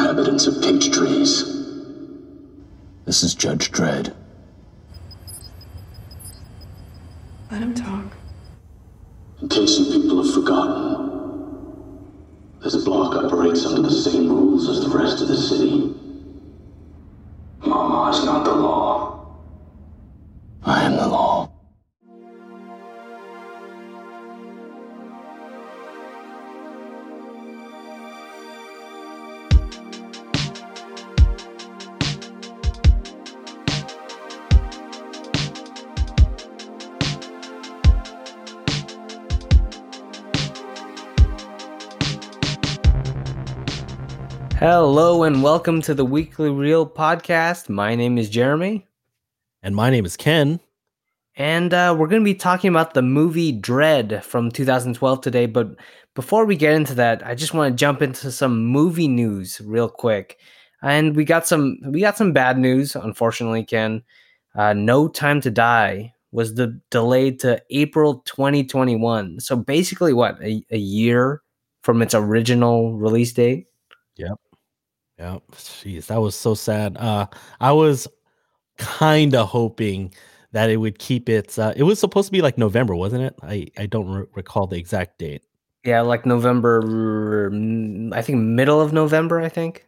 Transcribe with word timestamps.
inhabitants 0.00 0.46
of 0.46 0.62
Peach 0.62 0.90
Trees. 0.90 1.44
This 3.04 3.22
is 3.22 3.34
Judge 3.34 3.70
Dredd. 3.70 4.14
Hello 45.20 45.28
and 45.28 45.42
welcome 45.42 45.82
to 45.82 45.92
the 45.92 46.06
Weekly 46.06 46.48
Reel 46.48 46.88
podcast. 46.88 47.68
My 47.68 47.94
name 47.94 48.16
is 48.16 48.30
Jeremy, 48.30 48.86
And 49.62 49.76
my 49.76 49.90
name 49.90 50.06
is 50.06 50.16
Ken. 50.16 50.60
and 51.36 51.74
uh, 51.74 51.94
we're 51.94 52.06
going 52.06 52.22
to 52.22 52.24
be 52.24 52.34
talking 52.34 52.70
about 52.70 52.94
the 52.94 53.02
movie 53.02 53.52
Dredd 53.52 54.22
from 54.24 54.50
2012 54.50 55.20
today. 55.20 55.44
But 55.44 55.76
before 56.14 56.46
we 56.46 56.56
get 56.56 56.72
into 56.72 56.94
that, 56.94 57.20
I 57.26 57.34
just 57.34 57.52
want 57.52 57.70
to 57.70 57.76
jump 57.78 58.00
into 58.00 58.32
some 58.32 58.64
movie 58.64 59.08
news 59.08 59.60
real 59.62 59.90
quick. 59.90 60.38
And 60.80 61.14
we 61.14 61.26
got 61.26 61.46
some 61.46 61.76
we 61.84 62.00
got 62.00 62.16
some 62.16 62.32
bad 62.32 62.56
news, 62.56 62.96
unfortunately. 62.96 63.64
Ken, 63.64 64.02
uh, 64.54 64.72
No 64.72 65.06
Time 65.06 65.42
to 65.42 65.50
Die 65.50 66.14
was 66.32 66.54
the 66.54 66.80
delayed 66.90 67.40
to 67.40 67.62
April 67.68 68.20
2021. 68.20 69.40
So 69.40 69.54
basically, 69.54 70.14
what 70.14 70.42
a, 70.42 70.64
a 70.70 70.78
year 70.78 71.42
from 71.82 72.00
its 72.00 72.14
original 72.14 72.96
release 72.96 73.34
date. 73.34 73.66
Yeah, 75.20 75.38
jeez, 75.52 76.06
that 76.06 76.18
was 76.18 76.34
so 76.34 76.54
sad. 76.54 76.96
Uh, 76.96 77.26
I 77.60 77.72
was 77.72 78.08
kind 78.78 79.34
of 79.34 79.48
hoping 79.48 80.14
that 80.52 80.70
it 80.70 80.78
would 80.78 80.98
keep 80.98 81.28
its. 81.28 81.58
Uh, 81.58 81.74
it 81.76 81.82
was 81.82 81.98
supposed 81.98 82.28
to 82.28 82.32
be 82.32 82.40
like 82.40 82.56
November, 82.56 82.96
wasn't 82.96 83.24
it? 83.24 83.34
I 83.42 83.66
I 83.76 83.84
don't 83.84 84.08
re- 84.08 84.26
recall 84.34 84.66
the 84.66 84.78
exact 84.78 85.18
date. 85.18 85.42
Yeah, 85.84 86.00
like 86.00 86.24
November, 86.24 87.50
mm, 87.50 88.14
I 88.14 88.22
think 88.22 88.38
middle 88.38 88.80
of 88.80 88.94
November, 88.94 89.40
I 89.40 89.50
think. 89.50 89.86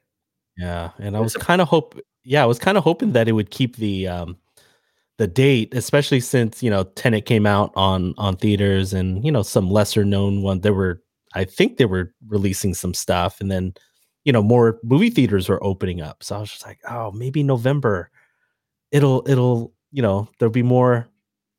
Yeah, 0.59 0.91
and 0.99 1.17
I 1.17 1.21
was 1.21 1.35
was 1.35 1.43
kind 1.43 1.63
of 1.63 1.69
hope. 1.69 1.99
Yeah, 2.25 2.43
I 2.43 2.47
was 2.47 2.59
kind 2.59 2.77
of 2.77 2.85
hoping 2.85 3.13
that 3.13 3.27
it 3.27 3.33
would 3.33 3.51
keep 3.51 3.77
the 3.77 4.09
um 4.09 4.37
the 5.17 5.27
date, 5.27 5.73
especially 5.73 6.21
since 6.21 6.63
you 6.63 6.69
know 6.69 6.85
Tenet 6.85 7.25
came 7.25 7.47
out 7.47 7.73
on 7.75 8.13
on 8.19 8.37
theaters, 8.37 8.93
and 8.93 9.25
you 9.25 9.33
know 9.33 9.43
some 9.43 9.71
lesser 9.71 10.05
known 10.05 10.43
one. 10.43 10.61
There 10.61 10.75
were, 10.75 11.03
I 11.33 11.45
think, 11.45 11.79
they 11.79 11.87
were 11.87 12.13
releasing 12.29 12.75
some 12.75 12.93
stuff, 12.93 13.41
and 13.41 13.51
then 13.51 13.73
you 14.25 14.33
know 14.33 14.43
more 14.43 14.79
movie 14.83 15.11
theaters 15.11 15.49
were 15.49 15.63
opening 15.65 16.01
up. 16.01 16.23
So 16.23 16.37
I 16.37 16.41
was 16.41 16.51
just 16.51 16.67
like, 16.67 16.79
oh, 16.89 17.11
maybe 17.13 17.43
November, 17.43 18.11
it'll 18.91 19.29
it'll 19.29 19.73
you 19.91 20.03
know 20.03 20.29
there'll 20.39 20.53
be 20.53 20.63
more 20.63 21.09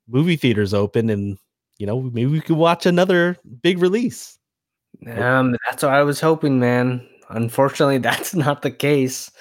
movie 0.08 0.36
theaters 0.36 0.74
open, 0.74 1.10
and 1.10 1.38
you 1.78 1.86
know 1.86 2.02
maybe 2.02 2.32
we 2.32 2.42
could 2.42 2.58
watch 2.58 2.86
another 2.86 3.38
big 3.62 3.80
release. 3.80 4.38
Um, 5.18 5.56
that's 5.70 5.84
what 5.84 5.94
I 5.94 6.04
was 6.04 6.20
hoping, 6.20 6.60
man. 6.60 7.08
Unfortunately, 7.30 7.98
that's 8.00 8.36
not 8.36 8.62
the 8.62 8.72
case. 8.72 9.32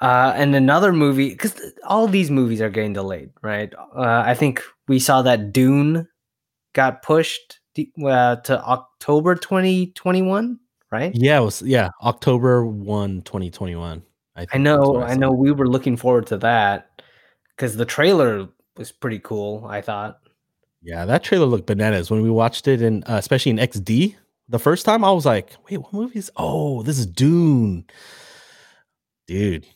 Uh, 0.00 0.32
and 0.36 0.54
another 0.54 0.92
movie, 0.92 1.30
because 1.30 1.60
all 1.84 2.06
these 2.06 2.30
movies 2.30 2.60
are 2.60 2.70
getting 2.70 2.92
delayed, 2.92 3.30
right? 3.42 3.74
Uh, 3.96 4.22
I 4.24 4.34
think 4.34 4.62
we 4.86 5.00
saw 5.00 5.22
that 5.22 5.52
Dune 5.52 6.06
got 6.72 7.02
pushed 7.02 7.58
uh, 8.04 8.36
to 8.36 8.64
October 8.64 9.34
2021, 9.34 10.58
right? 10.90 11.12
Yeah, 11.14 11.38
it 11.40 11.44
was 11.44 11.62
yeah 11.62 11.90
October 12.02 12.64
1, 12.64 13.22
2021. 13.22 14.02
I, 14.36 14.40
think 14.40 14.54
I 14.54 14.58
know, 14.58 14.90
what 14.90 15.10
I 15.10 15.14
know. 15.14 15.32
We 15.32 15.50
were 15.52 15.68
looking 15.68 15.96
forward 15.96 16.26
to 16.28 16.36
that 16.38 17.02
because 17.56 17.76
the 17.76 17.84
trailer 17.84 18.48
was 18.76 18.92
pretty 18.92 19.18
cool. 19.18 19.66
I 19.68 19.80
thought. 19.80 20.20
Yeah, 20.82 21.04
that 21.06 21.24
trailer 21.24 21.46
looked 21.46 21.66
bananas 21.66 22.10
when 22.10 22.22
we 22.22 22.30
watched 22.30 22.68
it, 22.68 22.80
and 22.80 23.02
uh, 23.08 23.14
especially 23.14 23.50
in 23.50 23.56
XD 23.58 24.14
the 24.48 24.58
first 24.58 24.84
time. 24.84 25.04
I 25.04 25.10
was 25.10 25.26
like, 25.26 25.50
"Wait, 25.68 25.78
what 25.78 25.92
movie 25.92 26.18
is? 26.18 26.30
Oh, 26.36 26.82
this 26.82 26.98
is 26.98 27.06
Dune, 27.06 27.84
dude. 29.26 29.66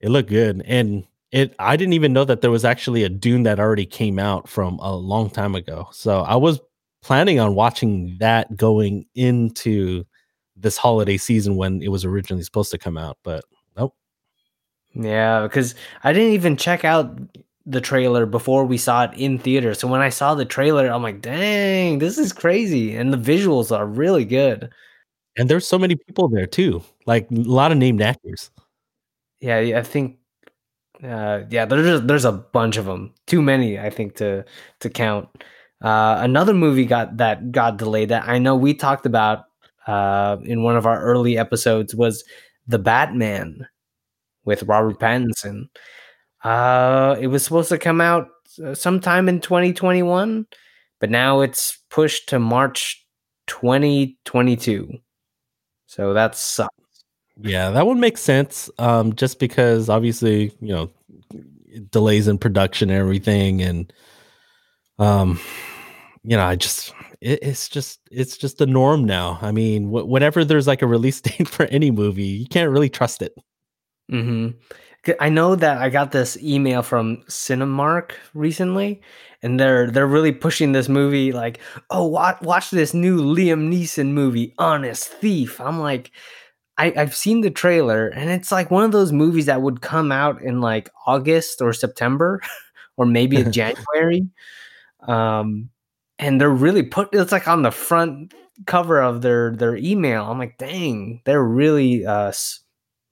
It 0.00 0.08
looked 0.08 0.30
good, 0.30 0.62
and 0.66 1.04
it. 1.32 1.54
I 1.58 1.76
didn't 1.76 1.92
even 1.92 2.12
know 2.12 2.24
that 2.24 2.40
there 2.40 2.50
was 2.50 2.64
actually 2.64 3.04
a 3.04 3.08
Dune 3.08 3.42
that 3.42 3.60
already 3.60 3.86
came 3.86 4.18
out 4.18 4.48
from 4.48 4.78
a 4.78 4.94
long 4.94 5.28
time 5.28 5.54
ago. 5.54 5.88
So 5.92 6.20
I 6.20 6.36
was 6.36 6.60
planning 7.02 7.38
on 7.40 7.54
watching 7.54 8.16
that 8.20 8.56
going 8.56 9.04
into 9.14 10.04
this 10.60 10.76
holiday 10.76 11.16
season 11.16 11.56
when 11.56 11.82
it 11.82 11.88
was 11.88 12.04
originally 12.04 12.42
supposed 12.42 12.70
to 12.72 12.78
come 12.78 12.98
out, 12.98 13.18
but 13.22 13.44
nope. 13.76 13.94
Yeah, 14.94 15.42
because 15.42 15.74
I 16.04 16.12
didn't 16.12 16.32
even 16.32 16.56
check 16.56 16.84
out 16.84 17.18
the 17.68 17.80
trailer 17.82 18.24
before 18.24 18.64
we 18.64 18.78
saw 18.78 19.04
it 19.04 19.10
in 19.14 19.38
theater. 19.38 19.74
So 19.74 19.86
when 19.86 20.00
I 20.00 20.08
saw 20.08 20.34
the 20.34 20.46
trailer, 20.46 20.88
I'm 20.88 21.02
like, 21.02 21.20
dang, 21.20 21.98
this 21.98 22.16
is 22.16 22.32
crazy. 22.32 22.96
And 22.96 23.12
the 23.12 23.18
visuals 23.18 23.76
are 23.76 23.86
really 23.86 24.24
good. 24.24 24.72
And 25.36 25.48
there's 25.48 25.68
so 25.68 25.78
many 25.78 25.94
people 25.94 26.28
there 26.28 26.46
too, 26.46 26.82
like 27.06 27.30
a 27.30 27.34
lot 27.34 27.70
of 27.70 27.78
named 27.78 28.00
actors. 28.00 28.50
Yeah, 29.40 29.58
I 29.58 29.82
think 29.82 30.18
uh 31.04 31.42
yeah, 31.50 31.64
there's 31.64 32.02
there's 32.02 32.24
a 32.24 32.32
bunch 32.32 32.76
of 32.76 32.86
them. 32.86 33.14
Too 33.26 33.40
many, 33.42 33.78
I 33.78 33.90
think, 33.90 34.16
to 34.16 34.44
to 34.80 34.90
count. 34.90 35.28
Uh 35.82 36.16
another 36.20 36.54
movie 36.54 36.86
got 36.86 37.18
that 37.18 37.52
got 37.52 37.76
delayed 37.76 38.08
that 38.08 38.26
I 38.26 38.38
know 38.38 38.56
we 38.56 38.74
talked 38.74 39.06
about 39.06 39.44
uh 39.88 40.36
in 40.44 40.62
one 40.62 40.76
of 40.76 40.86
our 40.86 41.02
early 41.02 41.36
episodes 41.36 41.94
was 41.96 42.22
The 42.68 42.78
Batman 42.78 43.66
with 44.44 44.62
Robert 44.62 45.00
Pattinson. 45.00 45.68
Uh 46.44 47.16
it 47.20 47.26
was 47.26 47.42
supposed 47.42 47.70
to 47.70 47.78
come 47.78 48.00
out 48.00 48.28
uh, 48.64 48.74
sometime 48.74 49.28
in 49.28 49.40
2021, 49.40 50.46
but 51.00 51.10
now 51.10 51.40
it's 51.40 51.78
pushed 51.90 52.28
to 52.28 52.38
March 52.38 53.04
2022. 53.48 54.98
So 55.86 56.12
that 56.12 56.36
sucks. 56.36 56.74
Yeah, 57.40 57.70
that 57.70 57.86
would 57.86 57.98
make 57.98 58.18
sense. 58.18 58.70
Um, 58.78 59.14
just 59.14 59.38
because 59.38 59.88
obviously, 59.88 60.52
you 60.60 60.74
know, 60.74 60.90
delays 61.90 62.28
in 62.28 62.38
production 62.38 62.90
and 62.90 62.98
everything, 62.98 63.62
and 63.62 63.92
um, 64.98 65.40
you 66.24 66.36
know, 66.36 66.44
I 66.44 66.56
just 66.56 66.92
it, 67.20 67.40
it's 67.42 67.68
just 67.68 68.00
it's 68.10 68.36
just 68.36 68.58
the 68.58 68.66
norm 68.66 69.04
now. 69.04 69.38
I 69.42 69.52
mean, 69.52 69.88
wh- 69.88 70.08
whenever 70.08 70.44
there's 70.44 70.66
like 70.66 70.82
a 70.82 70.86
release 70.86 71.20
date 71.22 71.48
for 71.48 71.66
any 71.66 71.90
movie, 71.90 72.24
you 72.24 72.46
can't 72.46 72.70
really 72.70 72.90
trust 72.90 73.22
it. 73.22 73.34
hmm 74.10 74.48
I 75.20 75.28
know 75.30 75.54
that 75.54 75.78
I 75.78 75.88
got 75.88 76.12
this 76.12 76.36
email 76.42 76.82
from 76.82 77.18
Cinemark 77.28 78.12
recently, 78.34 79.00
and 79.42 79.58
they're 79.58 79.90
they're 79.90 80.06
really 80.06 80.32
pushing 80.32 80.72
this 80.72 80.88
movie. 80.88 81.32
Like, 81.32 81.60
oh, 81.90 82.06
watch 82.06 82.40
watch 82.42 82.70
this 82.70 82.92
new 82.92 83.18
Liam 83.22 83.72
Neeson 83.72 84.08
movie, 84.08 84.54
Honest 84.58 85.08
Thief. 85.08 85.60
I'm 85.60 85.78
like, 85.80 86.10
I, 86.78 86.92
I've 86.96 87.14
seen 87.16 87.40
the 87.42 87.50
trailer, 87.50 88.08
and 88.08 88.30
it's 88.30 88.52
like 88.52 88.70
one 88.70 88.84
of 88.84 88.92
those 88.92 89.12
movies 89.12 89.46
that 89.46 89.62
would 89.62 89.80
come 89.82 90.12
out 90.12 90.42
in 90.42 90.60
like 90.60 90.90
August 91.06 91.62
or 91.62 91.72
September, 91.72 92.40
or 92.98 93.06
maybe 93.06 93.38
in 93.40 93.52
January. 93.52 94.28
Um, 95.06 95.70
and 96.18 96.40
they're 96.40 96.50
really 96.50 96.82
put. 96.82 97.08
It's 97.12 97.32
like 97.32 97.48
on 97.48 97.62
the 97.62 97.70
front 97.70 98.34
cover 98.66 99.00
of 99.00 99.22
their 99.22 99.54
their 99.54 99.76
email. 99.76 100.24
I'm 100.24 100.38
like, 100.38 100.58
dang, 100.58 101.22
they're 101.24 101.44
really 101.44 102.04
uh 102.06 102.32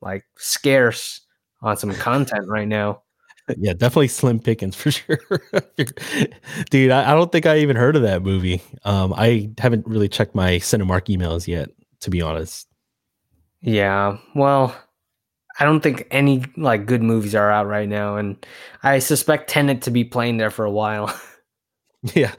like 0.01 0.25
scarce 0.37 1.21
on 1.63 1.77
some 1.77 1.95
content 1.95 2.47
right 2.49 2.69
now. 2.69 3.03
yeah, 3.57 3.73
definitely 3.73 4.09
slim 4.09 4.41
pickings 4.41 4.75
for 4.75 4.91
sure, 4.93 5.19
dude. 6.71 6.91
I, 6.91 7.13
I 7.13 7.15
don't 7.15 7.31
think 7.31 7.47
I 7.47 7.59
even 7.59 7.77
heard 7.77 7.97
of 7.97 8.03
that 8.03 8.23
movie. 8.23 8.63
Um, 8.85 9.13
I 9.17 9.51
haven't 9.59 9.87
really 9.87 10.09
checked 10.09 10.35
my 10.35 10.53
Cinemark 10.57 11.07
emails 11.15 11.47
yet, 11.47 11.71
to 12.01 12.11
be 12.11 12.21
honest. 12.21 12.67
Yeah, 13.63 14.19
well, 14.35 14.77
I 15.59 15.65
don't 15.65 15.81
think 15.81 16.07
any 16.11 16.45
like 16.57 16.87
good 16.87 17.03
movies 17.03 17.35
are 17.35 17.51
out 17.51 17.67
right 17.67 17.89
now, 17.89 18.17
and 18.17 18.45
I 18.83 18.99
suspect 18.99 19.49
Tenet 19.49 19.83
to 19.83 19.91
be 19.91 20.05
playing 20.05 20.37
there 20.37 20.51
for 20.51 20.65
a 20.65 20.71
while. 20.71 21.15
Yeah, 22.15 22.33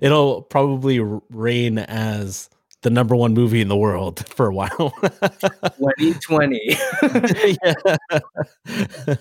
it'll 0.00 0.42
probably 0.42 1.00
reign 1.30 1.78
as 1.78 2.48
the 2.82 2.90
number 2.90 3.16
one 3.16 3.34
movie 3.34 3.60
in 3.60 3.68
the 3.68 3.76
world 3.76 4.26
for 4.34 4.46
a 4.46 4.54
while. 4.54 4.92
2020. 5.00 6.60
yeah. 7.64 9.16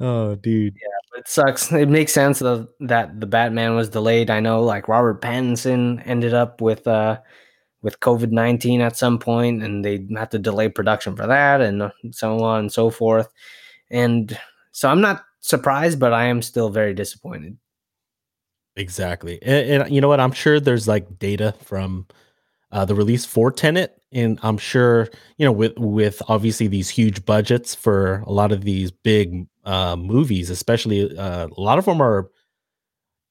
oh, 0.00 0.34
dude. 0.36 0.74
Yeah, 0.74 1.18
it 1.18 1.28
sucks. 1.28 1.72
It 1.72 1.88
makes 1.88 2.12
sense 2.12 2.38
that 2.40 2.68
that 2.80 3.20
the 3.20 3.26
Batman 3.26 3.74
was 3.74 3.88
delayed. 3.88 4.30
I 4.30 4.40
know, 4.40 4.62
like 4.62 4.88
Robert 4.88 5.20
Pattinson 5.20 6.02
ended 6.06 6.34
up 6.34 6.60
with 6.60 6.86
uh 6.86 7.18
with 7.82 8.00
COVID 8.00 8.30
19 8.30 8.80
at 8.80 8.96
some 8.96 9.18
point, 9.18 9.62
and 9.62 9.84
they 9.84 10.06
have 10.16 10.30
to 10.30 10.38
delay 10.38 10.68
production 10.68 11.16
for 11.16 11.26
that, 11.26 11.60
and 11.60 11.90
so 12.12 12.42
on 12.42 12.60
and 12.60 12.72
so 12.72 12.90
forth. 12.90 13.28
And 13.90 14.38
so 14.72 14.88
I'm 14.88 15.00
not 15.00 15.24
surprised, 15.40 15.98
but 15.98 16.12
I 16.12 16.24
am 16.24 16.42
still 16.42 16.68
very 16.68 16.92
disappointed. 16.92 17.56
Exactly. 18.76 19.38
And, 19.42 19.82
and 19.82 19.94
you 19.94 20.00
know 20.00 20.08
what? 20.08 20.20
I'm 20.20 20.32
sure 20.32 20.60
there's 20.60 20.86
like 20.86 21.18
data 21.18 21.54
from 21.62 22.06
uh, 22.72 22.84
the 22.84 22.94
release 22.94 23.24
for 23.24 23.50
Tenet, 23.52 24.00
and 24.12 24.38
I'm 24.42 24.58
sure 24.58 25.08
you 25.38 25.46
know 25.46 25.52
with 25.52 25.74
with 25.78 26.22
obviously 26.28 26.68
these 26.68 26.88
huge 26.90 27.24
budgets 27.24 27.74
for 27.74 28.24
a 28.26 28.32
lot 28.32 28.52
of 28.52 28.64
these 28.64 28.90
big 28.90 29.46
uh, 29.64 29.96
movies, 29.96 30.50
especially 30.50 31.16
uh, 31.18 31.48
a 31.48 31.60
lot 31.60 31.78
of 31.78 31.86
them 31.86 32.00
are 32.02 32.30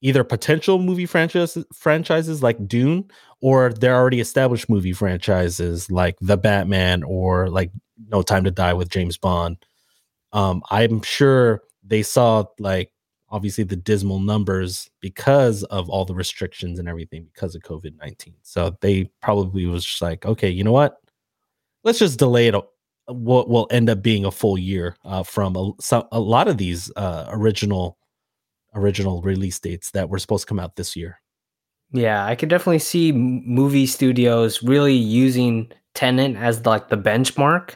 either 0.02 0.24
potential 0.24 0.80
movie 0.80 1.06
franchises 1.06 1.66
franchises 1.74 2.44
like 2.44 2.68
Dune, 2.68 3.10
or 3.42 3.72
they're 3.74 3.96
already 3.96 4.20
established 4.20 4.70
movie 4.70 4.94
franchises 4.94 5.90
like 5.92 6.16
The 6.22 6.38
Batman 6.38 7.04
or 7.04 7.50
like 7.50 7.72
No 8.10 8.22
Time 8.22 8.44
to 8.44 8.52
Die 8.52 8.74
with 8.74 8.90
James 8.90 9.18
Bond. 9.18 9.58
Um, 10.34 10.64
I'm 10.72 11.02
sure 11.04 11.64
they 11.86 12.04
saw 12.04 12.46
like 12.60 12.92
obviously 13.36 13.66
the 13.66 13.76
dismal 13.76 14.20
numbers 14.20 14.90
because 15.02 15.64
of 15.66 15.90
all 15.90 16.06
the 16.06 16.16
restrictions 16.16 16.80
and 16.80 16.88
everything 16.88 17.28
because 17.34 17.54
of 17.54 17.62
COVID 17.64 17.98
19. 18.00 18.34
So 18.44 18.78
they 18.80 19.12
probably 19.22 19.66
was 19.66 19.84
just 19.84 20.02
like, 20.02 20.26
okay, 20.26 20.50
you 20.50 20.64
know 20.64 20.72
what? 20.72 21.02
Let's 21.84 22.00
just 22.00 22.18
delay 22.18 22.48
it. 22.48 22.56
What 23.08 23.50
will 23.50 23.68
end 23.72 23.90
up 23.90 24.02
being 24.02 24.24
a 24.24 24.32
full 24.32 24.58
year 24.58 24.96
uh, 25.04 25.24
from 25.24 25.58
a, 25.58 25.72
some, 25.82 26.06
a 26.14 26.20
lot 26.20 26.48
of 26.48 26.58
these 26.58 26.90
uh, 26.96 27.26
original 27.30 27.98
original 28.74 29.22
release 29.22 29.60
dates 29.60 29.92
that 29.92 30.10
were 30.10 30.18
supposed 30.18 30.44
to 30.44 30.48
come 30.48 30.60
out 30.60 30.78
this 30.78 30.96
year. 30.96 31.20
Yeah, 31.92 32.26
I 32.26 32.36
could 32.36 32.50
definitely 32.50 32.80
see 32.80 33.12
movie 33.12 33.86
studios 33.86 34.64
really 34.64 34.96
using 34.96 35.72
Tenet 35.94 36.38
as 36.38 36.66
like 36.66 36.88
the 36.88 36.98
benchmark, 36.98 37.76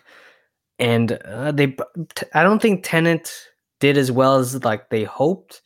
and 0.79 1.11
uh, 1.11 1.51
they. 1.51 1.75
I 2.33 2.43
don't 2.43 2.61
think 2.61 2.81
Tenet 2.83 3.31
did 3.79 3.97
as 3.97 4.11
well 4.11 4.37
as 4.37 4.63
like 4.63 4.89
they 4.89 5.03
hoped, 5.03 5.61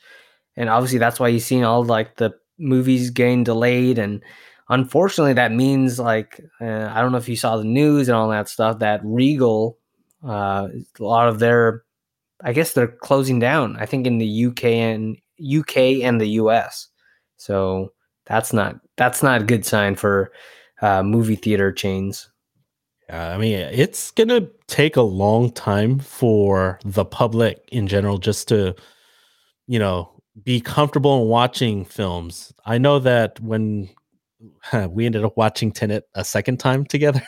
and 0.56 0.70
obviously 0.70 1.00
that's 1.00 1.20
why 1.20 1.30
you've 1.30 1.44
seen 1.44 1.64
all 1.64 1.84
like 1.84 2.18
the 2.18 2.34
movies 2.60 3.10
getting 3.10 3.44
delayed, 3.44 3.98
and 4.00 4.24
unfortunately 4.70 5.34
that 5.34 5.52
means 5.52 6.00
like 6.00 6.42
uh, 6.62 6.90
I 6.92 7.02
don't 7.02 7.12
know 7.12 7.18
if 7.18 7.30
you 7.30 7.36
saw 7.36 7.58
the 7.58 7.64
news 7.64 8.08
and 8.08 8.16
all 8.16 8.30
that 8.30 8.50
stuff 8.50 8.80
that 8.80 9.02
Regal, 9.04 9.78
uh, 10.26 10.68
a 11.00 11.04
lot 11.04 11.28
of 11.28 11.40
their, 11.40 11.84
I 12.44 12.54
guess 12.54 12.74
they're 12.74 12.88
closing 12.88 13.40
down. 13.40 13.78
I 13.78 13.86
think 13.86 14.08
in 14.08 14.18
the 14.20 14.46
UK 14.48 14.66
and 14.66 15.18
UK 15.44 16.04
and 16.04 16.22
the 16.22 16.30
US, 16.42 16.88
so 17.38 17.94
that's 18.26 18.54
not 18.54 18.80
that's 18.98 19.24
not 19.24 19.42
a 19.42 19.46
good 19.46 19.66
sign 19.66 19.96
for 19.96 20.32
uh, 20.82 21.04
movie 21.04 21.36
theater 21.36 21.72
chains. 21.72 22.30
I 23.10 23.38
mean, 23.38 23.60
it's 23.60 24.12
going 24.12 24.30
to 24.30 24.50
take 24.68 24.96
a 24.96 25.02
long 25.02 25.52
time 25.52 26.00
for 26.00 26.80
the 26.86 27.06
public 27.06 27.68
in 27.72 27.88
general 27.88 28.18
just 28.18 28.48
to, 28.50 28.76
you 29.68 29.80
know, 29.80 30.10
be 30.42 30.60
comfortable 30.62 31.22
in 31.22 31.28
watching 31.28 31.86
films. 31.86 32.54
I 32.66 32.78
know 32.78 33.00
that 33.00 33.40
when 33.40 33.90
we 34.90 35.06
ended 35.06 35.24
up 35.24 35.38
watching 35.38 35.72
Tenet 35.72 36.06
a 36.16 36.24
second 36.24 36.60
time 36.60 36.86
together, 36.86 37.24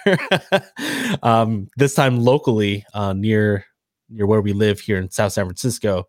um, 1.23 1.67
this 1.77 1.93
time 1.93 2.19
locally 2.19 2.85
uh, 2.93 3.13
near 3.13 3.65
near 4.09 4.27
where 4.27 4.41
we 4.41 4.53
live 4.53 4.79
here 4.79 4.97
in 4.97 5.09
South 5.09 5.33
San 5.33 5.45
Francisco. 5.45 6.07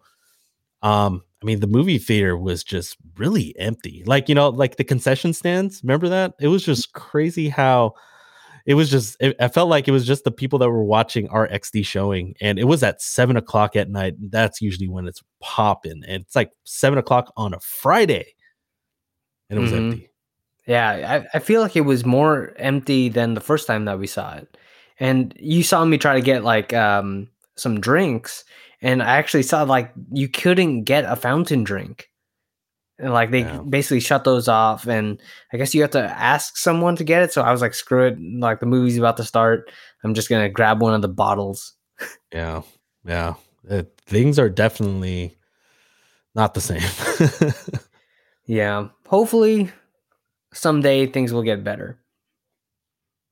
Um, 0.83 1.23
I 1.43 1.47
mean, 1.47 1.61
the 1.61 1.67
movie 1.67 1.99
theater 1.99 2.37
was 2.37 2.63
just 2.63 2.97
really 3.17 3.55
empty. 3.59 4.03
Like, 4.07 4.29
you 4.29 4.35
know, 4.35 4.51
like 4.51 4.77
the 4.77 4.85
concession 4.85 5.33
stands. 5.33 5.83
Remember 5.83 6.09
that? 6.09 6.35
It 6.41 6.49
was 6.49 6.65
just 6.65 6.93
crazy 6.93 7.49
how 7.49 7.95
it 8.67 8.75
was 8.75 8.91
just 8.91 9.17
it, 9.21 9.37
I 9.41 9.49
felt 9.49 9.71
like 9.71 9.87
it 9.87 9.93
was 9.93 10.05
just 10.07 10.25
the 10.25 10.33
people 10.33 10.59
that 10.59 10.69
were 10.69 10.85
watching 10.85 11.29
our 11.29 11.47
XD 11.49 11.87
showing, 11.87 12.35
and 12.41 12.59
it 12.59 12.65
was 12.65 12.83
at 12.83 13.01
seven 13.01 13.37
o'clock 13.37 13.77
at 13.77 13.89
night. 13.89 14.15
That's 14.19 14.61
usually 14.61 14.89
when 14.89 15.07
it's 15.07 15.23
popping, 15.41 16.03
and 16.07 16.25
it's 16.25 16.35
like 16.35 16.51
seven 16.65 16.99
o'clock 16.99 17.33
on 17.37 17.55
a 17.55 17.61
Friday, 17.61 18.27
and 19.49 19.59
it 19.59 19.63
was 19.63 19.71
mm-hmm. 19.71 19.93
empty. 19.93 20.11
Yeah, 20.67 21.23
I, 21.33 21.37
I 21.37 21.39
feel 21.39 21.61
like 21.61 21.77
it 21.77 21.83
was 21.83 22.05
more 22.05 22.53
empty 22.57 23.09
than 23.09 23.35
the 23.35 23.41
first 23.41 23.69
time 23.69 23.85
that 23.85 24.01
we 24.01 24.09
saw 24.09 24.35
it. 24.35 24.57
And 24.99 25.33
you 25.39 25.63
saw 25.63 25.85
me 25.85 25.97
try 25.97 26.15
to 26.15 26.21
get 26.21 26.43
like 26.43 26.73
um, 26.75 27.29
some 27.55 27.81
drinks, 27.81 28.45
and 28.83 29.01
I 29.01 29.17
actually 29.17 29.45
saw 29.45 29.63
like 29.63 29.93
you 30.11 30.29
couldn't 30.29 30.83
get 30.85 31.05
a 31.05 31.15
fountain 31.15 31.63
drink 31.63 32.11
and 32.98 33.12
like 33.12 33.31
they 33.31 33.40
yeah. 33.40 33.60
basically 33.69 34.00
shut 34.00 34.25
those 34.25 34.48
off 34.48 34.87
and 34.87 35.20
i 35.52 35.56
guess 35.56 35.75
you 35.75 35.82
have 35.82 35.90
to 35.90 36.02
ask 36.02 36.56
someone 36.56 36.96
to 36.96 37.04
get 37.04 37.22
it 37.22 37.32
so 37.32 37.43
i 37.43 37.52
was 37.52 37.60
like 37.60 37.75
screw 37.75 38.06
it 38.06 38.19
like 38.38 38.60
the 38.60 38.66
movie's 38.66 38.98
about 38.98 39.16
to 39.16 39.25
start. 39.25 39.70
I'm 40.04 40.14
just 40.14 40.28
gonna 40.28 40.48
grab 40.48 40.81
one 40.81 40.94
of 40.94 41.02
the 41.02 41.08
bottles. 41.08 41.75
Yeah 42.32 42.62
yeah. 43.04 43.34
It, 43.69 44.00
things 44.06 44.38
are 44.38 44.48
definitely 44.48 45.37
not 46.34 46.54
the 46.54 46.60
same. 46.60 46.82
Yeah 48.48 48.88
hopefully 49.06 49.72
someday 50.52 51.06
things 51.06 51.32
will 51.32 51.43
get 51.43 51.64
better. 51.64 51.98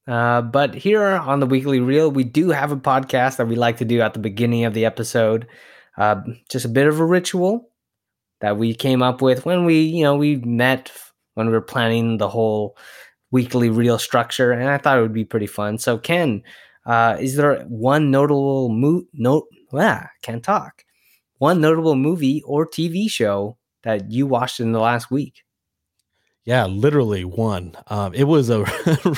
Uh, 0.07 0.43
but 0.43 0.75
here 0.75 1.03
on 1.03 1.41
the 1.41 1.47
weekly 1.47 1.81
reel 1.81 2.11
we 2.11 2.25
do 2.25 2.51
have 2.51 2.73
a 2.73 2.77
podcast 2.77 3.37
that 3.37 3.47
we 3.47 3.55
like 3.55 3.77
to 3.79 3.85
do 3.85 4.01
at 4.01 4.13
the 4.13 4.19
beginning 4.19 4.65
of 4.65 4.75
the 4.75 4.85
episode. 4.85 5.47
Uh, 5.97 6.21
just 6.51 6.65
a 6.65 6.69
bit 6.69 6.89
of 6.89 6.99
a 6.99 7.05
ritual 7.05 7.71
that 8.45 8.59
we 8.59 8.75
came 8.75 9.03
up 9.03 9.23
with 9.23 9.47
when 9.47 9.65
we, 9.65 9.81
you 9.81 10.03
know, 10.03 10.17
we 10.17 10.37
met 10.37 10.93
when 11.33 11.47
we 11.47 11.53
were 11.55 11.63
planning 11.63 12.19
the 12.19 12.29
whole 12.29 12.77
weekly 13.31 13.71
reel 13.71 13.99
structure, 13.99 14.53
and 14.53 14.69
I 14.69 14.77
thought 14.77 14.99
it 14.99 15.01
would 15.01 15.15
be 15.15 15.25
pretty 15.25 15.47
fun. 15.47 15.79
So, 15.79 15.97
Ken, 15.97 16.43
uh, 16.85 17.17
is 17.19 17.37
there 17.37 17.63
one 17.63 18.11
notable 18.11 18.69
mo- 18.69 19.07
note? 19.15 19.47
Ah, 19.73 20.11
can't 20.21 20.45
talk. 20.45 20.85
One 21.39 21.63
notable 21.63 21.97
movie 21.97 22.43
or 22.45 22.67
TV 22.67 23.09
show 23.09 23.57
that 23.83 24.11
you 24.13 24.27
watched 24.27 24.61
in 24.61 24.73
the 24.73 24.79
last 24.79 25.11
week? 25.11 25.43
Yeah, 26.45 26.67
literally 26.67 27.25
one. 27.25 27.75
Um, 27.87 28.13
it 28.13 28.25
was 28.25 28.51
a 28.51 28.67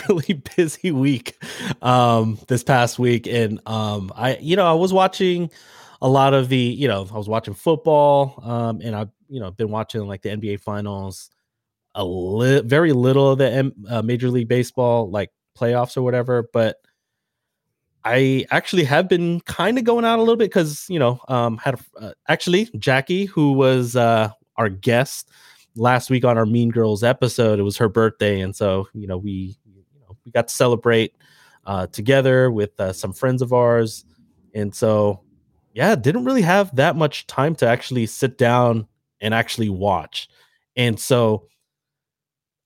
really 0.09 0.41
busy 0.57 0.93
week 0.93 1.37
um, 1.83 2.39
this 2.47 2.63
past 2.63 3.01
week, 3.01 3.27
and 3.27 3.61
um, 3.67 4.13
I, 4.15 4.37
you 4.37 4.55
know, 4.55 4.67
I 4.67 4.75
was 4.75 4.93
watching 4.93 5.51
a 6.01 6.09
lot 6.09 6.33
of 6.33 6.49
the, 6.49 6.57
you 6.57 6.87
know, 6.87 7.09
I 7.13 7.17
was 7.17 7.29
watching 7.29 7.55
football, 7.55 8.41
um, 8.45 8.81
and 8.85 8.95
I 8.95 9.09
you 9.29 9.41
know 9.41 9.51
been 9.51 9.71
watching 9.71 10.03
like 10.03 10.23
the 10.23 10.31
NBA 10.31 10.61
finals, 10.61 11.31
a 11.95 12.05
li- 12.05 12.63
very 12.63 12.93
little 12.93 13.33
of 13.33 13.39
the 13.39 13.51
M- 13.51 13.85
uh, 13.89 14.03
Major 14.03 14.31
League 14.31 14.49
Baseball 14.49 15.11
like 15.11 15.31
playoffs 15.57 15.97
or 15.97 16.03
whatever, 16.03 16.49
but 16.53 16.77
I 18.07 18.47
actually 18.53 18.85
have 18.85 19.09
been 19.09 19.41
kind 19.41 19.79
of 19.79 19.85
going 19.85 20.05
out 20.05 20.21
a 20.21 20.23
little 20.23 20.37
bit 20.37 20.49
because 20.49 20.87
you 20.89 20.99
know 20.99 21.21
um, 21.27 21.57
had 21.59 21.75
a, 21.75 22.05
uh, 22.05 22.13
actually 22.29 22.71
Jackie 22.79 23.25
who 23.25 23.53
was 23.53 23.97
uh, 23.97 24.31
our 24.57 24.69
guest 24.69 25.29
last 25.75 26.09
week 26.09 26.25
on 26.25 26.39
our 26.39 26.47
Mean 26.47 26.71
Girls 26.71 27.03
episode. 27.03 27.59
It 27.59 27.63
was 27.63 27.77
her 27.79 27.89
birthday, 27.89 28.41
and 28.41 28.55
so 28.55 28.89
you 28.95 29.09
know 29.09 29.19
we 29.19 29.59
you 29.65 30.01
know 30.01 30.17
we 30.25 30.31
got 30.31 30.47
to 30.47 30.55
celebrate 30.55 31.15
uh, 31.65 31.89
together 31.89 32.51
with 32.53 32.79
uh, 32.79 32.93
some 32.93 33.13
friends 33.13 33.43
of 33.43 33.53
ours, 33.53 34.05
and 34.55 34.73
so 34.73 35.21
yeah, 35.75 35.97
didn't 35.97 36.25
really 36.25 36.43
have 36.43 36.75
that 36.77 36.95
much 36.95 37.27
time 37.27 37.57
to 37.57 37.67
actually 37.67 38.07
sit 38.07 38.39
down 38.39 38.87
and 39.21 39.35
actually 39.35 39.69
watch. 39.69 40.29
And 40.77 40.99
so 41.01 41.47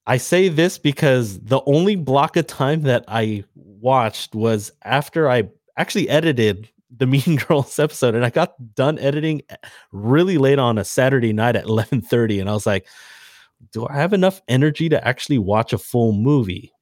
I 0.05 0.17
say 0.17 0.49
this 0.49 0.77
because 0.77 1.39
the 1.39 1.61
only 1.65 1.95
block 1.95 2.35
of 2.35 2.47
time 2.47 2.81
that 2.83 3.05
I 3.07 3.43
watched 3.55 4.35
was 4.35 4.71
after 4.83 5.29
I 5.29 5.49
actually 5.77 6.09
edited 6.09 6.69
the 6.95 7.07
Mean 7.07 7.37
Girls 7.47 7.79
episode 7.79 8.15
and 8.15 8.25
I 8.25 8.29
got 8.29 8.53
done 8.75 8.99
editing 8.99 9.41
really 9.91 10.37
late 10.37 10.59
on 10.59 10.77
a 10.77 10.83
Saturday 10.83 11.33
night 11.33 11.55
at 11.55 11.65
11:30 11.65 12.41
and 12.41 12.49
I 12.49 12.53
was 12.53 12.65
like 12.65 12.87
do 13.71 13.87
I 13.87 13.93
have 13.93 14.11
enough 14.11 14.41
energy 14.47 14.89
to 14.89 15.07
actually 15.07 15.37
watch 15.37 15.71
a 15.71 15.77
full 15.77 16.13
movie? 16.13 16.73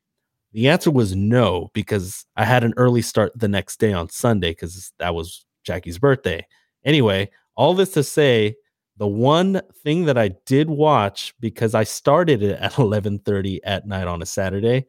The 0.53 0.69
answer 0.69 0.89
was 0.89 1.13
no 1.13 1.69
because 1.73 2.25
I 2.37 2.45
had 2.45 2.63
an 2.63 2.73
early 2.77 3.01
start 3.01 3.33
the 3.35 3.49
next 3.49 3.79
day 3.79 3.91
on 3.91 4.09
Sunday 4.09 4.53
cuz 4.53 4.93
that 4.97 5.13
was 5.13 5.45
Jackie's 5.63 5.99
birthday. 5.99 6.47
Anyway, 6.85 7.29
all 7.55 7.73
this 7.73 7.91
to 7.91 8.03
say 8.03 8.55
the 8.99 9.07
one 9.07 9.61
thing 9.81 10.05
that 10.05 10.17
I 10.17 10.27
did 10.45 10.69
watch 10.69 11.33
because 11.39 11.73
I 11.73 11.85
started 11.85 12.43
it 12.43 12.59
at 12.59 12.73
11:30 12.75 13.59
at 13.63 13.87
night 13.87 14.07
on 14.07 14.21
a 14.21 14.25
Saturday 14.25 14.85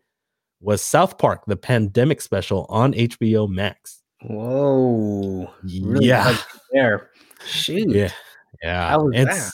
was 0.61 0.83
South 0.83 1.17
Park, 1.17 1.45
the 1.47 1.57
pandemic 1.57 2.21
special 2.21 2.67
on 2.69 2.93
HBO 2.93 3.49
Max. 3.49 4.03
Whoa. 4.23 5.51
Really 5.63 6.07
yeah. 6.07 6.37
There. 6.73 7.11
Shoot. 7.47 7.91
Yeah. 7.91 8.13
Yeah. 8.63 8.91
How 8.91 9.05
was 9.05 9.15
that? 9.15 9.53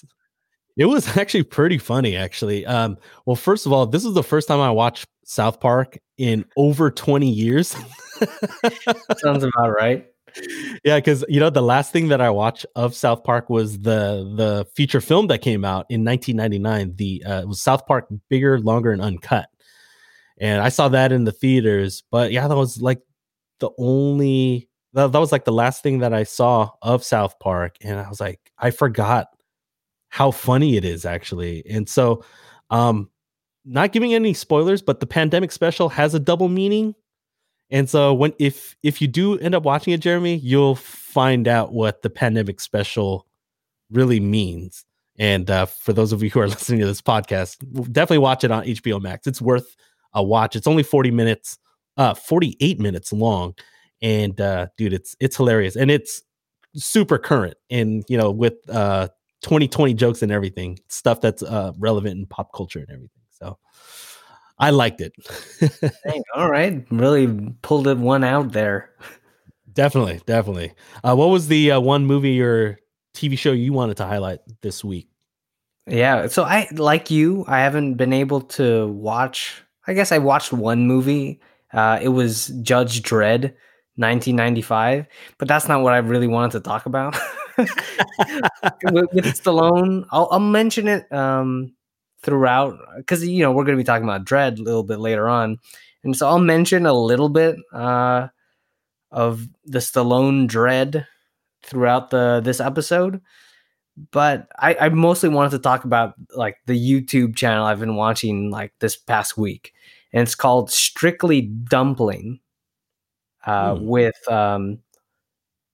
It 0.77 0.85
was 0.87 1.17
actually 1.17 1.45
pretty 1.45 1.79
funny, 1.79 2.17
actually. 2.17 2.67
Um, 2.67 2.99
well, 3.25 3.37
first 3.37 3.65
of 3.65 3.73
all, 3.73 3.87
this 3.87 4.05
is 4.05 4.13
the 4.13 4.23
first 4.23 4.49
time 4.49 4.61
I 4.61 4.71
watched 4.71 5.07
South 5.25 5.61
Park 5.61 5.99
in 6.19 6.45
over 6.59 6.91
20 6.91 7.31
years. 7.31 7.75
Sounds 9.19 9.45
about 9.45 9.71
right 9.71 10.07
yeah, 10.85 10.97
because 10.99 11.25
you 11.29 11.41
know 11.41 11.51
the 11.51 11.63
last 11.63 11.93
thing 11.93 12.09
that 12.09 12.21
I 12.21 12.31
watched 12.31 12.67
of 12.75 12.95
South 12.95 13.25
Park 13.25 13.49
was 13.51 13.79
the 13.79 14.33
the 14.37 14.67
feature 14.75 15.01
film 15.01 15.29
that 15.29 15.39
came 15.39 15.65
out 15.65 15.87
in 15.89 16.05
1999. 16.05 16.97
The 16.97 17.25
uh, 17.25 17.41
it 17.43 17.49
was 17.49 17.61
South 17.61 17.87
Park 17.87 18.07
Bigger, 18.29 18.59
Longer, 18.61 18.93
and 18.93 19.03
Uncut. 19.03 19.49
and 20.39 20.63
I 20.63 20.69
saw 20.69 20.89
that 20.89 21.13
in 21.13 21.25
the 21.25 21.33
theaters. 21.33 22.03
But 22.11 22.33
yeah, 22.33 22.49
that 22.49 22.57
was 22.57 22.81
like 22.81 23.01
the 23.61 23.71
only 23.79 24.69
that, 24.93 25.13
that 25.13 25.19
was 25.19 25.33
like 25.33 25.45
the 25.45 25.53
last 25.53 25.83
thing 25.83 25.99
that 25.99 26.13
I 26.13 26.25
saw 26.25 26.71
of 26.83 27.05
South 27.05 27.39
Park, 27.39 27.77
and 27.83 27.99
I 27.99 28.09
was 28.09 28.21
like, 28.21 28.41
I 28.59 28.71
forgot 28.71 29.29
how 30.09 30.31
funny 30.31 30.77
it 30.77 30.85
is 30.85 31.05
actually. 31.05 31.63
And 31.69 31.89
so, 31.89 32.25
um, 32.71 33.11
not 33.65 33.93
giving 33.93 34.15
any 34.15 34.33
spoilers, 34.33 34.81
but 34.81 35.01
the 35.01 35.07
pandemic 35.07 35.53
special 35.53 35.89
has 35.91 36.15
a 36.15 36.21
double 36.21 36.49
meaning. 36.49 36.95
And 37.71 37.91
so 37.91 38.15
when 38.15 38.33
if 38.39 38.77
if 38.83 39.03
you 39.03 39.09
do 39.09 39.39
end 39.39 39.55
up 39.55 39.65
watching 39.65 39.93
it, 39.93 40.01
Jeremy, 40.01 40.37
you'll 40.37 40.77
find 40.77 41.49
out 41.49 41.73
what 41.73 42.03
the 42.03 42.11
pandemic 42.11 42.61
special 42.61 43.27
really 43.91 44.21
means. 44.21 44.85
And 45.19 45.51
uh, 45.51 45.67
for 45.67 45.93
those 45.93 46.13
of 46.13 46.23
you 46.23 46.31
who 46.31 46.41
are 46.41 46.49
listening 46.49 46.81
to 46.81 46.87
this 46.87 47.03
podcast, 47.03 47.59
definitely 47.93 48.19
watch 48.19 48.45
it 48.45 48.51
on 48.51 48.65
HBO 48.65 49.01
Max. 49.01 49.27
It's 49.27 49.43
worth 49.43 49.77
a 50.13 50.23
watch. 50.23 50.57
It's 50.57 50.67
only 50.67 50.83
40 50.83 51.11
minutes, 51.11 51.59
uh, 51.97 52.15
48 52.15 52.79
minutes 52.79 53.13
long. 53.13 53.55
And 54.03 54.41
uh, 54.41 54.69
dude, 54.77 54.93
it's 54.93 55.17
it's 55.21 55.37
hilarious 55.37 55.75
and 55.77 55.91
it's 55.91 56.23
super 56.75 57.19
current 57.19 57.57
and 57.71 58.05
you 58.09 58.19
know, 58.19 58.31
with 58.31 58.55
uh 58.69 59.09
2020 59.43 59.95
jokes 59.95 60.23
and 60.23 60.31
everything, 60.31 60.79
stuff 60.89 61.21
that's 61.21 61.43
uh 61.43 61.73
relevant 61.79 62.19
in 62.19 62.27
pop 62.27 62.53
culture 62.55 62.79
and 62.79 62.91
everything. 62.91 63.23
So 63.31 63.59
I 64.59 64.71
liked 64.71 65.01
it. 65.01 65.13
All 66.35 66.51
right, 66.51 66.85
really 66.91 67.55
pulled 67.63 67.87
it 67.89 67.99
one 67.99 68.25
out 68.25 68.53
there. 68.53 68.91
Definitely, 69.73 70.23
definitely. 70.25 70.73
Uh, 71.05 71.15
what 71.15 71.29
was 71.29 71.49
the 71.49 71.73
uh, 71.73 71.81
one 71.81 72.07
movie 72.07 72.41
or 72.41 72.79
TV 73.15 73.39
show 73.39 73.53
you 73.53 73.73
wanted 73.73 73.99
to 73.99 74.07
highlight 74.07 74.41
this 74.63 74.83
week? 74.83 75.09
Yeah, 75.87 76.27
so 76.29 76.43
I 76.43 76.69
like 76.73 77.11
you. 77.11 77.45
I 77.47 77.61
haven't 77.61 77.95
been 77.95 78.13
able 78.13 78.41
to 78.41 78.89
watch. 78.89 79.63
I 79.87 79.93
guess 79.93 80.11
I 80.11 80.19
watched 80.19 80.53
one 80.53 80.87
movie. 80.87 81.41
Uh, 81.73 81.99
it 82.03 82.09
was 82.09 82.49
Judge 82.63 83.03
Dredd, 83.03 83.55
1995, 83.97 85.07
but 85.39 85.47
that's 85.47 85.69
not 85.69 85.83
what 85.83 85.93
I 85.93 85.99
really 85.99 86.27
wanted 86.27 86.53
to 86.53 86.61
talk 86.61 86.87
about. 86.87 87.15
with, 87.59 87.69
with 89.13 89.27
Stallone, 89.27 90.07
I'll, 90.11 90.29
I'll 90.33 90.41
mention 90.41 90.89
it 90.89 91.11
um, 91.13 91.76
throughout 92.27 92.79
because 92.99 93.27
you 93.27 93.41
know 93.43 93.53
we're 93.53 93.65
going 93.65 93.79
to 93.79 93.81
be 93.83 93.87
talking 93.87 94.05
about 94.05 94.27
Dredd 94.27 94.59
a 94.59 94.63
little 94.63 94.83
bit 94.85 94.99
later 95.01 95.31
on, 95.31 95.59
and 96.05 96.15
so 96.15 96.29
I'll 96.29 96.39
mention 96.41 96.85
a 96.85 96.93
little 96.93 97.31
bit 97.31 97.57
uh, 97.73 98.29
of 99.13 99.49
the 99.65 99.79
Stallone 99.79 100.49
Dredd 100.49 101.07
throughout 101.65 102.11
the 102.11 102.43
this 102.45 102.61
episode. 102.61 103.23
But 104.11 104.49
I, 104.59 104.75
I 104.79 104.89
mostly 104.91 105.31
wanted 105.31 105.53
to 105.53 105.59
talk 105.61 105.85
about 105.85 106.15
like 106.37 106.59
the 106.67 106.75
YouTube 106.79 107.35
channel 107.37 107.65
I've 107.65 107.81
been 107.81 107.97
watching 107.97 108.51
like 108.51 108.75
this 108.81 108.97
past 108.97 109.39
week, 109.39 109.73
and 110.13 110.23
it's 110.23 110.35
called 110.35 110.71
Strictly 110.71 111.41
Dumpling, 111.43 112.41
uh, 113.47 113.77
Hmm. 113.77 113.87
with 113.87 114.17
um, 114.31 114.81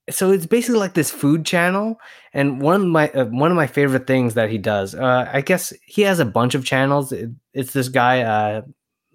so 0.09 0.31
it's 0.31 0.45
basically 0.45 0.79
like 0.79 0.93
this 0.93 1.11
food 1.11 1.45
channel 1.45 1.97
and 2.33 2.61
one 2.61 2.81
of 2.81 2.87
my 2.87 3.09
uh, 3.11 3.25
one 3.25 3.51
of 3.51 3.55
my 3.57 3.67
favorite 3.67 4.05
things 4.07 4.33
that 4.33 4.49
he 4.49 4.57
does 4.57 4.95
uh, 4.95 5.29
i 5.33 5.41
guess 5.41 5.71
he 5.85 6.01
has 6.01 6.19
a 6.19 6.25
bunch 6.25 6.55
of 6.55 6.65
channels. 6.65 7.11
It- 7.11 7.31
it's 7.53 7.73
this 7.73 7.87
guy 7.89 8.21
uh, 8.21 8.63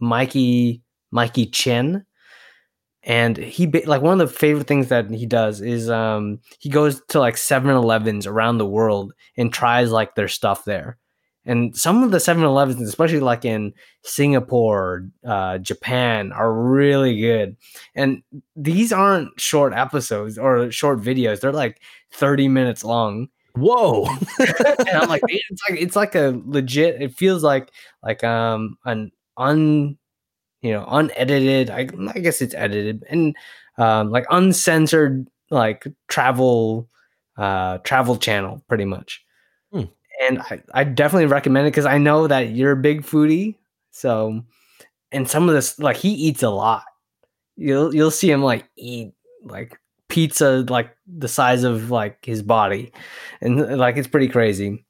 mikey 0.01 0.83
mikey 1.11 1.47
chen. 1.47 2.07
And 3.05 3.37
he 3.37 3.67
like 3.67 4.03
one 4.03 4.21
of 4.21 4.29
the 4.29 4.35
favorite 4.35 4.67
things 4.67 4.89
that 4.89 5.11
he 5.11 5.25
does 5.25 5.61
is 5.61 5.89
um 5.89 6.41
he 6.59 6.69
goes 6.69 7.01
to 7.09 7.21
like 7.21 7.37
7-elevens 7.37 8.27
around 8.27 8.59
the 8.59 8.67
world 8.67 9.13
and 9.37 9.53
tries 9.53 9.91
like 9.93 10.15
their 10.15 10.29
stuff 10.29 10.65
there 10.65 10.99
and 11.45 11.77
some 11.77 12.03
of 12.03 12.11
the 12.11 12.19
7-elevens 12.19 12.81
especially 12.83 13.21
like 13.21 13.45
in 13.45 13.73
singapore 14.03 15.09
uh, 15.27 15.59
japan 15.59 16.33
are 16.33 16.53
really 16.53 17.21
good 17.21 17.57
and 17.95 18.23
these 18.57 18.93
aren't 18.93 19.39
short 19.41 19.73
episodes 19.73 20.39
or 20.39 20.71
short 20.71 21.01
videos 21.01 21.41
they're 21.41 21.53
like 21.53 21.81
30 22.13 22.49
minutes 22.49 22.85
long 22.85 23.29
Whoa. 23.55 24.07
and 24.39 24.89
i'm 24.91 25.09
like 25.09 25.23
it's 25.27 25.63
like 25.69 25.81
it's 25.81 25.97
like 25.97 26.15
a 26.15 26.41
legit 26.45 27.03
it 27.03 27.15
feels 27.15 27.43
like 27.43 27.71
like 28.03 28.23
um 28.23 28.77
an 28.85 29.11
un 29.37 29.99
you 30.63 30.73
know 30.73 30.85
unedited 30.89 31.71
i, 31.71 31.89
I 32.15 32.19
guess 32.21 32.41
it's 32.41 32.55
edited 32.55 33.05
and 33.09 33.35
um 33.79 34.11
like 34.11 34.27
uncensored 34.31 35.29
like 35.51 35.87
travel 36.09 36.89
uh 37.37 37.79
travel 37.79 38.17
channel 38.17 38.63
pretty 38.69 38.85
much. 38.85 39.25
And 40.21 40.41
i 40.43 40.61
i 40.75 40.85
definitely 40.85 41.27
recommend 41.27 41.67
it 41.67 41.71
because 41.71 41.87
i 41.87 41.99
know 41.99 42.27
that 42.27 42.51
you're 42.51 42.73
a 42.73 42.77
big 42.77 43.03
foodie 43.03 43.57
so 43.91 44.43
and 45.13 45.29
some 45.29 45.49
of 45.49 45.55
this 45.55 45.79
like 45.79 45.97
he 45.97 46.11
eats 46.11 46.43
a 46.43 46.51
lot. 46.51 46.85
You'll 47.57 47.95
you'll 47.95 48.11
see 48.11 48.31
him 48.31 48.43
like 48.43 48.69
eat 48.77 49.13
like 49.45 49.79
pizza 50.09 50.65
like 50.69 50.97
the 51.07 51.29
size 51.29 51.65
of 51.65 51.91
like 51.91 52.25
his 52.25 52.43
body 52.43 52.93
and 53.41 53.77
like 53.79 53.97
it's 53.97 54.09
pretty 54.09 54.29
crazy. 54.29 54.85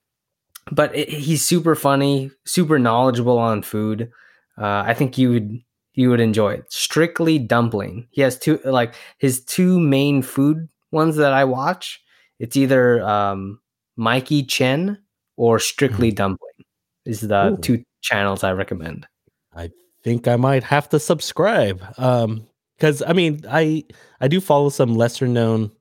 But 0.71 0.95
it, 0.95 1.09
he's 1.09 1.45
super 1.45 1.75
funny 1.75 2.31
super 2.45 2.79
knowledgeable 2.79 3.39
on 3.39 3.63
food. 3.63 4.11
Uh, 4.59 4.83
i 4.87 4.95
think 4.95 5.17
you 5.19 5.31
would 5.31 5.61
you 5.95 6.11
would 6.11 6.21
enjoy 6.21 6.55
it. 6.55 6.73
Strictly 6.73 7.39
dumpling. 7.39 8.07
He 8.11 8.23
has 8.23 8.39
two 8.39 8.61
like 8.65 8.95
his 9.19 9.45
two 9.45 9.81
main 9.81 10.23
food 10.23 10.69
ones 10.91 11.17
that 11.17 11.35
i 11.35 11.45
watch 11.45 12.03
it's 12.39 12.57
either 12.57 13.03
um 13.03 13.61
mikey 13.97 14.43
chen 14.43 14.99
or 15.39 15.59
strictly 15.59 16.11
dumpling 16.11 16.65
is 17.07 17.23
the 17.23 17.53
Ooh. 17.53 17.57
two 17.57 17.83
channels 18.03 18.45
i 18.45 18.53
recommend 18.53 19.07
I 19.55 19.71
think 20.03 20.29
I 20.29 20.37
might 20.37 20.63
have 20.65 20.89
to 20.91 21.01
subscribe. 21.01 21.83
Um, 21.99 22.47
because 22.77 23.03
I 23.03 23.13
mean, 23.13 23.41
I 23.51 23.85
I 24.21 24.29
do 24.29 24.41
follow 24.41 24.69
some 24.69 24.95
lesser 24.95 25.27
known, 25.27 25.73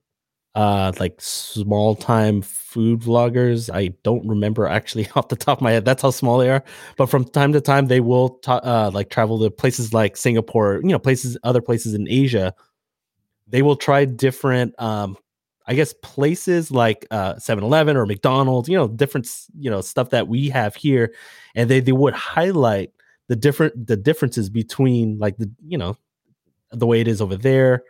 uh, 0.56 0.92
like 1.00 1.22
small 1.22 1.96
time 1.96 2.42
food 2.42 3.02
vloggers. 3.02 3.70
I 3.72 3.90
don't 4.04 4.28
remember 4.28 4.66
actually 4.66 5.08
off 5.16 5.28
the 5.28 5.36
top 5.36 5.60
of 5.60 5.62
my 5.62 5.72
head. 5.72 5.86
That's 5.86 6.02
how 6.02 6.10
small 6.10 6.40
they 6.40 6.50
are. 6.50 6.64
But 6.98 7.06
from 7.08 7.24
time 7.24 7.54
to 7.54 7.62
time, 7.62 7.86
they 7.86 8.00
will 8.00 8.30
ta- 8.40 8.62
uh 8.64 8.92
like 8.94 9.12
travel 9.12 9.40
to 9.40 9.52
places 9.52 9.94
like 9.94 10.18
Singapore, 10.18 10.80
you 10.82 10.90
know, 10.90 11.00
places 11.00 11.38
other 11.44 11.62
places 11.62 11.94
in 11.94 12.08
Asia. 12.10 12.54
They 13.48 13.62
will 13.62 13.76
try 13.76 14.06
different 14.06 14.74
um 14.82 15.18
I 15.68 15.76
guess 15.76 15.94
places 16.02 16.72
like 16.72 17.06
uh 17.12 17.36
7-Eleven 17.36 17.98
or 17.98 18.06
McDonald's, 18.06 18.70
you 18.70 18.78
know, 18.78 18.88
different 18.88 19.28
you 19.58 19.70
know 19.70 19.82
stuff 19.82 20.10
that 20.12 20.28
we 20.28 20.50
have 20.50 20.76
here, 20.76 21.14
and 21.56 21.70
they 21.70 21.80
they 21.80 21.92
would 21.92 22.14
highlight 22.14 22.92
the 23.28 23.36
different 23.36 23.88
the 23.88 23.98
differences 23.98 24.50
between 24.50 25.18
like 25.20 25.38
the 25.38 25.52
you 25.66 25.78
know 25.78 25.98
the 26.72 26.88
way 26.88 27.02
it 27.02 27.08
is 27.08 27.22
over 27.22 27.36
there 27.36 27.84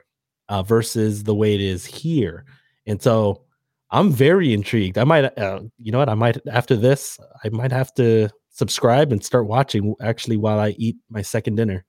uh, 0.50 0.64
versus 0.64 1.24
the 1.24 1.36
way 1.36 1.54
it 1.56 1.62
is 1.62 1.86
here. 1.86 2.46
And 2.86 3.02
so 3.02 3.44
i'm 3.92 4.12
very 4.12 4.54
intrigued. 4.54 4.98
I 4.98 5.04
might 5.04 5.38
uh, 5.38 5.62
you 5.78 5.92
know 5.92 6.00
what? 6.00 6.10
I 6.10 6.16
might 6.16 6.38
after 6.48 6.76
this 6.76 7.20
i 7.44 7.50
might 7.50 7.72
have 7.72 7.94
to 7.96 8.30
subscribe 8.50 9.12
and 9.12 9.24
start 9.24 9.48
watching 9.48 9.94
actually 10.02 10.38
while 10.38 10.60
i 10.60 10.70
eat 10.78 10.98
my 11.10 11.22
second 11.22 11.56
dinner. 11.56 11.86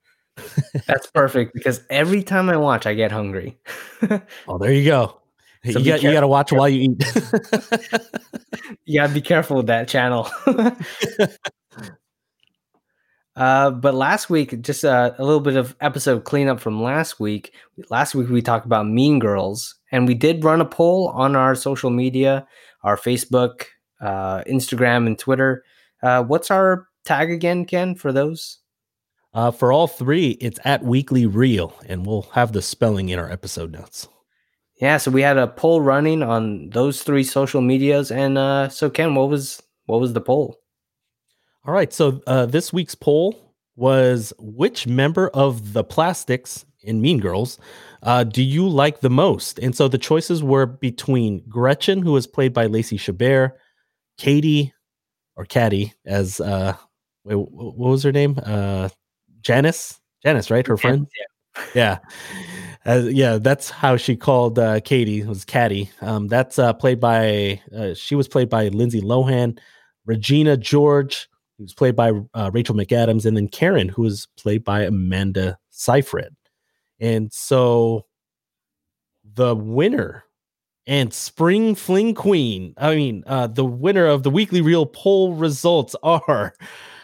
That's 0.87 1.07
perfect 1.07 1.53
because 1.53 1.81
every 1.89 2.23
time 2.23 2.49
I 2.49 2.55
watch, 2.55 2.85
I 2.85 2.93
get 2.93 3.11
hungry. 3.11 3.57
oh 4.47 4.57
there 4.57 4.71
you 4.71 4.85
go 4.85 5.19
you 5.63 5.73
got 5.85 6.03
you 6.03 6.11
got 6.11 6.21
to 6.21 6.27
watch 6.27 6.51
while 6.51 6.69
you 6.69 6.91
eat 6.91 7.03
you 8.85 8.99
gotta 8.99 9.13
be 9.13 9.21
careful 9.21 9.57
with 9.57 9.67
that 9.67 9.87
channel. 9.87 10.29
uh, 13.35 13.71
but 13.71 13.93
last 13.93 14.29
week, 14.29 14.61
just 14.61 14.85
uh, 14.85 15.11
a 15.17 15.23
little 15.23 15.41
bit 15.41 15.55
of 15.57 15.75
episode 15.81 16.23
cleanup 16.23 16.59
from 16.59 16.81
last 16.81 17.19
week. 17.19 17.53
Last 17.89 18.15
week 18.15 18.29
we 18.29 18.41
talked 18.41 18.65
about 18.65 18.87
Mean 18.87 19.19
Girls, 19.19 19.75
and 19.91 20.07
we 20.07 20.13
did 20.13 20.43
run 20.43 20.61
a 20.61 20.65
poll 20.65 21.09
on 21.09 21.35
our 21.35 21.55
social 21.55 21.89
media, 21.89 22.47
our 22.83 22.97
Facebook, 22.97 23.65
uh, 24.01 24.43
Instagram, 24.43 25.07
and 25.07 25.19
Twitter. 25.19 25.63
Uh, 26.01 26.23
what's 26.23 26.49
our 26.51 26.87
tag 27.05 27.31
again, 27.31 27.65
Ken? 27.65 27.95
For 27.95 28.11
those? 28.13 28.59
uh, 29.33 29.51
for 29.51 29.71
all 29.71 29.87
three 29.87 30.31
it's 30.41 30.59
at 30.65 30.83
weekly 30.83 31.25
reel 31.25 31.73
and 31.85 32.05
we'll 32.05 32.23
have 32.33 32.51
the 32.51 32.61
spelling 32.61 33.09
in 33.09 33.19
our 33.19 33.31
episode 33.31 33.71
notes 33.71 34.07
Yeah, 34.79 34.97
so 34.97 35.11
we 35.11 35.21
had 35.21 35.37
a 35.37 35.47
poll 35.47 35.81
running 35.81 36.23
on 36.23 36.69
those 36.69 37.03
three 37.03 37.23
social 37.23 37.61
medias, 37.61 38.11
and 38.11 38.37
uh, 38.37 38.69
so 38.69 38.89
Ken, 38.89 39.13
what 39.15 39.29
was 39.29 39.61
what 39.85 39.99
was 39.99 40.13
the 40.13 40.21
poll? 40.21 40.55
All 41.65 41.73
right. 41.73 41.91
So 41.91 42.21
uh, 42.27 42.45
this 42.45 42.71
week's 42.71 42.95
poll 42.95 43.35
was 43.75 44.33
which 44.39 44.87
member 44.87 45.29
of 45.29 45.73
the 45.73 45.83
plastics 45.83 46.65
in 46.81 47.01
Mean 47.01 47.19
Girls 47.19 47.59
uh, 48.03 48.23
do 48.23 48.41
you 48.41 48.67
like 48.67 49.01
the 49.01 49.09
most? 49.09 49.59
And 49.59 49.75
so 49.75 49.87
the 49.87 49.97
choices 49.97 50.41
were 50.41 50.65
between 50.65 51.43
Gretchen, 51.49 52.01
who 52.01 52.13
was 52.13 52.27
played 52.27 52.53
by 52.53 52.67
Lacey 52.67 52.97
Chabert, 52.97 53.51
Katie, 54.17 54.73
or 55.35 55.45
Caddy, 55.45 55.93
as 56.05 56.39
uh, 56.39 56.75
wait, 57.23 57.35
what 57.35 57.77
was 57.77 58.03
her 58.03 58.11
name? 58.11 58.39
Uh, 58.43 58.89
Janis. 59.41 59.99
Janis, 60.23 60.49
right? 60.49 60.65
Her 60.65 60.77
friend. 60.77 61.07
Yeah. 61.73 61.99
Yeah, 62.89 63.37
that's 63.37 63.69
how 63.69 63.97
she 63.97 64.15
called 64.15 64.57
uh, 64.57 64.79
Katie 64.79 65.23
was 65.23 65.45
Caddy. 65.45 65.91
Um, 66.01 66.27
that's 66.27 66.57
uh, 66.57 66.73
played 66.73 66.99
by 66.99 67.61
uh, 67.75 67.93
she 67.93 68.15
was 68.15 68.27
played 68.27 68.49
by 68.49 68.69
Lindsay 68.69 69.01
Lohan, 69.01 69.59
Regina 70.05 70.57
George, 70.57 71.29
who 71.57 71.65
was 71.65 71.73
played 71.73 71.95
by 71.95 72.11
uh, 72.33 72.49
Rachel 72.51 72.75
McAdams, 72.75 73.25
and 73.25 73.37
then 73.37 73.47
Karen, 73.47 73.89
who 73.89 74.01
was 74.01 74.27
played 74.37 74.63
by 74.63 74.81
Amanda 74.81 75.59
Seyfried. 75.69 76.33
And 76.99 77.31
so 77.31 78.07
the 79.35 79.55
winner 79.55 80.23
and 80.87 81.13
Spring 81.13 81.75
Fling 81.75 82.15
Queen, 82.15 82.73
I 82.77 82.95
mean, 82.95 83.23
uh, 83.27 83.47
the 83.47 83.65
winner 83.65 84.07
of 84.07 84.23
the 84.23 84.31
weekly 84.31 84.61
reel 84.61 84.87
poll 84.87 85.33
results 85.33 85.95
are 86.01 86.55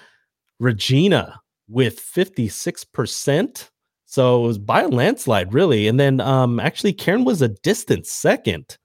Regina 0.59 1.41
with 1.67 1.99
56%. 1.99 3.69
So 4.05 4.43
it 4.43 4.47
was 4.47 4.57
by 4.57 4.83
a 4.83 4.87
landslide, 4.87 5.53
really. 5.53 5.87
And 5.87 5.99
then 5.99 6.21
um, 6.21 6.59
actually, 6.59 6.93
Karen 6.93 7.25
was 7.25 7.41
a 7.41 7.49
distant 7.49 8.05
second 8.05 8.77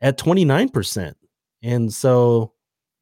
at 0.00 0.18
29%. 0.18 1.14
And 1.62 1.92
so, 1.92 2.52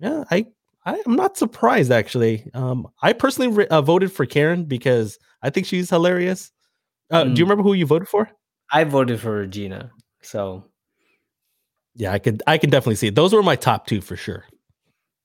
yeah, 0.00 0.24
I, 0.30 0.46
I 0.84 1.02
am 1.06 1.16
not 1.16 1.36
surprised 1.36 1.92
actually. 1.92 2.50
Um, 2.54 2.88
I 3.02 3.12
personally 3.12 3.52
re- 3.52 3.66
uh, 3.68 3.82
voted 3.82 4.10
for 4.10 4.24
Karen 4.24 4.64
because 4.64 5.18
I 5.42 5.50
think 5.50 5.66
she's 5.66 5.90
hilarious. 5.90 6.50
Uh, 7.10 7.24
mm. 7.24 7.34
Do 7.34 7.40
you 7.40 7.44
remember 7.44 7.62
who 7.62 7.74
you 7.74 7.86
voted 7.86 8.08
for? 8.08 8.30
I 8.72 8.84
voted 8.84 9.20
for 9.20 9.32
Regina. 9.32 9.90
So, 10.22 10.64
yeah, 11.94 12.12
I 12.12 12.18
could 12.18 12.42
I 12.46 12.58
can 12.58 12.70
definitely 12.70 12.96
see 12.96 13.08
it. 13.08 13.14
Those 13.14 13.32
were 13.32 13.42
my 13.42 13.56
top 13.56 13.86
two 13.86 14.00
for 14.00 14.16
sure. 14.16 14.44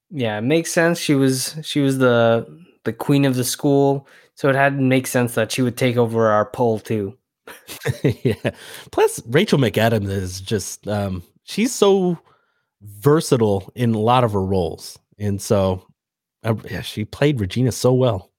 Yeah, 0.10 0.38
it 0.38 0.41
makes 0.41 0.72
sense. 0.72 1.00
She 1.00 1.15
was 1.15 1.55
she 1.63 1.79
was 1.79 1.98
the 1.98 2.46
the 2.84 2.94
queen 2.94 3.26
of 3.26 3.36
the 3.36 3.44
school, 3.44 4.08
so 4.36 4.50
it 4.50 4.56
had 4.56 4.78
to 4.78 4.82
make 4.84 5.08
sense 5.08 5.36
that 5.36 5.52
she 5.52 5.62
would 5.62 5.78
take 5.78 5.98
over 5.98 6.30
our 6.30 6.46
poll 6.46 6.80
too. 6.80 7.18
yeah. 8.04 8.52
Plus, 8.92 9.22
Rachel 9.28 9.60
McAdams 9.60 10.10
is 10.10 10.42
just 10.42 10.88
um, 10.88 11.24
she's 11.44 11.74
so 11.74 12.18
versatile 12.82 13.72
in 13.76 13.94
a 13.94 14.00
lot 14.00 14.24
of 14.24 14.34
her 14.34 14.44
roles, 14.44 14.98
and 15.20 15.42
so 15.42 15.86
uh, 16.44 16.56
yeah, 16.70 16.82
she 16.82 17.06
played 17.06 17.40
Regina 17.40 17.72
so 17.72 17.94
well. 17.94 18.32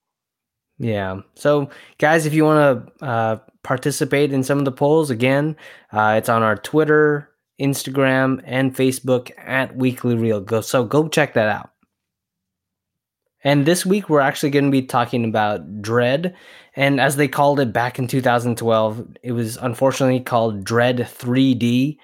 Yeah. 0.78 1.20
So, 1.34 1.70
guys, 1.98 2.26
if 2.26 2.34
you 2.34 2.44
want 2.44 2.88
to 2.98 3.04
uh, 3.04 3.38
participate 3.62 4.32
in 4.32 4.42
some 4.42 4.58
of 4.58 4.64
the 4.64 4.72
polls, 4.72 5.10
again, 5.10 5.56
uh, 5.92 6.14
it's 6.18 6.28
on 6.28 6.42
our 6.42 6.56
Twitter, 6.56 7.30
Instagram, 7.60 8.42
and 8.44 8.74
Facebook 8.74 9.30
at 9.38 9.76
Weekly 9.76 10.16
Reel. 10.16 10.40
Go 10.40 10.60
so 10.60 10.84
go 10.84 11.08
check 11.08 11.34
that 11.34 11.48
out. 11.48 11.71
And 13.44 13.66
this 13.66 13.84
week 13.84 14.08
we're 14.08 14.20
actually 14.20 14.50
going 14.50 14.66
to 14.66 14.70
be 14.70 14.82
talking 14.82 15.24
about 15.24 15.82
Dredd. 15.82 16.34
and 16.76 17.00
as 17.00 17.16
they 17.16 17.28
called 17.28 17.60
it 17.60 17.72
back 17.72 17.98
in 17.98 18.06
2012, 18.06 19.06
it 19.22 19.32
was 19.32 19.56
unfortunately 19.56 20.20
called 20.20 20.64
Dredd 20.64 21.00
3D. 21.00 21.96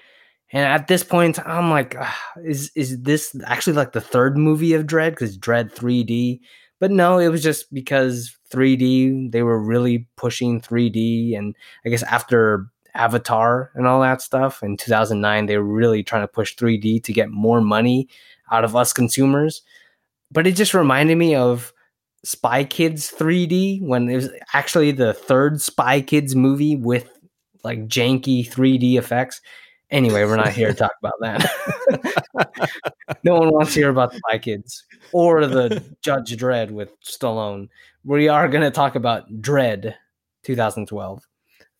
And 0.51 0.65
at 0.65 0.87
this 0.87 1.03
point, 1.03 1.39
I'm 1.47 1.69
like, 1.69 1.95
ah, 1.99 2.19
is 2.43 2.71
is 2.75 3.01
this 3.01 3.35
actually 3.45 3.73
like 3.73 3.91
the 3.93 4.01
third 4.01 4.37
movie 4.37 4.73
of 4.73 4.85
Dredd? 4.85 5.11
Because 5.11 5.37
Dredd 5.37 5.73
3D, 5.73 6.39
but 6.79 6.91
no, 6.91 7.19
it 7.19 7.29
was 7.29 7.43
just 7.43 7.71
because 7.73 8.35
3D 8.51 9.31
they 9.31 9.43
were 9.43 9.59
really 9.61 10.07
pushing 10.17 10.59
3D, 10.59 11.37
and 11.37 11.55
I 11.85 11.89
guess 11.89 12.03
after 12.03 12.67
Avatar 12.95 13.71
and 13.75 13.85
all 13.85 14.01
that 14.01 14.21
stuff 14.21 14.63
in 14.63 14.75
2009, 14.77 15.45
they 15.45 15.57
were 15.57 15.63
really 15.63 16.03
trying 16.03 16.23
to 16.23 16.27
push 16.27 16.55
3D 16.55 17.03
to 17.03 17.13
get 17.13 17.29
more 17.29 17.61
money 17.61 18.09
out 18.51 18.63
of 18.63 18.75
us 18.75 18.91
consumers. 18.93 19.61
But 20.31 20.47
it 20.47 20.55
just 20.55 20.73
reminded 20.73 21.17
me 21.17 21.35
of 21.35 21.73
Spy 22.23 22.63
Kids 22.63 23.11
3D 23.11 23.81
when 23.81 24.09
it 24.09 24.15
was 24.15 24.29
actually 24.53 24.91
the 24.91 25.13
third 25.13 25.61
Spy 25.61 26.01
Kids 26.01 26.35
movie 26.35 26.75
with 26.75 27.09
like 27.63 27.87
janky 27.87 28.47
3D 28.47 28.97
effects. 28.97 29.41
Anyway, 29.91 30.23
we're 30.23 30.35
not 30.35 30.49
here 30.49 30.67
to 30.67 30.73
talk 30.73 30.91
about 31.01 31.13
that. 31.21 32.69
no 33.23 33.35
one 33.35 33.51
wants 33.51 33.73
to 33.73 33.79
hear 33.79 33.89
about 33.89 34.13
Spy 34.13 34.37
Kids 34.37 34.83
or 35.13 35.47
the 35.47 35.83
Judge 36.03 36.35
Dredd 36.37 36.71
with 36.71 36.91
Stallone. 37.01 37.69
We 38.03 38.27
are 38.27 38.47
going 38.47 38.61
to 38.61 38.71
talk 38.71 38.95
about 38.95 39.27
Dredd 39.41 39.95
2012. 40.43 41.23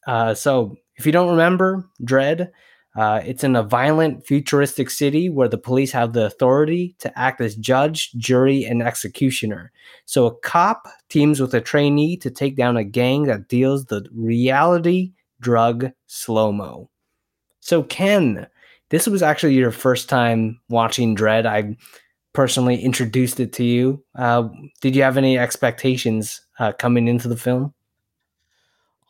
Uh, 0.08 0.34
so, 0.34 0.76
if 0.96 1.06
you 1.06 1.12
don't 1.12 1.30
remember 1.30 1.88
Dredd, 2.04 2.50
uh, 3.00 3.22
it's 3.26 3.46
in 3.46 3.56
a 3.56 3.64
violent, 3.64 4.28
futuristic 4.28 4.90
city 4.90 5.30
where 5.30 5.48
the 5.48 5.58
police 5.58 5.94
have 5.94 6.12
the 6.12 6.26
authority 6.26 6.98
to 7.00 7.18
act 7.18 7.40
as 7.40 7.56
judge, 7.56 8.12
jury, 8.18 8.66
and 8.66 8.84
executioner. 8.84 9.72
So 10.04 10.26
a 10.26 10.36
cop 10.40 10.86
teams 11.08 11.40
with 11.40 11.54
a 11.54 11.62
trainee 11.62 12.18
to 12.18 12.30
take 12.30 12.58
down 12.58 12.76
a 12.76 12.84
gang 12.84 13.24
that 13.24 13.48
deals 13.48 13.86
the 13.86 14.06
reality 14.14 15.14
drug 15.40 15.94
slow 16.08 16.52
mo. 16.52 16.90
So 17.62 17.84
Ken, 17.84 18.46
this 18.90 19.08
was 19.08 19.24
actually 19.24 19.54
your 19.54 19.72
first 19.72 20.10
time 20.10 20.60
watching 20.68 21.16
Dredd. 21.16 21.46
I 21.46 21.78
personally 22.34 22.82
introduced 22.82 23.40
it 23.40 23.54
to 23.54 23.64
you. 23.64 24.04
Uh, 24.16 24.50
did 24.82 24.94
you 24.94 25.04
have 25.04 25.16
any 25.16 25.40
expectations 25.40 26.42
uh, 26.60 26.74
coming 26.74 27.08
into 27.08 27.30
the 27.30 27.38
film? 27.38 27.74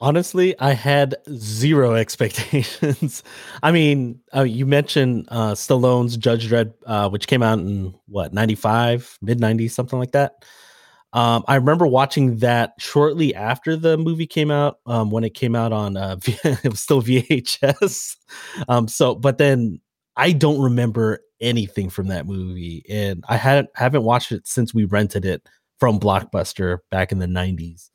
Honestly, 0.01 0.57
I 0.59 0.73
had 0.73 1.15
zero 1.35 1.93
expectations. 1.95 3.23
I 3.61 3.71
mean, 3.71 4.19
uh, 4.35 4.43
you 4.43 4.65
mentioned 4.65 5.27
uh, 5.29 5.51
Stallone's 5.53 6.15
Judge 6.15 6.49
Dredd, 6.49 6.73
uh, 6.85 7.09
which 7.09 7.27
came 7.27 7.43
out 7.43 7.59
in 7.59 7.93
what 8.07 8.33
ninety 8.33 8.55
five, 8.55 9.17
mid 9.21 9.39
nineties, 9.39 9.75
something 9.75 9.99
like 9.99 10.11
that. 10.11 10.45
Um, 11.11 11.43
I 11.47 11.55
remember 11.55 11.87
watching 11.87 12.37
that 12.37 12.73
shortly 12.77 13.33
after 13.33 13.75
the 13.75 13.97
movie 13.97 14.27
came 14.27 14.51
out. 14.51 14.77
Um, 14.85 15.09
when 15.09 15.23
it 15.23 15.33
came 15.33 15.55
out 15.55 15.73
on, 15.73 15.97
uh, 15.97 16.17
it 16.25 16.69
was 16.69 16.79
still 16.79 17.01
VHS. 17.01 18.15
um, 18.69 18.87
so, 18.87 19.15
but 19.15 19.37
then 19.37 19.81
I 20.15 20.31
don't 20.31 20.61
remember 20.61 21.19
anything 21.41 21.89
from 21.89 22.07
that 22.07 22.25
movie, 22.25 22.83
and 22.89 23.23
I 23.27 23.37
hadn't 23.37 23.69
haven't 23.75 24.03
watched 24.03 24.31
it 24.31 24.47
since 24.47 24.73
we 24.73 24.85
rented 24.85 25.25
it 25.25 25.41
from 25.79 25.99
Blockbuster 25.99 26.79
back 26.91 27.11
in 27.11 27.19
the 27.19 27.27
nineties. 27.27 27.91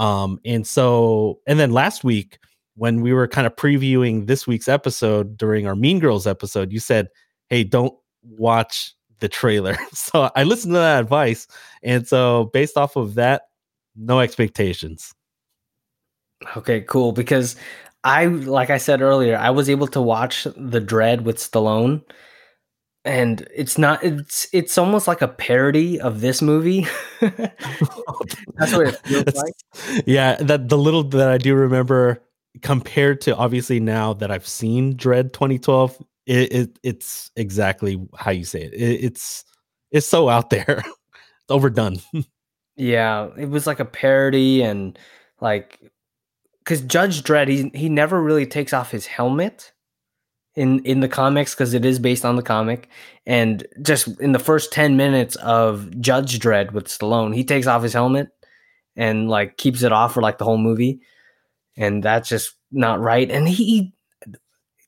Um, 0.00 0.40
and 0.46 0.66
so, 0.66 1.40
and 1.46 1.60
then 1.60 1.72
last 1.72 2.02
week 2.04 2.38
when 2.74 3.02
we 3.02 3.12
were 3.12 3.28
kind 3.28 3.46
of 3.46 3.54
previewing 3.54 4.26
this 4.26 4.46
week's 4.46 4.66
episode 4.66 5.36
during 5.36 5.66
our 5.66 5.76
Mean 5.76 5.98
Girls 5.98 6.26
episode, 6.26 6.72
you 6.72 6.80
said, 6.80 7.08
"Hey, 7.50 7.64
don't 7.64 7.94
watch 8.22 8.94
the 9.18 9.28
trailer." 9.28 9.76
so 9.92 10.30
I 10.34 10.44
listened 10.44 10.72
to 10.72 10.78
that 10.78 11.00
advice, 11.00 11.46
and 11.82 12.08
so 12.08 12.48
based 12.54 12.78
off 12.78 12.96
of 12.96 13.14
that, 13.16 13.42
no 13.94 14.20
expectations. 14.20 15.12
Okay, 16.56 16.80
cool. 16.80 17.12
Because 17.12 17.54
I, 18.02 18.24
like 18.24 18.70
I 18.70 18.78
said 18.78 19.02
earlier, 19.02 19.36
I 19.36 19.50
was 19.50 19.68
able 19.68 19.86
to 19.88 20.00
watch 20.00 20.44
the 20.44 20.80
Dredd 20.80 21.24
with 21.24 21.36
Stallone, 21.36 22.02
and 23.04 23.46
it's 23.54 23.78
not 23.78 24.02
it's 24.04 24.46
it's 24.52 24.76
almost 24.76 25.08
like 25.08 25.22
a 25.22 25.28
parody 25.28 26.00
of 26.00 26.20
this 26.20 26.42
movie. 26.42 26.86
That's 27.20 28.72
what 28.72 28.88
it 28.88 28.96
feels 29.04 29.34
like. 29.34 29.54
Yeah 30.06 30.36
that 30.36 30.68
the 30.68 30.78
little 30.78 31.04
that 31.04 31.30
i 31.30 31.38
do 31.38 31.54
remember 31.54 32.22
compared 32.62 33.20
to 33.22 33.36
obviously 33.36 33.80
now 33.80 34.12
that 34.12 34.30
i've 34.30 34.46
seen 34.46 34.94
dredd 34.96 35.32
2012 35.32 36.02
it, 36.26 36.52
it 36.52 36.78
it's 36.82 37.30
exactly 37.36 38.00
how 38.16 38.30
you 38.30 38.44
say 38.44 38.62
it. 38.62 38.74
it 38.74 39.04
it's 39.04 39.44
it's 39.90 40.06
so 40.06 40.28
out 40.28 40.50
there. 40.50 40.82
It's 41.42 41.54
overdone. 41.54 41.96
Yeah 42.76 43.30
it 43.36 43.48
was 43.48 43.66
like 43.66 43.80
a 43.80 43.84
parody 43.84 44.62
and 44.62 44.98
like 45.40 45.80
because 46.58 46.82
judge 46.82 47.22
dredd 47.22 47.48
he, 47.48 47.70
he 47.74 47.88
never 47.88 48.22
really 48.22 48.46
takes 48.46 48.72
off 48.72 48.90
his 48.90 49.06
helmet 49.06 49.72
in 50.56 50.80
in 50.84 51.00
the 51.00 51.08
comics 51.08 51.54
because 51.54 51.74
it 51.74 51.84
is 51.84 51.98
based 51.98 52.24
on 52.24 52.36
the 52.36 52.42
comic 52.42 52.88
and 53.26 53.66
just 53.82 54.08
in 54.20 54.32
the 54.32 54.38
first 54.38 54.72
10 54.72 54.96
minutes 54.96 55.36
of 55.36 55.88
judge 56.00 56.38
dredd 56.40 56.72
with 56.72 56.88
stallone 56.88 57.34
he 57.34 57.44
takes 57.44 57.66
off 57.66 57.82
his 57.82 57.92
helmet 57.92 58.28
and 58.96 59.30
like 59.30 59.56
keeps 59.56 59.82
it 59.82 59.92
off 59.92 60.12
for 60.14 60.22
like 60.22 60.38
the 60.38 60.44
whole 60.44 60.58
movie 60.58 61.00
and 61.76 62.02
that's 62.02 62.28
just 62.28 62.56
not 62.72 63.00
right 63.00 63.30
and 63.30 63.48
he 63.48 63.92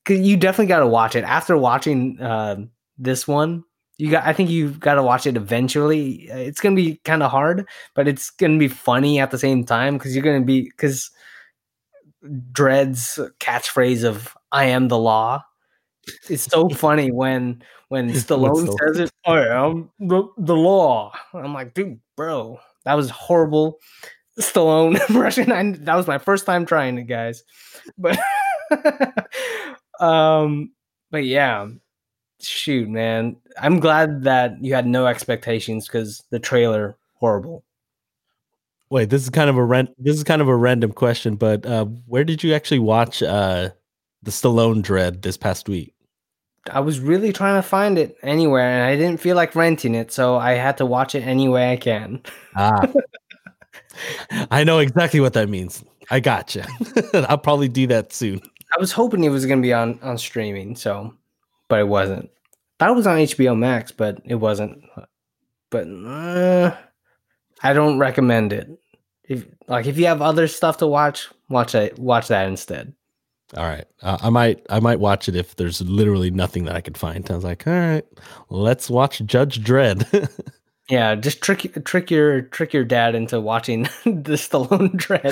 you 0.09 0.37
definitely 0.37 0.66
got 0.66 0.81
to 0.81 0.87
watch 0.88 1.14
it. 1.14 1.22
After 1.22 1.57
watching 1.57 2.20
uh, 2.20 2.57
this 2.98 3.27
one 3.29 3.64
you 3.98 4.11
got 4.11 4.27
i 4.27 4.33
think 4.33 4.48
you've 4.51 4.81
got 4.81 4.94
to 4.94 5.03
watch 5.03 5.27
it 5.27 5.37
eventually. 5.37 6.29
It's 6.31 6.61
gonna 6.61 6.75
be 6.75 7.01
kind 7.05 7.22
of 7.22 7.31
hard 7.31 7.68
but 7.94 8.09
it's 8.09 8.31
gonna 8.31 8.59
be 8.59 8.68
funny 8.68 9.20
at 9.20 9.31
the 9.31 9.38
same 9.38 9.64
time 9.64 9.96
because 9.96 10.14
you're 10.14 10.25
gonna 10.25 10.44
be 10.44 10.62
because 10.62 11.11
dredd's 12.53 13.18
catchphrase 13.40 14.05
of 14.05 14.37
i 14.53 14.64
am 14.64 14.88
the 14.88 14.98
law 14.98 15.42
it's 16.29 16.45
so 16.45 16.69
funny 16.69 17.11
when 17.11 17.62
when 17.88 18.09
Stallone 18.12 18.67
so 18.67 18.77
says 18.81 18.99
it. 19.01 19.11
I 19.27 19.47
am 19.47 19.91
the, 19.99 20.25
the 20.38 20.57
law. 20.57 21.12
I'm 21.35 21.53
like, 21.53 21.75
dude, 21.75 22.01
bro, 22.17 22.59
that 22.85 22.95
was 22.95 23.11
horrible. 23.11 23.79
Stallone 24.41 24.99
Russian. 25.15 25.53
I, 25.53 25.73
that 25.81 25.95
was 25.95 26.07
my 26.07 26.19
first 26.19 26.47
time 26.47 26.67
trying 26.67 26.99
it, 26.99 27.05
guys. 27.05 27.45
But 27.99 28.19
um, 30.01 30.73
but 31.11 31.25
yeah, 31.25 31.69
shoot, 32.41 32.88
man. 32.88 33.37
I'm 33.61 33.81
glad 33.81 34.23
that 34.25 34.62
you 34.62 34.75
had 34.75 34.87
no 34.87 35.07
expectations 35.07 35.87
because 35.87 36.23
the 36.31 36.38
trailer 36.38 36.97
horrible. 37.15 37.62
Wait, 38.88 39.09
this 39.11 39.23
is 39.23 39.31
kind 39.31 39.49
of 39.49 39.57
a 39.57 39.65
rent. 39.65 39.91
This 39.99 40.17
is 40.17 40.25
kind 40.25 40.43
of 40.43 40.49
a 40.49 40.57
random 40.57 40.93
question, 40.93 41.37
but 41.37 41.65
uh, 41.65 41.85
where 42.07 42.25
did 42.25 42.43
you 42.43 42.55
actually 42.55 42.79
watch 42.79 43.23
uh, 43.23 43.71
the 44.23 44.31
Stallone 44.31 44.83
Dredd 44.83 45.23
this 45.23 45.37
past 45.37 45.69
week? 45.69 45.95
I 46.71 46.81
was 46.81 47.01
really 47.01 47.33
trying 47.33 47.61
to 47.61 47.67
find 47.67 47.99
it 47.99 48.17
anywhere, 48.23 48.69
and 48.69 48.85
I 48.85 48.97
didn't 48.97 49.21
feel 49.21 49.35
like 49.35 49.57
renting 49.57 49.95
it, 49.95 50.13
so 50.13 50.37
I 50.37 50.53
had 50.53 50.79
to 50.79 50.87
watch 50.87 51.15
it 51.15 51.27
any 51.27 51.49
way 51.49 51.73
I 51.73 51.77
can. 51.77 52.23
Ah, 52.55 52.87
I 54.51 54.65
know 54.65 54.79
exactly 54.79 55.21
what 55.21 55.33
that 55.33 55.49
means. 55.49 55.83
I 56.11 56.21
gotcha. 56.21 56.67
I'll 57.29 57.39
probably 57.39 57.69
do 57.69 57.87
that 57.87 58.13
soon. 58.13 58.41
I 58.75 58.81
was 58.81 58.93
hoping 58.93 59.25
it 59.25 59.31
was 59.31 59.47
going 59.47 59.59
to 59.59 59.67
be 59.67 59.73
on 59.73 59.99
on 60.03 60.19
streaming, 60.19 60.77
so 60.77 61.15
but 61.69 61.81
it 61.81 61.89
wasn't. 61.89 62.31
Thought 62.79 62.91
it 62.91 62.97
was 62.97 63.07
on 63.07 63.19
HBO 63.19 63.57
Max, 63.57 63.93
but 63.93 64.21
it 64.25 64.35
wasn't. 64.35 64.85
But 65.71 65.87
uh, 65.87 66.77
I 67.63 67.73
don't 67.73 67.99
recommend 67.99 68.53
it. 68.53 68.69
If 69.29 69.47
like 69.69 69.87
if 69.87 69.99
you 69.99 70.07
have 70.07 70.21
other 70.21 70.47
stuff 70.49 70.79
to 70.79 70.87
watch, 70.87 71.29
watch 71.49 71.73
that. 71.73 71.99
Watch 71.99 72.29
that 72.29 72.49
instead. 72.49 72.95
All 73.57 73.65
right, 73.65 73.85
uh, 74.03 74.19
I 74.23 74.31
might 74.31 74.65
I 74.71 74.81
might 74.81 74.99
watch 75.01 75.29
it 75.29 75.37
if 75.37 75.57
there's 75.57 75.81
literally 75.83 76.31
nothing 76.31 76.65
that 76.65 76.75
I 76.75 76.81
could 76.81 76.97
find. 76.97 77.31
I 77.31 77.35
was 77.35 77.45
like, 77.45 77.67
all 77.67 77.73
right, 77.73 78.05
let's 78.49 78.88
watch 78.88 79.21
Judge 79.27 79.62
Dredd. 79.62 80.29
Yeah, 80.91 81.15
just 81.15 81.41
trick 81.41 81.85
trick 81.85 82.11
your 82.11 82.43
trick 82.43 82.73
your 82.75 82.85
dad 82.85 83.15
into 83.15 83.41
watching 83.41 83.85
the 84.05 84.35
Stallone 84.37 84.91
Dredd. 84.97 85.31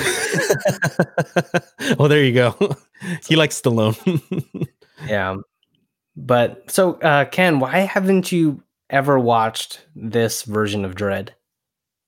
well, 1.99 2.07
there 2.07 2.23
you 2.23 2.33
go. 2.33 2.55
he 3.27 3.35
likes 3.35 3.61
Stallone. 3.61 4.67
yeah, 5.05 5.35
but 6.15 6.71
so 6.71 6.93
uh, 7.01 7.25
Ken, 7.25 7.59
why 7.59 7.79
haven't 7.79 8.31
you 8.31 8.63
ever 8.89 9.19
watched 9.19 9.85
this 9.93 10.43
version 10.43 10.85
of 10.85 10.95
Dredd? 10.95 11.29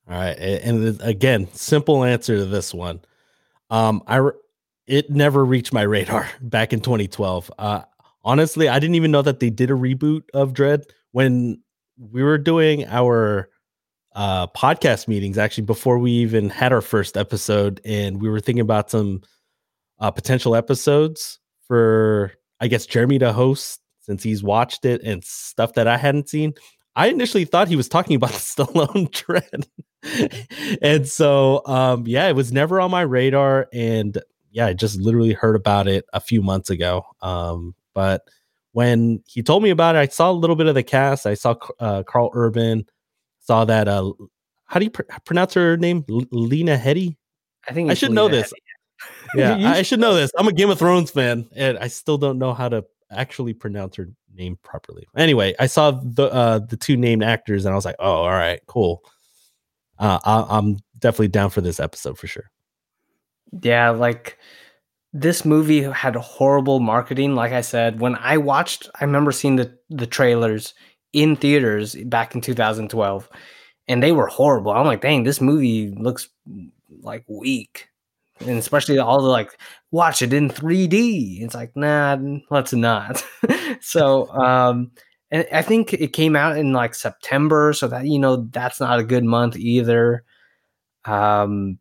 All 0.09 0.15
right, 0.17 0.37
and 0.39 0.99
again, 1.01 1.47
simple 1.53 2.03
answer 2.05 2.37
to 2.37 2.45
this 2.45 2.73
one. 2.73 3.01
Um, 3.69 4.03
I 4.07 4.29
it 4.87 5.09
never 5.09 5.43
reached 5.45 5.73
my 5.73 5.81
radar 5.81 6.29
back 6.41 6.73
in 6.73 6.81
2012. 6.81 7.51
Uh, 7.57 7.81
honestly, 8.23 8.69
I 8.69 8.79
didn't 8.79 8.95
even 8.95 9.11
know 9.11 9.21
that 9.21 9.39
they 9.39 9.49
did 9.49 9.69
a 9.69 9.75
reboot 9.75 10.23
of 10.33 10.53
Dredd 10.53 10.85
when 11.11 11.61
we 11.97 12.23
were 12.23 12.37
doing 12.37 12.85
our 12.87 13.49
uh, 14.15 14.47
podcast 14.47 15.07
meetings 15.07 15.37
actually 15.37 15.65
before 15.65 15.97
we 15.97 16.11
even 16.11 16.49
had 16.49 16.71
our 16.71 16.81
first 16.81 17.17
episode, 17.17 17.81
and 17.85 18.21
we 18.21 18.29
were 18.29 18.39
thinking 18.39 18.61
about 18.61 18.91
some 18.91 19.21
uh, 19.99 20.11
potential 20.11 20.55
episodes 20.55 21.39
for, 21.67 22.33
I 22.59 22.67
guess, 22.67 22.85
Jeremy 22.85 23.19
to 23.19 23.33
host 23.33 23.79
since 24.01 24.21
he's 24.21 24.43
watched 24.43 24.85
it 24.85 25.01
and 25.03 25.23
stuff 25.23 25.73
that 25.73 25.87
I 25.87 25.97
hadn't 25.97 26.29
seen. 26.29 26.53
I 26.95 27.07
initially 27.07 27.45
thought 27.45 27.67
he 27.67 27.75
was 27.75 27.89
talking 27.89 28.15
about 28.15 28.31
the 28.31 28.37
Stallone 28.37 29.09
Dredd. 29.09 30.77
and 30.81 31.07
so, 31.07 31.61
um, 31.65 32.03
yeah, 32.05 32.27
it 32.27 32.35
was 32.35 32.51
never 32.51 32.79
on 32.79 32.91
my 32.91 33.01
radar. 33.01 33.67
And 33.73 34.17
yeah, 34.53 34.67
I 34.67 34.73
just 34.73 35.01
literally 35.01 35.33
heard 35.33 35.55
about 35.55 35.87
it 35.87 36.05
a 36.13 36.19
few 36.21 36.41
months 36.41 36.69
ago. 36.69 37.03
Um, 37.21 37.75
but 37.93 38.21
when 38.71 39.21
he 39.27 39.43
told 39.43 39.63
me 39.63 39.71
about 39.71 39.95
it, 39.95 39.99
I 39.99 40.07
saw 40.07 40.31
a 40.31 40.33
little 40.33 40.55
bit 40.55 40.67
of 40.67 40.75
the 40.75 40.83
cast. 40.83 41.25
I 41.25 41.33
saw 41.33 41.55
uh, 41.79 42.03
Karl 42.03 42.29
Urban, 42.33 42.85
saw 43.39 43.65
that. 43.65 43.87
Uh, 43.87 44.13
how 44.65 44.79
do 44.79 44.85
you 44.85 44.91
pr- 44.91 45.01
pronounce 45.25 45.53
her 45.55 45.75
name? 45.75 46.05
L- 46.09 46.23
Lena 46.31 46.77
Headey. 46.77 47.17
I 47.67 47.73
think 47.73 47.91
I 47.91 47.95
should 47.95 48.09
Lena 48.09 48.21
know 48.21 48.27
this. 48.29 48.53
Yeah, 49.35 49.55
I 49.71 49.81
should 49.81 49.99
know 49.99 50.13
this. 50.13 50.31
I'm 50.37 50.47
a 50.47 50.53
Game 50.53 50.69
of 50.69 50.79
Thrones 50.79 51.11
fan, 51.11 51.49
and 51.55 51.77
I 51.79 51.87
still 51.87 52.17
don't 52.17 52.37
know 52.39 52.53
how 52.53 52.69
to 52.69 52.85
actually 53.11 53.53
pronounce 53.53 53.95
her 53.97 54.09
name 54.33 54.57
properly. 54.63 55.07
Anyway, 55.15 55.53
I 55.59 55.65
saw 55.67 55.91
the 55.91 56.31
uh, 56.31 56.59
the 56.59 56.77
two 56.77 56.95
named 56.97 57.23
actors, 57.23 57.65
and 57.65 57.73
I 57.73 57.75
was 57.75 57.85
like, 57.85 57.95
oh, 57.99 58.11
all 58.23 58.29
right, 58.29 58.59
cool. 58.67 59.03
Uh, 59.99 60.19
I- 60.23 60.57
I'm 60.57 60.77
definitely 60.99 61.27
down 61.29 61.49
for 61.49 61.61
this 61.61 61.79
episode 61.79 62.17
for 62.17 62.27
sure. 62.27 62.49
Yeah, 63.61 63.89
like 63.91 64.37
this 65.13 65.45
movie 65.45 65.83
had 65.83 66.15
horrible 66.15 66.79
marketing. 66.79 67.35
Like 67.35 67.53
I 67.53 67.61
said, 67.61 67.99
when 68.01 68.15
I 68.17 68.37
watched, 68.37 68.89
I 68.99 69.05
remember 69.05 69.31
seeing 69.31 69.57
the 69.57 69.77
the 69.89 70.07
trailers 70.07 70.73
in 71.13 71.35
theaters 71.35 71.95
back 72.05 72.35
in 72.35 72.41
2012, 72.41 73.29
and 73.87 74.03
they 74.03 74.11
were 74.13 74.27
horrible. 74.27 74.71
I'm 74.71 74.85
like, 74.87 75.01
dang, 75.01 75.23
this 75.23 75.41
movie 75.41 75.89
looks 75.91 76.29
like 77.01 77.25
weak, 77.29 77.89
and 78.41 78.57
especially 78.59 78.99
all 78.99 79.21
the 79.21 79.29
like, 79.29 79.57
watch 79.91 80.21
it 80.21 80.33
in 80.33 80.49
3D. 80.49 81.43
It's 81.43 81.55
like, 81.55 81.75
nah, 81.75 82.17
let's 82.51 82.73
not. 82.73 83.23
so, 83.81 84.29
um, 84.33 84.91
and 85.31 85.47
I 85.53 85.61
think 85.63 85.93
it 85.93 86.13
came 86.13 86.35
out 86.35 86.57
in 86.57 86.73
like 86.73 86.95
September, 86.95 87.73
so 87.73 87.87
that 87.89 88.07
you 88.07 88.19
know 88.19 88.47
that's 88.51 88.79
not 88.81 88.99
a 88.99 89.03
good 89.05 89.25
month 89.25 89.57
either. 89.57 90.23
Um, 91.05 91.79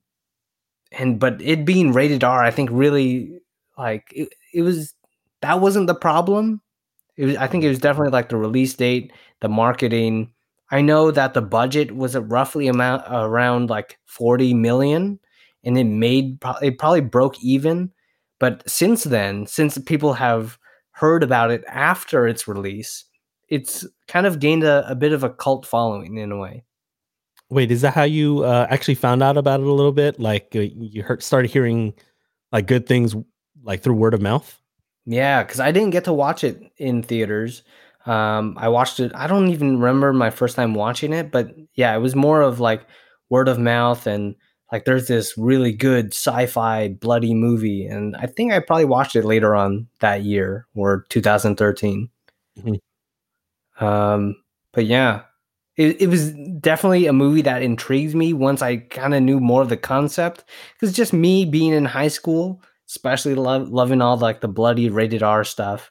and 0.99 1.19
but 1.19 1.41
it 1.43 1.65
being 1.65 1.93
rated 1.93 2.25
R, 2.25 2.43
I 2.43 2.51
think 2.51 2.71
really 2.73 3.41
like 3.79 4.13
it, 4.15 4.29
it 4.55 4.63
was 4.63 4.95
that 5.41 5.61
wasn't 5.61 5.87
the 5.87 5.95
problem. 5.95 6.61
It 7.17 7.27
was 7.27 7.37
I 7.37 7.47
think 7.47 7.65
it 7.65 7.69
was 7.69 7.79
definitely 7.79 8.13
like 8.13 8.29
the 8.29 8.37
release 8.37 8.75
date, 8.75 9.13
the 9.41 9.49
marketing. 9.49 10.33
I 10.71 10.81
know 10.81 11.11
that 11.11 11.35
the 11.35 11.43
budget 11.43 11.95
was 11.95 12.15
a 12.15 12.23
roughly 12.23 12.67
amount 12.69 13.05
around 13.11 13.69
like 13.71 13.99
40 14.07 14.55
million 14.55 15.21
and 15.65 15.79
it 15.79 15.85
made 15.85 16.39
it 16.63 16.79
probably 16.79 17.01
broke 17.01 17.43
even. 17.43 17.93
But 18.41 18.69
since 18.69 19.05
then, 19.05 19.47
since 19.47 19.79
people 19.79 20.15
have 20.15 20.59
heard 20.93 21.23
about 21.23 21.51
it 21.51 21.65
after 21.69 22.27
its 22.27 22.49
release, 22.49 23.05
it's 23.49 23.87
kind 24.09 24.27
of 24.27 24.41
gained 24.41 24.65
a, 24.65 24.89
a 24.91 24.95
bit 24.95 25.13
of 25.13 25.23
a 25.23 25.31
cult 25.31 25.67
following 25.67 26.17
in 26.17 26.33
a 26.33 26.39
way. 26.39 26.65
Wait, 27.53 27.71
is 27.71 27.83
that 27.83 27.93
how 27.93 28.05
you 28.05 28.45
uh, 28.45 28.67
actually 28.71 28.95
found 28.95 29.23
out 29.23 29.37
about 29.37 29.61
it 29.61 29.67
a 29.67 29.73
little 29.73 29.93
bit? 29.93 30.19
Like 30.19 30.57
uh, 30.57 30.61
you 30.61 31.03
heard, 31.03 31.23
started 31.23 31.51
hearing 31.51 31.93
like 32.51 32.67
good 32.67 32.87
things 32.87 33.15
like 33.63 33.83
through 33.83 33.93
word 33.93 34.15
of 34.15 34.23
mouth? 34.23 34.59
Yeah, 35.05 35.43
because 35.43 35.61
I 35.61 35.71
didn't 35.71 35.91
get 35.91 36.05
to 36.05 36.15
watch 36.15 36.45
it 36.45 36.63
in 36.79 37.03
theaters. 37.03 37.63
Um, 38.07 38.57
I 38.59 38.69
watched 38.69 39.01
it. 39.01 39.13
I 39.15 39.27
don't 39.27 39.51
even 39.51 39.79
remember 39.79 40.15
my 40.15 40.31
first 40.31 40.57
time 40.57 40.73
watching 40.73 41.13
it, 41.13 41.31
but 41.31 41.55
yeah, 41.75 41.95
it 41.95 41.99
was 41.99 42.15
more 42.17 42.41
of 42.41 42.59
like 42.59 42.87
word 43.29 43.49
of 43.49 43.59
mouth 43.59 44.07
and 44.07 44.35
like 44.73 44.87
there's 44.87 45.07
this 45.07 45.37
really 45.37 45.73
good 45.73 46.15
sci-fi 46.15 46.89
bloody 46.89 47.35
movie, 47.35 47.85
and 47.85 48.17
I 48.17 48.29
think 48.29 48.55
I 48.55 48.61
probably 48.61 48.87
watched 48.87 49.15
it 49.15 49.27
later 49.27 49.55
on 49.55 49.89
that 50.01 50.23
year 50.23 50.67
or 50.75 51.05
2013. 51.11 52.09
Mhm. 52.59 52.79
Um, 53.79 54.37
but 54.73 54.87
yeah, 54.87 55.25
it, 55.77 56.03
it 56.03 56.07
was 56.09 56.33
definitely 56.33 57.07
a 57.07 57.13
movie 57.13 57.43
that 57.43 57.63
intrigued 57.63 58.15
me 58.15 58.33
once 58.33 58.61
I 58.61 58.77
kind 58.77 59.15
of 59.15 59.23
knew 59.23 59.41
more 59.41 59.63
of 59.63 59.69
the 59.69 59.77
concept. 59.77 60.45
Because 60.75 60.95
just 60.95 61.13
me 61.13 61.45
being 61.45 61.73
in 61.73 61.85
high 61.85 62.09
school, 62.09 62.63
especially 62.89 63.35
love, 63.35 63.71
loving 63.71 64.03
all 64.03 64.17
like 64.19 64.41
the 64.41 64.49
bloody 64.49 64.91
rated 64.91 65.23
R 65.23 65.45
stuff, 65.45 65.91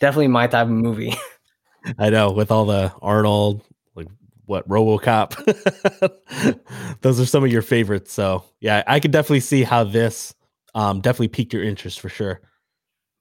definitely 0.00 0.28
my 0.28 0.46
type 0.46 0.66
of 0.66 0.72
movie. 0.72 1.14
I 1.98 2.10
know 2.10 2.30
with 2.30 2.50
all 2.52 2.66
the 2.66 2.92
Arnold, 3.02 3.62
like 3.96 4.06
what 4.46 4.68
RoboCop. 4.68 5.34
Those 7.00 7.18
are 7.18 7.26
some 7.26 7.42
of 7.42 7.50
your 7.50 7.62
favorites. 7.62 8.12
So 8.12 8.44
yeah, 8.60 8.84
I 8.86 9.00
could 9.00 9.10
definitely 9.10 9.40
see 9.40 9.64
how 9.64 9.84
this 9.84 10.34
um 10.74 11.00
definitely 11.00 11.28
piqued 11.28 11.52
your 11.52 11.64
interest 11.64 11.98
for 11.98 12.08
sure. 12.08 12.40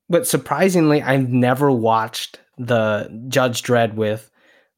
but 0.09 0.27
surprisingly, 0.27 1.01
I've 1.01 1.29
never 1.29 1.71
watched 1.71 2.39
the 2.59 3.09
Judge 3.29 3.63
Dredd 3.63 3.95
with 3.95 4.29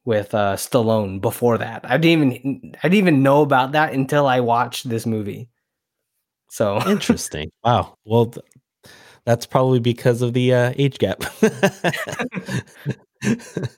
with 0.06 0.34
uh, 0.34 0.56
Stallone 0.56 1.22
before 1.22 1.58
that. 1.58 1.82
I 1.84 1.98
didn't 1.98 2.34
even 2.34 2.76
I 2.84 2.90
didn't 2.90 2.98
even 2.98 3.24
know 3.24 3.42
about 3.42 3.74
that 3.74 3.94
until 3.94 4.28
I 4.28 4.40
watched 4.40 4.90
this 4.90 5.06
movie. 5.06 5.50
So 6.50 6.82
Interesting. 6.88 7.52
wow. 7.64 7.96
Well, 8.06 8.28
th- 8.28 8.46
that's 9.26 9.46
probably 9.46 9.80
because 9.80 10.22
of 10.22 10.34
the 10.34 10.54
uh, 10.54 10.74
age 10.78 10.98
gap. 10.98 11.24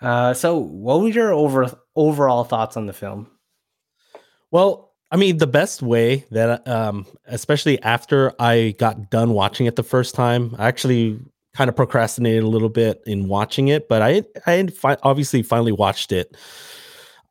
uh, 0.00 0.34
so 0.34 0.56
what 0.56 1.00
were 1.00 1.08
your 1.08 1.32
over 1.32 1.78
overall 1.94 2.44
thoughts 2.44 2.76
on 2.76 2.86
the 2.86 2.92
film? 2.92 3.28
Well, 4.50 4.94
I 5.10 5.16
mean, 5.16 5.38
the 5.38 5.46
best 5.46 5.82
way 5.82 6.24
that, 6.30 6.66
um, 6.66 7.06
especially 7.26 7.80
after 7.82 8.32
I 8.40 8.74
got 8.78 9.10
done 9.10 9.30
watching 9.30 9.66
it 9.66 9.76
the 9.76 9.82
first 9.82 10.14
time, 10.14 10.54
I 10.58 10.66
actually 10.66 11.20
kind 11.56 11.68
of 11.70 11.76
procrastinated 11.76 12.42
a 12.42 12.48
little 12.48 12.68
bit 12.68 13.02
in 13.06 13.28
watching 13.28 13.68
it, 13.68 13.88
but 13.88 14.02
I, 14.02 14.22
I 14.46 14.66
fi- 14.66 14.98
obviously 15.02 15.42
finally 15.42 15.72
watched 15.72 16.12
it 16.12 16.36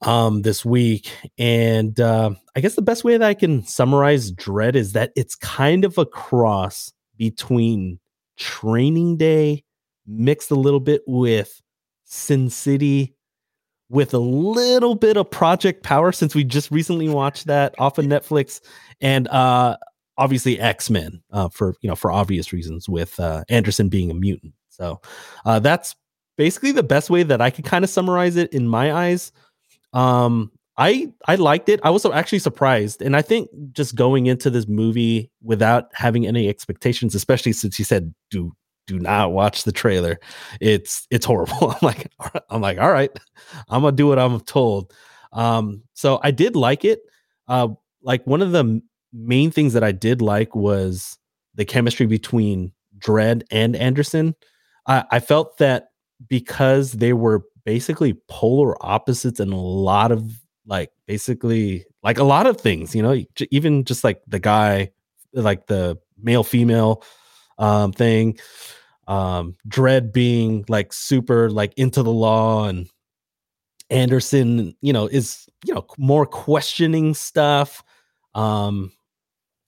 um 0.02 0.42
this 0.42 0.66
week 0.66 1.10
and 1.38 2.00
uh, 2.02 2.30
i 2.56 2.60
guess 2.60 2.76
the 2.76 2.82
best 2.82 3.06
way 3.06 3.18
that 3.18 3.26
i 3.26 3.34
can 3.34 3.66
summarize 3.66 4.30
dredd 4.32 4.76
is 4.76 4.92
that 4.92 5.12
it's 5.16 5.36
kind 5.36 5.86
of 5.86 5.98
a 5.98 6.06
cross 6.06 6.92
between 7.18 7.98
training 8.38 9.16
day 9.16 9.64
mixed 10.06 10.52
a 10.52 10.56
little 10.56 10.82
bit 10.82 11.02
with 11.08 11.62
sin 12.04 12.50
city 12.50 13.16
with 13.90 14.14
a 14.14 14.20
little 14.20 14.96
bit 14.96 15.16
of 15.16 15.30
project 15.32 15.82
power 15.82 16.12
since 16.12 16.36
we 16.36 16.44
just 16.44 16.72
recently 16.72 17.08
watched 17.08 17.48
that 17.48 17.74
off 17.80 17.98
of 17.98 18.06
netflix 18.06 18.60
and 19.00 19.30
uh 19.30 19.78
obviously 20.18 20.60
x-men 20.60 21.22
uh 21.32 21.50
for 21.50 21.76
you 21.82 21.90
know 21.90 21.96
for 21.96 22.12
obvious 22.12 22.54
reasons 22.54 22.88
with 22.88 23.20
uh 23.20 23.44
anderson 23.50 23.90
being 23.90 24.12
a 24.12 24.14
mutant 24.14 24.54
so 24.70 25.00
uh 25.46 25.60
that's 25.60 25.96
basically 26.38 26.72
the 26.72 26.84
best 26.84 27.10
way 27.10 27.24
that 27.24 27.42
i 27.42 27.50
could 27.50 27.66
kind 27.66 27.84
of 27.84 27.90
summarize 27.90 28.36
it 28.36 28.52
in 28.54 28.68
my 28.68 28.94
eyes 28.94 29.32
um 29.94 30.52
i 30.78 31.12
i 31.28 31.36
liked 31.36 31.70
it 31.70 31.80
i 31.84 31.90
was 31.90 32.06
actually 32.06 32.40
surprised 32.40 33.02
and 33.02 33.16
i 33.16 33.22
think 33.22 33.50
just 33.72 33.96
going 33.96 34.26
into 34.26 34.50
this 34.50 34.68
movie 34.68 35.30
without 35.44 35.90
having 35.94 36.28
any 36.28 36.50
expectations 36.50 37.16
especially 37.16 37.54
since 37.54 37.80
you 37.80 37.86
said 37.86 38.14
do 38.30 38.52
do 38.88 39.00
not 39.00 39.32
watch 39.32 39.64
the 39.64 39.72
trailer. 39.72 40.20
It's 40.62 41.08
it's 41.10 41.26
horrible. 41.26 41.72
I'm 41.72 41.78
like 41.82 42.12
I'm 42.50 42.62
like 42.62 42.78
all 42.78 42.92
right, 42.92 43.12
I'm 43.70 43.82
gonna 43.82 43.96
do 43.96 44.08
what 44.08 44.20
I'm 44.20 44.40
told. 44.42 44.94
Um, 45.34 45.84
so 45.94 46.20
I 46.24 46.32
did 46.32 46.56
like 46.56 46.86
it. 46.86 47.02
Uh, 47.48 47.70
like 48.02 48.26
one 48.26 48.42
of 48.42 48.52
the 48.52 48.82
main 49.16 49.52
things 49.52 49.74
that 49.74 49.84
I 49.84 49.92
did 49.92 50.22
like 50.22 50.56
was 50.56 51.18
the 51.56 51.66
chemistry 51.66 52.06
between 52.06 52.72
Dredd 53.00 53.44
and 53.50 53.76
Anderson. 53.76 54.36
I, 54.88 55.06
I 55.12 55.20
felt 55.20 55.58
that 55.58 55.88
because 56.28 56.94
they 56.94 57.14
were 57.14 57.44
basically 57.66 58.14
polar 58.30 58.76
opposites 58.86 59.40
in 59.40 59.52
a 59.52 59.60
lot 59.60 60.12
of 60.12 60.32
like 60.68 60.92
basically 61.08 61.86
like 62.04 62.18
a 62.18 62.24
lot 62.24 62.48
of 62.48 62.60
things, 62.60 62.96
you 62.96 63.02
know, 63.02 63.24
even 63.52 63.84
just 63.84 64.04
like 64.04 64.22
the 64.28 64.40
guy, 64.40 64.92
like 65.34 65.68
the 65.68 65.98
male 66.22 66.44
female 66.44 67.04
um 67.58 67.92
thing, 67.92 68.38
um 69.08 69.56
Dredd 69.68 70.12
being 70.14 70.66
like 70.68 70.94
super 70.94 71.50
like 71.50 71.74
into 71.78 72.04
the 72.04 72.12
law 72.12 72.68
and 72.68 72.88
Anderson, 73.90 74.76
you 74.82 74.94
know, 74.94 75.08
is 75.08 75.48
you 75.66 75.74
know 75.74 75.86
more 75.98 76.26
questioning 76.26 77.14
stuff. 77.14 77.84
Um 78.34 78.92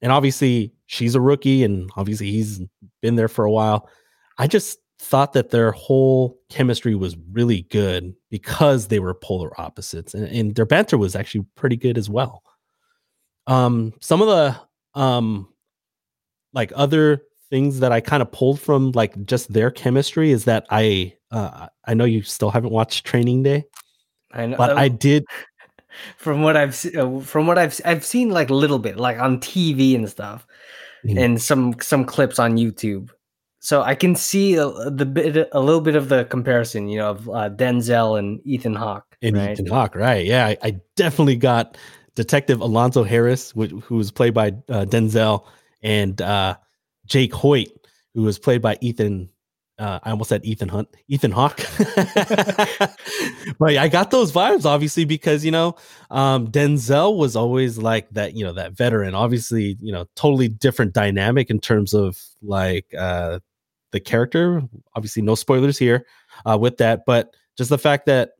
and 0.01 0.11
obviously 0.11 0.73
she's 0.85 1.15
a 1.15 1.21
rookie 1.21 1.63
and 1.63 1.89
obviously 1.95 2.31
he's 2.31 2.61
been 3.01 3.15
there 3.15 3.27
for 3.27 3.45
a 3.45 3.51
while. 3.51 3.89
I 4.37 4.47
just 4.47 4.79
thought 4.99 5.33
that 5.33 5.51
their 5.51 5.71
whole 5.71 6.39
chemistry 6.49 6.95
was 6.95 7.15
really 7.31 7.63
good 7.63 8.15
because 8.31 8.87
they 8.87 8.99
were 8.99 9.13
polar 9.13 9.59
opposites 9.59 10.13
and, 10.13 10.27
and 10.27 10.55
their 10.55 10.65
banter 10.65 10.97
was 10.97 11.15
actually 11.15 11.45
pretty 11.55 11.77
good 11.77 11.97
as 11.97 12.09
well. 12.09 12.43
Um 13.45 13.93
some 14.01 14.21
of 14.21 14.27
the 14.27 14.99
um 14.99 15.47
like 16.53 16.71
other 16.75 17.21
things 17.49 17.79
that 17.79 17.91
I 17.91 18.01
kind 18.01 18.21
of 18.21 18.31
pulled 18.31 18.59
from 18.59 18.91
like 18.91 19.25
just 19.25 19.53
their 19.53 19.71
chemistry 19.71 20.31
is 20.31 20.45
that 20.45 20.65
I 20.69 21.13
uh 21.31 21.67
I 21.85 21.93
know 21.93 22.05
you 22.05 22.23
still 22.23 22.49
haven't 22.49 22.71
watched 22.71 23.05
Training 23.05 23.43
Day. 23.43 23.65
I 24.31 24.47
know, 24.47 24.57
but 24.57 24.77
I 24.77 24.87
did 24.89 25.25
from 26.17 26.41
what 26.41 26.57
I've 26.57 26.95
uh, 26.95 27.19
from 27.19 27.47
what 27.47 27.57
I've 27.57 27.79
I've 27.85 28.05
seen 28.05 28.29
like 28.29 28.49
a 28.49 28.55
little 28.55 28.79
bit 28.79 28.97
like 28.97 29.19
on 29.19 29.39
TV 29.39 29.95
and 29.95 30.09
stuff, 30.09 30.45
mm-hmm. 31.05 31.17
and 31.17 31.41
some 31.41 31.75
some 31.81 32.05
clips 32.05 32.39
on 32.39 32.57
YouTube. 32.57 33.09
So 33.59 33.81
I 33.81 33.95
can 33.95 34.15
see 34.15 34.55
a, 34.55 34.69
the 34.89 35.05
bit 35.05 35.49
a 35.51 35.59
little 35.59 35.81
bit 35.81 35.95
of 35.95 36.09
the 36.09 36.25
comparison, 36.25 36.87
you 36.87 36.99
know, 36.99 37.09
of 37.11 37.29
uh, 37.29 37.49
Denzel 37.49 38.17
and 38.17 38.39
Ethan 38.45 38.75
Hawke. 38.75 39.17
And 39.21 39.35
right? 39.35 39.51
Ethan 39.51 39.67
Hawke, 39.67 39.95
right? 39.95 40.25
Yeah, 40.25 40.45
I, 40.45 40.57
I, 40.61 40.79
definitely 40.95 41.37
got 41.37 41.75
Detective 42.15 42.61
Alonzo 42.61 43.03
Harris, 43.03 43.51
who, 43.51 43.65
who 43.81 43.95
was 43.95 44.11
played 44.11 44.33
by 44.33 44.49
uh, 44.69 44.85
Denzel, 44.85 45.45
and 45.81 46.21
uh, 46.21 46.55
Jake 47.07 47.33
Hoyt, 47.33 47.69
who 48.13 48.21
was 48.21 48.37
played 48.37 48.61
by 48.61 48.77
Ethan 48.79 49.27
uh, 49.79 49.99
I 50.03 50.11
almost 50.11 50.29
said 50.29 50.43
Ethan 50.43 50.69
Hunt, 50.69 50.89
Ethan 51.07 51.31
Hawke. 51.31 51.57
but 53.59 53.77
I 53.77 53.87
got 53.87 54.09
those 54.09 54.31
vibes 54.31 54.65
obviously 54.65 55.05
because 55.05 55.45
you 55.45 55.51
know 55.51 55.75
um, 56.09 56.47
Denzel 56.47 57.17
was 57.17 57.35
always 57.35 57.77
like 57.77 58.09
that, 58.11 58.35
you 58.35 58.43
know, 58.43 58.53
that 58.53 58.73
veteran. 58.73 59.13
Obviously, 59.13 59.77
you 59.79 59.91
know, 59.91 60.05
totally 60.15 60.47
different 60.47 60.93
dynamic 60.93 61.49
in 61.49 61.59
terms 61.59 61.93
of 61.93 62.19
like 62.41 62.91
uh, 62.97 63.39
the 63.91 63.99
character. 63.99 64.63
Obviously, 64.95 65.21
no 65.21 65.35
spoilers 65.35 65.77
here 65.77 66.05
uh, 66.45 66.57
with 66.59 66.77
that, 66.77 67.05
but 67.05 67.35
just 67.55 67.69
the 67.69 67.77
fact 67.77 68.05
that 68.07 68.31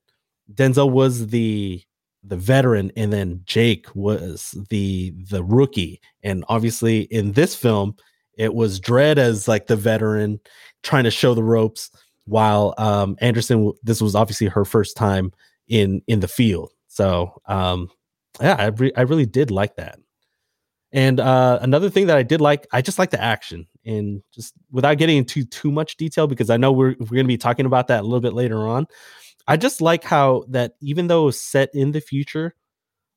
Denzel 0.54 0.92
was 0.92 1.28
the 1.28 1.84
the 2.24 2.38
veteran 2.38 2.92
and 2.98 3.14
then 3.14 3.42
Jake 3.46 3.88
was 3.96 4.56
the 4.70 5.14
the 5.30 5.44
rookie, 5.44 6.02
and 6.24 6.44
obviously 6.50 7.02
in 7.02 7.34
this 7.34 7.56
film 7.56 7.96
it 8.38 8.54
was 8.54 8.80
Dredd 8.80 9.18
as 9.18 9.48
like 9.48 9.68
the 9.68 9.76
veteran 9.76 10.40
trying 10.88 11.04
to 11.04 11.12
show 11.12 11.34
the 11.34 11.44
ropes 11.44 11.92
while 12.26 12.74
um, 12.78 13.18
Anderson 13.20 13.74
this 13.84 14.02
was 14.02 14.16
obviously 14.16 14.48
her 14.48 14.66
first 14.66 14.98
time 14.98 15.32
in 15.68 16.02
in 16.08 16.22
the 16.22 16.28
field. 16.28 16.72
So 16.88 17.42
um, 17.46 17.90
yeah, 18.42 18.56
I 18.58 18.66
re- 18.68 18.94
I 18.96 19.02
really 19.02 19.26
did 19.26 19.52
like 19.52 19.76
that. 19.76 20.00
And 20.94 21.20
uh, 21.20 21.60
another 21.62 21.90
thing 21.90 22.08
that 22.08 22.18
I 22.18 22.24
did 22.24 22.40
like, 22.40 22.66
I 22.72 22.82
just 22.82 22.98
like 22.98 23.12
the 23.12 23.22
action, 23.22 23.68
and 23.86 24.24
just 24.34 24.54
without 24.72 24.98
getting 24.98 25.18
into 25.18 25.44
too 25.44 25.72
much 25.72 25.98
detail, 25.98 26.28
because 26.28 26.50
I 26.50 26.58
know 26.58 26.72
we're 26.72 26.96
we're 27.00 27.18
going 27.20 27.26
to 27.26 27.36
be 27.36 27.38
talking 27.38 27.66
about 27.66 27.88
that 27.88 28.02
a 28.02 28.04
little 28.04 28.22
bit 28.22 28.34
later 28.34 28.66
on. 28.68 28.88
I 29.48 29.58
just 29.58 29.82
like 29.82 30.04
how 30.04 30.46
that 30.50 30.76
even 30.82 31.08
though 31.08 31.24
it 31.24 31.26
was 31.26 31.42
set 31.42 31.70
in 31.74 31.92
the 31.92 32.02
future, 32.02 32.56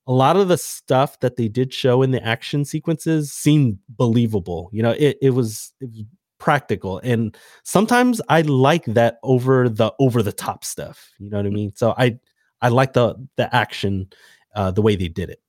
a 0.06 0.12
lot 0.12 0.37
of 0.37 0.48
the 0.48 0.59
stuff 0.59 1.20
that 1.20 1.37
they 1.37 1.48
did 1.48 1.72
show 1.72 2.02
in 2.02 2.11
the 2.11 2.24
action 2.24 2.64
sequences 2.64 3.33
seemed 3.33 3.78
believable. 3.88 4.68
You 4.72 4.83
know, 4.83 4.94
it 4.98 5.16
it 5.22 5.30
was, 5.30 5.72
it 5.80 5.90
was 5.90 6.04
practical 6.40 6.98
and 7.05 7.37
sometimes 7.62 8.20
i 8.29 8.40
like 8.40 8.85
that 8.87 9.18
over 9.22 9.68
the 9.68 9.92
over 10.00 10.22
the 10.22 10.33
top 10.33 10.64
stuff 10.64 11.11
you 11.18 11.31
know 11.31 11.37
what 11.37 11.46
i 11.46 11.50
mean? 11.50 11.72
So 11.76 11.94
i 11.96 12.18
i 12.62 12.68
like 12.68 12.94
the 12.94 13.14
the 13.37 13.55
action 13.55 14.09
uh 14.57 14.70
the 14.72 14.83
way 14.83 14.96
they 14.96 15.09
did 15.09 15.31
it. 15.31 15.40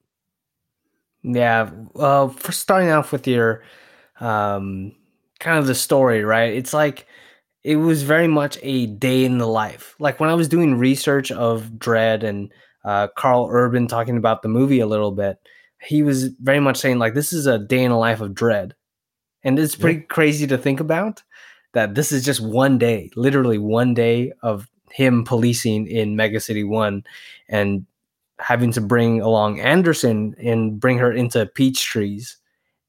Yeah 1.23 1.69
well 1.93 2.29
for 2.29 2.51
starting 2.51 2.91
off 2.91 3.11
with 3.11 3.27
your 3.27 3.63
um 4.19 4.93
kind 5.39 5.57
of 5.57 5.65
the 5.65 5.75
story 5.75 6.23
right? 6.23 6.53
It's 6.53 6.73
like 6.73 7.07
it 7.63 7.77
was 7.77 8.03
very 8.03 8.27
much 8.27 8.57
a 8.61 8.87
day 8.87 9.23
in 9.23 9.37
the 9.37 9.47
life. 9.47 9.95
Like 9.99 10.19
when 10.19 10.29
i 10.29 10.33
was 10.35 10.47
doing 10.47 10.77
research 10.77 11.31
of 11.31 11.71
Dredd 11.77 12.23
and 12.23 12.51
uh 12.83 13.07
karl 13.15 13.47
urban 13.49 13.87
talking 13.87 14.17
about 14.17 14.41
the 14.41 14.49
movie 14.49 14.79
a 14.79 14.87
little 14.87 15.11
bit 15.11 15.37
he 15.81 16.03
was 16.03 16.27
very 16.41 16.59
much 16.59 16.77
saying 16.77 16.99
like 16.99 17.13
this 17.13 17.33
is 17.33 17.47
a 17.47 17.57
day 17.59 17.83
in 17.83 17.91
the 17.91 17.97
life 17.97 18.21
of 18.21 18.31
Dredd 18.31 18.73
and 19.43 19.57
it's 19.57 19.75
pretty 19.75 19.99
yeah. 19.99 20.05
crazy 20.07 20.47
to 20.47 20.57
think 20.57 20.79
about 20.79 21.23
that 21.73 21.95
this 21.95 22.11
is 22.11 22.25
just 22.25 22.41
one 22.41 22.77
day, 22.77 23.09
literally 23.15 23.57
one 23.57 23.93
day 23.93 24.33
of 24.41 24.69
him 24.91 25.23
policing 25.23 25.87
in 25.87 26.15
Mega 26.15 26.39
City 26.39 26.63
1 26.63 27.03
and 27.47 27.85
having 28.39 28.71
to 28.73 28.81
bring 28.81 29.21
along 29.21 29.59
Anderson 29.59 30.35
and 30.39 30.79
bring 30.79 30.97
her 30.97 31.11
into 31.11 31.45
peach 31.45 31.85
trees. 31.85 32.37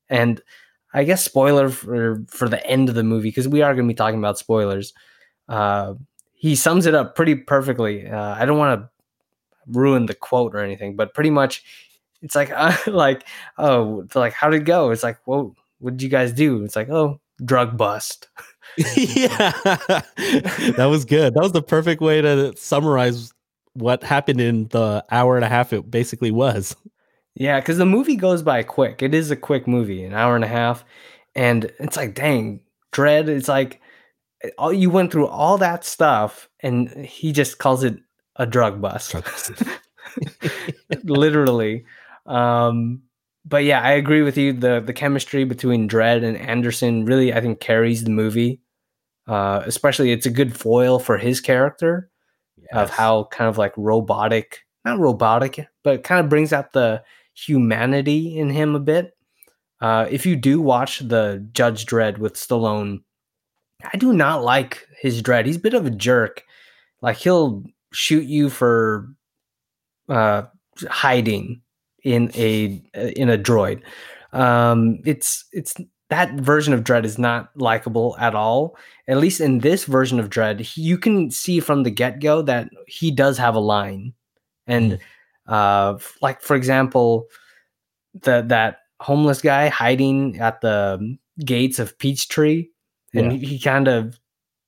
And 0.09 0.41
I 0.95 1.05
guess 1.05 1.25
spoiler 1.25 1.69
for 1.71 2.23
for 2.29 2.49
the 2.49 2.65
end 2.67 2.89
of 2.89 2.95
the 2.95 3.03
movie 3.03 3.29
because 3.29 3.49
we 3.49 3.63
are 3.63 3.75
going 3.75 3.87
to 3.87 3.93
be 3.93 3.97
talking 3.97 4.19
about 4.19 4.39
spoilers. 4.39 4.93
Uh, 5.49 5.95
he 6.33 6.55
sums 6.57 6.87
it 6.87 6.95
up 6.95 7.15
pretty 7.15 7.35
perfectly. 7.35 8.09
Uh, 8.09 8.35
I 8.35 8.45
don't 8.45 8.59
want 8.59 8.81
to 8.81 8.89
ruin 9.69 10.07
the 10.07 10.15
quote 10.15 10.55
or 10.55 10.59
anything, 10.59 10.97
but 10.97 11.15
pretty 11.15 11.31
much 11.31 11.63
it's 12.21 12.35
like 12.35 12.51
uh, 12.51 12.77
like 12.87 13.27
oh 13.59 14.07
like 14.15 14.33
how 14.33 14.51
did 14.51 14.63
it 14.63 14.65
go? 14.65 14.91
It's 14.91 15.03
like 15.03 15.19
whoa 15.25 15.55
what 15.83 15.97
did 15.97 16.03
you 16.03 16.09
guys 16.09 16.33
do? 16.33 16.65
It's 16.65 16.77
like, 16.77 16.89
oh, 16.89 17.21
drug 17.45 17.77
bust. 17.77 18.29
yeah, 18.79 19.53
that 20.77 20.87
was 20.89 21.05
good. 21.05 21.35
That 21.35 21.43
was 21.43 21.53
the 21.53 21.63
perfect 21.63 22.01
way 22.01 22.23
to 22.23 22.57
summarize 22.57 23.33
what 23.75 24.03
happened 24.03 24.41
in 24.41 24.69
the 24.69 25.05
hour 25.11 25.37
and 25.37 25.45
a 25.45 25.49
half 25.49 25.73
it 25.75 25.91
basically 25.91 26.31
was. 26.31 26.75
Yeah, 27.35 27.61
because 27.61 27.79
the 27.79 27.87
movie 27.87 28.17
goes 28.17 28.43
by 28.43 28.63
quick. 28.63 29.03
It 29.03 29.15
is 29.15 29.31
a 29.31 29.37
quick 29.37 29.67
movie, 29.67 30.05
an 30.05 30.15
hour 30.15 30.35
and 30.35 30.45
a 30.45 30.49
half, 30.49 30.85
and 31.35 31.65
it's 31.81 31.97
like, 31.97 32.15
dang, 32.15 32.61
dredd. 32.93 33.29
It's 33.29 33.49
like 33.49 33.81
all 34.59 34.73
you 34.73 34.91
went 34.91 35.13
through 35.13 35.29
all 35.29 35.59
that 35.59 35.85
stuff, 35.85 36.49
and 36.61 36.89
he 37.05 37.33
just 37.33 37.59
calls 37.59 37.85
it 37.85 37.99
a 38.37 38.47
drug 38.47 38.81
bust, 38.81 39.15
literally. 41.05 41.85
Um, 42.27 43.03
but 43.45 43.65
yeah, 43.65 43.81
I 43.81 43.93
agree 43.93 44.23
with 44.23 44.37
you. 44.37 44.53
the 44.53 44.81
The 44.81 44.93
chemistry 44.93 45.45
between 45.45 45.89
Dredd 45.89 46.25
and 46.25 46.37
Anderson 46.37 47.05
really, 47.05 47.33
I 47.33 47.41
think, 47.41 47.61
carries 47.61 48.05
the 48.05 48.11
movie. 48.11 48.61
Uh, 49.27 49.63
especially, 49.67 50.13
it's 50.13 50.27
a 50.27 50.31
good 50.31 50.57
foil 50.57 50.99
for 50.99 51.17
his 51.19 51.41
character 51.41 52.11
yes. 52.57 52.69
of 52.73 52.91
how 52.91 53.25
kind 53.25 53.49
of 53.49 53.59
like 53.59 53.73
robotic, 53.77 54.61
not 54.85 54.99
robotic, 54.99 55.67
but 55.85 56.05
kind 56.05 56.21
of 56.21 56.29
brings 56.29 56.53
out 56.53 56.73
the 56.73 57.03
humanity 57.35 58.37
in 58.37 58.51
him 58.51 58.75
a 58.75 58.81
bit. 58.81 59.17
Uh, 59.81 60.07
if 60.11 60.27
you 60.27 60.37
do 60.37 60.61
watch 60.61 61.01
the 61.01 61.47
Judge 61.53 61.87
Dredd 61.87 62.19
with 62.19 62.35
Stallone, 62.35 63.03
I 63.93 63.97
do 63.97 64.13
not 64.13 64.45
like 64.45 64.87
his 65.01 65.23
Dredd. 65.23 65.47
He's 65.47 65.57
a 65.57 65.61
bit 65.61 65.75
of 65.75 65.87
a 65.87 65.91
jerk. 65.91 66.45
Like 67.01 67.17
he'll 67.17 67.65
shoot 67.93 68.25
you 68.25 68.49
for 68.49 69.09
uh, 70.09 70.43
hiding 70.89 71.63
in 72.03 72.31
a 72.35 72.83
in 72.95 73.31
a 73.31 73.39
droid. 73.39 73.83
Um, 74.33 75.01
it's 75.05 75.45
it's 75.53 75.75
that 76.11 76.35
version 76.35 76.75
of 76.75 76.85
Dredd 76.85 77.05
is 77.05 77.19
not 77.19 77.51
likable 77.57 78.17
at 78.19 78.35
all. 78.35 78.77
At 79.09 79.17
least 79.17 79.41
in 79.41 79.61
this 79.61 79.85
version 79.85 80.21
of 80.21 80.29
Dredd, 80.29 80.77
you 80.77 80.99
can 80.99 81.31
see 81.31 81.61
from 81.61 81.85
the 81.85 81.91
get 81.91 82.21
go 82.21 82.43
that 82.43 82.69
he 82.87 83.11
does 83.11 83.39
have 83.39 83.55
a 83.55 83.61
line, 83.61 84.13
and 84.67 84.93
mm. 84.93 84.99
uh, 85.47 85.99
like 86.21 86.43
for 86.43 86.55
example, 86.55 87.29
the 88.21 88.43
that 88.49 88.79
homeless 89.01 89.41
guy 89.41 89.69
hiding 89.69 90.39
at 90.39 90.61
the 90.61 91.17
gates 91.45 91.79
of 91.79 91.99
Peachtree, 91.99 92.67
and 93.15 93.33
yeah. 93.33 93.39
he, 93.39 93.47
he 93.47 93.59
kind 93.59 93.89
of 93.89 94.19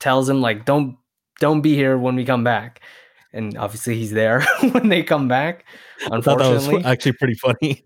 tells 0.00 0.28
him 0.28 0.40
like, 0.40 0.64
"Don't 0.64 0.96
don't 1.40 1.60
be 1.60 1.74
here 1.74 1.98
when 1.98 2.16
we 2.16 2.24
come 2.24 2.44
back." 2.44 2.80
And 3.34 3.58
obviously 3.58 3.96
he's 3.96 4.12
there 4.12 4.42
when 4.70 4.88
they 4.88 5.02
come 5.02 5.26
back. 5.26 5.64
Unfortunately, 6.10 6.66
that 6.66 6.76
was 6.76 6.86
actually 6.86 7.12
pretty 7.12 7.34
funny. 7.34 7.82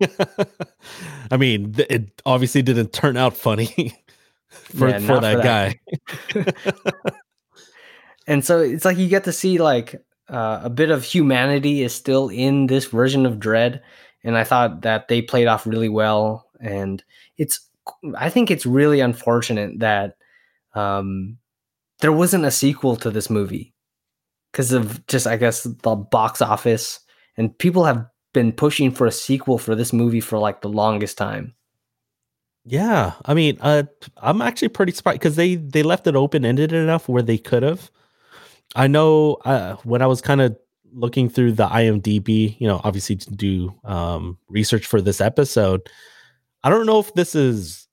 I 1.31 1.37
mean, 1.37 1.73
it 1.89 2.21
obviously 2.25 2.61
didn't 2.61 2.93
turn 2.93 3.17
out 3.17 3.35
funny. 3.35 3.93
for, 4.49 4.89
Yeah, 4.89 4.99
for 4.99 5.19
that 5.19 5.37
for 5.37 5.41
guy. 5.43 5.79
and 8.27 8.45
so 8.45 8.59
it's 8.59 8.85
like 8.85 8.97
you 8.97 9.09
get 9.09 9.23
to 9.23 9.31
see 9.31 9.57
like 9.57 9.95
uh, 10.29 10.61
a 10.63 10.69
bit 10.69 10.91
of 10.91 11.03
humanity 11.03 11.81
is 11.81 11.93
still 11.93 12.29
in 12.29 12.67
this 12.67 12.85
version 12.85 13.25
of 13.25 13.39
Dredd, 13.39 13.81
and 14.23 14.37
I 14.37 14.43
thought 14.43 14.81
that 14.81 15.07
they 15.07 15.21
played 15.21 15.47
off 15.47 15.65
really 15.65 15.89
well. 15.89 16.45
And 16.61 17.03
it's, 17.37 17.59
I 18.15 18.29
think 18.29 18.51
it's 18.51 18.65
really 18.65 18.99
unfortunate 18.99 19.79
that 19.79 20.17
um, 20.75 21.37
there 22.01 22.11
wasn't 22.11 22.45
a 22.45 22.51
sequel 22.51 22.95
to 22.97 23.09
this 23.09 23.29
movie 23.29 23.73
because 24.51 24.71
of 24.71 25.05
just, 25.07 25.27
I 25.27 25.37
guess, 25.37 25.63
the 25.63 25.95
box 25.95 26.41
office, 26.41 26.99
and 27.37 27.57
people 27.57 27.85
have 27.85 28.05
been 28.33 28.51
pushing 28.51 28.91
for 28.91 29.07
a 29.07 29.11
sequel 29.11 29.57
for 29.57 29.75
this 29.75 29.93
movie 29.93 30.21
for 30.21 30.37
like 30.37 30.61
the 30.61 30.69
longest 30.69 31.17
time. 31.17 31.55
Yeah, 32.65 33.13
I 33.25 33.33
mean, 33.33 33.57
uh, 33.61 33.83
I'm 34.17 34.41
actually 34.41 34.69
pretty 34.69 34.91
surprised 34.91 35.19
because 35.19 35.35
they 35.35 35.55
they 35.55 35.81
left 35.81 36.07
it 36.07 36.15
open 36.15 36.45
ended 36.45 36.73
enough 36.73 37.09
where 37.09 37.23
they 37.23 37.37
could 37.37 37.63
have. 37.63 37.89
I 38.75 38.87
know 38.87 39.37
uh, 39.45 39.75
when 39.83 40.01
I 40.01 40.07
was 40.07 40.21
kind 40.21 40.41
of 40.41 40.55
looking 40.91 41.29
through 41.29 41.53
the 41.53 41.67
IMDb, 41.67 42.59
you 42.59 42.67
know, 42.67 42.81
obviously 42.83 43.15
to 43.15 43.31
do 43.31 43.73
um, 43.83 44.37
research 44.49 44.85
for 44.85 45.01
this 45.01 45.21
episode. 45.21 45.89
I 46.63 46.69
don't 46.69 46.85
know 46.85 46.99
if 46.99 47.13
this 47.13 47.35
is 47.35 47.87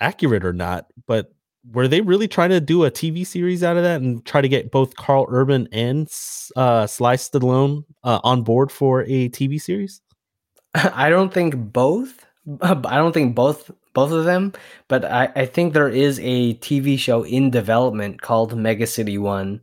accurate 0.00 0.44
or 0.44 0.52
not, 0.52 0.86
but 1.06 1.32
were 1.70 1.86
they 1.86 2.00
really 2.00 2.28
trying 2.28 2.50
to 2.50 2.60
do 2.60 2.84
a 2.84 2.90
TV 2.90 3.26
series 3.26 3.62
out 3.62 3.76
of 3.76 3.82
that 3.84 4.00
and 4.00 4.24
try 4.24 4.40
to 4.40 4.48
get 4.48 4.70
both 4.70 4.96
Karl 4.96 5.26
Urban 5.28 5.68
and 5.70 6.08
uh, 6.56 6.86
Sly 6.86 7.16
Stallone 7.16 7.84
uh, 8.02 8.20
on 8.24 8.42
board 8.42 8.72
for 8.72 9.02
a 9.02 9.28
TV 9.28 9.60
series? 9.60 10.00
I 10.74 11.08
don't 11.08 11.32
think 11.32 11.54
both. 11.56 12.26
I 12.62 12.96
don't 12.96 13.12
think 13.12 13.36
both 13.36 13.70
both 13.94 14.10
of 14.10 14.24
them, 14.24 14.52
but 14.88 15.04
I, 15.04 15.30
I 15.36 15.46
think 15.46 15.74
there 15.74 15.88
is 15.88 16.18
a 16.20 16.54
TV 16.54 16.98
show 16.98 17.22
in 17.22 17.50
development 17.50 18.22
called 18.22 18.56
Mega 18.56 18.86
City 18.86 19.18
One. 19.18 19.60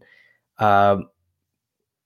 Uh, 0.60 0.98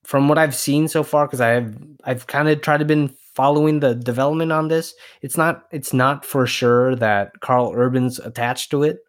from 0.03 0.27
what 0.27 0.37
I've 0.37 0.55
seen 0.55 0.87
so 0.87 1.03
far, 1.03 1.27
because 1.27 1.41
I 1.41 1.49
have 1.49 1.77
I've 2.03 2.27
kind 2.27 2.49
of 2.49 2.61
tried 2.61 2.77
to 2.77 2.85
been 2.85 3.13
following 3.35 3.79
the 3.81 3.93
development 3.93 4.51
on 4.51 4.69
this. 4.69 4.95
It's 5.21 5.37
not 5.37 5.65
it's 5.71 5.93
not 5.93 6.25
for 6.25 6.47
sure 6.47 6.95
that 6.95 7.39
Karl 7.41 7.73
Urban's 7.75 8.17
attached 8.19 8.71
to 8.71 8.83
it 8.83 8.99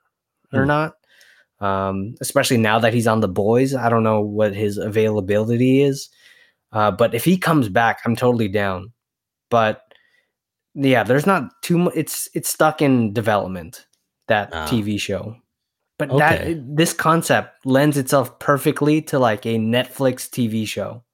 or 0.54 0.62
Hmm. 0.62 0.68
not. 0.68 0.92
Um, 1.60 2.14
especially 2.20 2.58
now 2.58 2.78
that 2.78 2.92
he's 2.92 3.06
on 3.06 3.20
the 3.20 3.28
boys, 3.28 3.74
I 3.74 3.88
don't 3.88 4.02
know 4.02 4.20
what 4.20 4.54
his 4.54 4.76
availability 4.76 5.82
is. 5.82 6.08
Uh, 6.72 6.90
but 6.90 7.14
if 7.14 7.24
he 7.24 7.38
comes 7.38 7.68
back, 7.68 8.00
I'm 8.04 8.16
totally 8.16 8.48
down. 8.48 8.92
But 9.50 9.82
yeah, 10.74 11.04
there's 11.04 11.26
not 11.26 11.50
too 11.62 11.78
much. 11.78 11.94
It's 11.96 12.28
it's 12.34 12.48
stuck 12.48 12.82
in 12.82 13.12
development 13.12 13.86
that 14.28 14.50
Ah. 14.52 14.66
TV 14.66 14.98
show. 14.98 15.36
But 15.98 16.10
Okay. 16.10 16.54
that 16.54 16.76
this 16.76 16.92
concept 16.92 17.64
lends 17.64 17.96
itself 17.96 18.36
perfectly 18.40 19.00
to 19.02 19.18
like 19.20 19.46
a 19.46 19.56
Netflix 19.56 20.28
TV 20.28 20.66
show. 20.66 21.04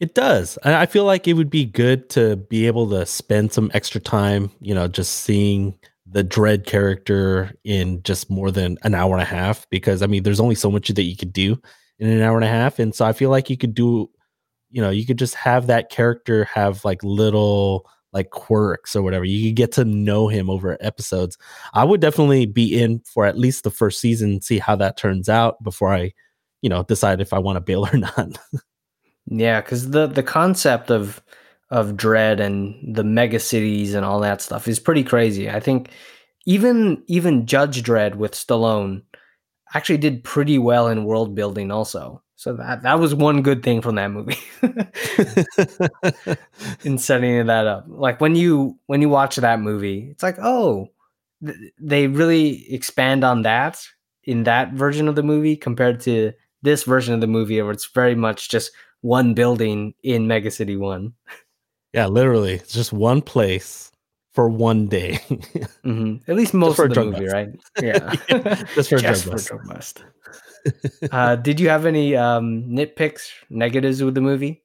It 0.00 0.14
does. 0.14 0.56
And 0.64 0.74
I 0.74 0.86
feel 0.86 1.04
like 1.04 1.28
it 1.28 1.34
would 1.34 1.50
be 1.50 1.66
good 1.66 2.08
to 2.10 2.36
be 2.36 2.66
able 2.66 2.88
to 2.90 3.04
spend 3.04 3.52
some 3.52 3.70
extra 3.74 4.00
time, 4.00 4.50
you 4.60 4.72
know, 4.74 4.88
just 4.88 5.12
seeing 5.12 5.78
the 6.10 6.24
Dredd 6.24 6.66
character 6.66 7.52
in 7.64 8.02
just 8.02 8.30
more 8.30 8.50
than 8.50 8.78
an 8.82 8.94
hour 8.94 9.12
and 9.12 9.22
a 9.22 9.26
half 9.26 9.68
because 9.70 10.02
I 10.02 10.06
mean, 10.06 10.22
there's 10.22 10.40
only 10.40 10.54
so 10.54 10.70
much 10.70 10.88
that 10.88 11.02
you 11.02 11.16
could 11.16 11.32
do 11.32 11.60
in 11.98 12.08
an 12.08 12.22
hour 12.22 12.36
and 12.36 12.44
a 12.44 12.48
half. 12.48 12.78
And 12.78 12.94
so 12.94 13.04
I 13.04 13.12
feel 13.12 13.30
like 13.30 13.50
you 13.50 13.56
could 13.56 13.74
do, 13.74 14.08
you 14.70 14.80
know, 14.80 14.90
you 14.90 15.04
could 15.04 15.18
just 15.18 15.34
have 15.34 15.66
that 15.66 15.90
character 15.90 16.44
have 16.44 16.84
like 16.84 17.02
little 17.02 17.88
like 18.12 18.30
quirks 18.30 18.96
or 18.96 19.02
whatever. 19.02 19.24
You 19.24 19.50
could 19.50 19.56
get 19.56 19.72
to 19.72 19.84
know 19.84 20.28
him 20.28 20.48
over 20.48 20.78
episodes. 20.80 21.36
I 21.74 21.84
would 21.84 22.00
definitely 22.00 22.46
be 22.46 22.80
in 22.80 23.00
for 23.00 23.26
at 23.26 23.38
least 23.38 23.64
the 23.64 23.70
first 23.70 24.00
season, 24.00 24.40
see 24.40 24.58
how 24.58 24.76
that 24.76 24.96
turns 24.96 25.28
out 25.28 25.62
before 25.62 25.92
I, 25.92 26.12
you 26.62 26.70
know, 26.70 26.84
decide 26.84 27.20
if 27.20 27.32
I 27.32 27.38
want 27.38 27.56
to 27.56 27.60
bail 27.60 27.86
or 27.92 27.98
not. 27.98 28.38
Yeah, 29.26 29.60
because 29.60 29.90
the 29.90 30.06
the 30.06 30.22
concept 30.22 30.90
of 30.90 31.22
of 31.70 31.92
Dredd 31.92 32.40
and 32.40 32.96
the 32.96 33.04
mega 33.04 33.38
cities 33.38 33.94
and 33.94 34.04
all 34.04 34.20
that 34.20 34.40
stuff 34.40 34.68
is 34.68 34.78
pretty 34.78 35.04
crazy. 35.04 35.50
I 35.50 35.60
think 35.60 35.90
even 36.46 37.02
even 37.06 37.46
Judge 37.46 37.82
Dredd 37.82 38.14
with 38.14 38.32
Stallone 38.32 39.02
actually 39.74 39.98
did 39.98 40.24
pretty 40.24 40.58
well 40.58 40.88
in 40.88 41.04
world 41.04 41.34
building 41.34 41.70
also. 41.70 42.22
So 42.36 42.54
that 42.54 42.82
that 42.82 43.00
was 43.00 43.14
one 43.14 43.42
good 43.42 43.62
thing 43.62 43.82
from 43.82 43.96
that 43.96 44.08
movie. 44.08 44.38
in 46.84 46.96
setting 46.96 47.46
that 47.46 47.66
up. 47.66 47.84
Like 47.88 48.20
when 48.20 48.36
you 48.36 48.78
when 48.86 49.02
you 49.02 49.08
watch 49.08 49.36
that 49.36 49.60
movie, 49.60 50.08
it's 50.10 50.22
like, 50.22 50.38
oh, 50.40 50.88
th- 51.44 51.56
they 51.80 52.06
really 52.06 52.72
expand 52.72 53.24
on 53.24 53.42
that 53.42 53.84
in 54.24 54.44
that 54.44 54.72
version 54.72 55.08
of 55.08 55.16
the 55.16 55.22
movie 55.22 55.56
compared 55.56 56.00
to 56.02 56.32
this 56.62 56.84
version 56.84 57.12
of 57.12 57.20
the 57.20 57.26
movie 57.26 57.60
where 57.60 57.72
it's 57.72 57.90
very 57.92 58.14
much 58.14 58.48
just 58.48 58.70
one 59.00 59.34
building 59.34 59.94
in 60.02 60.28
Mega 60.28 60.50
City 60.50 60.76
1. 60.76 61.12
Yeah, 61.92 62.06
literally. 62.06 62.54
It's 62.54 62.72
just 62.72 62.92
one 62.92 63.22
place 63.22 63.90
for 64.32 64.48
one 64.48 64.86
day. 64.86 65.20
hmm 65.82 66.16
At 66.28 66.36
least 66.36 66.54
most 66.54 66.76
for 66.76 66.84
of 66.84 66.94
the 66.94 67.04
movie, 67.04 67.24
bust. 67.26 67.32
right? 67.32 67.48
Yeah. 67.82 68.14
Just 68.74 68.90
for 68.90 68.96
a 68.96 69.00
Just 69.00 69.24
drug 69.24 69.34
bust. 69.36 69.48
drug 69.48 69.66
bust. 69.68 70.04
uh, 71.12 71.36
did 71.36 71.58
you 71.60 71.68
have 71.68 71.86
any 71.86 72.14
um, 72.16 72.64
nitpicks, 72.64 73.30
negatives 73.50 74.02
with 74.02 74.14
the 74.14 74.20
movie? 74.20 74.62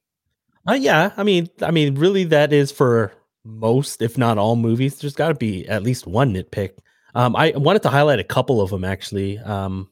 Uh, 0.68 0.74
yeah, 0.74 1.12
I 1.16 1.22
mean, 1.22 1.48
I 1.62 1.70
mean, 1.70 1.94
really, 1.96 2.24
that 2.24 2.52
is 2.52 2.72
for 2.72 3.12
most, 3.44 4.00
if 4.02 4.16
not 4.16 4.38
all, 4.38 4.56
movies. 4.56 4.98
There's 4.98 5.14
got 5.14 5.28
to 5.28 5.34
be 5.34 5.66
at 5.68 5.82
least 5.82 6.06
one 6.06 6.32
nitpick. 6.34 6.78
Um, 7.14 7.36
I 7.36 7.52
wanted 7.56 7.82
to 7.82 7.90
highlight 7.90 8.18
a 8.18 8.24
couple 8.24 8.60
of 8.60 8.70
them 8.70 8.84
actually. 8.84 9.38
Um, 9.38 9.88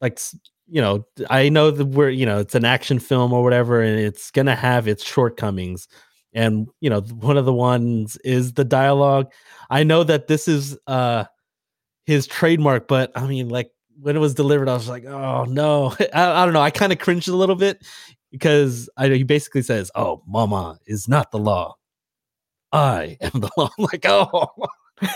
like 0.00 0.18
you 0.66 0.80
know, 0.80 1.06
I 1.30 1.48
know 1.50 1.70
that 1.70 1.84
we're 1.86 2.08
you 2.10 2.26
know 2.26 2.38
it's 2.38 2.54
an 2.54 2.64
action 2.64 2.98
film 2.98 3.32
or 3.32 3.42
whatever, 3.42 3.80
and 3.82 3.98
it's 4.00 4.30
gonna 4.30 4.56
have 4.56 4.88
its 4.88 5.04
shortcomings. 5.04 5.88
And 6.34 6.68
you 6.80 6.90
know, 6.90 7.00
one 7.00 7.36
of 7.36 7.44
the 7.44 7.52
ones 7.52 8.16
is 8.18 8.52
the 8.52 8.64
dialogue. 8.64 9.32
I 9.70 9.82
know 9.82 10.04
that 10.04 10.26
this 10.28 10.48
is 10.48 10.78
uh 10.86 11.24
his 12.04 12.26
trademark, 12.26 12.88
but 12.88 13.12
I 13.14 13.26
mean, 13.26 13.48
like 13.48 13.70
when 14.00 14.16
it 14.16 14.20
was 14.20 14.34
delivered, 14.34 14.68
I 14.68 14.74
was 14.74 14.88
like, 14.88 15.04
oh 15.04 15.44
no, 15.44 15.94
I, 16.14 16.42
I 16.42 16.44
don't 16.44 16.54
know. 16.54 16.60
I 16.60 16.70
kind 16.70 16.92
of 16.92 16.98
cringed 16.98 17.28
a 17.28 17.36
little 17.36 17.56
bit 17.56 17.86
because 18.30 18.88
I 18.96 19.08
know 19.08 19.14
he 19.14 19.22
basically 19.22 19.62
says, 19.62 19.90
"Oh, 19.94 20.22
Mama 20.26 20.78
is 20.86 21.08
not 21.08 21.30
the 21.30 21.38
law. 21.38 21.76
I 22.72 23.16
am 23.20 23.40
the 23.40 23.50
law." 23.56 23.70
I'm 23.78 23.84
like, 23.84 24.04
oh, 24.06 24.48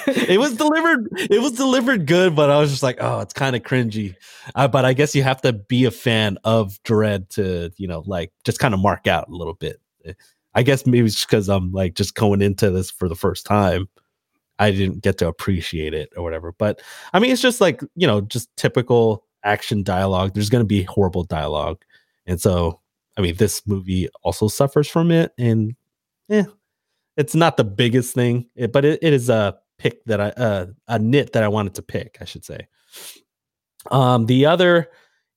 it 0.06 0.38
was 0.38 0.56
delivered. 0.56 1.08
It 1.16 1.40
was 1.40 1.52
delivered 1.52 2.06
good, 2.06 2.34
but 2.36 2.50
I 2.50 2.58
was 2.58 2.70
just 2.70 2.82
like, 2.82 2.98
oh, 3.00 3.20
it's 3.20 3.34
kind 3.34 3.56
of 3.56 3.62
cringy. 3.62 4.14
Uh, 4.54 4.68
but 4.68 4.84
I 4.84 4.92
guess 4.92 5.14
you 5.14 5.22
have 5.22 5.42
to 5.42 5.52
be 5.52 5.84
a 5.84 5.90
fan 5.90 6.38
of 6.44 6.82
Dredd 6.84 7.28
to, 7.30 7.70
you 7.76 7.88
know, 7.88 8.02
like 8.06 8.32
just 8.44 8.58
kind 8.58 8.74
of 8.74 8.80
mark 8.80 9.06
out 9.06 9.28
a 9.28 9.34
little 9.34 9.54
bit. 9.54 9.80
I 10.54 10.62
guess 10.62 10.86
maybe 10.86 11.06
it's 11.06 11.24
because 11.24 11.48
I'm 11.48 11.72
like 11.72 11.94
just 11.94 12.14
going 12.14 12.42
into 12.42 12.70
this 12.70 12.90
for 12.90 13.08
the 13.08 13.14
first 13.14 13.46
time. 13.46 13.88
I 14.58 14.70
didn't 14.70 15.02
get 15.02 15.18
to 15.18 15.28
appreciate 15.28 15.94
it 15.94 16.12
or 16.16 16.22
whatever. 16.22 16.52
But 16.52 16.80
I 17.12 17.18
mean, 17.18 17.32
it's 17.32 17.42
just 17.42 17.60
like, 17.60 17.80
you 17.96 18.06
know, 18.06 18.20
just 18.20 18.54
typical 18.56 19.24
action 19.44 19.82
dialogue. 19.82 20.34
There's 20.34 20.50
going 20.50 20.62
to 20.62 20.66
be 20.66 20.82
horrible 20.82 21.24
dialogue. 21.24 21.82
And 22.26 22.40
so, 22.40 22.80
I 23.16 23.22
mean, 23.22 23.36
this 23.36 23.66
movie 23.66 24.08
also 24.22 24.48
suffers 24.48 24.88
from 24.88 25.10
it. 25.10 25.32
And 25.38 25.74
yeah, 26.28 26.44
it's 27.16 27.34
not 27.34 27.56
the 27.56 27.64
biggest 27.64 28.14
thing, 28.14 28.48
but 28.72 28.84
it, 28.84 28.98
it 29.02 29.12
is 29.12 29.28
a 29.28 29.56
pick 29.78 30.04
that 30.04 30.20
I, 30.20 30.28
uh, 30.30 30.66
a 30.86 30.98
nit 30.98 31.32
that 31.32 31.42
I 31.42 31.48
wanted 31.48 31.74
to 31.74 31.82
pick, 31.82 32.18
I 32.20 32.24
should 32.24 32.44
say. 32.44 32.68
Um, 33.90 34.26
the 34.26 34.46
other 34.46 34.90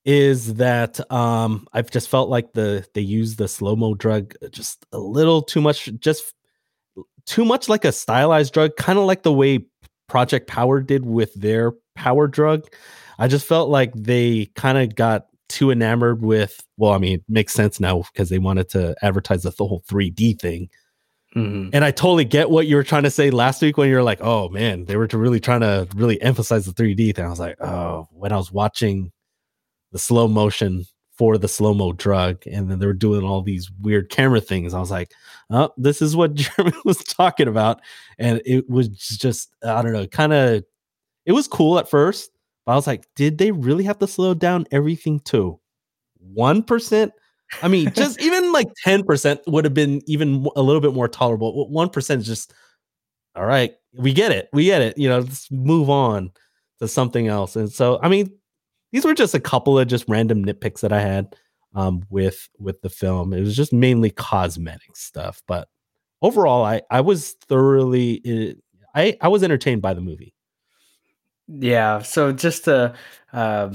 is 0.06 0.56
that 0.56 1.00
um 1.12 1.68
I've 1.74 1.90
just 1.92 2.10
felt 2.10 2.30
like 2.30 2.54
the 2.54 2.86
they 2.94 3.02
use 3.02 3.36
the 3.36 3.48
slow-mo 3.48 3.96
drug 3.96 4.36
just 4.52 4.86
a 4.92 5.00
little 5.00 5.42
too 5.42 5.62
much, 5.62 5.90
just 6.00 6.34
too 7.26 7.44
much 7.44 7.68
like 7.68 7.86
a 7.86 7.92
stylized 7.92 8.54
drug, 8.54 8.76
kind 8.78 9.00
of 9.00 9.06
like 9.06 9.24
the 9.24 9.34
way 9.34 9.66
Project 10.08 10.48
Power 10.48 10.80
did 10.82 11.06
with 11.06 11.34
their 11.34 11.74
power 11.96 12.28
drug. 12.28 12.68
I 13.18 13.28
just 13.28 13.48
felt 13.48 13.70
like 13.70 13.94
they 13.96 14.48
kind 14.56 14.78
of 14.78 14.96
got 14.96 15.26
too 15.48 15.72
enamored 15.72 16.22
with, 16.22 16.64
well, 16.78 16.92
I 16.92 16.98
mean, 16.98 17.20
it 17.20 17.24
makes 17.30 17.54
sense 17.54 17.80
now 17.80 18.04
because 18.14 18.30
they 18.30 18.40
wanted 18.40 18.70
to 18.70 18.96
advertise 19.02 19.44
the 19.44 19.52
whole 19.52 19.84
3D 19.88 20.40
thing. 20.40 20.70
Mhm. 21.36 21.70
And 21.74 21.84
I 21.84 21.92
totally 21.92 22.26
get 22.26 22.50
what 22.50 22.68
you 22.68 22.76
were 22.76 22.84
trying 22.84 23.04
to 23.04 23.12
say 23.12 23.30
last 23.30 23.62
week 23.62 23.78
when 23.78 23.90
you 23.90 23.96
were 23.96 24.04
like, 24.04 24.22
oh 24.22 24.50
man, 24.50 24.86
they 24.86 24.96
were 24.98 25.08
to 25.08 25.18
really 25.18 25.40
trying 25.40 25.62
to 25.62 25.88
really 25.96 26.22
emphasize 26.22 26.66
the 26.66 26.74
3D 26.74 27.12
thing. 27.16 27.26
I 27.26 27.30
was 27.30 27.40
like, 27.40 27.60
oh, 27.62 28.08
when 28.12 28.32
I 28.32 28.38
was 28.38 28.52
watching 28.52 29.12
the 29.96 30.00
slow 30.00 30.28
motion 30.28 30.84
for 31.18 31.38
the 31.38 31.48
slow 31.48 31.74
mo 31.74 31.94
drug, 31.94 32.46
and 32.46 32.70
then 32.70 32.80
they 32.80 32.86
were 32.86 32.92
doing 32.92 33.24
all 33.24 33.42
these 33.42 33.72
weird 33.80 34.10
camera 34.10 34.42
things, 34.42 34.74
I 34.74 34.80
was 34.82 34.92
like, 34.92 35.14
oh, 35.52 35.70
this 35.78 36.02
is 36.02 36.18
what 36.18 36.34
Jeremy 36.34 36.74
was 36.84 36.98
talking 36.98 37.48
about. 37.48 37.80
And 38.20 38.42
it 38.46 38.70
was 38.70 38.90
just, 38.90 39.56
I 39.64 39.82
don't 39.82 39.94
know, 39.94 40.06
kind 40.06 40.34
of, 40.34 40.66
it 41.26 41.32
was 41.32 41.48
cool 41.48 41.80
at 41.80 41.90
first, 41.90 42.30
but 42.66 42.74
I 42.74 42.76
was 42.76 42.88
like, 42.88 43.06
did 43.16 43.38
they 43.38 43.52
really 43.52 43.86
have 43.86 43.98
to 44.00 44.08
slow 44.08 44.34
down 44.34 44.66
everything 44.70 45.22
to 45.22 45.62
1%? 46.36 47.12
I 47.62 47.68
mean, 47.70 47.92
just 47.96 48.22
even 48.22 48.52
like 48.52 48.68
10% 48.86 49.40
would 49.48 49.64
have 49.64 49.74
been 49.74 50.02
even 50.08 50.46
a 50.58 50.62
little 50.62 50.82
bit 50.82 50.94
more 50.94 51.08
tolerable. 51.08 51.72
1% 51.74 52.18
is 52.18 52.26
just, 52.26 52.54
all 53.34 53.46
right, 53.46 53.72
we 53.94 54.12
get 54.12 54.34
it. 54.34 54.50
We 54.52 54.66
get 54.66 54.82
it. 54.82 54.98
You 54.98 55.08
know, 55.08 55.20
let's 55.20 55.50
move 55.50 55.90
on. 55.90 56.34
to 56.80 56.90
something 56.90 57.28
else. 57.30 57.56
And 57.56 57.72
so, 57.72 57.98
I 58.04 58.10
mean, 58.10 58.34
these 58.96 59.04
were 59.04 59.14
just 59.14 59.36
a 59.36 59.42
couple 59.42 59.78
of 59.78 59.90
just 59.90 60.06
random 60.08 60.46
nitpicks 60.46 60.80
that 60.80 60.94
I 60.94 61.02
had 61.02 61.36
um, 61.76 62.06
with 62.10 62.48
with 62.58 62.82
the 62.82 62.90
film. 62.90 63.34
It 63.34 63.42
was 63.42 63.54
just 63.54 63.74
mainly 63.74 64.10
cosmetic 64.10 64.96
stuff, 64.96 65.44
but 65.50 65.68
overall, 66.22 66.64
I 66.64 66.82
I 66.90 67.02
was 67.02 67.34
thoroughly 67.50 68.22
eh, 68.26 68.54
I 68.96 69.18
I 69.20 69.28
was 69.28 69.44
entertained 69.44 69.82
by 69.82 69.96
the 69.96 70.00
movie. 70.00 70.34
Yeah. 71.50 72.04
So 72.04 72.32
just 72.32 72.64
to 72.66 72.96
um, 73.34 73.74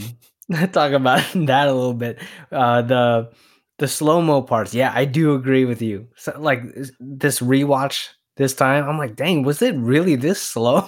talk 0.73 0.93
about 0.93 1.23
that 1.35 1.68
a 1.68 1.75
little 1.75 1.93
bit, 1.93 2.18
uh, 2.51 2.81
the 2.81 3.31
the 3.77 3.89
slow 3.89 4.23
mo 4.23 4.41
parts. 4.41 4.73
Yeah, 4.73 4.91
I 4.95 5.05
do 5.05 5.35
agree 5.35 5.66
with 5.66 5.83
you. 5.83 6.09
So, 6.16 6.35
like 6.39 6.62
this 6.99 7.41
rewatch 7.41 8.09
this 8.39 8.55
time, 8.55 8.89
I'm 8.89 8.97
like, 8.97 9.16
dang, 9.16 9.43
was 9.43 9.61
it 9.61 9.75
really 9.75 10.16
this 10.16 10.41
slow 10.41 10.83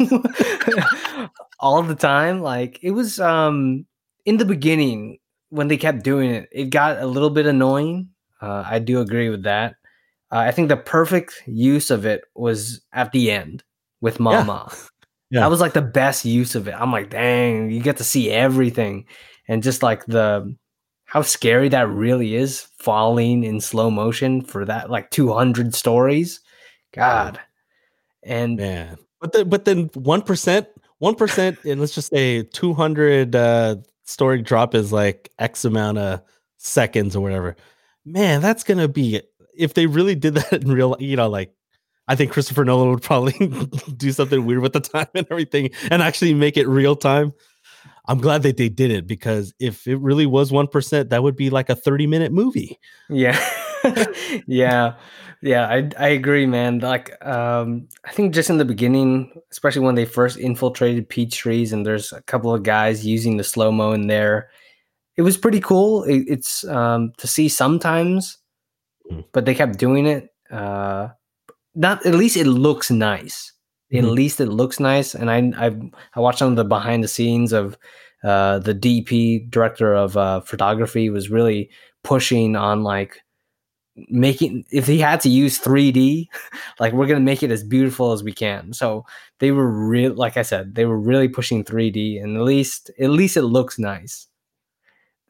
all 1.61 1.83
the 1.83 1.95
time? 1.95 2.41
Like 2.41 2.79
it 2.83 2.93
was 2.93 3.21
um 3.21 3.85
in 4.25 4.37
the 4.37 4.45
beginning 4.45 5.19
when 5.51 5.69
they 5.69 5.77
kept 5.77 6.03
doing 6.03 6.31
it, 6.31 6.49
it 6.51 6.71
got 6.71 6.99
a 6.99 7.07
little 7.07 7.31
bit 7.31 7.47
annoying. 7.47 8.09
Uh, 8.41 8.65
I 8.67 8.79
do 8.79 9.01
agree 9.01 9.29
with 9.29 9.43
that. 9.45 9.77
Uh, 10.31 10.39
I 10.39 10.51
think 10.51 10.69
the 10.69 10.77
perfect 10.77 11.43
use 11.47 11.91
of 11.91 12.07
it 12.07 12.25
was 12.35 12.81
at 12.93 13.13
the 13.13 13.31
end 13.31 13.63
with 14.01 14.19
Mama. 14.19 14.69
Yeah. 14.71 14.79
yeah. 15.31 15.41
That 15.41 15.51
was 15.51 15.61
like 15.61 15.75
the 15.75 15.83
best 15.83 16.25
use 16.25 16.55
of 16.55 16.69
it. 16.69 16.75
I'm 16.75 16.91
like, 16.91 17.11
dang, 17.11 17.71
you 17.71 17.83
get 17.83 17.99
to 17.99 18.05
see 18.05 18.31
everything. 18.31 19.07
And 19.47 19.63
just 19.63 19.83
like 19.83 20.07
the 20.07 20.57
how 21.05 21.21
scary 21.21 21.69
that 21.69 21.91
really 21.91 22.35
is 22.35 22.69
falling 22.79 23.45
in 23.45 23.61
slow 23.61 23.91
motion 23.91 24.41
for 24.41 24.65
that 24.65 24.89
like 24.89 25.11
200 25.11 25.75
stories. 25.75 26.41
God. 26.95 27.39
And 28.23 28.57
man, 28.57 28.97
but 29.21 29.33
the, 29.33 29.45
but 29.45 29.67
then 29.67 29.91
1%, 29.91 30.67
1%, 31.03 31.65
and 31.71 31.81
let's 31.81 31.95
just 31.95 32.09
say 32.09 32.43
200 32.43 33.37
uh, 33.37 33.77
story 34.05 34.43
drop 34.43 34.75
is 34.75 34.93
like 34.93 35.31
X 35.39 35.65
amount 35.65 35.99
of 35.99 36.23
seconds 36.59 37.17
or 37.17 37.21
whatever. 37.21 37.57
Man, 38.05 38.41
that's 38.41 38.65
to 38.65 38.89
be 38.89 39.23
if 39.57 39.75
they 39.75 39.87
really 39.87 40.15
did 40.15 40.35
that 40.35 40.63
in 40.63 40.71
real, 40.71 40.97
you 40.99 41.17
know, 41.17 41.29
like 41.29 41.55
I 42.09 42.17
think 42.17 42.33
Christopher 42.33 42.65
Nolan 42.65 42.91
would 42.91 43.03
probably 43.03 43.33
do 43.97 44.13
something 44.13 44.45
weird 44.45 44.61
with 44.61 44.73
the 44.73 44.81
time 44.81 45.09
and 45.15 45.27
everything 45.31 45.71
and 45.91 46.03
actually 46.03 46.35
make 46.35 46.57
it 46.57 46.67
real 46.67 46.97
time. 46.97 47.33
I'm 48.07 48.19
glad 48.19 48.43
that 48.43 48.57
they 48.57 48.69
did 48.69 48.91
it 48.91 49.07
because 49.07 49.55
if 49.61 49.87
it 49.87 49.97
really 49.99 50.27
was 50.27 50.51
1%, 50.51 51.09
that 51.11 51.23
would 51.23 51.37
be 51.37 51.51
like 51.51 51.71
a 51.71 51.77
30 51.77 52.09
minute 52.09 52.33
movie. 52.33 52.79
Yeah. 53.09 53.39
yeah. 54.47 54.95
Yeah, 55.45 55.67
I 55.67 55.91
I 55.99 56.09
agree, 56.09 56.47
man. 56.47 56.79
Like 56.79 57.15
um 57.27 57.89
I 58.05 58.13
think 58.13 58.33
just 58.35 58.51
in 58.51 58.59
the 58.59 58.65
beginning, 58.65 59.33
especially 59.51 59.83
when 59.83 59.97
they 59.97 60.05
first 60.05 60.39
infiltrated 60.39 61.09
Peachtrees 61.11 61.73
and 61.73 61.85
there's 61.85 62.13
a 62.13 62.23
couple 62.23 62.55
of 62.55 62.63
guys 62.63 63.05
using 63.05 63.37
the 63.39 63.45
slow-mo 63.45 63.93
in 63.93 64.07
there, 64.07 64.51
it 65.17 65.23
was 65.23 65.37
pretty 65.37 65.61
cool. 65.61 66.05
It, 66.05 66.25
it's 66.29 66.65
um 66.65 67.13
to 67.19 67.27
see 67.27 67.49
sometimes 67.49 68.39
Mm. 69.11 69.25
but 69.33 69.45
they 69.47 69.55
kept 69.55 69.79
doing 69.79 70.07
it. 70.07 70.31
Uh, 70.51 71.09
not 71.75 72.05
at 72.07 72.15
least 72.15 72.37
it 72.37 72.47
looks 72.47 72.91
nice. 72.91 73.53
Mm-hmm. 73.93 74.07
At 74.07 74.13
least 74.13 74.41
it 74.41 74.47
looks 74.47 74.81
nice. 74.81 75.15
And 75.15 75.31
I 75.31 75.67
I 75.67 75.73
I 76.15 76.21
watched 76.21 76.39
some 76.41 76.51
of 76.51 76.57
the 76.57 76.65
behind 76.65 77.05
the 77.05 77.09
scenes 77.09 77.53
of 77.53 77.79
uh, 78.25 78.61
the 78.61 78.75
DP 78.75 79.51
director 79.51 79.95
of 79.95 80.17
uh, 80.17 80.41
photography 80.43 81.11
was 81.11 81.31
really 81.31 81.71
pushing 82.05 82.57
on 82.57 82.83
like 82.85 83.22
making 84.09 84.65
if 84.71 84.87
he 84.87 84.99
had 84.99 85.21
to 85.21 85.29
use 85.29 85.59
3D, 85.59 86.29
like 86.81 86.93
we're 86.93 87.07
gonna 87.07 87.21
make 87.21 87.43
it 87.43 87.51
as 87.51 87.65
beautiful 87.65 88.13
as 88.13 88.23
we 88.23 88.33
can. 88.33 88.73
So 88.73 89.05
they 89.39 89.51
were 89.51 89.69
real, 89.69 90.15
like 90.15 90.37
I 90.37 90.43
said, 90.43 90.75
they 90.75 90.85
were 90.85 90.99
really 90.99 91.29
pushing 91.29 91.65
3D, 91.65 92.23
and 92.23 92.37
at 92.37 92.43
least 92.43 92.91
at 93.01 93.11
least 93.11 93.37
it 93.37 93.43
looks 93.43 93.79
nice. 93.79 94.27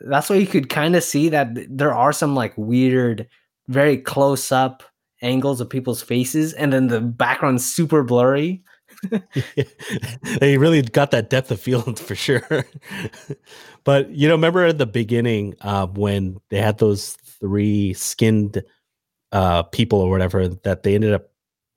That's 0.00 0.28
why 0.28 0.36
you 0.36 0.46
could 0.46 0.68
kind 0.68 0.96
of 0.96 1.04
see 1.04 1.28
that 1.28 1.48
there 1.68 1.94
are 1.94 2.12
some 2.12 2.34
like 2.34 2.54
weird 2.56 3.28
very 3.68 3.96
close 3.96 4.50
up 4.50 4.82
angles 5.22 5.60
of 5.60 5.70
people's 5.70 6.02
faces, 6.02 6.52
and 6.52 6.72
then 6.72 6.88
the 6.88 7.00
background's 7.00 7.64
super 7.64 8.02
blurry. 8.02 8.62
they 10.40 10.58
really 10.58 10.82
got 10.82 11.10
that 11.12 11.30
depth 11.30 11.50
of 11.50 11.60
field 11.60 11.98
for 12.00 12.14
sure. 12.14 12.64
but 13.84 14.10
you 14.10 14.28
know, 14.28 14.34
remember 14.34 14.66
at 14.66 14.78
the 14.78 14.86
beginning 14.86 15.54
uh, 15.62 15.86
when 15.86 16.38
they 16.50 16.60
had 16.60 16.78
those 16.78 17.16
three 17.42 17.92
skinned 17.92 18.62
uh, 19.32 19.64
people 19.64 20.00
or 20.00 20.10
whatever 20.10 20.48
that 20.48 20.84
they 20.84 20.94
ended 20.94 21.12
up, 21.12 21.24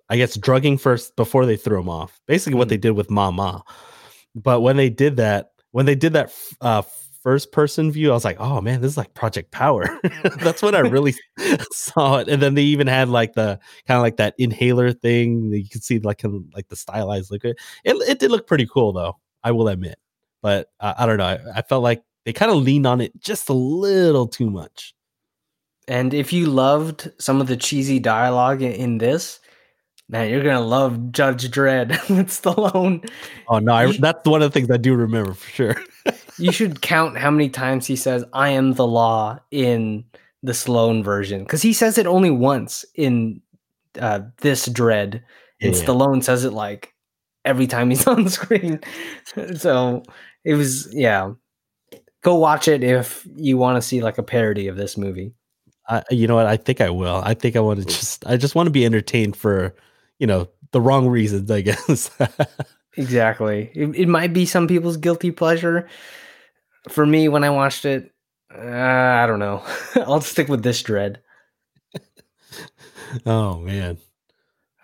I 0.10 0.16
guess, 0.16 0.38
drugging 0.38 0.78
first 0.78 1.18
before 1.18 1.46
they 1.46 1.58
threw 1.58 1.78
them 1.78 1.90
off. 1.90 2.22
Basically, 2.28 2.58
what 2.58 2.68
mm. 2.68 2.72
they 2.72 2.78
did 2.78 2.92
with 2.92 3.10
Mama. 3.10 3.64
But 4.34 4.62
when 4.62 4.78
they 4.78 4.90
did 4.90 5.18
that, 5.18 5.52
when 5.72 5.86
they 5.86 5.96
did 5.96 6.14
that 6.14 6.34
uh, 6.62 6.84
first 7.24 7.52
person 7.52 7.92
view, 7.92 8.12
I 8.12 8.14
was 8.14 8.24
like, 8.24 8.40
oh 8.40 8.62
man, 8.62 8.82
this 8.82 8.92
is 8.92 8.98
like 8.98 9.14
Project 9.16 9.52
Power. 9.52 10.00
That's 10.40 10.62
when 10.62 10.76
I 10.76 10.80
really 10.82 11.16
saw 11.72 12.18
it. 12.18 12.30
And 12.30 12.42
then 12.42 12.54
they 12.54 12.62
even 12.62 12.86
had 12.86 13.10
like 13.10 13.34
the 13.34 13.60
kind 13.88 13.98
of 13.98 14.04
like 14.04 14.18
that 14.18 14.36
inhaler 14.38 14.94
thing. 14.94 15.52
You 15.52 15.68
could 15.68 15.84
see 15.84 16.00
like 16.00 16.24
in, 16.24 16.50
like 16.54 16.68
the 16.68 16.76
stylized 16.76 17.32
look. 17.32 17.44
It, 17.44 17.58
it 17.84 18.20
did 18.20 18.32
look 18.32 18.46
pretty 18.48 18.68
cool 18.72 18.94
though. 18.94 19.18
I 19.44 19.52
will 19.52 19.68
admit, 19.68 19.98
but 20.42 20.70
uh, 20.80 20.94
I 20.98 21.06
don't 21.06 21.18
know. 21.18 21.26
I, 21.26 21.40
I 21.56 21.62
felt 21.62 21.84
like 21.84 22.04
they 22.26 22.34
kind 22.34 22.52
of 22.52 22.58
leaned 22.58 22.88
on 22.88 23.02
it 23.02 23.20
just 23.20 23.50
a 23.50 23.54
little 23.54 24.28
too 24.28 24.50
much. 24.50 24.94
And 25.88 26.14
if 26.14 26.34
you 26.34 26.48
loved 26.48 27.12
some 27.20 27.42
of 27.42 27.48
the 27.48 27.58
cheesy 27.58 28.00
dialogue 28.00 28.62
in, 28.62 28.98
this, 28.98 29.40
man, 30.10 30.30
you're 30.30 30.44
gonna 30.44 30.62
love 30.62 31.12
Judge 31.12 31.50
Dredd 31.52 31.90
with 32.10 32.30
Stallone. 32.30 33.08
Oh 33.48 33.60
no, 33.60 33.74
I, 33.74 33.98
that's 33.98 34.28
one 34.28 34.42
of 34.42 34.52
the 34.52 34.60
things 34.60 34.72
I 34.72 34.78
do 34.78 34.96
remember 34.96 35.34
for 35.34 35.50
sure 35.52 35.76
you 36.38 36.52
should 36.52 36.82
count 36.82 37.18
how 37.18 37.32
many 37.32 37.50
times 37.50 37.86
he 37.86 37.96
says 37.96 38.24
"I 38.34 38.50
am 38.50 38.74
the 38.74 38.88
law" 38.88 39.40
in 39.52 40.06
the 40.44 40.52
Stallone 40.52 41.04
version 41.04 41.44
because 41.44 41.62
he 41.62 41.74
says 41.74 41.98
it 41.98 42.08
only 42.08 42.32
once 42.32 42.86
in 42.96 43.42
uh, 44.00 44.22
this 44.42 44.68
Dredd, 44.68 45.22
and 45.62 45.76
yeah. 45.76 45.84
Stallone 45.84 46.24
says 46.24 46.46
it 46.46 46.54
like 46.54 46.94
every 47.44 47.68
time 47.68 47.90
he's 47.90 48.08
on 48.08 48.24
the 48.24 48.30
screen. 48.30 48.80
so 49.56 50.04
it 50.44 50.56
was 50.56 50.94
yeah. 50.94 51.32
Go 52.22 52.36
watch 52.36 52.68
it 52.68 52.84
if 52.84 53.28
you 53.36 53.58
want 53.58 53.78
to 53.78 53.88
see 53.88 54.02
like 54.02 54.18
a 54.18 54.24
parody 54.24 54.68
of 54.68 54.78
this 54.78 54.98
movie. 54.98 55.34
I, 55.88 56.04
you 56.10 56.28
know 56.28 56.36
what? 56.36 56.48
I 56.48 56.58
think 56.58 56.82
I 56.82 56.90
will. 56.90 57.22
I 57.24 57.34
think 57.34 57.56
I 57.56 57.60
want 57.60 57.80
to 57.80 57.86
just. 57.86 58.26
I 58.26 58.38
just 58.38 58.56
want 58.56 58.68
to 58.68 58.72
be 58.72 58.86
entertained 58.86 59.36
for, 59.36 59.76
you 60.20 60.28
know, 60.28 60.48
the 60.72 60.82
wrong 60.82 61.08
reasons. 61.08 61.50
I 61.52 61.62
guess. 61.62 62.10
exactly. 62.98 63.72
It, 63.74 63.96
it 63.96 64.08
might 64.08 64.34
be 64.34 64.46
some 64.46 64.68
people's 64.68 64.98
guilty 64.98 65.32
pleasure, 65.32 65.88
for 66.90 67.06
me 67.06 67.28
when 67.28 67.44
I 67.44 67.50
watched 67.50 67.86
it, 67.86 68.12
uh, 68.54 68.62
I 68.62 69.26
don't 69.28 69.40
know. 69.40 69.64
I'll 69.96 70.22
stick 70.22 70.48
with 70.48 70.64
this 70.64 70.82
Dredd. 70.82 71.18
oh 73.26 73.60
man. 73.60 73.98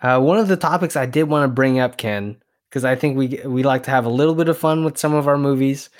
Uh, 0.00 0.20
one 0.20 0.38
of 0.38 0.48
the 0.48 0.56
topics 0.56 0.96
I 0.96 1.06
did 1.06 1.24
want 1.24 1.44
to 1.48 1.54
bring 1.54 1.78
up, 1.78 1.96
Ken, 1.96 2.36
because 2.68 2.84
I 2.84 2.96
think 2.96 3.16
we 3.16 3.40
we 3.44 3.62
like 3.62 3.84
to 3.84 3.90
have 3.90 4.04
a 4.04 4.10
little 4.10 4.34
bit 4.34 4.48
of 4.48 4.58
fun 4.58 4.84
with 4.84 4.98
some 4.98 5.14
of 5.14 5.28
our 5.28 5.38
movies, 5.38 5.90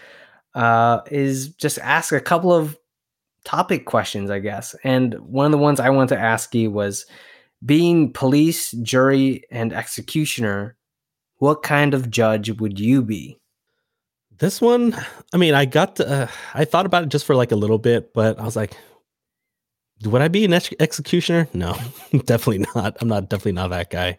uh, 0.55 1.01
is 1.11 1.49
just 1.51 1.79
ask 1.79 2.13
a 2.13 2.21
couple 2.21 2.53
of 2.53 2.77
topic 3.45 3.87
questions, 3.87 4.31
I 4.31 4.39
guess. 4.39 4.75
And 4.85 5.15
one 5.21 5.47
of 5.47 5.53
the 5.53 5.59
ones 5.59 5.81
I 5.81 5.91
wanted 5.91 6.15
to 6.15 6.21
ask 6.21 6.55
you 6.55 6.71
was, 6.71 7.07
being 7.65 8.13
police, 8.13 8.73
jury, 8.73 9.45
and 9.51 9.73
executioner, 9.73 10.77
what 11.37 11.63
kind 11.63 11.95
of 11.95 12.11
judge 12.11 12.51
would 12.61 12.79
you 12.79 13.03
be? 13.03 13.39
This 14.39 14.61
one, 14.61 14.97
I 15.33 15.37
mean, 15.37 15.55
I 15.55 15.65
got 15.65 15.97
to, 15.97 16.09
uh, 16.09 16.27
I 16.55 16.65
thought 16.65 16.87
about 16.87 17.05
it 17.05 17.11
just 17.11 17.25
for 17.25 17.37
like 17.37 17.53
a 17.53 17.57
little 17.57 17.79
bit, 17.79 18.13
but 18.13 18.39
I 18.41 18.45
was 18.45 18.57
like, 18.57 18.77
would 20.05 20.23
I 20.23 20.29
be 20.29 20.45
an 20.45 20.53
ex- 20.53 20.71
executioner? 20.81 21.49
No, 21.55 21.77
definitely 22.25 22.67
not. 22.75 22.97
I'm 23.01 23.09
not 23.09 23.29
definitely 23.29 23.53
not 23.53 23.71
that 23.71 23.91
guy. 23.91 24.19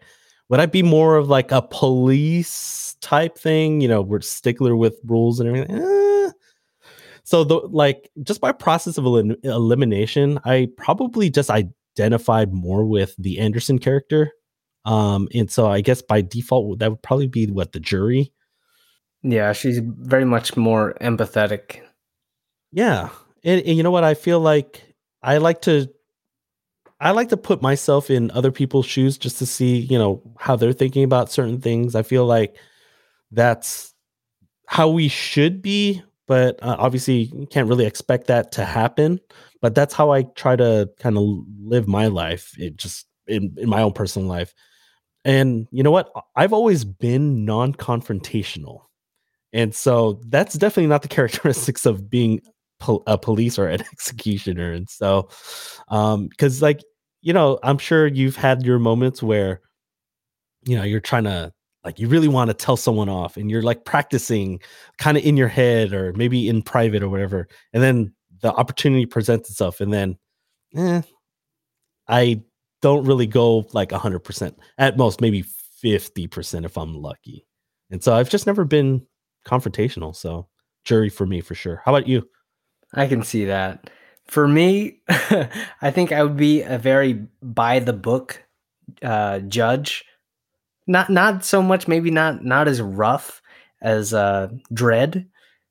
Would 0.50 0.62
I 0.62 0.66
be 0.66 0.84
more 0.84 1.18
of 1.18 1.28
like 1.28 1.52
a 1.52 1.62
police 1.62 2.96
type 3.02 3.38
thing? 3.38 3.82
You 3.82 3.90
know, 3.90 4.02
we're 4.02 4.22
stickler 4.22 4.76
with 4.76 5.00
rules 5.06 5.40
and 5.40 5.50
everything. 5.50 5.76
Eh. 5.76 6.32
So 7.24 7.44
the 7.44 7.56
like 7.56 8.10
just 8.22 8.42
by 8.42 8.52
process 8.52 8.98
of 8.98 9.06
el- 9.06 9.36
elimination, 9.44 10.40
I 10.46 10.70
probably 10.78 11.30
just 11.30 11.50
identified 11.50 12.54
more 12.54 12.86
with 12.86 13.16
the 13.18 13.40
Anderson 13.40 13.80
character. 13.80 14.32
Um, 14.86 15.30
and 15.34 15.50
so 15.50 15.68
I 15.68 15.82
guess 15.82 16.02
by 16.02 16.22
default 16.22 16.80
that 16.80 16.90
would 16.90 17.02
probably 17.02 17.28
be 17.28 17.48
what 17.48 17.72
the 17.72 17.80
jury. 17.80 18.34
Yeah, 19.22 19.54
she's 19.54 19.80
very 19.82 20.26
much 20.26 20.58
more 20.58 20.96
empathetic. 21.00 21.80
Yeah. 22.74 23.10
And, 23.46 23.62
and, 23.62 23.78
you 23.78 23.84
know 23.84 23.92
what? 23.92 24.04
I 24.04 24.14
feel 24.16 24.40
like 24.40 24.84
I 25.22 25.38
like 25.38 25.62
to 25.64 25.90
I 27.00 27.12
like 27.12 27.30
to 27.30 27.38
put 27.38 27.62
myself 27.62 28.10
in 28.10 28.32
other 28.32 28.52
people's 28.52 28.86
shoes 28.86 29.18
just 29.18 29.38
to 29.40 29.46
see, 29.46 29.78
you 29.78 29.98
know, 29.98 30.22
how 30.38 30.56
they're 30.56 30.74
thinking 30.74 31.04
about 31.04 31.32
certain 31.32 31.60
things. 31.60 31.96
I 31.96 32.04
feel 32.04 32.26
like 32.26 32.56
that's 33.32 33.94
how 34.68 34.90
we 34.90 35.08
should 35.10 35.62
be, 35.62 36.02
but 36.28 36.62
uh, 36.64 36.76
obviously 36.80 37.32
you 37.34 37.48
can't 37.48 37.68
really 37.68 37.86
expect 37.86 38.28
that 38.28 38.52
to 38.54 38.66
happen. 38.66 39.20
But 39.62 39.76
that's 39.76 39.94
how 39.94 40.12
I 40.12 40.24
try 40.24 40.56
to 40.56 40.90
kind 41.00 41.18
of 41.18 41.24
live 41.62 41.88
my 41.88 42.08
life, 42.08 42.54
it 42.58 42.78
just 42.78 43.08
in, 43.28 43.56
in 43.58 43.70
my 43.70 43.82
own 43.82 43.94
personal 43.94 44.28
life. 44.28 44.54
And 45.26 45.68
you 45.72 45.84
know 45.84 45.92
what? 45.92 46.12
I've 46.36 46.54
always 46.54 46.84
been 46.84 47.46
non 47.46 47.74
confrontational. 47.74 48.82
And 49.54 49.74
so 49.74 50.20
that's 50.28 50.56
definitely 50.56 50.88
not 50.88 51.02
the 51.02 51.08
characteristics 51.10 51.86
of 51.86 52.10
being 52.10 52.42
pol- 52.80 53.04
a 53.08 53.18
police 53.18 53.58
or 53.58 53.68
an 53.68 53.82
executioner. 53.94 54.74
And 54.74 54.90
so, 54.90 55.30
um, 55.88 56.28
because 56.28 56.62
like 56.62 56.82
you 57.24 57.32
know, 57.32 57.58
I'm 57.64 57.78
sure 57.78 58.06
you've 58.06 58.36
had 58.36 58.64
your 58.64 58.78
moments 58.80 59.24
where, 59.24 59.62
you 60.66 60.78
know, 60.78 60.84
you're 60.84 61.00
trying 61.00 61.24
to 61.24 61.54
like 61.84 62.00
you 62.00 62.08
really 62.08 62.28
want 62.28 62.50
to 62.50 62.54
tell 62.54 62.78
someone 62.78 63.10
off, 63.10 63.38
and 63.38 63.50
you're 63.50 63.62
like 63.62 63.86
practicing 63.86 64.60
kind 64.98 65.18
of 65.18 65.24
in 65.24 65.38
your 65.38 65.48
head 65.48 65.94
or 65.94 66.14
maybe 66.14 66.48
in 66.48 66.62
private 66.62 67.04
or 67.04 67.10
whatever, 67.10 67.48
and 67.74 67.84
then 67.84 68.14
the 68.42 68.54
opportunity 68.54 69.06
presents 69.06 69.50
itself, 69.50 69.82
and 69.82 69.94
then, 69.94 70.18
eh, 70.76 71.02
I 72.08 72.42
don't 72.82 73.06
really 73.06 73.28
go 73.28 73.66
like 73.72 73.90
100% 73.92 74.56
at 74.78 74.98
most 74.98 75.22
maybe 75.22 75.44
50% 75.84 76.66
if 76.66 76.78
i'm 76.78 76.96
lucky 76.96 77.46
and 77.92 78.04
so 78.04 78.14
i've 78.14 78.30
just 78.30 78.46
never 78.46 78.66
been 78.66 79.06
confrontational 79.46 80.14
so 80.14 80.48
jury 80.84 81.10
for 81.10 81.26
me 81.26 81.40
for 81.40 81.56
sure 81.56 81.82
how 81.86 81.96
about 81.96 82.08
you 82.08 82.28
I 82.94 83.08
can 83.08 83.24
see 83.24 83.46
that. 83.46 83.90
For 84.26 84.48
me, 84.48 85.02
I 85.10 85.92
think 85.92 86.12
I 86.12 86.24
would 86.24 86.38
be 86.38 86.62
a 86.62 86.78
very 86.78 87.26
by 87.42 87.80
the 87.80 87.94
book 87.94 88.44
uh, 89.02 89.40
judge. 89.40 90.06
Not 90.86 91.10
not 91.10 91.46
so 91.46 91.62
much, 91.62 91.88
maybe 91.88 92.12
not 92.12 92.44
not 92.44 92.68
as 92.68 92.82
rough 92.82 93.42
as 93.82 94.14
uh, 94.14 94.50
Dredd, 94.74 95.26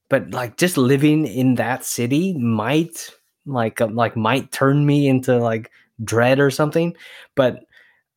but 0.09 0.31
like 0.31 0.57
just 0.57 0.77
living 0.79 1.27
in 1.27 1.57
that 1.57 1.85
city 1.85 2.35
might 2.39 3.11
like 3.47 3.81
uh, 3.81 3.89
like 3.89 4.17
might 4.17 4.51
turn 4.53 4.87
me 4.87 5.09
into 5.09 5.39
like 5.39 5.71
Dredd 6.03 6.39
or 6.39 6.51
something. 6.51 6.97
But 7.37 7.61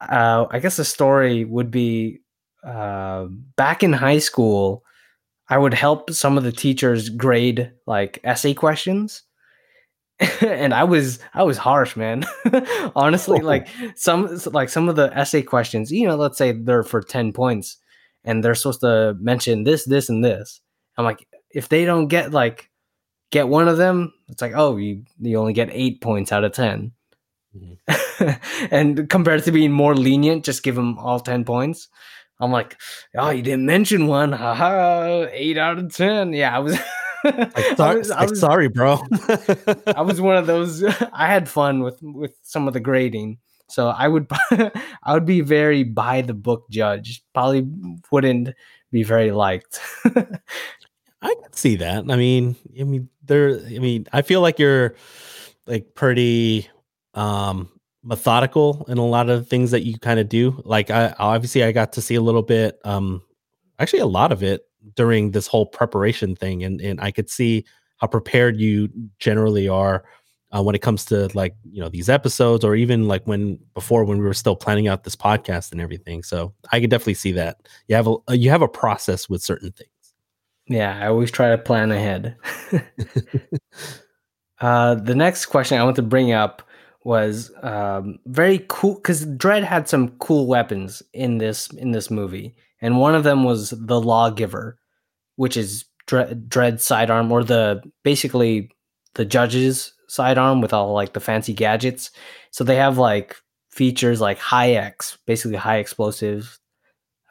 uh, 0.02 0.48
I 0.52 0.60
guess 0.60 0.78
the 0.78 0.86
story 0.86 1.46
would 1.46 1.72
be 1.72 2.22
uh, 2.64 3.26
back 3.58 3.84
in 3.84 3.94
high 3.94 4.20
school. 4.20 4.84
I 5.50 5.60
would 5.60 5.76
help 5.76 6.12
some 6.12 6.38
of 6.40 6.46
the 6.46 6.54
teachers 6.54 7.10
grade 7.10 7.74
like 7.88 8.20
essay 8.24 8.56
questions. 8.56 9.25
and 10.42 10.74
I 10.74 10.84
was 10.86 11.20
I 11.34 11.44
was 11.44 11.58
harsh, 11.58 11.96
man. 11.96 12.24
Honestly, 12.96 13.40
oh. 13.42 13.46
like 13.46 13.68
some 13.96 14.40
like 14.52 14.70
some 14.70 14.88
of 14.88 14.96
the 14.96 15.16
essay 15.18 15.42
questions, 15.42 15.92
you 15.92 16.08
know, 16.08 16.16
let's 16.16 16.38
say 16.38 16.54
they're 16.54 16.84
for 16.84 17.02
10 17.02 17.34
points 17.34 17.78
and 18.24 18.44
they're 18.44 18.56
supposed 18.56 18.82
to 18.82 19.16
mention 19.20 19.64
this, 19.64 19.86
this, 19.86 20.10
and 20.10 20.24
this. 20.24 20.62
I'm 20.98 21.06
like, 21.06 21.28
if 21.52 21.68
they 21.68 21.84
don't 21.84 22.08
get 22.08 22.32
like 22.32 22.70
get 23.32 23.50
one 23.50 23.68
of 23.68 23.78
them, 23.78 24.14
it's 24.30 24.42
like, 24.42 24.54
oh, 24.56 24.78
you 24.78 25.04
you 25.20 25.38
only 25.38 25.54
get 25.54 25.70
eight 25.72 26.00
points 26.00 26.32
out 26.32 26.46
of 26.46 26.54
10 26.54 26.94
mm-hmm. 27.56 28.68
and 28.72 29.10
compared 29.10 29.44
to 29.44 29.52
being 29.52 29.72
more 29.72 29.96
lenient, 29.96 30.46
just 30.46 30.64
give 30.64 30.76
them 30.76 30.98
all 30.98 31.20
10 31.20 31.44
points. 31.44 31.90
I'm 32.40 32.52
like, 32.52 32.78
oh, 33.18 33.30
you 33.30 33.42
didn't 33.42 33.66
mention 33.66 34.08
one. 34.08 34.32
Haha, 34.34 35.28
eight 35.32 35.58
out 35.58 35.78
of 35.78 35.94
10. 35.94 36.34
Yeah, 36.34 36.56
I 36.56 36.60
was. 36.60 36.78
Like, 37.24 37.58
I 37.58 37.76
sorry, 37.76 37.98
was- 38.00 38.10
like, 38.10 38.30
was- 38.30 38.40
sorry 38.40 38.68
bro 38.68 39.00
I 39.96 40.02
was 40.02 40.20
one 40.22 40.38
of 40.38 40.48
those. 40.48 40.84
I 41.14 41.28
had 41.28 41.48
fun 41.50 41.82
with 41.82 42.00
with 42.02 42.36
some 42.44 42.68
of 42.68 42.74
the 42.74 42.80
grading, 42.80 43.38
so 43.70 43.88
I 43.90 44.08
would 44.08 44.28
I 44.52 45.14
would 45.14 45.26
be 45.26 45.42
very 45.42 45.84
by 45.84 46.22
the 46.22 46.34
book 46.34 46.70
judge. 46.70 47.24
Probably 47.34 47.68
wouldn't 48.12 48.50
be 48.92 49.04
very 49.04 49.32
liked. 49.32 49.80
I 50.06 51.34
can 51.42 51.54
see 51.54 51.76
that. 51.78 52.06
I 52.10 52.16
mean, 52.16 52.56
I 52.80 52.84
mean, 52.84 53.10
there. 53.24 53.60
I 53.60 53.80
mean, 53.80 54.06
I 54.14 54.22
feel 54.22 54.42
like 54.42 54.60
you're 54.60 54.96
like 55.66 55.96
pretty 55.96 56.68
um 57.16 57.70
methodical 58.04 58.86
in 58.88 59.00
a 59.00 59.06
lot 59.06 59.30
of 59.32 59.48
things 59.48 59.72
that 59.72 59.84
you 59.84 59.98
kind 59.98 60.20
of 60.20 60.30
do. 60.30 60.62
Like, 60.64 60.92
I 60.92 61.16
obviously 61.18 61.64
I 61.64 61.72
got 61.72 61.94
to 61.94 62.02
see 62.02 62.14
a 62.14 62.22
little 62.22 62.44
bit, 62.44 62.80
um, 62.86 63.24
actually 63.80 64.00
a 64.00 64.06
lot 64.06 64.32
of 64.32 64.44
it 64.44 64.62
during 64.96 65.32
this 65.32 65.48
whole 65.48 65.66
preparation 65.66 66.36
thing, 66.36 66.64
and 66.64 66.82
and 66.82 67.00
I 67.02 67.12
could 67.12 67.30
see 67.30 67.66
how 67.98 68.08
prepared 68.08 68.58
you 68.58 68.90
generally 69.20 69.68
are 69.68 70.04
uh, 70.56 70.62
when 70.62 70.76
it 70.76 70.82
comes 70.82 71.06
to 71.06 71.30
like 71.34 71.56
you 71.64 71.82
know 71.82 71.90
these 71.90 72.10
episodes, 72.10 72.64
or 72.64 72.76
even 72.76 73.08
like 73.08 73.26
when 73.26 73.60
before 73.74 74.06
when 74.06 74.18
we 74.18 74.24
were 74.24 74.34
still 74.34 74.56
planning 74.56 74.88
out 74.88 75.04
this 75.04 75.16
podcast 75.16 75.72
and 75.72 75.82
everything. 75.82 76.24
So 76.24 76.54
I 76.72 76.80
could 76.80 76.90
definitely 76.90 77.16
see 77.16 77.32
that 77.34 77.68
you 77.88 77.96
have 77.96 78.08
a 78.08 78.38
you 78.38 78.50
have 78.50 78.62
a 78.62 78.68
process 78.68 79.30
with 79.30 79.42
certain 79.42 79.72
things. 79.72 79.90
yeah, 80.68 81.00
I 81.02 81.08
always 81.08 81.32
try 81.32 81.50
to 81.50 81.58
plan 81.58 81.92
ahead. 81.92 82.38
uh, 84.60 84.96
the 84.96 85.16
next 85.16 85.48
question 85.48 85.80
I 85.80 85.84
want 85.84 85.96
to 85.98 86.02
bring 86.02 86.32
up 86.32 86.62
was 87.04 87.52
um, 87.62 88.18
very 88.26 88.66
cool 88.68 88.96
because 88.96 89.26
Dredd 89.26 89.64
had 89.64 89.88
some 89.88 90.10
cool 90.18 90.48
weapons 90.48 91.04
in 91.14 91.38
this 91.38 91.68
in 91.74 91.92
this 91.92 92.10
movie, 92.10 92.56
and 92.86 93.00
one 93.00 93.16
of 93.16 93.24
them 93.24 93.44
was 93.44 93.72
the 93.72 94.00
Lawgiver, 94.00 94.78
which 95.38 95.58
is 95.58 95.86
Dredd, 96.06 96.48
Dredd's 96.48 96.86
sidearm, 96.86 97.32
or 97.32 97.44
the 97.44 97.82
basically 98.04 98.70
the 99.16 99.26
judge's 99.26 99.92
sidearm 100.08 100.62
with 100.62 100.72
all 100.72 100.94
like 100.94 101.14
the 101.14 101.20
fancy 101.20 101.52
gadgets. 101.52 102.12
So 102.52 102.64
they 102.64 102.76
have 102.76 103.00
like 103.00 103.38
features 103.72 104.22
like 104.22 104.38
high 104.38 104.74
X, 104.74 105.18
basically 105.26 105.58
high 105.58 105.78
explosives, 105.78 106.60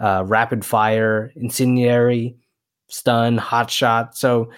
uh, 0.00 0.24
rapid 0.26 0.64
fire, 0.64 1.32
incendiary, 1.36 2.36
stun, 2.88 3.38
hot 3.38 3.70
shot. 3.70 4.16
So, 4.16 4.50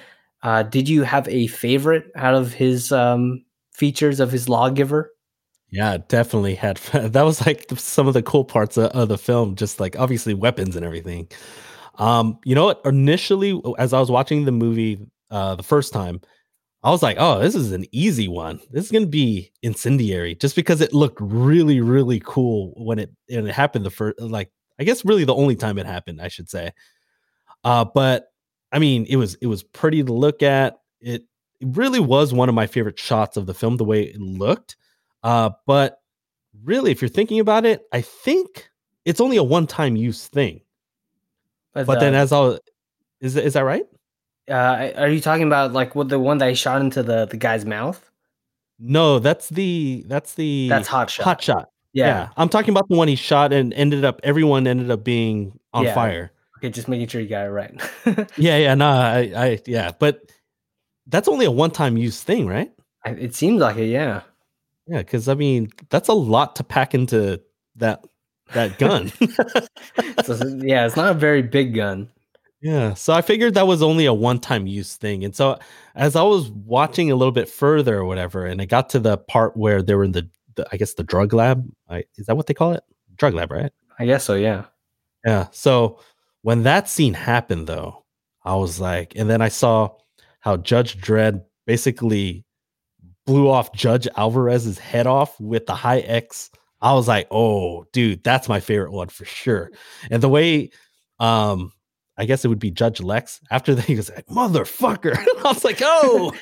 uh, 0.43 0.63
did 0.63 0.89
you 0.89 1.03
have 1.03 1.29
a 1.29 1.47
favorite 1.49 2.07
out 2.17 2.35
of 2.35 2.55
his 2.55 2.91
um, 2.91 3.45
features 3.71 4.19
of 4.19 4.33
his 4.33 4.49
lawgiver? 4.49 5.13
Yeah, 5.71 5.99
definitely 6.09 6.55
had 6.55 6.77
that 6.93 7.23
was 7.23 7.45
like 7.47 7.67
some 7.77 8.07
of 8.09 8.15
the 8.15 8.23
cool 8.23 8.45
parts 8.45 8.77
of, 8.77 8.91
of 8.93 9.09
the 9.09 9.19
film, 9.19 9.57
just 9.57 9.81
like 9.81 9.99
obviously 9.99 10.35
weapons 10.35 10.77
and 10.77 10.85
everything. 10.85 11.29
Um, 11.97 12.39
you 12.45 12.55
know 12.55 12.67
what? 12.67 12.81
Initially, 12.85 13.61
as 13.79 13.93
I 13.93 14.01
was 14.01 14.11
watching 14.11 14.45
the 14.45 14.53
movie 14.53 14.99
uh 15.31 15.57
the 15.57 15.63
first 15.63 15.93
time, 15.93 16.21
I 16.85 16.91
was 16.91 17.03
like, 17.03 17.19
oh, 17.21 17.41
this 17.41 17.55
is 17.57 17.73
an 17.73 17.87
easy 17.93 18.29
one. 18.29 18.61
This 18.71 18.87
is 18.87 18.93
gonna 18.93 19.07
be 19.07 19.53
incendiary, 19.63 20.35
just 20.37 20.57
because 20.57 20.81
it 20.83 20.95
looked 20.95 21.19
really, 21.21 21.81
really 21.81 22.21
cool 22.25 22.75
when 22.77 22.99
it 23.01 23.11
and 23.31 23.49
it 23.49 23.55
happened 23.55 23.87
the 23.87 23.91
first 23.91 24.21
like 24.21 24.51
I 24.81 24.85
guess 24.85 25.05
really 25.05 25.25
the 25.25 25.35
only 25.37 25.57
time 25.57 25.79
it 25.79 25.87
happened, 25.87 26.21
I 26.23 26.29
should 26.29 26.51
say. 26.51 26.73
Uh, 27.65 27.85
but 27.85 28.27
I 28.73 28.79
mean, 28.79 29.07
it 29.09 29.17
was 29.17 29.35
it 29.37 29.47
was 29.47 29.63
pretty 29.63 30.03
to 30.05 30.13
look 30.13 30.43
at. 30.43 30.77
It, 31.01 31.25
it 31.61 31.69
really 31.77 32.01
was 32.01 32.33
one 32.35 32.49
of 32.49 32.55
my 32.55 32.67
favorite 32.67 32.99
shots 32.99 33.37
of 33.37 33.47
the 33.47 33.55
film, 33.55 33.77
the 33.77 33.85
way 33.85 34.03
it 34.05 34.21
looked. 34.21 34.77
Uh, 35.27 35.51
but 35.67 36.01
really, 36.63 36.93
if 36.93 37.03
you're 37.03 37.09
thinking 37.09 37.41
about 37.41 37.65
it, 37.67 37.85
I 37.93 38.01
think 38.01 38.71
it's 39.05 39.21
only 39.21 39.37
a 39.37 39.43
one-time 39.43 39.97
use 39.97 40.29
thing. 40.29 40.61
But 41.75 41.99
then, 41.99 42.15
uh, 42.15 42.19
as 42.19 42.33
I 42.33 42.59
is 43.21 43.37
is 43.37 43.55
that 43.55 43.63
right? 43.63 43.85
uh, 44.49 44.93
are 44.97 45.09
you 45.09 45.21
talking 45.21 45.47
about 45.47 45.73
like 45.73 45.97
what 45.97 46.09
the 46.09 46.21
one 46.21 46.39
that 46.39 46.49
he 46.49 46.55
shot 46.55 46.81
into 46.81 47.03
the 47.03 47.27
the 47.27 47.37
guy's 47.37 47.65
mouth? 47.67 48.11
No, 48.79 49.19
that's 49.19 49.49
the 49.49 50.05
that's 50.07 50.35
the 50.35 50.69
That's 50.69 50.87
hot 50.87 51.11
shot. 51.11 51.25
hot 51.25 51.43
shot. 51.43 51.71
Yeah. 51.93 52.07
Yeah. 52.07 52.29
I'm 52.37 52.49
talking 52.49 52.71
about 52.71 52.89
the 52.89 52.97
one 52.97 53.09
he 53.09 53.17
shot 53.17 53.53
and 53.53 53.75
ended 53.75 54.05
up 54.05 54.21
everyone 54.23 54.67
ended 54.67 54.91
up 54.93 55.03
being 55.03 55.59
on 55.75 55.85
Yeah. 55.85 55.95
fire. 55.95 56.33
Okay, 56.59 56.71
just 56.71 56.87
making 56.89 57.09
sure 57.09 57.21
you 57.21 57.29
got 57.29 57.47
it 57.47 57.51
right. 57.51 57.75
Yeah, 58.37 58.59
yeah, 58.59 58.75
no, 58.75 58.89
I, 58.89 59.33
I, 59.37 59.61
yeah, 59.67 59.91
but 59.99 60.31
that's 61.09 61.27
only 61.29 61.47
a 61.47 61.51
one-time 61.51 61.97
use 61.97 62.23
thing, 62.23 62.47
right? 62.47 62.71
It 63.05 63.35
seems 63.35 63.61
like 63.61 63.77
it. 63.77 63.89
Yeah. 63.89 64.23
Yeah, 64.87 64.99
because 64.99 65.29
I 65.29 65.35
mean, 65.35 65.71
that's 65.91 66.09
a 66.09 66.15
lot 66.15 66.57
to 66.57 66.65
pack 66.65 66.95
into 66.95 67.41
that 67.77 68.05
that 68.53 68.79
gun. 68.79 69.13
So, 70.25 70.35
yeah, 70.59 70.87
it's 70.87 70.97
not 70.97 71.13
a 71.13 71.15
very 71.15 71.43
big 71.43 71.75
gun. 71.75 72.09
Yeah. 72.61 72.95
So 72.95 73.13
I 73.13 73.23
figured 73.23 73.55
that 73.55 73.67
was 73.67 73.83
only 73.83 74.07
a 74.07 74.15
one 74.15 74.41
time 74.41 74.67
use 74.67 74.97
thing. 74.97 75.25
And 75.25 75.37
so 75.37 75.59
as 75.95 76.17
I 76.17 76.23
was 76.23 76.51
watching 76.51 77.11
a 77.11 77.15
little 77.17 77.33
bit 77.33 77.49
further 77.49 77.99
or 77.99 78.05
whatever, 78.07 78.45
and 78.45 78.61
I 78.61 78.65
got 78.65 78.89
to 78.91 78.99
the 78.99 79.19
part 79.19 79.57
where 79.57 79.83
they 79.83 79.95
were 79.95 80.05
in 80.05 80.13
the, 80.13 80.29
the 80.57 80.67
I 80.73 80.79
guess 80.79 80.95
the 80.95 81.05
drug 81.05 81.33
lab. 81.33 81.71
I, 81.89 82.05
is 82.17 82.27
that 82.27 82.37
what 82.37 82.47
they 82.47 82.55
call 82.55 82.73
it? 82.73 82.83
Drug 83.17 83.35
lab, 83.35 83.53
right? 83.53 83.71
I 83.99 84.07
guess 84.07 84.25
so. 84.25 84.35
Yeah. 84.35 84.65
Yeah. 85.25 85.47
So 85.53 86.01
when 86.43 86.63
that 86.65 86.89
scene 86.89 87.15
happened 87.15 87.67
though, 87.67 88.05
I 88.45 88.57
was 88.57 88.81
like, 88.81 89.13
and 89.17 89.29
then 89.31 89.43
I 89.43 89.49
saw 89.49 89.91
how 90.41 90.57
Judge 90.57 90.99
Dredd 91.01 91.45
basically 91.67 92.46
blew 93.27 93.51
off 93.51 93.73
Judge 93.73 94.07
Alvarez's 94.17 94.79
head 94.79 95.07
off 95.07 95.39
with 95.41 95.67
the 95.67 95.75
high 95.75 95.99
X. 96.01 96.51
I 96.81 96.93
was 96.95 97.09
like, 97.09 97.27
oh, 97.31 97.85
dude, 97.93 98.23
that's 98.23 98.49
my 98.49 98.61
favorite 98.61 98.93
one 98.93 99.09
for 99.09 99.25
sure. 99.25 99.71
And 100.11 100.23
the 100.23 100.29
way 100.29 100.71
um 101.19 101.73
I 102.19 102.25
guess 102.25 102.45
it 102.45 102.49
would 102.49 102.59
be 102.59 102.71
Judge 102.71 103.01
Lex 103.03 103.41
after 103.51 103.75
that 103.75 103.85
he 103.85 103.95
was 103.97 104.11
like, 104.11 104.27
motherfucker. 104.27 105.17
I 105.39 105.43
was 105.43 105.65
like, 105.65 105.81
oh 105.83 106.33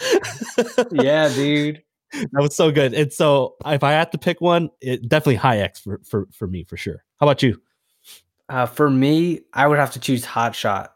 Yeah, 0.92 1.28
dude. 1.28 1.82
that 2.12 2.28
was 2.40 2.54
so 2.54 2.70
good. 2.70 2.94
And 2.94 3.12
so 3.12 3.54
if 3.64 3.82
I 3.82 3.92
had 3.92 4.12
to 4.12 4.18
pick 4.18 4.40
one, 4.40 4.70
it 4.80 5.08
definitely 5.08 5.36
high 5.36 5.58
X 5.58 5.80
for 5.80 6.00
for, 6.04 6.26
for 6.32 6.46
me 6.46 6.64
for 6.64 6.76
sure. 6.76 7.04
How 7.20 7.26
about 7.26 7.42
you? 7.42 7.60
Uh, 8.48 8.66
for 8.66 8.88
me, 8.88 9.40
I 9.52 9.66
would 9.66 9.78
have 9.78 9.92
to 9.92 10.00
choose 10.00 10.24
Hot 10.24 10.54
Shot. 10.54 10.92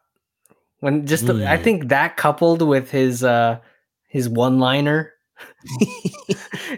When 0.79 1.07
just 1.07 1.27
the, 1.27 1.35
I 1.51 1.57
Mm. 1.59 1.65
think 1.65 1.89
that 1.89 2.17
coupled 2.17 2.63
with 2.63 2.91
his 2.91 3.25
uh 3.25 3.59
his 4.11 4.29
one 4.29 4.59
liner 4.59 5.13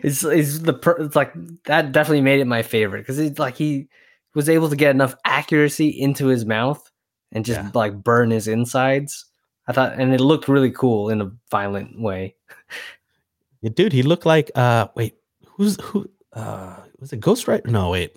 is 0.02 0.22
is 0.24 0.62
the 0.62 0.72
per, 0.72 0.92
it's 0.98 1.16
like 1.16 1.32
that 1.64 1.90
definitely 1.92 2.20
made 2.20 2.38
it 2.40 2.46
my 2.46 2.62
favorite 2.62 3.00
because 3.00 3.18
it's 3.18 3.38
like 3.38 3.56
he 3.56 3.88
was 4.34 4.48
able 4.48 4.68
to 4.70 4.76
get 4.76 4.90
enough 4.94 5.14
accuracy 5.24 5.88
into 5.88 6.26
his 6.28 6.44
mouth 6.44 6.80
and 7.32 7.44
just 7.44 7.58
Yeah. 7.60 7.70
like 7.74 8.02
burn 8.04 8.30
his 8.30 8.46
insides. 8.48 9.26
I 9.66 9.72
thought, 9.72 9.94
and 9.98 10.12
it 10.14 10.20
looked 10.20 10.48
really 10.48 10.70
cool 10.70 11.08
in 11.10 11.20
a 11.20 11.30
violent 11.50 12.00
way. 12.00 12.34
Yeah, 13.60 13.70
dude, 13.70 13.92
he 13.92 14.02
looked 14.02 14.26
like 14.26 14.50
uh 14.54 14.88
wait, 14.96 15.16
who's 15.56 15.80
who 15.80 16.08
uh 16.32 16.76
was 17.00 17.12
it 17.12 17.20
Ghost 17.20 17.48
Rider? 17.48 17.68
No, 17.70 17.90
wait. 17.90 18.14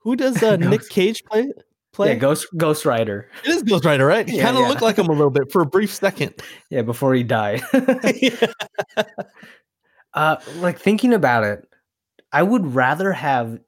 Who 0.00 0.16
does 0.16 0.42
uh, 0.42 0.56
Nick 0.56 0.88
Cage 0.88 1.24
play? 1.24 1.52
Play? 1.92 2.08
Yeah, 2.08 2.14
Ghost 2.14 2.46
Ghost 2.56 2.86
Rider. 2.86 3.28
it 3.44 3.50
is 3.50 3.62
Ghost 3.62 3.84
Rider, 3.84 4.06
right? 4.06 4.26
He 4.28 4.38
Yeah, 4.38 4.44
kind 4.44 4.56
of 4.56 4.62
yeah. 4.62 4.68
looked 4.68 4.82
like 4.82 4.96
him 4.96 5.08
a 5.08 5.12
little 5.12 5.30
bit 5.30 5.52
for 5.52 5.60
a 5.62 5.66
brief 5.66 5.92
second. 5.92 6.34
Yeah, 6.70 6.82
before 6.82 7.14
he 7.14 7.22
died. 7.22 7.60
uh, 10.14 10.36
like 10.56 10.78
thinking 10.78 11.12
about 11.12 11.44
it, 11.44 11.66
I 12.32 12.42
would 12.42 12.74
rather 12.74 13.12
have 13.12 13.58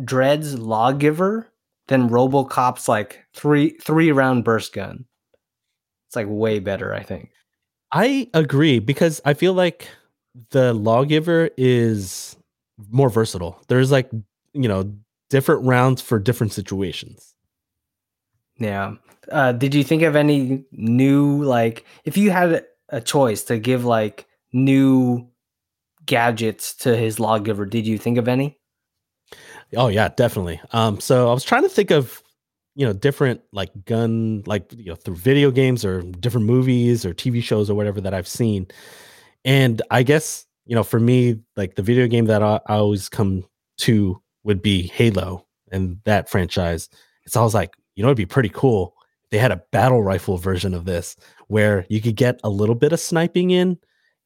Dredd's 0.00 0.58
Lawgiver 0.58 1.50
than 1.88 2.08
RoboCop's 2.08 2.88
like 2.88 3.24
three 3.34 3.76
three 3.82 4.12
round 4.12 4.44
burst 4.44 4.72
gun. 4.72 5.04
It's 6.08 6.16
like 6.16 6.26
way 6.28 6.58
better, 6.58 6.94
I 6.94 7.02
think. 7.02 7.30
I 7.92 8.28
agree 8.34 8.78
because 8.78 9.20
I 9.24 9.34
feel 9.34 9.52
like 9.52 9.88
the 10.50 10.74
lawgiver 10.74 11.50
is 11.56 12.36
more 12.90 13.08
versatile. 13.08 13.62
There's 13.68 13.92
like, 13.92 14.10
you 14.52 14.68
know, 14.68 14.92
different 15.30 15.64
rounds 15.64 16.02
for 16.02 16.18
different 16.18 16.52
situations. 16.52 17.33
Yeah. 18.58 18.94
Uh, 19.30 19.52
did 19.52 19.74
you 19.74 19.82
think 19.82 20.02
of 20.02 20.16
any 20.16 20.64
new 20.72 21.42
like 21.42 21.84
if 22.04 22.16
you 22.16 22.30
had 22.30 22.64
a 22.90 23.00
choice 23.00 23.42
to 23.44 23.58
give 23.58 23.84
like 23.84 24.26
new 24.52 25.28
gadgets 26.06 26.74
to 26.76 26.96
his 26.96 27.18
lawgiver, 27.18 27.64
did 27.64 27.86
you 27.86 27.98
think 27.98 28.18
of 28.18 28.28
any? 28.28 28.58
Oh 29.76 29.88
yeah, 29.88 30.08
definitely. 30.08 30.60
Um, 30.72 31.00
so 31.00 31.30
I 31.30 31.34
was 31.34 31.44
trying 31.44 31.62
to 31.62 31.68
think 31.68 31.90
of, 31.90 32.22
you 32.74 32.86
know, 32.86 32.92
different 32.92 33.40
like 33.52 33.70
gun, 33.86 34.42
like 34.46 34.72
you 34.72 34.86
know, 34.86 34.94
through 34.94 35.16
video 35.16 35.50
games 35.50 35.84
or 35.84 36.02
different 36.02 36.46
movies 36.46 37.04
or 37.06 37.14
TV 37.14 37.42
shows 37.42 37.70
or 37.70 37.74
whatever 37.74 38.00
that 38.02 38.14
I've 38.14 38.28
seen. 38.28 38.66
And 39.44 39.80
I 39.90 40.02
guess 40.02 40.46
you 40.66 40.74
know, 40.74 40.82
for 40.82 41.00
me, 41.00 41.40
like 41.56 41.74
the 41.74 41.82
video 41.82 42.06
game 42.06 42.26
that 42.26 42.42
I, 42.42 42.60
I 42.66 42.76
always 42.76 43.08
come 43.08 43.44
to 43.78 44.20
would 44.44 44.62
be 44.62 44.86
Halo 44.88 45.46
and 45.70 45.98
that 46.04 46.28
franchise. 46.28 46.88
It's 47.24 47.36
always 47.36 47.54
like, 47.54 47.74
you 47.96 48.02
know, 48.02 48.08
it'd 48.08 48.16
be 48.16 48.26
pretty 48.26 48.48
cool. 48.48 48.94
They 49.30 49.38
had 49.38 49.52
a 49.52 49.62
battle 49.72 50.02
rifle 50.02 50.38
version 50.38 50.74
of 50.74 50.84
this 50.84 51.16
where 51.48 51.86
you 51.88 52.00
could 52.00 52.16
get 52.16 52.40
a 52.44 52.50
little 52.50 52.74
bit 52.74 52.92
of 52.92 53.00
sniping 53.00 53.50
in, 53.50 53.78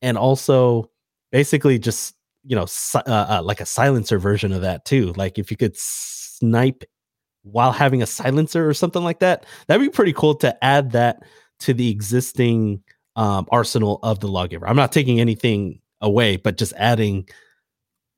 and 0.02 0.18
also 0.18 0.90
basically 1.32 1.78
just 1.78 2.14
you 2.44 2.56
know 2.56 2.66
si- 2.66 2.98
uh, 3.06 3.38
uh, 3.38 3.42
like 3.42 3.60
a 3.60 3.66
silencer 3.66 4.18
version 4.18 4.52
of 4.52 4.62
that 4.62 4.84
too. 4.84 5.12
Like 5.16 5.38
if 5.38 5.50
you 5.50 5.56
could 5.56 5.76
snipe 5.76 6.84
while 7.42 7.72
having 7.72 8.02
a 8.02 8.06
silencer 8.06 8.68
or 8.68 8.74
something 8.74 9.02
like 9.02 9.20
that, 9.20 9.46
that'd 9.66 9.84
be 9.84 9.90
pretty 9.90 10.12
cool 10.12 10.34
to 10.36 10.64
add 10.64 10.92
that 10.92 11.22
to 11.60 11.74
the 11.74 11.90
existing 11.90 12.82
um, 13.16 13.46
arsenal 13.50 13.98
of 14.02 14.20
the 14.20 14.28
lawgiver. 14.28 14.68
I'm 14.68 14.76
not 14.76 14.92
taking 14.92 15.20
anything 15.20 15.80
away, 16.00 16.36
but 16.36 16.56
just 16.56 16.72
adding 16.76 17.28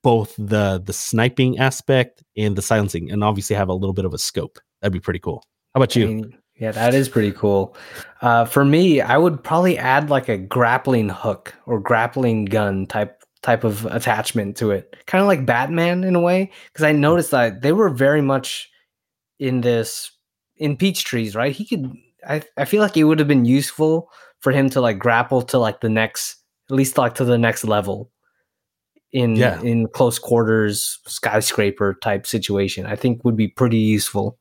both 0.02 0.34
the 0.36 0.82
the 0.84 0.92
sniping 0.92 1.58
aspect 1.58 2.22
and 2.36 2.56
the 2.56 2.62
silencing, 2.62 3.10
and 3.10 3.22
obviously 3.22 3.56
have 3.56 3.68
a 3.68 3.74
little 3.74 3.94
bit 3.94 4.04
of 4.04 4.14
a 4.14 4.18
scope. 4.18 4.58
That'd 4.80 4.92
be 4.92 5.00
pretty 5.00 5.20
cool. 5.20 5.44
How 5.74 5.80
about 5.80 5.96
I 5.96 6.00
you? 6.00 6.06
mean, 6.06 6.38
yeah, 6.58 6.72
that 6.72 6.94
is 6.94 7.08
pretty 7.08 7.32
cool. 7.32 7.76
Uh, 8.20 8.44
for 8.44 8.64
me, 8.64 9.00
I 9.00 9.16
would 9.16 9.42
probably 9.42 9.78
add 9.78 10.10
like 10.10 10.28
a 10.28 10.36
grappling 10.38 11.08
hook 11.08 11.54
or 11.66 11.80
grappling 11.80 12.44
gun 12.46 12.86
type 12.86 13.22
type 13.42 13.64
of 13.64 13.86
attachment 13.86 14.56
to 14.58 14.70
it, 14.70 14.94
kind 15.06 15.22
of 15.22 15.28
like 15.28 15.46
Batman 15.46 16.04
in 16.04 16.14
a 16.14 16.20
way. 16.20 16.50
Because 16.72 16.84
I 16.84 16.92
noticed 16.92 17.30
that 17.30 17.62
they 17.62 17.72
were 17.72 17.88
very 17.88 18.20
much 18.20 18.68
in 19.38 19.62
this 19.62 20.10
in 20.56 20.76
Peachtrees, 20.76 21.34
right? 21.36 21.52
He 21.54 21.64
could. 21.64 21.92
I 22.26 22.42
I 22.58 22.64
feel 22.66 22.82
like 22.82 22.96
it 22.96 23.04
would 23.04 23.18
have 23.18 23.28
been 23.28 23.46
useful 23.46 24.10
for 24.40 24.52
him 24.52 24.68
to 24.70 24.80
like 24.80 24.98
grapple 24.98 25.42
to 25.42 25.58
like 25.58 25.80
the 25.80 25.88
next, 25.88 26.36
at 26.70 26.76
least 26.76 26.98
like 26.98 27.14
to 27.16 27.24
the 27.24 27.38
next 27.38 27.64
level 27.64 28.10
in 29.12 29.36
Yeah. 29.36 29.60
in 29.62 29.86
close 29.88 30.18
quarters 30.18 30.98
skyscraper 31.06 31.94
type 32.02 32.26
situation. 32.26 32.86
I 32.86 32.96
think 32.96 33.24
would 33.24 33.36
be 33.36 33.48
pretty 33.48 33.78
useful. 33.78 34.38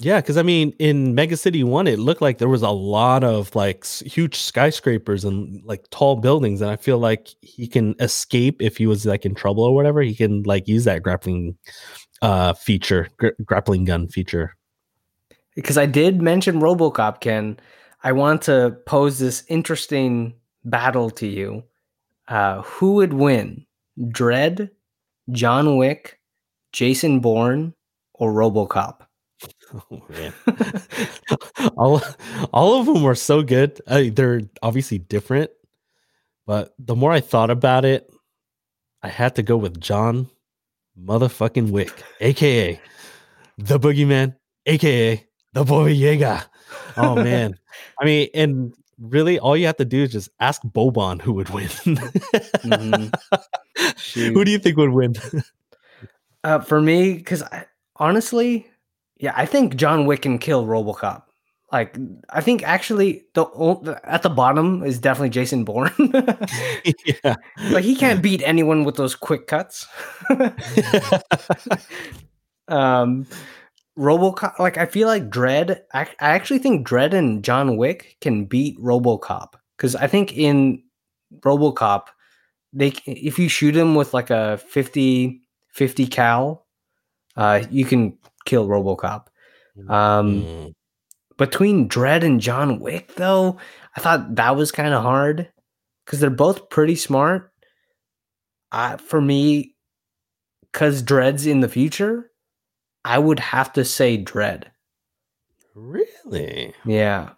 Yeah, 0.00 0.20
because 0.20 0.36
I 0.36 0.42
mean, 0.44 0.72
in 0.78 1.14
Mega 1.16 1.36
City 1.36 1.64
One, 1.64 1.88
it 1.88 1.98
looked 1.98 2.22
like 2.22 2.38
there 2.38 2.48
was 2.48 2.62
a 2.62 2.70
lot 2.70 3.24
of 3.24 3.54
like 3.56 3.84
huge 3.84 4.36
skyscrapers 4.36 5.24
and 5.24 5.60
like 5.64 5.90
tall 5.90 6.14
buildings, 6.16 6.60
and 6.60 6.70
I 6.70 6.76
feel 6.76 6.98
like 6.98 7.28
he 7.40 7.66
can 7.66 7.96
escape 7.98 8.62
if 8.62 8.76
he 8.76 8.86
was 8.86 9.04
like 9.06 9.26
in 9.26 9.34
trouble 9.34 9.64
or 9.64 9.74
whatever. 9.74 10.00
He 10.00 10.14
can 10.14 10.44
like 10.44 10.68
use 10.68 10.84
that 10.84 11.02
grappling 11.02 11.56
uh 12.22 12.52
feature, 12.52 13.08
gr- 13.16 13.28
grappling 13.44 13.84
gun 13.84 14.06
feature. 14.08 14.54
because 15.54 15.76
I 15.76 15.86
did 15.86 16.22
mention 16.22 16.60
RoboCop, 16.60 17.20
Ken. 17.20 17.58
I 18.04 18.12
want 18.12 18.42
to 18.42 18.76
pose 18.86 19.18
this 19.18 19.42
interesting 19.48 20.34
battle 20.64 21.10
to 21.10 21.26
you. 21.26 21.64
Uh, 22.28 22.62
who 22.62 22.92
would 22.94 23.12
win, 23.12 23.66
Dredd, 23.98 24.70
John 25.32 25.76
Wick, 25.76 26.20
Jason 26.72 27.18
Bourne, 27.18 27.74
or 28.14 28.32
RoboCop? 28.32 29.07
Oh 29.74 30.02
man, 30.08 30.32
all 31.76 32.02
all 32.52 32.80
of 32.80 32.86
them 32.86 33.02
were 33.02 33.14
so 33.14 33.42
good. 33.42 33.80
Uh, 33.86 34.04
they're 34.12 34.42
obviously 34.62 34.98
different, 34.98 35.50
but 36.46 36.74
the 36.78 36.96
more 36.96 37.12
I 37.12 37.20
thought 37.20 37.50
about 37.50 37.84
it, 37.84 38.10
I 39.02 39.08
had 39.08 39.36
to 39.36 39.42
go 39.42 39.56
with 39.56 39.80
John 39.80 40.28
motherfucking 40.98 41.70
Wick, 41.70 42.02
aka 42.20 42.80
the 43.58 43.78
Boogeyman, 43.78 44.36
aka 44.66 45.24
the 45.52 45.64
Baba 45.64 45.92
Yaga. 45.92 46.46
Oh 46.96 47.14
man, 47.16 47.58
I 48.00 48.04
mean, 48.04 48.28
and 48.34 48.74
really, 48.98 49.38
all 49.38 49.56
you 49.56 49.66
have 49.66 49.76
to 49.76 49.84
do 49.84 50.02
is 50.02 50.12
just 50.12 50.30
ask 50.40 50.62
Boban 50.62 51.20
who 51.20 51.32
would 51.34 51.50
win. 51.50 51.68
Mhm. 51.68 53.12
Who 54.14 54.44
do 54.44 54.50
you 54.50 54.58
think 54.58 54.76
would 54.76 54.90
win? 54.90 55.14
Uh, 56.44 56.60
for 56.60 56.80
me, 56.80 57.14
because 57.14 57.42
honestly, 57.96 58.64
yeah, 59.18 59.32
I 59.36 59.46
think 59.46 59.76
John 59.76 60.06
Wick 60.06 60.22
can 60.22 60.38
kill 60.38 60.66
RoboCop. 60.66 61.22
Like, 61.70 61.98
I 62.30 62.40
think 62.40 62.62
actually 62.62 63.24
the 63.34 64.00
at 64.04 64.22
the 64.22 64.30
bottom 64.30 64.82
is 64.82 64.98
definitely 64.98 65.28
Jason 65.30 65.64
Bourne. 65.64 65.92
yeah. 67.24 67.34
like 67.70 67.84
he 67.84 67.94
can't 67.94 68.22
beat 68.22 68.42
anyone 68.42 68.84
with 68.84 68.96
those 68.96 69.14
quick 69.14 69.46
cuts. 69.46 69.86
um 72.68 73.26
robocop 73.98 74.58
like 74.58 74.76
i 74.78 74.86
feel 74.86 75.08
like 75.08 75.28
Dredd 75.28 75.80
I, 75.92 76.02
I 76.02 76.30
actually 76.30 76.58
think 76.58 76.86
Dredd 76.86 77.14
and 77.14 77.42
john 77.42 77.76
wick 77.76 78.16
can 78.20 78.44
beat 78.44 78.78
robocop 78.78 79.54
because 79.76 79.96
i 79.96 80.06
think 80.06 80.36
in 80.36 80.82
robocop 81.40 82.08
they 82.72 82.92
if 83.06 83.38
you 83.38 83.48
shoot 83.48 83.74
him 83.74 83.94
with 83.94 84.14
like 84.14 84.30
a 84.30 84.58
50 84.58 85.40
50 85.72 86.06
cal 86.06 86.66
uh 87.36 87.64
you 87.70 87.84
can 87.84 88.16
kill 88.48 88.66
robocop 88.66 89.26
um 89.88 90.42
Mm. 90.42 90.72
between 91.36 91.88
Dredd 91.88 92.24
and 92.24 92.40
John 92.40 92.80
Wick, 92.80 93.14
though, 93.14 93.58
I 93.96 94.00
thought 94.00 94.34
that 94.34 94.56
was 94.56 94.72
kind 94.72 94.92
of 94.94 95.02
hard 95.04 95.52
because 96.04 96.18
they're 96.20 96.30
both 96.44 96.68
pretty 96.68 96.96
smart. 96.96 97.52
Uh, 98.72 98.96
for 98.96 99.20
me, 99.20 99.76
because 100.72 101.02
Dredd's 101.02 101.46
in 101.46 101.60
the 101.60 101.68
future, 101.68 102.30
I 103.04 103.18
would 103.18 103.38
have 103.40 103.72
to 103.74 103.84
say 103.84 104.18
Dredd. 104.22 104.64
really? 105.74 106.74
Yeah, 106.84 107.30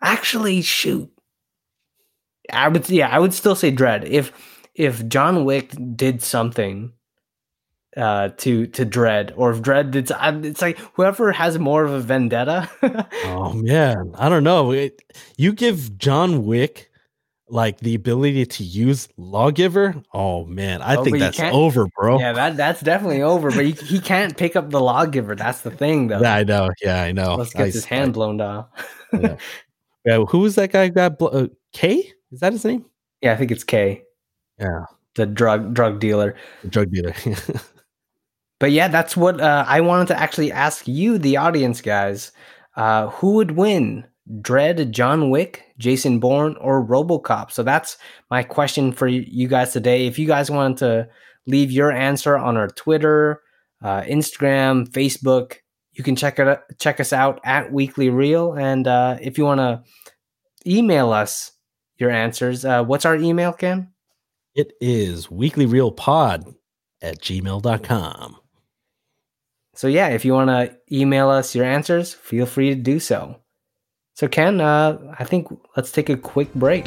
actually, 0.00 0.62
shoot, 0.62 1.10
I 2.52 2.68
would. 2.68 2.88
Yeah, 2.88 3.08
I 3.08 3.18
would 3.18 3.34
still 3.34 3.56
say 3.56 3.72
Dredd 3.72 4.04
if 4.08 4.32
if 4.74 5.06
John 5.08 5.44
Wick 5.44 5.72
did 5.96 6.22
something 6.22 6.92
uh 7.98 8.28
to 8.38 8.66
to 8.68 8.86
Dredd 8.86 9.32
or 9.36 9.50
if 9.50 9.60
Dredd 9.60 9.90
did 9.90 10.10
I- 10.12 10.34
it's 10.38 10.62
like 10.62 10.78
whoever 10.94 11.32
has 11.32 11.58
more 11.58 11.84
of 11.84 11.92
a 11.92 12.00
vendetta 12.00 12.70
Oh 13.24 13.52
man, 13.54 14.12
I 14.16 14.28
don't 14.28 14.44
know. 14.44 14.70
It, 14.72 15.02
you 15.36 15.52
give 15.52 15.98
John 15.98 16.44
Wick 16.46 16.90
like 17.50 17.80
the 17.80 17.94
ability 17.94 18.44
to 18.44 18.62
use 18.62 19.08
lawgiver. 19.16 19.94
Oh 20.12 20.44
man, 20.44 20.82
I 20.82 20.96
Oh, 20.96 21.04
think 21.04 21.18
that's 21.18 21.40
over, 21.40 21.86
bro. 21.96 22.18
Yeah, 22.20 22.32
that 22.34 22.56
that's 22.58 22.80
definitely 22.82 23.22
over. 23.22 23.50
But 23.50 23.64
he, 23.64 23.72
he 23.72 24.00
can't 24.00 24.36
pick 24.36 24.54
up 24.54 24.68
the 24.70 24.80
lawgiver. 24.80 25.34
That's 25.34 25.62
the 25.62 25.70
thing, 25.70 26.08
though. 26.08 26.20
Yeah, 26.20 26.34
I 26.34 26.44
know. 26.44 26.68
Yeah, 26.82 27.02
I 27.02 27.12
know. 27.12 27.36
Let's 27.36 27.54
get 27.54 27.72
his 27.72 27.84
hand 27.86 28.12
blown 28.14 28.40
off. 28.40 28.66
Yeah. 29.12 29.36
Yeah, 30.04 30.18
who 30.28 30.40
was 30.40 30.54
that 30.56 30.70
guy? 30.72 30.86
who 30.88 30.92
Got 30.92 31.18
blo- 31.18 31.28
uh, 31.28 31.46
Kay? 31.72 32.12
Is 32.30 32.40
that 32.40 32.52
his 32.52 32.64
name? 32.66 32.84
yeah, 33.22 33.32
I 33.32 33.36
think 33.36 33.50
it's 33.50 33.64
Kay, 33.64 34.02
Yeah, 34.60 34.84
the 35.14 35.24
drug 35.24 35.72
drug 35.72 35.98
dealer. 36.00 36.36
the 36.62 36.68
drug 36.68 36.90
dealer. 36.92 37.14
But 38.60 38.72
yeah, 38.72 38.88
that's 38.88 39.16
what 39.16 39.40
uh, 39.40 39.64
I 39.66 39.80
wanted 39.80 40.08
to 40.08 40.18
actually 40.18 40.50
ask 40.50 40.88
you, 40.88 41.18
the 41.18 41.36
audience 41.36 41.80
guys. 41.80 42.32
Uh, 42.76 43.08
who 43.08 43.34
would 43.34 43.52
win, 43.52 44.04
Dredd, 44.40 44.90
John 44.90 45.30
Wick, 45.30 45.64
Jason 45.78 46.20
Bourne, 46.20 46.56
or 46.60 46.84
RoboCop? 46.84 47.50
So 47.50 47.62
that's 47.62 47.96
my 48.30 48.42
question 48.42 48.92
for 48.92 49.08
you 49.08 49.48
guys 49.48 49.72
today. 49.72 50.06
If 50.06 50.18
you 50.18 50.26
guys 50.26 50.50
wanted 50.50 50.78
to 50.78 51.08
leave 51.46 51.70
your 51.70 51.90
answer 51.90 52.36
on 52.36 52.56
our 52.56 52.68
Twitter, 52.68 53.42
uh, 53.82 54.02
Instagram, 54.02 54.88
Facebook, 54.88 55.56
you 55.92 56.04
can 56.04 56.14
check 56.14 56.38
it 56.38 56.60
check 56.78 57.00
us 57.00 57.12
out 57.12 57.40
at 57.44 57.72
Weekly 57.72 58.10
Reel, 58.10 58.54
and 58.54 58.86
uh, 58.86 59.16
if 59.20 59.38
you 59.38 59.44
want 59.44 59.58
to 59.58 59.82
email 60.64 61.12
us 61.12 61.52
your 61.96 62.10
answers, 62.10 62.64
uh, 62.64 62.84
what's 62.84 63.04
our 63.04 63.16
email, 63.16 63.52
Ken? 63.52 63.90
It 64.54 64.72
is 64.80 65.28
weeklyreelpod 65.28 66.54
at 67.02 67.20
gmail.com. 67.20 68.36
So 69.78 69.86
yeah, 69.86 70.08
if 70.08 70.24
you 70.24 70.32
want 70.32 70.50
to 70.50 70.76
email 70.90 71.30
us 71.30 71.54
your 71.54 71.64
answers, 71.64 72.12
feel 72.12 72.46
free 72.46 72.70
to 72.70 72.74
do 72.74 72.98
so. 72.98 73.36
So 74.14 74.26
Ken, 74.26 74.60
uh, 74.60 74.98
I 75.16 75.22
think 75.22 75.46
let's 75.76 75.92
take 75.92 76.08
a 76.08 76.16
quick 76.16 76.52
break. 76.54 76.84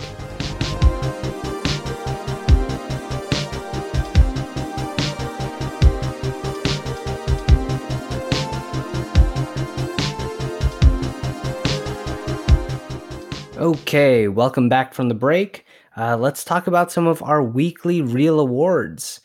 Okay, 13.56 14.28
welcome 14.28 14.68
back 14.68 14.94
from 14.94 15.08
the 15.08 15.16
break. 15.16 15.66
Uh, 15.96 16.18
let's 16.18 16.44
talk 16.44 16.68
about 16.68 16.92
some 16.92 17.08
of 17.08 17.24
our 17.24 17.42
weekly 17.42 18.02
reel 18.02 18.38
awards. 18.38 19.22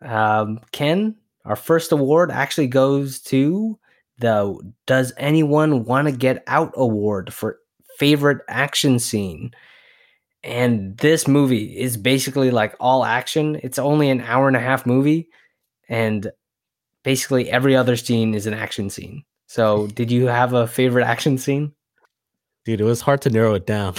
Um, 0.00 0.60
Ken, 0.72 1.16
our 1.44 1.56
first 1.56 1.92
award 1.92 2.30
actually 2.30 2.66
goes 2.66 3.20
to 3.22 3.78
the 4.18 4.58
Does 4.86 5.12
Anyone 5.16 5.84
Want 5.84 6.08
to 6.08 6.12
Get 6.12 6.44
Out 6.46 6.72
award 6.76 7.32
for 7.32 7.58
favorite 7.98 8.38
action 8.48 8.98
scene. 8.98 9.50
And 10.42 10.96
this 10.98 11.28
movie 11.28 11.78
is 11.78 11.96
basically 11.96 12.50
like 12.50 12.74
all 12.80 13.04
action. 13.04 13.60
It's 13.62 13.78
only 13.78 14.08
an 14.08 14.20
hour 14.22 14.48
and 14.48 14.56
a 14.56 14.60
half 14.60 14.86
movie, 14.86 15.28
and 15.88 16.30
basically 17.04 17.50
every 17.50 17.76
other 17.76 17.96
scene 17.96 18.34
is 18.34 18.46
an 18.46 18.54
action 18.54 18.88
scene. 18.88 19.24
So, 19.46 19.86
did 19.94 20.10
you 20.10 20.26
have 20.26 20.54
a 20.54 20.66
favorite 20.66 21.04
action 21.04 21.36
scene? 21.36 21.72
Dude, 22.64 22.80
it 22.80 22.84
was 22.84 23.00
hard 23.00 23.22
to 23.22 23.30
narrow 23.30 23.54
it 23.54 23.66
down, 23.66 23.94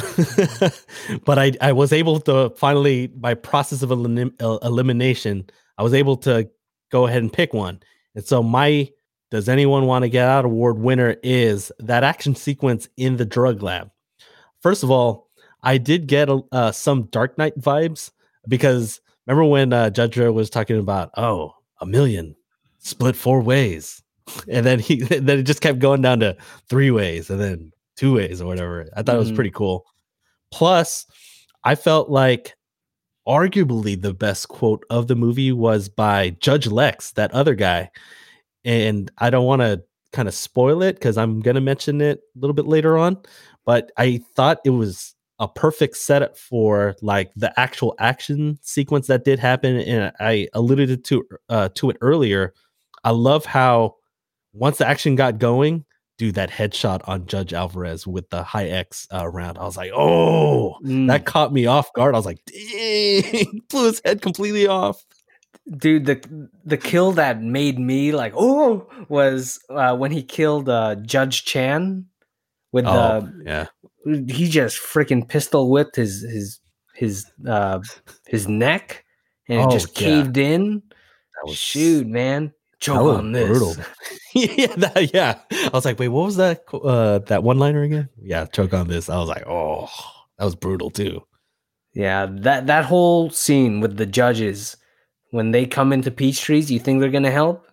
but 1.25 1.39
I, 1.39 1.51
I 1.61 1.71
was 1.71 1.91
able 1.91 2.19
to 2.21 2.51
finally, 2.57 3.07
by 3.07 3.33
process 3.33 3.81
of 3.81 3.89
elim- 3.89 4.35
elimination, 4.39 5.49
I 5.79 5.83
was 5.83 5.95
able 5.95 6.15
to 6.17 6.47
go 6.91 7.07
ahead 7.07 7.21
and 7.21 7.33
pick 7.33 7.53
one. 7.53 7.81
And 8.15 8.25
so 8.25 8.43
my 8.43 8.89
does 9.31 9.47
anyone 9.47 9.87
want 9.87 10.03
to 10.03 10.09
get 10.09 10.27
out 10.27 10.45
award 10.45 10.77
winner 10.77 11.15
is 11.23 11.71
that 11.79 12.03
action 12.03 12.35
sequence 12.35 12.89
in 12.97 13.15
the 13.15 13.25
drug 13.25 13.63
lab. 13.63 13.89
First 14.59 14.83
of 14.83 14.91
all, 14.91 15.29
I 15.63 15.77
did 15.77 16.07
get 16.07 16.29
uh, 16.51 16.71
some 16.71 17.03
Dark 17.03 17.37
Knight 17.37 17.57
vibes 17.57 18.11
because 18.47 18.99
remember 19.25 19.45
when 19.45 19.73
uh, 19.73 19.89
Judge 19.89 20.15
Dredd 20.15 20.33
was 20.33 20.49
talking 20.49 20.77
about 20.77 21.11
oh 21.17 21.55
a 21.79 21.85
million 21.85 22.35
split 22.79 23.15
four 23.15 23.41
ways, 23.41 24.03
and 24.47 24.65
then 24.65 24.79
he 24.79 25.01
then 25.01 25.39
it 25.39 25.43
just 25.43 25.61
kept 25.61 25.79
going 25.79 26.01
down 26.01 26.19
to 26.19 26.35
three 26.69 26.91
ways, 26.91 27.29
and 27.29 27.39
then 27.39 27.71
two 27.95 28.15
ways 28.15 28.41
or 28.41 28.47
whatever. 28.47 28.89
I 28.93 28.97
thought 28.97 29.05
mm-hmm. 29.05 29.15
it 29.15 29.19
was 29.19 29.27
mm-hmm. 29.29 29.35
pretty 29.35 29.51
cool. 29.51 29.85
Plus, 30.51 31.05
I 31.63 31.75
felt 31.75 32.09
like 32.09 32.55
arguably 33.27 33.99
the 33.99 34.13
best 34.13 34.47
quote 34.47 34.83
of 34.89 35.07
the 35.07 35.15
movie 35.15 35.51
was 35.51 35.89
by 35.89 36.31
Judge 36.39 36.67
Lex, 36.67 37.11
that 37.13 37.31
other 37.31 37.55
guy. 37.55 37.89
And 38.63 39.11
I 39.17 39.29
don't 39.29 39.45
want 39.45 39.61
to 39.61 39.83
kind 40.13 40.27
of 40.27 40.33
spoil 40.33 40.81
it 40.81 40.93
because 40.93 41.17
I'm 41.17 41.39
going 41.41 41.55
to 41.55 41.61
mention 41.61 42.01
it 42.01 42.19
a 42.35 42.39
little 42.39 42.53
bit 42.53 42.67
later 42.67 42.97
on. 42.97 43.17
But 43.65 43.91
I 43.97 44.21
thought 44.35 44.59
it 44.65 44.71
was 44.71 45.15
a 45.39 45.47
perfect 45.47 45.97
setup 45.97 46.37
for 46.37 46.95
like 47.01 47.31
the 47.35 47.57
actual 47.59 47.95
action 47.99 48.59
sequence 48.61 49.07
that 49.07 49.25
did 49.25 49.39
happen. 49.39 49.77
And 49.77 50.11
I 50.19 50.47
alluded 50.53 51.03
to 51.05 51.25
uh, 51.49 51.69
to 51.75 51.89
it 51.89 51.97
earlier. 52.01 52.53
I 53.03 53.11
love 53.11 53.45
how 53.45 53.95
once 54.53 54.77
the 54.77 54.87
action 54.87 55.15
got 55.15 55.39
going, 55.39 55.85
do 56.21 56.31
that 56.31 56.51
headshot 56.51 57.01
on 57.07 57.25
Judge 57.25 57.51
Alvarez 57.51 58.05
with 58.05 58.29
the 58.29 58.43
high 58.43 58.67
X 58.67 59.07
uh, 59.11 59.27
round. 59.27 59.57
I 59.57 59.63
was 59.63 59.75
like, 59.75 59.91
oh, 59.91 60.75
mm. 60.83 61.07
that 61.07 61.25
caught 61.25 61.51
me 61.51 61.65
off 61.65 61.91
guard. 61.93 62.13
I 62.13 62.19
was 62.19 62.27
like, 62.27 62.37
dang, 62.45 63.63
blew 63.71 63.87
his 63.87 64.03
head 64.05 64.21
completely 64.21 64.67
off. 64.67 65.03
Dude, 65.77 66.05
the 66.05 66.47
the 66.63 66.77
kill 66.77 67.11
that 67.13 67.41
made 67.41 67.79
me 67.79 68.11
like, 68.11 68.33
oh, 68.37 68.87
was 69.09 69.59
uh, 69.71 69.97
when 69.97 70.11
he 70.11 70.21
killed 70.21 70.69
uh, 70.69 70.93
Judge 70.93 71.43
Chan 71.43 72.05
with 72.71 72.85
oh, 72.85 73.21
the 73.21 73.43
yeah. 73.43 73.65
He 74.05 74.47
just 74.47 74.77
freaking 74.77 75.27
pistol 75.27 75.71
whipped 75.71 75.95
his 75.95 76.21
his 76.21 76.59
his 76.93 77.25
uh 77.47 77.79
his 78.27 78.47
neck 78.47 79.05
and 79.49 79.61
oh, 79.61 79.67
it 79.67 79.71
just 79.71 79.95
caved 79.95 80.37
yeah. 80.37 80.49
in. 80.49 80.83
That 80.85 81.47
was 81.47 81.57
shoot, 81.57 82.05
man 82.05 82.53
choke 82.81 83.17
on 83.17 83.31
this. 83.31 83.47
Brutal. 83.47 83.75
yeah, 84.35 84.75
that, 84.75 85.13
yeah. 85.13 85.39
I 85.51 85.69
was 85.73 85.85
like, 85.85 85.99
wait, 85.99 86.09
what 86.09 86.25
was 86.25 86.35
that? 86.35 86.63
Uh, 86.73 87.19
that 87.19 87.43
one 87.43 87.59
liner 87.59 87.83
again? 87.83 88.09
Yeah, 88.21 88.45
choke 88.45 88.73
on 88.73 88.87
this. 88.87 89.09
I 89.09 89.17
was 89.17 89.29
like, 89.29 89.47
oh, 89.47 89.87
that 90.37 90.45
was 90.45 90.55
brutal 90.55 90.89
too. 90.89 91.21
Yeah, 91.93 92.27
that 92.29 92.67
that 92.67 92.85
whole 92.85 93.29
scene 93.29 93.81
with 93.81 93.97
the 93.97 94.05
judges 94.05 94.77
when 95.31 95.51
they 95.51 95.65
come 95.65 95.91
into 95.91 96.11
Peachtrees, 96.11 96.69
you 96.69 96.79
think 96.79 96.99
they're 96.99 97.09
gonna 97.09 97.31
help? 97.31 97.65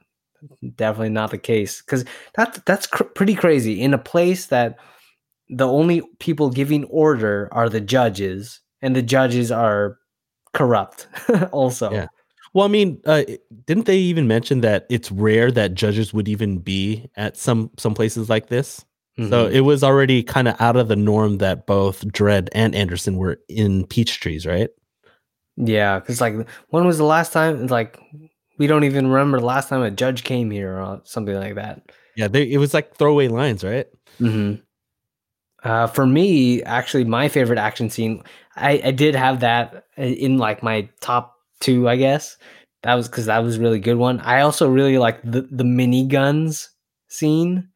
Definitely 0.77 1.11
not 1.11 1.31
the 1.31 1.39
case 1.39 1.83
because 1.83 2.05
that 2.37 2.65
that's 2.65 2.87
cr- 2.87 3.05
pretty 3.05 3.35
crazy 3.35 3.81
in 3.81 3.95
a 3.95 3.99
place 3.99 4.47
that 4.47 4.77
the 5.49 5.67
only 5.67 6.03
people 6.21 6.51
giving 6.51 6.85
order 6.85 7.49
are 7.53 7.69
the 7.69 7.81
judges, 7.81 8.61
and 8.83 8.95
the 8.95 9.03
judges 9.03 9.51
are 9.51 9.99
corrupt. 10.53 11.09
also, 11.53 11.91
yeah. 11.91 12.07
Well, 12.55 12.65
I 12.65 12.69
mean, 12.69 13.01
uh, 13.05 13.25
didn't 13.67 13.87
they 13.87 13.99
even 13.99 14.27
mention 14.27 14.61
that 14.63 14.87
it's 14.89 15.11
rare 15.13 15.51
that 15.53 15.75
judges 15.75 16.13
would 16.13 16.29
even 16.29 16.59
be 16.59 17.11
at 17.17 17.37
some 17.37 17.71
some 17.79 17.95
places 17.95 18.29
like 18.29 18.49
this? 18.49 18.85
Mm-hmm. 19.19 19.31
So 19.31 19.47
it 19.47 19.61
was 19.61 19.83
already 19.83 20.23
kind 20.23 20.49
of 20.49 20.61
out 20.61 20.77
of 20.77 20.89
the 20.89 20.97
norm 20.97 21.39
that 21.39 21.67
both 21.67 22.05
Dredd 22.07 22.49
and 22.53 22.75
Anderson 22.75 23.17
were 23.17 23.41
in 23.49 23.85
Peachtrees, 23.87 24.47
right? 24.47 24.71
Yeah, 25.57 25.99
because 25.99 26.21
like 26.21 26.49
when 26.69 26.87
was 26.87 26.99
the 26.99 27.05
last 27.05 27.33
time? 27.33 27.67
Like 27.67 27.99
we 28.59 28.67
don't 28.67 28.85
even 28.85 29.09
remember 29.09 29.41
the 29.41 29.47
last 29.47 29.69
time 29.69 29.83
a 29.83 29.91
judge 29.91 30.25
came 30.25 30.51
here 30.51 30.79
or 30.79 31.01
something 31.05 31.35
like 31.35 31.57
that. 31.57 31.83
Yeah, 32.17 32.29
they, 32.29 32.51
it 32.51 32.59
was 32.59 32.75
like 32.75 32.95
throwaway 32.95 33.29
lines, 33.29 33.63
right? 33.63 33.87
hmm 34.19 34.55
uh, 35.65 35.87
for 35.89 36.07
me, 36.07 36.63
actually, 36.63 37.05
my 37.05 37.29
favorite 37.29 37.59
action 37.59 37.91
scene, 37.91 38.23
I, 38.57 38.81
I 38.85 38.91
did 38.93 39.15
have 39.15 39.41
that 39.41 39.85
in 39.97 40.39
like 40.39 40.63
my 40.63 40.89
top 41.01 41.37
two, 41.61 41.89
I 41.89 41.97
guess. 41.97 42.37
That 42.83 42.95
was 42.95 43.09
because 43.09 43.27
that 43.27 43.39
was 43.39 43.57
a 43.57 43.61
really 43.61 43.81
good 43.81 43.97
one. 43.97 44.21
I 44.21 44.41
also 44.41 44.69
really 44.69 44.99
like 44.99 45.21
the 45.23 45.43
the 45.51 45.65
miniguns 45.65 46.69
scene 47.09 47.69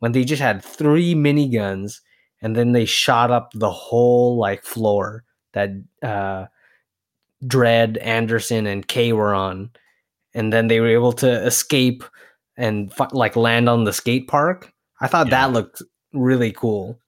when 0.00 0.12
they 0.12 0.24
just 0.24 0.42
had 0.42 0.64
three 0.64 1.14
miniguns 1.14 2.00
and 2.42 2.56
then 2.56 2.72
they 2.72 2.84
shot 2.84 3.30
up 3.30 3.52
the 3.54 3.70
whole 3.70 4.36
like 4.36 4.64
floor 4.64 5.24
that 5.52 5.70
uh 6.02 6.46
Dredd, 7.44 7.98
Anderson, 8.00 8.66
and 8.66 8.86
Kay 8.86 9.12
were 9.12 9.34
on, 9.34 9.70
and 10.34 10.52
then 10.52 10.68
they 10.68 10.80
were 10.80 10.88
able 10.88 11.12
to 11.14 11.46
escape 11.46 12.04
and 12.56 12.92
like 13.12 13.36
land 13.36 13.68
on 13.68 13.84
the 13.84 13.92
skate 13.92 14.26
park. 14.28 14.72
I 15.00 15.06
thought 15.06 15.28
yeah. 15.28 15.46
that 15.46 15.52
looked 15.52 15.82
really 16.12 16.52
cool 16.52 16.98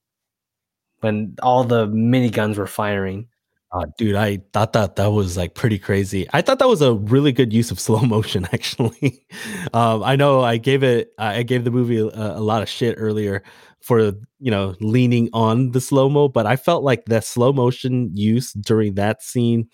when 1.00 1.34
all 1.42 1.64
the 1.64 1.88
miniguns 1.88 2.56
were 2.56 2.66
firing. 2.66 3.28
Uh, 3.72 3.86
dude, 3.96 4.16
I 4.16 4.38
thought 4.52 4.72
that 4.72 4.96
that 4.96 5.12
was 5.12 5.36
like 5.36 5.54
pretty 5.54 5.78
crazy. 5.78 6.26
I 6.32 6.42
thought 6.42 6.58
that 6.58 6.68
was 6.68 6.82
a 6.82 6.94
really 6.94 7.30
good 7.30 7.52
use 7.52 7.70
of 7.70 7.78
slow 7.86 8.00
motion. 8.00 8.46
Actually, 8.52 9.26
um, 9.72 10.02
I 10.02 10.16
know 10.16 10.40
I 10.40 10.56
gave 10.56 10.82
it, 10.82 11.12
I 11.18 11.42
gave 11.42 11.64
the 11.64 11.70
movie 11.70 11.98
a, 11.98 12.06
a, 12.06 12.40
lot 12.40 12.62
of 12.62 12.68
shit 12.68 12.96
earlier 12.98 13.42
for 13.80 14.12
you 14.40 14.50
know 14.50 14.74
leaning 14.80 15.28
on 15.32 15.70
the 15.70 15.80
slow 15.80 16.08
mo, 16.08 16.28
but 16.28 16.46
I 16.46 16.56
felt 16.56 16.82
like 16.82 17.04
the 17.04 17.20
slow 17.20 17.52
motion 17.52 18.10
use 18.16 18.52
during 18.54 18.94
that 18.94 19.22
scene 19.22 19.68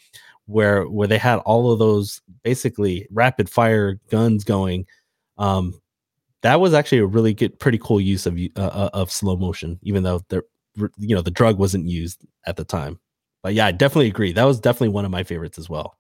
where 0.45 0.85
where 0.85 1.09
they 1.09 1.19
had 1.19 1.39
all 1.41 1.73
of 1.73 1.79
those 1.79 2.21
basically 2.43 3.07
rapid 3.11 3.49
fire 3.49 3.99
guns 4.11 4.45
going, 4.45 4.87
um, 5.39 5.81
that 6.43 6.61
was 6.61 6.75
actually 6.75 6.99
a 6.99 7.07
really 7.07 7.33
good, 7.33 7.59
pretty 7.59 7.79
cool 7.79 8.01
use 8.01 8.27
of 8.27 8.39
uh, 8.57 8.61
uh 8.61 8.91
of 8.93 9.11
slow 9.11 9.37
motion, 9.37 9.79
even 9.83 10.03
though 10.03 10.21
the 10.29 10.43
you 10.99 11.15
know 11.15 11.23
the 11.23 11.31
drug 11.31 11.59
wasn't 11.59 11.87
used 11.87 12.27
at 12.47 12.57
the 12.57 12.65
time. 12.65 13.01
But 13.43 13.55
yeah, 13.55 13.67
I 13.67 13.73
definitely 13.73 14.09
agree. 14.09 14.33
That 14.33 14.45
was 14.45 14.61
definitely 14.61 14.91
one 14.91 15.05
of 15.05 15.11
my 15.11 15.23
favorites 15.23 15.59
as 15.59 15.69
well. 15.69 15.99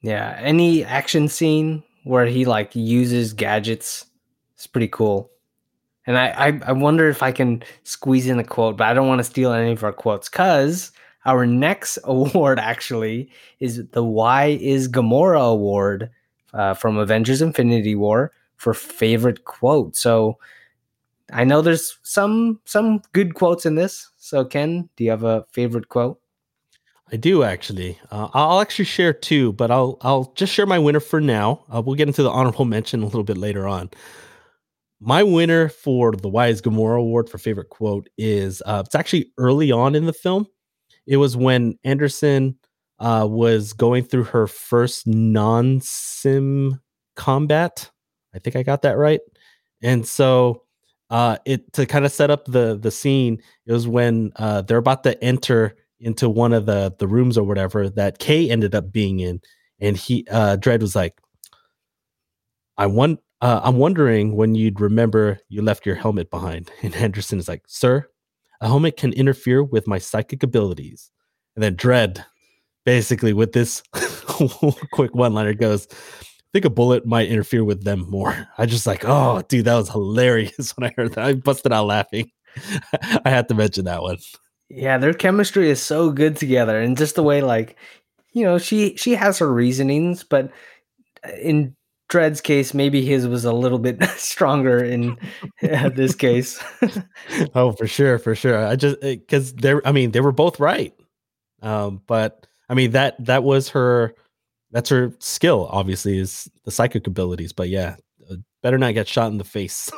Yeah, 0.00 0.38
any 0.40 0.84
action 0.84 1.28
scene 1.28 1.82
where 2.04 2.26
he 2.26 2.44
like 2.44 2.74
uses 2.76 3.32
gadgets 3.32 4.06
is 4.58 4.66
pretty 4.66 4.88
cool. 4.88 5.30
And 6.06 6.16
I, 6.16 6.28
I, 6.28 6.60
I 6.66 6.72
wonder 6.72 7.08
if 7.08 7.22
I 7.22 7.32
can 7.32 7.64
squeeze 7.82 8.28
in 8.28 8.38
a 8.38 8.44
quote, 8.44 8.76
but 8.76 8.86
I 8.86 8.94
don't 8.94 9.08
want 9.08 9.18
to 9.18 9.24
steal 9.24 9.52
any 9.52 9.72
of 9.72 9.82
our 9.82 9.92
quotes 9.92 10.28
because 10.28 10.92
our 11.24 11.46
next 11.46 11.98
award 12.04 12.58
actually 12.60 13.30
is 13.58 13.86
the 13.88 14.04
Why 14.04 14.58
is 14.60 14.88
Gamora 14.88 15.50
award 15.52 16.10
uh, 16.54 16.74
from 16.74 16.96
Avengers 16.96 17.42
Infinity 17.42 17.94
War 17.94 18.32
for 18.56 18.72
favorite 18.72 19.44
quote. 19.44 19.96
So 19.96 20.38
I 21.32 21.44
know 21.44 21.60
there's 21.60 21.98
some 22.02 22.60
some 22.64 23.02
good 23.12 23.34
quotes 23.34 23.66
in 23.66 23.74
this. 23.74 24.10
So 24.16 24.44
Ken, 24.44 24.88
do 24.96 25.04
you 25.04 25.10
have 25.10 25.24
a 25.24 25.44
favorite 25.50 25.88
quote? 25.88 26.20
I 27.12 27.16
do 27.16 27.44
actually. 27.44 27.98
Uh, 28.10 28.28
I'll 28.34 28.60
actually 28.60 28.84
share 28.86 29.12
two, 29.12 29.52
but 29.52 29.70
I'll 29.70 29.96
I'll 30.00 30.32
just 30.34 30.52
share 30.52 30.66
my 30.66 30.78
winner 30.78 31.00
for 31.00 31.20
now. 31.20 31.64
Uh, 31.72 31.80
we'll 31.80 31.94
get 31.94 32.08
into 32.08 32.22
the 32.22 32.30
honorable 32.30 32.64
mention 32.76 33.02
a 33.02 33.06
little 33.06 33.24
bit 33.24 33.38
later 33.38 33.66
on. 33.66 33.90
my 35.00 35.22
winner 35.22 35.68
for 35.68 36.12
the 36.12 36.28
Why 36.28 36.48
is 36.48 36.62
Gamora 36.62 36.98
Award 36.98 37.28
for 37.28 37.38
favorite 37.38 37.68
quote 37.68 38.08
is 38.16 38.62
uh, 38.66 38.82
it's 38.86 38.94
actually 38.94 39.32
early 39.38 39.70
on 39.70 39.94
in 39.94 40.06
the 40.06 40.12
film. 40.12 40.46
It 41.06 41.18
was 41.18 41.36
when 41.36 41.78
Anderson 41.84 42.56
uh, 42.98 43.26
was 43.28 43.72
going 43.74 44.04
through 44.04 44.24
her 44.24 44.46
first 44.46 45.06
non 45.06 45.80
sim 45.82 46.80
combat. 47.14 47.90
I 48.34 48.38
think 48.38 48.56
I 48.56 48.62
got 48.62 48.82
that 48.82 48.96
right. 48.98 49.20
And 49.82 50.06
so 50.06 50.62
uh, 51.10 51.36
it 51.44 51.72
to 51.74 51.86
kind 51.86 52.04
of 52.06 52.12
set 52.12 52.30
up 52.30 52.46
the 52.46 52.78
the 52.80 52.90
scene. 52.90 53.40
It 53.66 53.72
was 53.72 53.86
when 53.86 54.32
uh, 54.36 54.62
they're 54.62 54.78
about 54.78 55.04
to 55.04 55.22
enter 55.22 55.76
into 56.00 56.28
one 56.28 56.52
of 56.52 56.66
the 56.66 56.94
the 56.98 57.08
rooms 57.08 57.38
or 57.38 57.44
whatever 57.44 57.88
that 57.90 58.18
Kay 58.18 58.50
ended 58.50 58.74
up 58.74 58.92
being 58.92 59.20
in, 59.20 59.40
and 59.80 59.96
he 59.96 60.26
uh, 60.30 60.56
Dredd 60.56 60.80
was 60.80 60.96
like, 60.96 61.20
"I 62.76 62.86
want." 62.86 63.20
Uh, 63.42 63.60
I'm 63.62 63.76
wondering 63.76 64.34
when 64.34 64.54
you'd 64.54 64.80
remember 64.80 65.38
you 65.50 65.60
left 65.60 65.84
your 65.84 65.94
helmet 65.94 66.30
behind. 66.30 66.70
And 66.82 66.96
Anderson 66.96 67.38
is 67.38 67.48
like, 67.48 67.62
Sir, 67.66 68.08
a 68.62 68.66
helmet 68.66 68.96
can 68.96 69.12
interfere 69.12 69.62
with 69.62 69.86
my 69.86 69.98
psychic 69.98 70.42
abilities. 70.42 71.10
And 71.54 71.62
then 71.62 71.76
Dredd, 71.76 72.24
basically, 72.86 73.34
with 73.34 73.52
this 73.52 73.82
quick 74.92 75.14
one 75.14 75.34
liner, 75.34 75.52
goes, 75.52 75.86
I 75.90 76.48
think 76.52 76.64
a 76.64 76.70
bullet 76.70 77.04
might 77.04 77.28
interfere 77.28 77.64
with 77.64 77.84
them 77.84 78.08
more. 78.08 78.48
I 78.56 78.66
just 78.66 78.86
like, 78.86 79.04
oh, 79.04 79.42
dude, 79.48 79.66
that 79.66 79.74
was 79.74 79.90
hilarious 79.90 80.70
when 80.76 80.88
I 80.90 80.94
heard 80.96 81.12
that. 81.14 81.24
I 81.24 81.34
busted 81.34 81.72
out 81.72 81.86
laughing. 81.86 82.30
I 83.24 83.28
had 83.28 83.48
to 83.48 83.54
mention 83.54 83.84
that 83.84 84.02
one. 84.02 84.18
Yeah, 84.68 84.98
their 84.98 85.14
chemistry 85.14 85.70
is 85.70 85.80
so 85.80 86.10
good 86.10 86.36
together, 86.36 86.80
and 86.80 86.96
just 86.96 87.14
the 87.14 87.22
way, 87.22 87.40
like, 87.40 87.76
you 88.32 88.44
know, 88.44 88.58
she 88.58 88.96
she 88.96 89.14
has 89.14 89.38
her 89.38 89.52
reasonings, 89.52 90.24
but 90.24 90.50
in 91.40 91.76
Dredd's 92.08 92.40
case, 92.40 92.72
maybe 92.72 93.04
his 93.04 93.26
was 93.26 93.44
a 93.44 93.52
little 93.52 93.78
bit 93.78 94.02
stronger 94.16 94.82
in 94.84 95.18
uh, 95.62 95.88
this 95.88 96.14
case. 96.14 96.62
oh, 97.54 97.72
for 97.72 97.86
sure, 97.86 98.18
for 98.18 98.34
sure. 98.34 98.64
I 98.66 98.76
just 98.76 99.00
because 99.00 99.52
they're, 99.54 99.86
I 99.86 99.92
mean, 99.92 100.12
they 100.12 100.20
were 100.20 100.32
both 100.32 100.60
right. 100.60 100.94
Um, 101.62 102.02
but 102.06 102.46
I 102.68 102.74
mean 102.74 102.92
that 102.92 103.24
that 103.24 103.42
was 103.42 103.70
her, 103.70 104.14
that's 104.70 104.90
her 104.90 105.12
skill. 105.18 105.68
Obviously, 105.70 106.18
is 106.18 106.48
the 106.64 106.70
psychic 106.70 107.06
abilities. 107.06 107.52
But 107.52 107.70
yeah, 107.70 107.96
uh, 108.30 108.36
better 108.62 108.78
not 108.78 108.94
get 108.94 109.08
shot 109.08 109.32
in 109.32 109.38
the 109.38 109.44
face. 109.44 109.90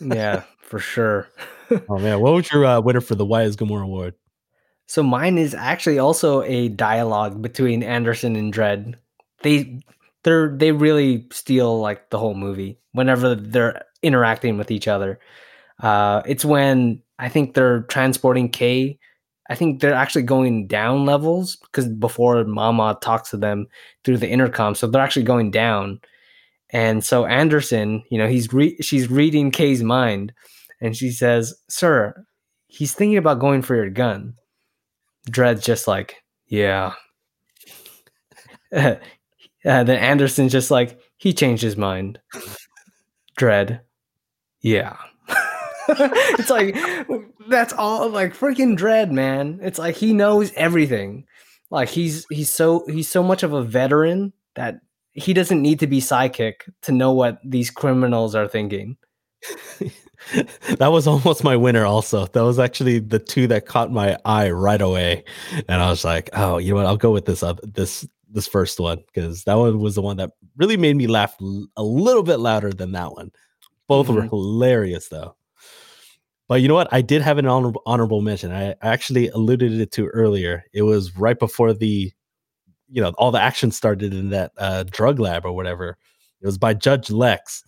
yeah, 0.00 0.42
for 0.60 0.78
sure. 0.78 1.28
oh 1.88 1.98
man, 1.98 2.20
what 2.20 2.34
was 2.34 2.50
your 2.50 2.64
uh, 2.64 2.80
winner 2.80 3.00
for 3.00 3.14
the 3.14 3.24
Why 3.24 3.42
is 3.42 3.56
Gamora 3.56 3.84
Award? 3.84 4.14
So 4.86 5.02
mine 5.02 5.36
is 5.36 5.54
actually 5.54 5.98
also 5.98 6.42
a 6.42 6.68
dialogue 6.70 7.42
between 7.42 7.82
Anderson 7.82 8.36
and 8.36 8.52
Dredd. 8.52 8.94
They 9.42 9.80
they're 10.24 10.56
they 10.56 10.72
really 10.72 11.26
steal 11.30 11.80
like 11.80 12.10
the 12.10 12.18
whole 12.18 12.34
movie 12.34 12.78
whenever 12.92 13.34
they're 13.34 13.84
interacting 14.02 14.56
with 14.58 14.70
each 14.70 14.88
other. 14.88 15.20
Uh, 15.82 16.22
it's 16.26 16.44
when 16.44 17.02
I 17.18 17.28
think 17.28 17.54
they're 17.54 17.82
transporting 17.82 18.48
Kay. 18.48 18.98
I 19.50 19.54
think 19.54 19.80
they're 19.80 19.94
actually 19.94 20.22
going 20.22 20.66
down 20.66 21.06
levels 21.06 21.56
because 21.56 21.88
before 21.88 22.44
Mama 22.44 22.98
talks 23.00 23.30
to 23.30 23.36
them 23.36 23.66
through 24.04 24.18
the 24.18 24.28
intercom, 24.28 24.74
so 24.74 24.86
they're 24.86 25.02
actually 25.02 25.22
going 25.22 25.50
down. 25.50 26.00
And 26.70 27.02
so 27.02 27.24
Anderson, 27.24 28.02
you 28.10 28.18
know, 28.18 28.28
he's 28.28 28.52
re- 28.52 28.76
she's 28.80 29.10
reading 29.10 29.50
Kay's 29.50 29.82
mind, 29.82 30.32
and 30.80 30.96
she 30.96 31.10
says, 31.10 31.54
"Sir, 31.68 32.26
he's 32.66 32.94
thinking 32.94 33.18
about 33.18 33.40
going 33.40 33.62
for 33.62 33.74
your 33.74 33.90
gun." 33.90 34.34
Dredd's 35.30 35.64
just 35.64 35.86
like, 35.88 36.22
"Yeah." 36.46 36.94
Uh, 39.66 39.82
then 39.82 39.98
Anderson's 39.98 40.52
just 40.52 40.70
like, 40.70 40.98
he 41.16 41.32
changed 41.32 41.62
his 41.62 41.76
mind. 41.76 42.20
Dredd. 43.38 43.80
Yeah. 44.60 44.96
it's 45.88 46.50
like 46.50 46.76
that's 47.48 47.72
all 47.72 48.08
like 48.08 48.36
freaking 48.36 48.78
Dredd, 48.78 49.10
man. 49.10 49.58
It's 49.62 49.78
like 49.78 49.96
he 49.96 50.12
knows 50.12 50.52
everything. 50.54 51.26
Like 51.70 51.88
he's 51.88 52.26
he's 52.30 52.50
so 52.50 52.84
he's 52.86 53.08
so 53.08 53.22
much 53.22 53.42
of 53.42 53.52
a 53.52 53.62
veteran 53.62 54.32
that 54.54 54.80
he 55.12 55.32
doesn't 55.32 55.60
need 55.60 55.80
to 55.80 55.86
be 55.86 56.00
psychic 56.00 56.64
to 56.82 56.92
know 56.92 57.12
what 57.12 57.40
these 57.44 57.70
criminals 57.70 58.34
are 58.34 58.48
thinking. 58.48 58.96
that 60.78 60.88
was 60.88 61.06
almost 61.06 61.44
my 61.44 61.54
winner 61.54 61.84
also 61.84 62.26
that 62.26 62.42
was 62.42 62.58
actually 62.58 62.98
the 62.98 63.20
two 63.20 63.46
that 63.46 63.66
caught 63.66 63.92
my 63.92 64.18
eye 64.24 64.50
right 64.50 64.82
away 64.82 65.22
and 65.68 65.80
i 65.80 65.88
was 65.88 66.04
like 66.04 66.28
oh 66.32 66.58
you 66.58 66.70
know 66.70 66.76
what 66.76 66.86
i'll 66.86 66.96
go 66.96 67.12
with 67.12 67.24
this 67.24 67.42
other 67.42 67.62
this 67.62 68.04
this 68.30 68.46
first 68.46 68.78
one 68.78 68.98
because 69.06 69.44
that 69.44 69.54
one 69.54 69.78
was 69.78 69.94
the 69.94 70.02
one 70.02 70.16
that 70.18 70.30
really 70.56 70.76
made 70.76 70.96
me 70.96 71.06
laugh 71.06 71.36
a 71.76 71.82
little 71.82 72.22
bit 72.22 72.38
louder 72.38 72.72
than 72.72 72.92
that 72.92 73.12
one. 73.12 73.30
Both 73.86 74.06
mm-hmm. 74.06 74.16
were 74.16 74.22
hilarious 74.22 75.08
though. 75.08 75.36
But 76.48 76.62
you 76.62 76.68
know 76.68 76.74
what? 76.74 76.88
I 76.92 77.02
did 77.02 77.22
have 77.22 77.38
an 77.38 77.46
honorable, 77.46 77.82
honorable 77.84 78.22
mention. 78.22 78.52
I 78.52 78.74
actually 78.80 79.28
alluded 79.28 79.80
it 79.80 79.92
to 79.92 80.06
earlier. 80.08 80.64
It 80.72 80.82
was 80.82 81.16
right 81.16 81.38
before 81.38 81.74
the, 81.74 82.10
you 82.88 83.02
know, 83.02 83.12
all 83.18 83.30
the 83.30 83.40
action 83.40 83.70
started 83.70 84.14
in 84.14 84.30
that 84.30 84.52
uh, 84.56 84.84
drug 84.84 85.20
lab 85.20 85.44
or 85.44 85.52
whatever. 85.52 85.98
It 86.40 86.46
was 86.46 86.56
by 86.56 86.72
Judge 86.72 87.10
Lex, 87.10 87.62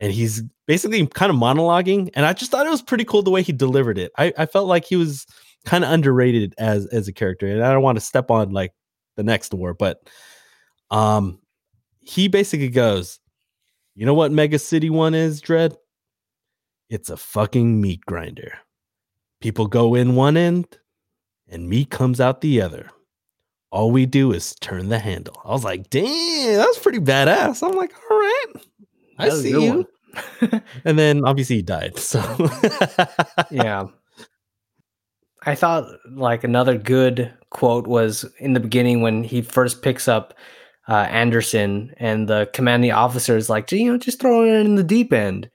and 0.00 0.12
he's 0.12 0.42
basically 0.66 1.06
kind 1.06 1.30
of 1.30 1.36
monologuing. 1.36 2.10
And 2.14 2.26
I 2.26 2.32
just 2.32 2.50
thought 2.50 2.66
it 2.66 2.70
was 2.70 2.82
pretty 2.82 3.04
cool 3.04 3.22
the 3.22 3.30
way 3.30 3.42
he 3.42 3.52
delivered 3.52 3.98
it. 3.98 4.12
I, 4.18 4.32
I 4.36 4.46
felt 4.46 4.66
like 4.66 4.84
he 4.84 4.96
was 4.96 5.26
kind 5.64 5.84
of 5.84 5.90
underrated 5.90 6.54
as 6.58 6.86
as 6.86 7.08
a 7.08 7.12
character, 7.12 7.46
and 7.46 7.64
I 7.64 7.72
don't 7.72 7.82
want 7.82 7.96
to 7.96 8.04
step 8.04 8.30
on 8.30 8.50
like 8.50 8.72
the 9.16 9.22
next 9.22 9.54
war, 9.54 9.74
but 9.74 10.00
um 10.90 11.40
he 12.06 12.28
basically 12.28 12.68
goes, 12.68 13.18
You 13.94 14.06
know 14.06 14.14
what 14.14 14.30
Mega 14.32 14.58
City 14.58 14.90
One 14.90 15.14
is, 15.14 15.42
Dredd? 15.42 15.76
It's 16.88 17.10
a 17.10 17.16
fucking 17.16 17.80
meat 17.80 18.00
grinder. 18.06 18.52
People 19.40 19.66
go 19.66 19.94
in 19.94 20.14
one 20.14 20.36
end 20.36 20.78
and 21.48 21.68
meat 21.68 21.90
comes 21.90 22.20
out 22.20 22.40
the 22.40 22.62
other. 22.62 22.90
All 23.72 23.90
we 23.90 24.06
do 24.06 24.32
is 24.32 24.54
turn 24.60 24.88
the 24.88 25.00
handle. 25.00 25.40
I 25.44 25.50
was 25.50 25.64
like, 25.64 25.90
damn, 25.90 26.56
that's 26.56 26.78
pretty 26.78 27.00
badass. 27.00 27.66
I'm 27.66 27.76
like, 27.76 27.92
all 28.10 28.16
right, 28.16 28.46
I 29.18 29.28
see 29.30 29.50
you. 29.50 29.86
and 30.84 30.98
then 30.98 31.24
obviously 31.24 31.56
he 31.56 31.62
died. 31.62 31.98
So 31.98 32.20
yeah. 33.50 33.84
I 35.44 35.54
thought 35.54 35.88
like 36.10 36.42
another 36.42 36.76
good 36.76 37.32
quote 37.50 37.86
was 37.86 38.24
in 38.38 38.52
the 38.52 38.60
beginning 38.60 39.00
when 39.00 39.22
he 39.22 39.42
first 39.42 39.82
picks 39.82 40.08
up 40.08 40.34
uh, 40.88 41.06
Anderson 41.10 41.94
and 41.98 42.28
the 42.28 42.48
commanding 42.52 42.92
officer 42.92 43.36
is 43.36 43.50
like, 43.50 43.70
you 43.72 43.90
know, 43.90 43.98
just 43.98 44.20
throw 44.20 44.44
it 44.44 44.64
in 44.64 44.74
the 44.76 44.84
deep 44.84 45.12
end. 45.12 45.50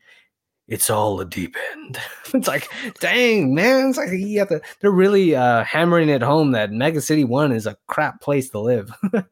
It's 0.67 0.89
all 0.89 1.19
a 1.19 1.25
deep 1.25 1.55
end. 1.73 1.99
it's 2.33 2.47
like, 2.47 2.69
dang, 2.99 3.53
man. 3.53 3.89
It's 3.89 3.97
like 3.97 4.11
you 4.11 4.39
have 4.39 4.49
to, 4.49 4.61
they're 4.79 4.91
really 4.91 5.35
uh, 5.35 5.65
hammering 5.65 6.07
it 6.07 6.21
home 6.21 6.51
that 6.51 6.71
Mega 6.71 7.01
City 7.01 7.25
One 7.25 7.51
is 7.51 7.67
a 7.67 7.77
crap 7.87 8.21
place 8.21 8.49
to 8.51 8.59
live. 8.59 8.93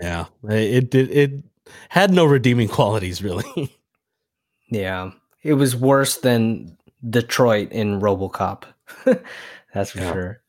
yeah, 0.00 0.26
it 0.48 0.90
did. 0.90 1.10
It, 1.10 1.32
it 1.32 1.44
had 1.88 2.12
no 2.12 2.24
redeeming 2.24 2.68
qualities, 2.68 3.22
really. 3.22 3.76
yeah, 4.70 5.10
it 5.42 5.54
was 5.54 5.76
worse 5.76 6.18
than 6.18 6.76
Detroit 7.08 7.72
in 7.72 8.00
RoboCop. 8.00 8.64
That's 9.74 9.90
for 9.90 9.98
yeah. 9.98 10.12
sure. 10.12 10.42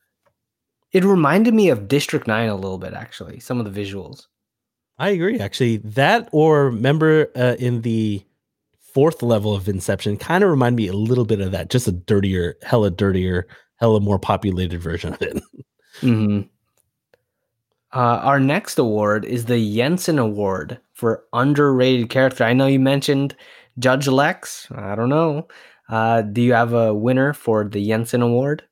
It 0.92 1.04
reminded 1.04 1.54
me 1.54 1.70
of 1.70 1.88
District 1.88 2.26
9 2.26 2.48
a 2.48 2.54
little 2.54 2.78
bit, 2.78 2.92
actually, 2.92 3.40
some 3.40 3.58
of 3.58 3.72
the 3.72 3.82
visuals. 3.82 4.26
I 4.98 5.10
agree, 5.10 5.40
actually. 5.40 5.78
That, 5.78 6.28
or 6.32 6.66
remember 6.66 7.30
uh, 7.34 7.56
in 7.58 7.82
the 7.82 8.24
fourth 8.92 9.22
level 9.22 9.54
of 9.54 9.68
Inception, 9.68 10.18
kind 10.18 10.44
of 10.44 10.50
remind 10.50 10.76
me 10.76 10.86
a 10.88 10.92
little 10.92 11.24
bit 11.24 11.40
of 11.40 11.50
that, 11.52 11.70
just 11.70 11.88
a 11.88 11.92
dirtier, 11.92 12.56
hella 12.62 12.90
dirtier, 12.90 13.46
hella 13.76 14.00
more 14.00 14.18
populated 14.18 14.80
version 14.80 15.14
of 15.14 15.22
it. 15.22 15.42
hmm 16.00 16.42
Uh, 17.94 18.20
our 18.22 18.40
next 18.40 18.78
award 18.78 19.24
is 19.24 19.44
the 19.44 19.76
Jensen 19.76 20.18
Award 20.18 20.80
for 20.94 21.24
underrated 21.32 22.08
character. 22.08 22.44
I 22.44 22.54
know 22.54 22.66
you 22.66 22.80
mentioned 22.80 23.36
Judge 23.78 24.08
Lex. 24.08 24.66
I 24.74 24.94
don't 24.94 25.10
know. 25.10 25.48
Uh, 25.88 26.22
do 26.22 26.40
you 26.40 26.54
have 26.54 26.72
a 26.72 26.94
winner 26.94 27.32
for 27.34 27.64
the 27.64 27.86
Jensen 27.86 28.22
Award? 28.22 28.62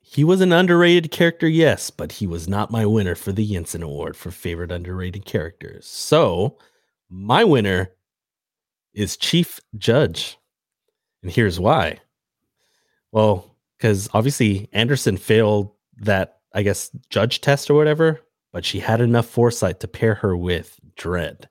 He 0.00 0.24
was 0.24 0.40
an 0.40 0.52
underrated 0.52 1.10
character, 1.10 1.48
yes, 1.48 1.90
but 1.90 2.12
he 2.12 2.26
was 2.26 2.48
not 2.48 2.70
my 2.70 2.86
winner 2.86 3.14
for 3.14 3.32
the 3.32 3.46
Jensen 3.46 3.82
Award 3.82 4.16
for 4.16 4.30
favorite 4.30 4.72
underrated 4.72 5.26
characters. 5.26 5.86
So, 5.86 6.56
my 7.10 7.44
winner 7.44 7.90
is 8.94 9.16
Chief 9.16 9.60
Judge. 9.76 10.38
And 11.22 11.30
here's 11.30 11.60
why. 11.60 11.98
Well, 13.12 13.56
because 13.76 14.08
obviously 14.14 14.70
Anderson 14.72 15.16
failed 15.16 15.72
that, 15.98 16.38
I 16.54 16.62
guess, 16.62 16.90
judge 17.10 17.40
test 17.40 17.68
or 17.68 17.74
whatever, 17.74 18.20
but 18.56 18.64
she 18.64 18.80
had 18.80 19.02
enough 19.02 19.26
foresight 19.26 19.80
to 19.80 19.86
pair 19.86 20.14
her 20.14 20.34
with 20.34 20.80
Dredd. 20.96 21.44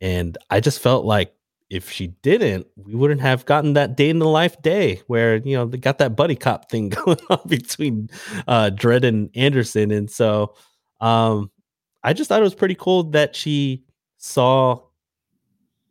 And 0.00 0.36
I 0.50 0.58
just 0.58 0.80
felt 0.80 1.04
like 1.04 1.32
if 1.70 1.88
she 1.88 2.08
didn't, 2.08 2.66
we 2.74 2.96
wouldn't 2.96 3.20
have 3.20 3.46
gotten 3.46 3.74
that 3.74 3.96
day 3.96 4.10
in 4.10 4.18
the 4.18 4.26
life 4.26 4.60
day 4.60 5.02
where 5.06 5.36
you 5.36 5.56
know 5.56 5.66
they 5.66 5.78
got 5.78 5.98
that 5.98 6.16
buddy 6.16 6.34
cop 6.34 6.68
thing 6.68 6.88
going 7.04 7.20
on 7.30 7.42
between 7.46 8.10
uh 8.48 8.70
Dredd 8.74 9.04
and 9.04 9.30
Anderson. 9.36 9.92
And 9.92 10.10
so 10.10 10.56
um 11.00 11.48
I 12.02 12.12
just 12.12 12.28
thought 12.28 12.40
it 12.40 12.42
was 12.42 12.56
pretty 12.56 12.74
cool 12.74 13.04
that 13.10 13.36
she 13.36 13.84
saw 14.16 14.80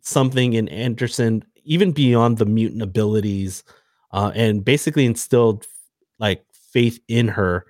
something 0.01 0.51
in 0.51 0.67
Anderson 0.67 1.45
even 1.63 1.93
beyond 1.93 2.39
the 2.39 2.45
mutant 2.45 2.81
abilities, 2.81 3.63
uh, 4.11 4.33
and 4.35 4.65
basically 4.65 5.05
instilled 5.05 5.65
like 6.19 6.43
faith 6.51 6.99
in 7.07 7.29
her 7.29 7.65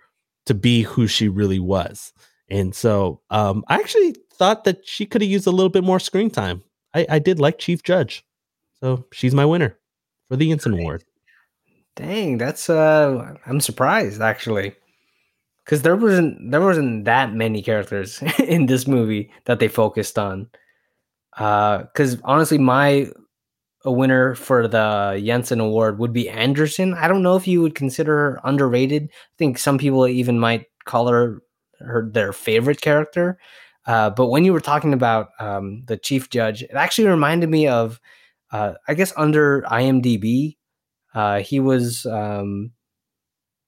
to 0.47 0.55
be 0.55 0.81
who 0.81 1.05
she 1.05 1.29
really 1.29 1.59
was. 1.59 2.11
And 2.51 2.75
so 2.75 3.21
um, 3.29 3.63
I 3.69 3.75
actually 3.75 4.13
thought 4.33 4.65
that 4.65 4.85
she 4.85 5.05
could 5.05 5.21
have 5.21 5.31
used 5.31 5.47
a 5.47 5.51
little 5.51 5.69
bit 5.69 5.85
more 5.85 5.99
screen 5.99 6.29
time. 6.29 6.61
I, 6.93 7.05
I 7.09 7.19
did 7.19 7.39
like 7.39 7.57
Chief 7.57 7.81
Judge. 7.81 8.25
So 8.81 9.05
she's 9.13 9.33
my 9.33 9.45
winner 9.45 9.77
for 10.27 10.35
the 10.35 10.49
Jensen 10.49 10.73
Award. 10.73 11.05
Dang, 11.95 12.37
that's 12.37 12.69
uh 12.69 13.35
I'm 13.45 13.61
surprised 13.61 14.21
actually. 14.21 14.75
Cuz 15.65 15.81
there 15.81 15.95
wasn't 15.95 16.51
there 16.51 16.61
wasn't 16.61 17.05
that 17.05 17.33
many 17.33 17.61
characters 17.61 18.21
in 18.39 18.65
this 18.65 18.87
movie 18.87 19.31
that 19.45 19.59
they 19.59 19.67
focused 19.67 20.19
on. 20.19 20.49
Uh 21.37 21.83
cuz 21.95 22.17
honestly 22.23 22.57
my 22.57 23.07
a 23.85 23.91
winner 23.91 24.35
for 24.35 24.67
the 24.67 25.21
Jensen 25.23 25.59
Award 25.59 25.99
would 25.99 26.13
be 26.13 26.29
Anderson. 26.29 26.93
I 26.95 27.07
don't 27.07 27.23
know 27.23 27.35
if 27.35 27.47
you 27.47 27.61
would 27.61 27.75
consider 27.75 28.15
her 28.15 28.41
underrated. 28.43 29.09
I 29.11 29.35
think 29.37 29.57
some 29.57 29.77
people 29.77 30.05
even 30.07 30.39
might 30.39 30.65
call 30.85 31.07
her 31.07 31.41
her 31.85 32.09
their 32.11 32.33
favorite 32.33 32.81
character. 32.81 33.37
Uh, 33.85 34.09
but 34.09 34.27
when 34.27 34.45
you 34.45 34.53
were 34.53 34.61
talking 34.61 34.93
about 34.93 35.29
um, 35.39 35.83
the 35.85 35.97
chief 35.97 36.29
judge, 36.29 36.61
it 36.61 36.73
actually 36.73 37.07
reminded 37.07 37.49
me 37.49 37.67
of, 37.67 37.99
uh, 38.51 38.73
I 38.87 38.93
guess, 38.93 39.11
under 39.17 39.63
IMDb, 39.63 40.57
uh, 41.13 41.39
he 41.39 41.59
was 41.59 42.05
um, 42.05 42.71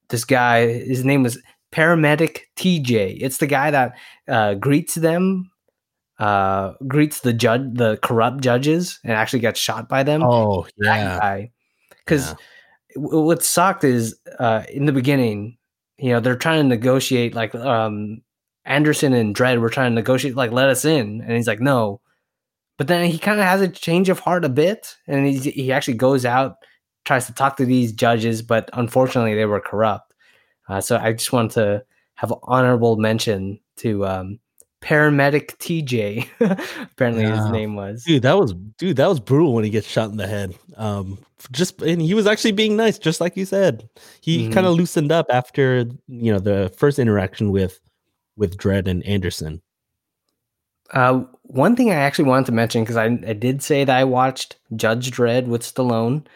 this 0.08 0.24
guy. 0.24 0.66
His 0.66 1.04
name 1.04 1.22
was 1.22 1.38
paramedic 1.72 2.42
TJ. 2.56 3.18
It's 3.20 3.38
the 3.38 3.46
guy 3.46 3.70
that 3.70 3.96
uh, 4.28 4.54
greets 4.54 4.94
them, 4.94 5.50
uh, 6.18 6.72
greets 6.86 7.20
the 7.20 7.32
judge, 7.32 7.62
the 7.74 7.98
corrupt 8.02 8.40
judges, 8.40 9.00
and 9.04 9.12
actually 9.12 9.40
gets 9.40 9.60
shot 9.60 9.88
by 9.88 10.02
them. 10.02 10.22
Oh 10.22 10.66
yeah, 10.78 11.46
because 11.98 12.30
yeah. 12.30 12.36
what 12.96 13.42
sucked 13.42 13.84
is 13.84 14.18
uh, 14.38 14.62
in 14.72 14.86
the 14.86 14.92
beginning, 14.92 15.58
you 15.98 16.10
know, 16.10 16.20
they're 16.20 16.36
trying 16.36 16.62
to 16.62 16.68
negotiate. 16.68 17.34
Like 17.34 17.54
um, 17.54 18.22
Anderson 18.64 19.12
and 19.12 19.34
Dredd 19.34 19.60
were 19.60 19.70
trying 19.70 19.92
to 19.92 19.94
negotiate, 19.94 20.36
like 20.36 20.52
let 20.52 20.68
us 20.68 20.84
in, 20.84 21.20
and 21.20 21.32
he's 21.32 21.46
like, 21.46 21.60
no. 21.60 22.00
But 22.76 22.88
then 22.88 23.08
he 23.08 23.18
kind 23.18 23.38
of 23.38 23.46
has 23.46 23.60
a 23.60 23.68
change 23.68 24.08
of 24.08 24.18
heart 24.18 24.44
a 24.44 24.48
bit, 24.48 24.96
and 25.06 25.26
he 25.26 25.38
he 25.50 25.72
actually 25.72 25.94
goes 25.94 26.24
out 26.24 26.56
tries 27.04 27.26
to 27.26 27.34
talk 27.34 27.56
to 27.56 27.66
these 27.66 27.92
judges, 27.92 28.42
but 28.42 28.70
unfortunately 28.72 29.34
they 29.34 29.44
were 29.44 29.60
corrupt. 29.60 30.14
Uh, 30.68 30.80
so 30.80 30.96
I 30.96 31.12
just 31.12 31.32
want 31.32 31.52
to 31.52 31.84
have 32.14 32.32
honorable 32.44 32.96
mention 32.96 33.60
to 33.76 34.06
um, 34.06 34.40
paramedic 34.84 35.56
TJ. 35.56 36.28
Apparently 36.82 37.22
yeah. 37.22 37.36
his 37.36 37.50
name 37.50 37.74
was. 37.74 38.04
Dude, 38.04 38.22
that 38.22 38.38
was 38.38 38.52
dude, 38.76 38.96
that 38.96 39.08
was 39.08 39.18
brutal 39.18 39.54
when 39.54 39.64
he 39.64 39.70
gets 39.70 39.88
shot 39.88 40.10
in 40.10 40.18
the 40.18 40.26
head. 40.26 40.54
Um, 40.76 41.18
just 41.50 41.80
and 41.82 42.02
he 42.02 42.14
was 42.14 42.26
actually 42.26 42.52
being 42.52 42.76
nice, 42.76 42.98
just 42.98 43.20
like 43.20 43.36
you 43.36 43.46
said. 43.46 43.88
He 44.20 44.44
mm-hmm. 44.44 44.52
kind 44.52 44.66
of 44.66 44.74
loosened 44.74 45.10
up 45.10 45.26
after 45.30 45.86
you 46.06 46.32
know 46.32 46.38
the 46.38 46.72
first 46.76 46.98
interaction 46.98 47.50
with 47.50 47.80
with 48.36 48.58
Dredd 48.58 48.86
and 48.86 49.02
Anderson. 49.04 49.62
Uh, 50.90 51.24
one 51.44 51.74
thing 51.74 51.90
I 51.90 51.94
actually 51.94 52.26
wanted 52.26 52.46
to 52.46 52.52
mention 52.52 52.82
because 52.82 52.96
I, 52.96 53.06
I 53.06 53.32
did 53.32 53.62
say 53.62 53.84
that 53.84 53.96
I 53.96 54.04
watched 54.04 54.56
Judge 54.76 55.10
Dredd 55.10 55.46
with 55.46 55.62
Stallone, 55.62 56.26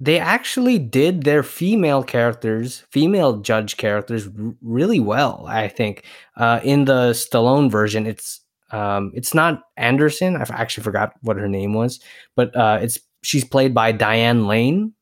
they 0.00 0.18
actually 0.18 0.78
did 0.78 1.22
their 1.22 1.42
female 1.42 2.02
characters, 2.02 2.84
female 2.90 3.38
judge 3.38 3.76
characters, 3.76 4.26
r- 4.26 4.54
really 4.60 5.00
well. 5.00 5.44
I 5.48 5.68
think 5.68 6.04
uh, 6.36 6.60
in 6.64 6.84
the 6.84 7.10
Stallone 7.10 7.70
version, 7.70 8.06
it's 8.06 8.40
um, 8.70 9.12
it's 9.14 9.34
not 9.34 9.62
Anderson. 9.76 10.36
I've 10.36 10.50
actually 10.50 10.84
forgot 10.84 11.12
what 11.22 11.36
her 11.36 11.48
name 11.48 11.74
was, 11.74 12.00
but 12.34 12.54
uh, 12.56 12.78
it's 12.82 12.98
she's 13.22 13.44
played 13.44 13.72
by 13.72 13.92
Diane 13.92 14.46
Lane, 14.46 14.94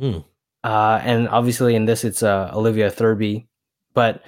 mm. 0.00 0.24
uh, 0.62 1.00
and 1.02 1.28
obviously 1.28 1.74
in 1.74 1.86
this 1.86 2.04
it's 2.04 2.22
uh, 2.22 2.50
Olivia 2.54 2.90
Thirlby, 2.90 3.48
but 3.92 4.22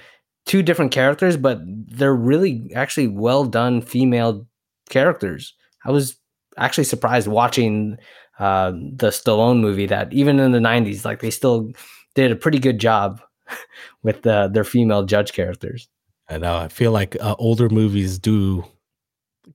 two 0.45 0.63
different 0.63 0.93
characters, 0.93 1.37
but 1.37 1.61
they're 1.65 2.15
really 2.15 2.71
actually 2.75 3.09
well 3.09 3.45
done 3.45 3.81
female 3.81 4.47
characters. 4.91 5.55
I 5.85 5.91
was 5.91 6.17
actually 6.57 6.85
surprised 6.85 7.29
watching 7.29 7.99
uh, 8.39 8.73
the 8.73 9.09
Stallone 9.09 9.61
movie 9.61 9.87
that 9.87 10.13
even 10.13 10.41
in 10.41 10.53
the 10.53 10.59
90s, 10.59 11.05
like 11.05 11.21
they 11.21 11.31
still 11.31 11.73
did 12.15 12.33
a 12.33 12.37
pretty 12.37 12.59
good 12.59 12.79
job 12.79 13.21
with 14.03 14.23
the, 14.23 14.49
their 14.53 14.65
female 14.65 15.05
judge 15.05 15.33
characters. 15.33 15.89
I 16.29 16.39
know. 16.39 16.57
I 16.57 16.69
feel 16.69 16.91
like 16.93 17.17
uh, 17.21 17.37
older 17.39 17.69
movies 17.69 18.19
do 18.19 18.65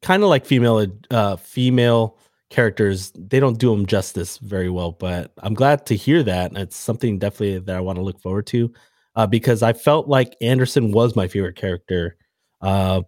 kind 0.02 0.24
of 0.24 0.30
like 0.30 0.46
female 0.46 0.86
uh, 1.10 1.36
female 1.36 2.18
characters. 2.50 3.12
They 3.16 3.40
don't 3.40 3.58
do 3.58 3.72
them 3.72 3.86
justice 3.86 4.38
very 4.38 4.70
well, 4.70 4.92
but 4.92 5.32
I'm 5.40 5.56
glad 5.56 5.86
to 5.88 5.96
hear 5.96 6.22
that. 6.24 6.56
It's 6.56 6.76
something 6.76 7.18
definitely 7.18 7.60
that 7.60 7.76
I 7.76 7.80
want 7.82 7.98
to 7.98 8.04
look 8.04 8.22
forward 8.22 8.46
to 8.48 8.72
uh, 9.16 9.28
because 9.28 9.64
I 9.64 9.74
felt 9.74 10.08
like 10.08 10.36
Anderson 10.42 10.92
was 10.92 11.16
my 11.16 11.28
favorite 11.28 11.56
character. 11.56 12.18
Uh, 12.62 13.02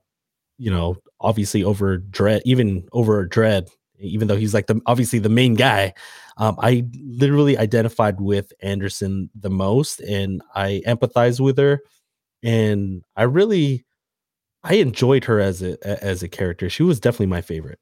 you 0.58 0.72
know, 0.72 0.98
obviously 1.20 1.64
over 1.64 1.98
Dredd, 1.98 2.42
even 2.46 2.88
over 2.94 3.28
Dredd, 3.28 3.70
even 4.02 4.28
though 4.28 4.36
he's 4.36 4.54
like 4.54 4.68
the 4.68 4.82
obviously 4.86 5.20
the 5.20 5.30
main 5.30 5.54
guy. 5.56 5.94
Um, 6.38 6.56
I 6.60 6.86
literally 6.94 7.58
identified 7.58 8.20
with 8.20 8.52
Anderson 8.62 9.30
the 9.36 9.50
most, 9.50 10.00
and 10.00 10.42
I 10.56 10.82
empathize 10.88 11.40
with 11.40 11.58
her, 11.58 11.82
and 12.44 13.04
I 13.16 13.24
really, 13.24 13.86
I 14.64 14.76
enjoyed 14.76 15.26
her 15.26 15.40
as 15.40 15.62
a 15.62 15.78
as 16.04 16.24
a 16.24 16.30
character. 16.30 16.70
She 16.70 16.84
was 16.84 17.00
definitely 17.00 17.28
my 17.28 17.42
favorite. 17.42 17.80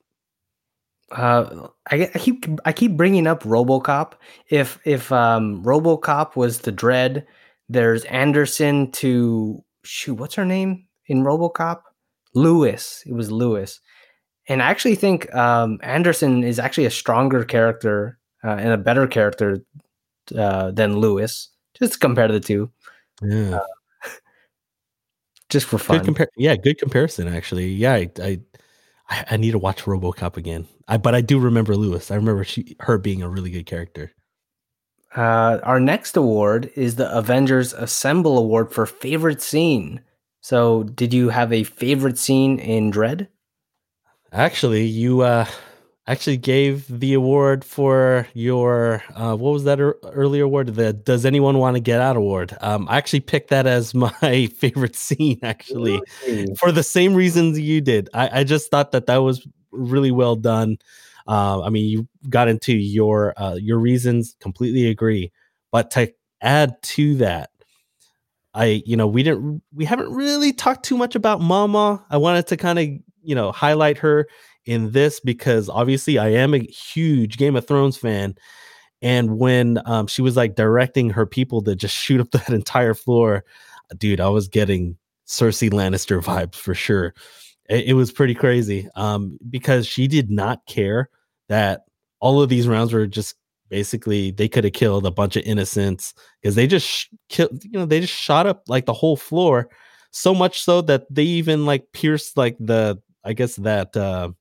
Uh, 1.11 1.70
I, 1.89 2.09
I 2.13 2.20
keep 2.20 2.45
I 2.65 2.74
keep 2.74 2.97
bringing 2.97 3.28
up 3.28 3.43
RoboCop. 3.43 4.13
If 4.49 4.80
if 4.86 5.11
um, 5.11 5.63
RoboCop 5.63 6.36
was 6.36 6.59
the 6.59 6.72
Dredd, 6.72 7.26
there's 7.67 8.03
Anderson 8.05 8.91
to 8.93 9.63
shoot. 9.84 10.15
What's 10.15 10.36
her 10.36 10.45
name 10.45 10.86
in 11.07 11.24
RoboCop? 11.24 11.82
Lewis. 12.36 13.01
It 13.07 13.13
was 13.13 13.32
Lewis 13.32 13.80
and 14.50 14.64
I 14.64 14.66
actually 14.66 14.95
think 14.95 15.34
um, 15.34 15.80
Anderson 15.84 16.43
is 16.43 16.60
actually 16.60 16.86
a 16.86 16.91
stronger 16.91 17.45
character 17.45 18.18
uh, 18.43 18.56
and 18.60 18.70
a 18.70 18.78
better 18.78 19.08
character 19.08 19.64
uh, 20.36 20.72
than 20.72 20.97
Lewis. 20.97 21.50
Just 21.78 22.02
compare 22.02 22.28
the 22.28 22.39
two. 22.39 22.72
Yeah. 23.22 23.60
Uh, 23.60 23.66
just 25.50 25.68
for 25.68 25.78
fun. 25.78 26.04
Good 26.04 26.16
compar- 26.16 26.28
yeah, 26.36 26.56
good 26.56 26.80
comparison 26.80 27.28
actually. 27.28 27.68
Yeah, 27.68 27.93
I, 27.93 28.10
I, 28.22 28.39
I 29.32 29.38
need 29.38 29.52
to 29.52 29.60
watch 29.60 29.84
RoboCop 29.84 30.36
again. 30.36 30.68
I 30.88 30.97
but 30.97 31.14
I 31.14 31.22
do 31.22 31.39
remember 31.39 31.76
Lewis. 31.76 32.10
I 32.10 32.16
remember 32.16 32.43
she 32.43 32.76
her 32.82 32.97
being 32.97 33.22
a 33.22 33.30
really 33.30 33.52
good 33.52 33.68
character. 33.68 34.12
Uh, 35.16 35.60
our 35.64 35.80
next 35.80 36.18
award 36.18 36.72
is 36.76 36.95
the 36.95 37.16
Avengers 37.16 37.74
Assemble 37.74 38.38
Award 38.38 38.72
for 38.72 38.86
favorite 38.86 39.41
scene. 39.41 40.02
So, 40.41 40.84
did 40.84 41.14
you 41.14 41.30
have 41.30 41.52
a 41.52 41.64
favorite 41.64 42.18
scene 42.18 42.60
in 42.60 42.91
Dredd? 42.91 43.28
Actually, 44.32 44.86
you 44.86 45.21
uh 45.21 45.45
actually 46.07 46.38
gave 46.38 46.88
the 46.99 47.13
award 47.13 47.63
for 47.63 48.27
your 48.34 49.03
uh 49.15 49.36
what 49.36 49.51
was 49.51 49.63
that 49.63 49.80
er- 49.80 49.97
earlier 50.03 50.43
award? 50.43 50.67
The 50.75 50.93
Does 50.93 51.25
Anyone 51.25 51.57
Want 51.57 51.75
to 51.75 51.80
Get 51.80 52.01
Out 52.01 52.15
award. 52.17 52.55
Um 52.61 52.88
I 52.89 52.97
actually 52.97 53.21
picked 53.21 53.49
that 53.49 53.65
as 53.67 53.93
my 53.95 54.47
favorite 54.57 54.95
scene 54.95 55.39
actually 55.43 56.01
really? 56.25 56.55
for 56.59 56.71
the 56.71 56.84
same 56.84 57.13
reasons 57.13 57.59
you 57.59 57.82
did. 57.82 58.09
I, 58.13 58.41
I 58.41 58.43
just 58.43 58.69
thought 58.71 58.91
that 58.91 59.07
that 59.07 59.17
was 59.17 59.45
really 59.71 60.11
well 60.11 60.36
done. 60.36 60.77
Uh, 61.27 61.61
I 61.61 61.69
mean, 61.69 61.86
you 61.86 62.07
got 62.27 62.47
into 62.47 62.73
your 62.73 63.34
uh, 63.38 63.53
your 63.55 63.77
reasons. 63.77 64.36
Completely 64.39 64.88
agree. 64.88 65.32
But 65.71 65.91
to 65.91 66.11
add 66.41 66.82
to 66.82 67.15
that, 67.17 67.51
I 68.55 68.82
you 68.86 68.97
know 68.97 69.07
we 69.07 69.21
didn't 69.21 69.61
we 69.71 69.86
haven't 69.86 70.11
really 70.11 70.53
talked 70.53 70.86
too 70.86 70.97
much 70.97 71.13
about 71.15 71.39
Mama. 71.39 72.03
I 72.09 72.17
wanted 72.17 72.47
to 72.47 72.57
kind 72.57 72.80
of 72.80 72.88
you 73.24 73.36
know 73.36 73.51
highlight 73.51 73.97
her 73.99 74.28
in 74.65 74.91
this 74.91 75.20
because 75.20 75.70
obviously 75.70 76.17
I 76.17 76.30
am 76.30 76.53
a 76.53 76.59
huge 76.59 77.38
Game 77.38 77.55
of 77.55 77.67
Thrones 77.67 77.97
fan. 77.97 78.36
And 79.01 79.39
when 79.39 79.80
um, 79.86 80.07
she 80.07 80.22
was 80.22 80.36
like 80.36 80.55
directing 80.55 81.09
her 81.09 81.26
people 81.26 81.61
to 81.63 81.76
just 81.76 81.95
shoot 82.03 82.22
up 82.22 82.32
that 82.32 82.49
entire 82.49 82.93
floor, 82.93 83.45
dude, 83.97 84.20
I 84.22 84.30
was 84.30 84.47
getting 84.47 84.97
Cersei 85.28 85.70
Lannister 85.70 86.22
vibes 86.22 86.55
for 86.55 86.74
sure. 86.74 87.13
It, 87.70 87.89
it 87.89 87.93
was 87.93 88.11
pretty 88.11 88.36
crazy 88.36 88.88
um, 88.95 89.38
because 89.49 89.88
she 89.88 90.07
did 90.07 90.30
not 90.30 90.65
care 90.67 91.09
that 91.47 91.82
all 92.20 92.41
of 92.41 92.49
these 92.49 92.67
rounds 92.67 92.93
were 92.93 93.07
just 93.07 93.36
basically 93.70 94.32
they 94.32 94.49
could 94.49 94.63
have 94.63 94.74
killed 94.74 95.05
a 95.05 95.11
bunch 95.11 95.36
of 95.36 95.43
innocents 95.43 96.13
because 96.41 96.55
they 96.55 96.67
just 96.67 96.88
sh- 96.88 97.07
killed, 97.30 97.63
you 97.63 97.72
know, 97.72 97.86
they 97.86 97.99
just 97.99 98.13
shot 98.13 98.47
up 98.47 98.63
like 98.67 98.86
the 98.86 98.93
whole 98.93 99.15
floor 99.15 99.70
so 100.11 100.34
much 100.34 100.61
so 100.61 100.82
that 100.82 101.05
they 101.09 101.24
even 101.24 101.65
like 101.65 101.86
pierced 101.93 102.36
like 102.36 102.57
the 102.59 102.99
I 103.24 103.34
guess 103.34 103.55
that 103.57 103.95
uh 103.95 104.32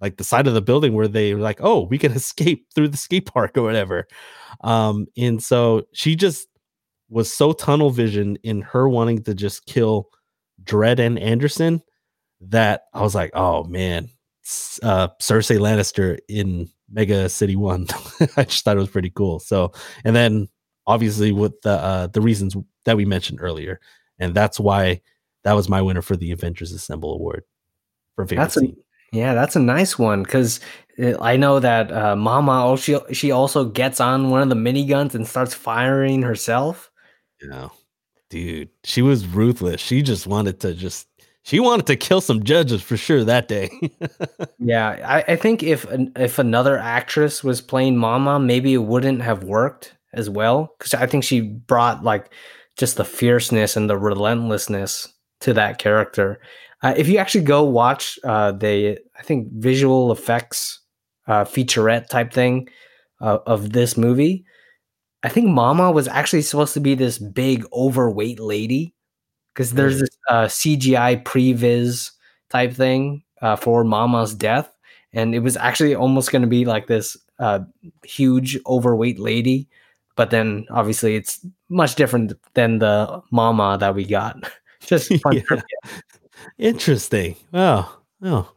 like 0.00 0.16
the 0.16 0.24
side 0.24 0.46
of 0.46 0.54
the 0.54 0.62
building 0.62 0.94
where 0.94 1.08
they 1.08 1.34
were 1.34 1.40
like, 1.40 1.60
oh, 1.60 1.86
we 1.86 1.98
can 1.98 2.12
escape 2.22 2.66
through 2.74 2.88
the 2.88 2.96
skate 2.96 3.26
park 3.26 3.56
or 3.56 3.62
whatever. 3.62 4.06
Um, 4.62 5.06
and 5.16 5.42
so 5.42 5.82
she 5.92 6.16
just 6.16 6.48
was 7.08 7.32
so 7.32 7.52
tunnel 7.52 7.90
vision 7.90 8.36
in 8.42 8.60
her 8.60 8.88
wanting 8.88 9.22
to 9.24 9.34
just 9.34 9.66
kill 9.66 10.08
Dredd 10.62 10.98
and 10.98 11.18
Anderson 11.18 11.82
that 12.40 12.82
I 12.94 13.02
was 13.02 13.14
like, 13.14 13.30
oh 13.34 13.64
man, 13.64 14.08
uh, 14.82 15.08
Cersei 15.20 15.58
Lannister 15.58 16.18
in 16.28 16.68
Mega 16.90 17.28
City 17.28 17.56
One. 17.56 17.86
I 18.36 18.44
just 18.44 18.64
thought 18.64 18.76
it 18.76 18.80
was 18.80 18.90
pretty 18.90 19.10
cool. 19.10 19.40
So, 19.40 19.72
and 20.04 20.14
then 20.14 20.48
obviously 20.86 21.32
with 21.32 21.60
the 21.62 21.70
uh, 21.70 22.06
the 22.08 22.20
reasons 22.20 22.56
that 22.84 22.96
we 22.96 23.04
mentioned 23.04 23.40
earlier, 23.40 23.80
and 24.18 24.34
that's 24.34 24.60
why 24.60 25.00
that 25.44 25.54
was 25.54 25.68
my 25.68 25.82
winner 25.82 26.02
for 26.02 26.16
the 26.16 26.32
Avengers 26.32 26.72
Assemble 26.72 27.14
Award 27.14 27.44
for 28.18 28.26
favorite 28.26 28.42
That's 28.44 28.56
a, 28.56 28.66
yeah, 29.12 29.34
that's 29.34 29.54
a 29.54 29.60
nice 29.60 29.96
one 29.96 30.24
because 30.24 30.60
I 31.20 31.36
know 31.36 31.60
that 31.60 31.92
uh, 31.92 32.16
Mama 32.16 32.66
oh, 32.66 32.76
she 32.76 32.98
she 33.12 33.30
also 33.30 33.64
gets 33.64 34.00
on 34.00 34.30
one 34.30 34.42
of 34.42 34.48
the 34.48 34.56
miniguns 34.56 35.14
and 35.14 35.26
starts 35.26 35.54
firing 35.54 36.22
herself. 36.22 36.90
You 37.40 37.48
know, 37.48 37.72
dude, 38.28 38.70
she 38.82 39.02
was 39.02 39.24
ruthless. 39.24 39.80
She 39.80 40.02
just 40.02 40.26
wanted 40.26 40.58
to 40.60 40.74
just 40.74 41.06
she 41.44 41.60
wanted 41.60 41.86
to 41.86 41.96
kill 41.96 42.20
some 42.20 42.42
judges 42.42 42.82
for 42.82 42.96
sure 42.96 43.24
that 43.24 43.48
day. 43.48 43.70
Yeah, 44.60 44.88
I, 45.06 45.32
I 45.32 45.36
think 45.36 45.62
if 45.62 45.86
if 46.16 46.40
another 46.40 46.76
actress 46.76 47.44
was 47.44 47.60
playing 47.60 47.96
Mama, 47.96 48.40
maybe 48.40 48.74
it 48.74 48.78
wouldn't 48.78 49.22
have 49.22 49.44
worked 49.44 49.94
as 50.12 50.28
well 50.28 50.74
because 50.76 50.94
I 50.94 51.06
think 51.06 51.22
she 51.22 51.40
brought 51.40 52.02
like 52.02 52.32
just 52.76 52.96
the 52.96 53.04
fierceness 53.04 53.76
and 53.76 53.88
the 53.88 53.96
relentlessness 53.96 55.12
to 55.42 55.54
that 55.54 55.78
character. 55.78 56.40
Uh, 56.82 56.94
if 56.96 57.08
you 57.08 57.18
actually 57.18 57.44
go 57.44 57.64
watch 57.64 58.18
uh, 58.24 58.52
the, 58.52 58.98
I 59.18 59.22
think 59.22 59.48
visual 59.52 60.12
effects 60.12 60.80
uh, 61.26 61.44
featurette 61.44 62.08
type 62.08 62.32
thing 62.32 62.68
uh, 63.20 63.38
of 63.46 63.72
this 63.72 63.96
movie, 63.96 64.44
I 65.22 65.28
think 65.28 65.48
Mama 65.48 65.90
was 65.92 66.08
actually 66.08 66.42
supposed 66.42 66.74
to 66.74 66.80
be 66.80 66.94
this 66.94 67.18
big 67.18 67.66
overweight 67.72 68.40
lady. 68.40 68.94
Because 69.54 69.74
there's 69.74 70.00
this 70.00 70.10
uh, 70.28 70.46
CGI 70.46 71.22
previs 71.24 72.12
type 72.50 72.72
thing 72.72 73.22
uh, 73.42 73.56
for 73.56 73.84
Mama's 73.84 74.34
death, 74.34 74.72
and 75.12 75.34
it 75.34 75.40
was 75.40 75.56
actually 75.56 75.94
almost 75.96 76.30
going 76.30 76.42
to 76.42 76.48
be 76.48 76.64
like 76.64 76.86
this 76.86 77.16
uh, 77.40 77.60
huge 78.04 78.58
overweight 78.66 79.18
lady, 79.18 79.68
but 80.16 80.30
then 80.30 80.66
obviously 80.70 81.16
it's 81.16 81.44
much 81.68 81.96
different 81.96 82.32
than 82.54 82.78
the 82.78 83.20
Mama 83.32 83.78
that 83.80 83.94
we 83.94 84.04
got. 84.04 84.36
Just 84.86 85.10
Yeah. 85.32 85.60
Interesting. 86.58 87.36
Oh, 87.52 88.00
oh. 88.22 88.52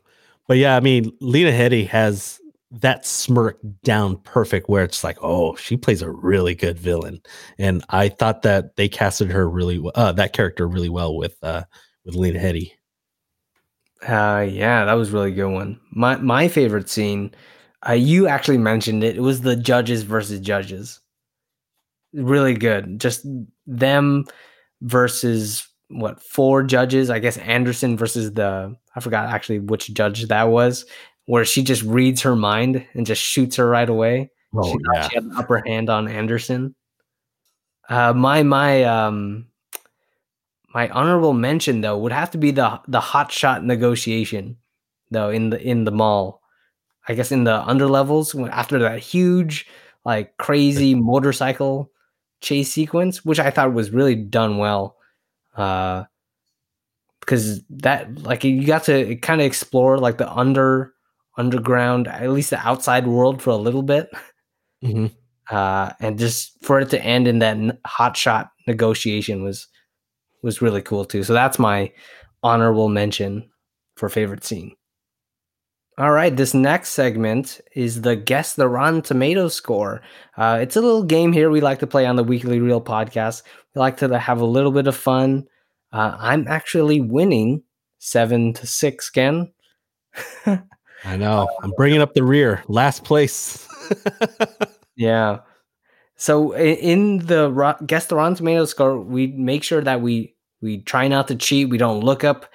But 0.48 0.58
yeah, 0.58 0.76
I 0.76 0.80
mean, 0.80 1.12
Lena 1.22 1.52
Headey 1.52 1.88
has 1.88 2.40
that 2.72 3.06
smirk 3.06 3.60
down 3.84 4.18
perfect 4.18 4.70
where 4.70 4.84
it's 4.84 5.04
like, 5.04 5.18
oh, 5.22 5.56
she 5.56 5.76
plays 5.76 6.02
a 6.02 6.10
really 6.10 6.56
good 6.56 6.80
villain. 6.80 7.22
And 7.58 7.84
I 7.90 8.10
thought 8.10 8.44
that 8.44 8.76
they 8.76 8.88
casted 8.88 9.30
her 9.32 9.50
really 9.50 9.80
well, 9.80 9.92
uh, 9.96 10.12
that 10.14 10.34
character 10.34 10.68
really 10.68 10.90
well 10.90 11.16
with 11.16 11.36
uh 11.44 11.64
with 12.06 12.16
Lena 12.16 12.40
Headey. 12.40 12.72
Uh, 14.08 14.48
yeah, 14.50 14.86
that 14.86 14.94
was 14.94 15.10
a 15.10 15.14
really 15.14 15.32
good 15.32 15.52
one. 15.52 15.80
My 15.92 16.16
my 16.18 16.48
favorite 16.48 16.90
scene, 16.90 17.36
uh, 17.88 17.94
you 17.94 18.28
actually 18.28 18.58
mentioned 18.58 19.04
it. 19.04 19.18
It 19.18 19.22
was 19.22 19.42
the 19.42 19.56
judges 19.56 20.04
versus 20.04 20.40
judges. 20.40 21.00
Really 22.14 22.56
good. 22.56 23.00
Just 23.00 23.26
them 23.68 24.26
versus 24.82 25.68
what 25.92 26.22
four 26.22 26.64
judges? 26.64 27.10
I 27.10 27.20
guess 27.20 27.38
Anderson 27.38 27.98
versus 27.98 28.34
the 28.34 28.76
I 28.96 29.00
forgot 29.00 29.30
actually 29.30 29.60
which 29.60 29.94
judge 29.94 30.28
that 30.28 30.50
was, 30.50 30.86
where 31.26 31.46
she 31.46 31.64
just 31.64 31.84
reads 31.84 32.22
her 32.22 32.36
mind 32.36 32.86
and 32.94 33.06
just 33.06 33.22
shoots 33.22 33.56
her 33.58 33.68
right 33.68 33.90
away. 33.90 34.32
Oh 34.56 34.64
she 34.64 34.78
thought 34.84 35.10
she 35.10 35.16
had 35.16 35.24
an 35.24 35.34
upper 35.38 35.64
hand 35.66 35.90
on 35.90 36.08
Anderson. 36.08 36.76
Uh, 37.90 38.14
my 38.14 38.44
my 38.44 38.84
um 38.84 39.48
my 40.74 40.90
honorable 40.90 41.34
mention 41.34 41.82
though 41.82 41.98
would 41.98 42.12
have 42.12 42.32
to 42.32 42.38
be 42.38 42.52
the 42.52 42.80
the 42.88 43.00
hot 43.00 43.32
shot 43.32 43.64
negotiation 43.64 44.58
though 45.10 45.30
in 45.30 45.50
the 45.50 45.62
in 45.62 45.84
the 45.84 45.92
mall. 45.92 46.42
I 47.08 47.14
guess 47.14 47.32
in 47.32 47.44
the 47.44 47.62
under 47.62 47.88
levels 47.88 48.34
when 48.34 48.52
after 48.52 48.80
that 48.80 49.00
huge 49.00 49.68
like 50.06 50.38
crazy 50.38 50.96
motorcycle 50.96 51.92
chase 52.42 52.72
sequence, 52.72 53.24
which 53.24 53.40
I 53.40 53.52
thought 53.52 53.74
was 53.74 53.92
really 53.92 54.16
done 54.16 54.58
well. 54.58 54.98
Uh 55.56 56.06
because 57.20 57.62
that 57.70 58.24
like 58.24 58.44
you 58.44 58.66
got 58.66 58.84
to 58.86 59.16
kind 59.18 59.42
of 59.42 59.48
explore 59.48 59.98
like 59.98 60.18
the 60.18 60.32
under 60.32 60.94
underground 61.38 62.08
at 62.08 62.30
least 62.32 62.50
the 62.50 62.60
outside 62.68 63.08
world 63.08 63.42
for 63.42 63.52
a 63.52 63.56
little 63.56 63.84
bit 63.84 64.10
Mhm. 64.84 65.12
uh, 65.50 65.92
and 66.00 66.18
just 66.18 66.58
for 66.64 66.80
it 66.80 66.90
to 66.90 67.02
end 67.04 67.28
in 67.28 67.40
that 67.40 67.78
hot 67.86 68.18
shot 68.18 68.50
negotiation 68.68 69.44
was 69.44 69.68
was 70.44 70.62
really 70.62 70.82
cool 70.82 71.06
too. 71.06 71.24
So 71.24 71.34
that's 71.34 71.60
my 71.60 71.92
honorable 72.42 72.90
mention 72.90 73.48
for 73.96 74.10
favorite 74.10 74.44
scene. 74.44 74.76
All 76.00 76.12
right, 76.12 76.36
this 76.36 76.54
next 76.56 76.90
segment 76.90 77.62
is 77.76 78.02
the 78.02 78.16
guess 78.16 78.56
the 78.56 78.68
Rotten 78.68 79.04
Tomatoes 79.04 79.54
score. 79.54 80.02
Uh, 80.36 80.58
it's 80.60 80.76
a 80.76 80.82
little 80.82 81.04
game 81.04 81.32
here 81.32 81.52
we 81.52 81.62
like 81.62 81.78
to 81.80 81.88
play 81.88 82.08
on 82.08 82.16
the 82.16 82.24
Weekly 82.24 82.60
Reel 82.60 82.82
podcast. 82.82 83.44
Like 83.76 83.98
to 83.98 84.20
have 84.20 84.42
a 84.42 84.46
little 84.46 84.72
bit 84.72 84.88
of 84.88 84.96
fun. 84.96 85.48
Uh, 85.94 86.16
I'm 86.20 86.48
actually 86.48 87.02
winning 87.02 87.64
seven 88.00 88.54
to 88.54 88.68
six, 88.68 89.10
Ken. 89.10 89.52
I 91.06 91.18
know. 91.18 91.50
I'm 91.64 91.72
bringing 91.72 92.02
up 92.02 92.14
the 92.14 92.24
rear, 92.24 92.64
last 92.68 93.04
place. 93.04 93.68
Yeah. 95.02 95.40
So 96.16 96.56
in 96.56 97.20
the 97.20 97.76
guess 97.88 98.06
the 98.06 98.16
Rotten 98.16 98.36
Tomatoes 98.36 98.70
score, 98.70 99.00
we 99.00 99.28
make 99.28 99.64
sure 99.64 99.82
that 99.82 100.02
we 100.02 100.36
we 100.62 100.84
try 100.84 101.08
not 101.08 101.28
to 101.30 101.36
cheat. 101.36 101.70
We 101.70 101.80
don't 101.80 102.04
look 102.04 102.24
up 102.24 102.46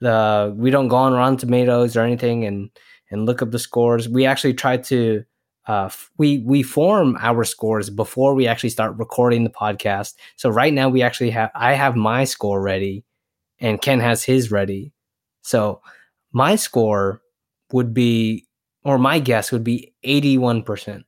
the 0.00 0.54
we 0.56 0.70
don't 0.70 0.88
go 0.88 0.96
on 0.96 1.14
Rotten 1.14 1.38
Tomatoes 1.38 1.96
or 1.96 2.02
anything 2.02 2.44
and 2.44 2.70
and 3.10 3.24
look 3.24 3.40
up 3.40 3.52
the 3.52 3.58
scores. 3.58 4.08
We 4.08 4.26
actually 4.26 4.54
try 4.54 4.76
to 4.76 5.24
uh 5.66 5.88
we 6.18 6.38
we 6.38 6.62
form 6.62 7.16
our 7.20 7.44
scores 7.44 7.90
before 7.90 8.34
we 8.34 8.46
actually 8.46 8.70
start 8.70 8.96
recording 8.98 9.44
the 9.44 9.50
podcast. 9.50 10.14
So 10.36 10.50
right 10.50 10.72
now 10.72 10.88
we 10.88 11.02
actually 11.02 11.30
have 11.30 11.50
I 11.54 11.74
have 11.74 11.96
my 11.96 12.24
score 12.24 12.60
ready 12.60 13.04
and 13.58 13.80
Ken 13.80 14.00
has 14.00 14.24
his 14.24 14.50
ready. 14.50 14.92
So 15.42 15.80
my 16.32 16.56
score 16.56 17.22
would 17.72 17.94
be 17.94 18.46
or 18.84 18.98
my 18.98 19.18
guess 19.18 19.50
would 19.50 19.64
be 19.64 19.94
81%. 20.04 21.04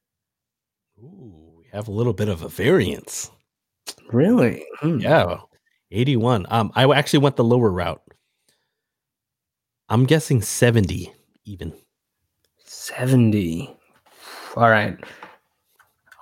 Ooh, 0.98 1.52
we 1.58 1.66
have 1.72 1.88
a 1.88 1.92
little 1.92 2.14
bit 2.14 2.28
of 2.28 2.42
a 2.42 2.48
variance. 2.48 3.30
Really? 4.10 4.64
Hmm. 4.80 4.98
Yeah. 4.98 5.40
81. 5.90 6.46
Um, 6.48 6.72
I 6.74 6.90
actually 6.92 7.20
went 7.20 7.36
the 7.36 7.44
lower 7.44 7.70
route. 7.70 8.02
I'm 9.88 10.04
guessing 10.04 10.42
70 10.42 11.12
even. 11.44 11.72
70. 12.64 13.75
All 14.56 14.70
right. 14.70 14.98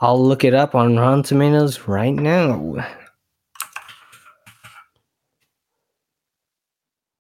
I'll 0.01 0.23
look 0.23 0.45
it 0.45 0.55
up 0.55 0.75
on 0.75 0.97
Rotten 0.99 1.23
Tomatoes 1.23 1.87
right 1.87 2.15
now. 2.15 2.77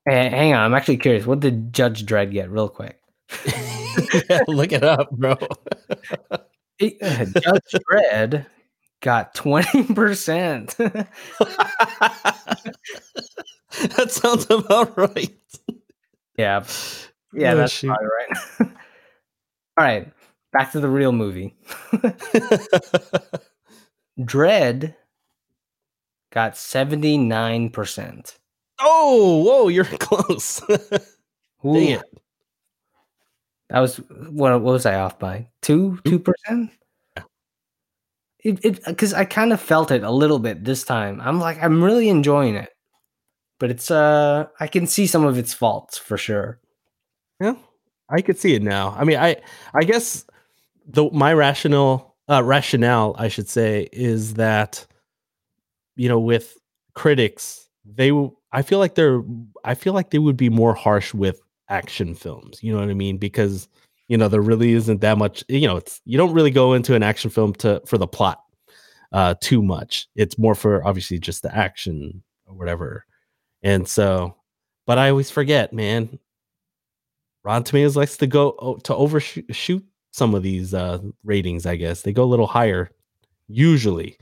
Hey, 0.07 0.29
hang 0.29 0.53
on. 0.53 0.61
I'm 0.61 0.75
actually 0.75 0.99
curious. 0.99 1.25
What 1.25 1.41
did 1.41 1.73
Judge 1.73 2.05
Dredd 2.05 2.33
get, 2.33 2.51
real 2.51 2.69
quick? 2.69 3.01
Look 4.49 4.73
it 4.73 4.83
up, 4.85 5.11
bro. 5.13 5.35
Uh, 6.31 6.39
Judge 6.81 7.75
Dredd 7.91 8.45
got 9.01 9.35
20%. 9.35 10.77
that 13.97 14.11
sounds 14.11 14.47
about 14.51 14.97
right. 14.99 15.35
yeah. 16.37 16.65
Yeah, 17.33 17.53
Oh, 17.53 17.57
that's 17.57 17.73
shoot. 17.73 17.89
probably 17.89 18.07
right. 18.07 18.29
All 19.79 19.85
right. 19.85 20.13
Back 20.55 20.73
to 20.73 20.81
the 20.81 20.89
real 20.89 21.13
movie. 21.13 21.55
Dredd 24.21 24.95
got 26.33 26.53
79%. 26.55 28.37
oh, 28.81 29.43
whoa, 29.45 29.69
you're 29.69 29.85
close. 29.99 30.63
It. 30.69 32.03
That 33.71 33.81
was 33.81 33.97
what, 33.97 34.53
what 34.61 34.73
was 34.73 34.87
I 34.87 34.95
off 34.97 35.19
by? 35.19 35.49
Two 35.63 35.99
two 36.05 36.19
percent. 36.19 36.71
It 38.41 38.65
it 38.65 38.85
because 38.85 39.15
I 39.15 39.25
kind 39.25 39.53
of 39.53 39.61
felt 39.61 39.91
it 39.91 40.03
a 40.03 40.11
little 40.11 40.39
bit 40.39 40.65
this 40.65 40.85
time. 40.85 41.21
I'm 41.21 41.41
like 41.41 41.61
I'm 41.63 41.83
really 41.83 42.09
enjoying 42.11 42.55
it, 42.55 42.69
but 43.59 43.71
it's 43.71 43.91
uh 43.91 44.47
I 44.61 44.67
can 44.67 44.87
see 44.87 45.07
some 45.07 45.25
of 45.25 45.39
its 45.39 45.55
faults 45.55 45.97
for 45.99 46.19
sure. 46.19 46.61
Yeah, 47.41 47.55
I 48.11 48.21
could 48.21 48.39
see 48.39 48.55
it 48.55 48.63
now. 48.63 48.95
I 48.99 49.05
mean, 49.05 49.19
I 49.19 49.37
I 49.75 49.85
guess 49.85 50.27
the 50.87 51.11
my 51.13 51.33
rational 51.33 52.17
uh, 52.29 52.43
rationale, 52.43 53.15
I 53.19 53.29
should 53.29 53.49
say, 53.49 53.89
is 53.93 54.35
that 54.35 54.87
you 55.97 56.09
know, 56.09 56.19
with 56.19 56.57
critics, 56.95 57.69
they 57.85 58.13
I 58.53 58.63
feel 58.63 58.79
like 58.79 58.95
they're 58.95 59.23
I 59.65 59.75
feel 59.75 59.93
like 59.93 60.11
they 60.11 60.19
would 60.19 60.37
be 60.37 60.51
more 60.51 60.75
harsh 60.75 61.15
with 61.15 61.41
action 61.69 62.15
films. 62.15 62.63
You 62.63 62.73
know 62.73 62.81
what 62.81 62.91
I 62.91 62.95
mean? 62.95 63.19
Because 63.19 63.69
you 64.09 64.17
know 64.17 64.29
there 64.29 64.41
really 64.43 64.73
isn't 64.73 65.01
that 65.01 65.19
much. 65.19 65.45
You 65.49 65.67
know, 65.67 65.77
it's 65.77 66.01
you 66.05 66.19
don't 66.19 66.33
really 66.33 66.51
go 66.51 66.73
into 66.75 66.95
an 66.95 67.03
action 67.03 67.31
film 67.31 67.53
to 67.55 67.83
for 67.87 67.99
the 67.99 68.07
plot 68.07 68.41
uh 69.13 69.35
too 69.41 69.63
much. 69.63 70.09
It's 70.17 70.39
more 70.39 70.55
for 70.55 70.87
obviously 70.87 71.19
just 71.19 71.43
the 71.43 71.55
action 71.55 72.23
or 72.47 72.55
whatever. 72.55 73.07
And 73.63 73.89
so, 73.89 74.37
but 74.87 74.99
I 74.99 75.11
always 75.11 75.31
forget, 75.31 75.73
man. 75.73 76.19
Rotten 77.45 77.65
Tomatoes 77.65 77.97
likes 77.97 78.17
to 78.19 78.27
go 78.27 78.81
to 78.85 78.95
overshoot 78.95 79.55
shoot 79.55 79.85
some 80.15 80.33
of 80.33 80.45
these 80.45 80.73
uh 80.73 80.99
ratings, 81.25 81.67
I 81.67 81.75
guess. 81.75 82.03
They 82.03 82.13
go 82.13 82.23
a 82.23 82.33
little 82.33 82.47
higher 82.47 82.89
usually. 83.49 84.17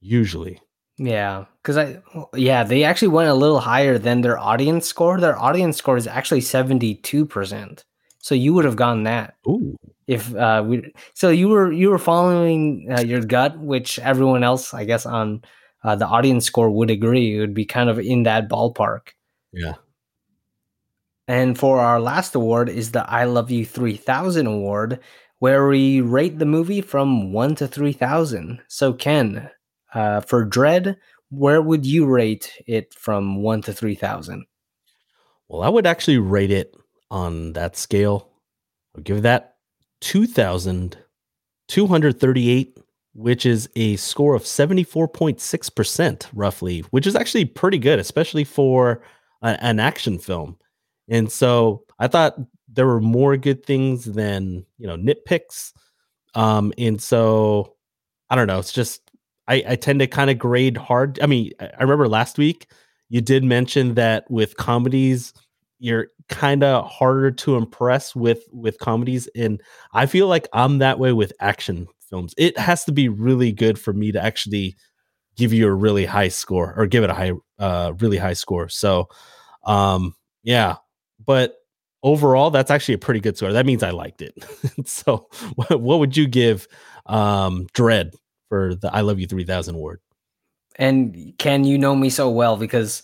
Usually. 0.00 0.60
Yeah, 0.98 1.44
because 1.62 1.76
I 1.76 2.02
yeah 2.34 2.64
they 2.64 2.82
actually 2.82 3.08
went 3.08 3.28
a 3.28 3.34
little 3.34 3.60
higher 3.60 3.98
than 3.98 4.22
their 4.22 4.38
audience 4.38 4.86
score. 4.88 5.20
Their 5.20 5.38
audience 5.38 5.76
score 5.76 5.96
is 5.96 6.08
actually 6.08 6.40
seventy 6.40 6.96
two 6.96 7.24
percent. 7.24 7.84
So 8.18 8.34
you 8.34 8.52
would 8.54 8.64
have 8.64 8.74
gotten 8.74 9.04
that 9.04 9.34
Ooh. 9.46 9.76
if 10.08 10.34
uh, 10.34 10.64
we. 10.66 10.92
So 11.14 11.30
you 11.30 11.48
were 11.48 11.70
you 11.70 11.90
were 11.90 11.98
following 11.98 12.88
uh, 12.90 13.02
your 13.02 13.20
gut, 13.20 13.56
which 13.60 14.00
everyone 14.00 14.42
else, 14.42 14.74
I 14.74 14.84
guess, 14.84 15.06
on 15.06 15.42
uh, 15.84 15.94
the 15.94 16.06
audience 16.06 16.46
score 16.46 16.70
would 16.70 16.90
agree. 16.90 17.36
It 17.36 17.40
would 17.40 17.54
be 17.54 17.64
kind 17.64 17.88
of 17.88 18.00
in 18.00 18.24
that 18.24 18.48
ballpark. 18.48 19.14
Yeah. 19.52 19.74
And 21.28 21.58
for 21.58 21.80
our 21.80 22.00
last 22.00 22.34
award 22.34 22.68
is 22.68 22.92
the 22.92 23.08
I 23.10 23.24
Love 23.24 23.50
You 23.50 23.66
3000 23.66 24.46
award, 24.46 25.00
where 25.38 25.66
we 25.66 26.00
rate 26.00 26.38
the 26.38 26.46
movie 26.46 26.80
from 26.80 27.32
1 27.32 27.56
to 27.56 27.66
3000. 27.66 28.60
So, 28.68 28.92
Ken, 28.92 29.50
uh, 29.92 30.20
for 30.20 30.46
Dredd, 30.46 30.96
where 31.30 31.60
would 31.60 31.84
you 31.84 32.06
rate 32.06 32.52
it 32.66 32.94
from 32.94 33.42
1 33.42 33.62
to 33.62 33.72
3000? 33.72 34.46
Well, 35.48 35.62
I 35.62 35.68
would 35.68 35.86
actually 35.86 36.18
rate 36.18 36.52
it 36.52 36.76
on 37.10 37.54
that 37.54 37.76
scale. 37.76 38.28
I'll 38.96 39.02
give 39.02 39.22
that 39.22 39.56
2,238, 40.00 42.78
which 43.14 43.46
is 43.46 43.68
a 43.74 43.96
score 43.96 44.34
of 44.34 44.42
74.6%, 44.42 46.26
roughly, 46.32 46.80
which 46.90 47.06
is 47.06 47.16
actually 47.16 47.46
pretty 47.46 47.78
good, 47.78 47.98
especially 47.98 48.44
for 48.44 49.02
an 49.42 49.80
action 49.80 50.18
film. 50.18 50.58
And 51.08 51.30
so 51.30 51.84
I 51.98 52.08
thought 52.08 52.36
there 52.68 52.86
were 52.86 53.00
more 53.00 53.36
good 53.36 53.64
things 53.64 54.04
than, 54.04 54.64
you 54.78 54.86
know, 54.86 54.96
nitpicks. 54.96 55.72
Um, 56.34 56.72
and 56.78 57.00
so 57.00 57.74
I 58.30 58.36
don't 58.36 58.46
know. 58.46 58.58
It's 58.58 58.72
just, 58.72 59.02
I, 59.48 59.64
I 59.68 59.76
tend 59.76 60.00
to 60.00 60.06
kind 60.06 60.30
of 60.30 60.38
grade 60.38 60.76
hard. 60.76 61.18
I 61.22 61.26
mean, 61.26 61.52
I 61.60 61.80
remember 61.80 62.08
last 62.08 62.38
week 62.38 62.66
you 63.08 63.20
did 63.20 63.44
mention 63.44 63.94
that 63.94 64.28
with 64.30 64.56
comedies, 64.56 65.32
you're 65.78 66.08
kind 66.28 66.64
of 66.64 66.86
harder 66.90 67.30
to 67.30 67.56
impress 67.56 68.14
with 68.16 68.44
with 68.50 68.78
comedies 68.78 69.28
and 69.36 69.60
i 69.92 70.06
feel 70.06 70.26
like 70.26 70.48
i'm 70.52 70.78
that 70.78 70.98
way 70.98 71.12
with 71.12 71.32
action 71.40 71.86
films 72.10 72.34
it 72.36 72.58
has 72.58 72.84
to 72.84 72.90
be 72.92 73.08
really 73.08 73.52
good 73.52 73.78
for 73.78 73.92
me 73.92 74.10
to 74.10 74.20
actually 74.22 74.74
give 75.36 75.52
you 75.52 75.66
a 75.68 75.74
really 75.74 76.04
high 76.06 76.28
score 76.28 76.74
or 76.76 76.86
give 76.86 77.04
it 77.04 77.10
a 77.10 77.14
high 77.14 77.32
uh 77.58 77.92
really 78.00 78.16
high 78.16 78.32
score 78.32 78.68
so 78.68 79.08
um 79.64 80.14
yeah 80.42 80.76
but 81.26 81.58
overall 82.02 82.50
that's 82.50 82.70
actually 82.70 82.94
a 82.94 82.98
pretty 82.98 83.20
good 83.20 83.36
score 83.36 83.52
that 83.52 83.66
means 83.66 83.82
i 83.82 83.90
liked 83.90 84.22
it 84.22 84.34
so 84.86 85.28
what, 85.54 85.80
what 85.80 85.98
would 85.98 86.16
you 86.16 86.26
give 86.26 86.66
um 87.06 87.66
dredd 87.74 88.14
for 88.48 88.74
the 88.74 88.92
i 88.94 89.00
love 89.00 89.18
you 89.18 89.26
3000 89.26 89.74
award 89.74 90.00
And 90.76 91.34
Ken 91.38 91.64
you 91.64 91.78
know 91.78 91.94
me 91.96 92.10
so 92.10 92.30
well 92.30 92.56
because 92.56 93.02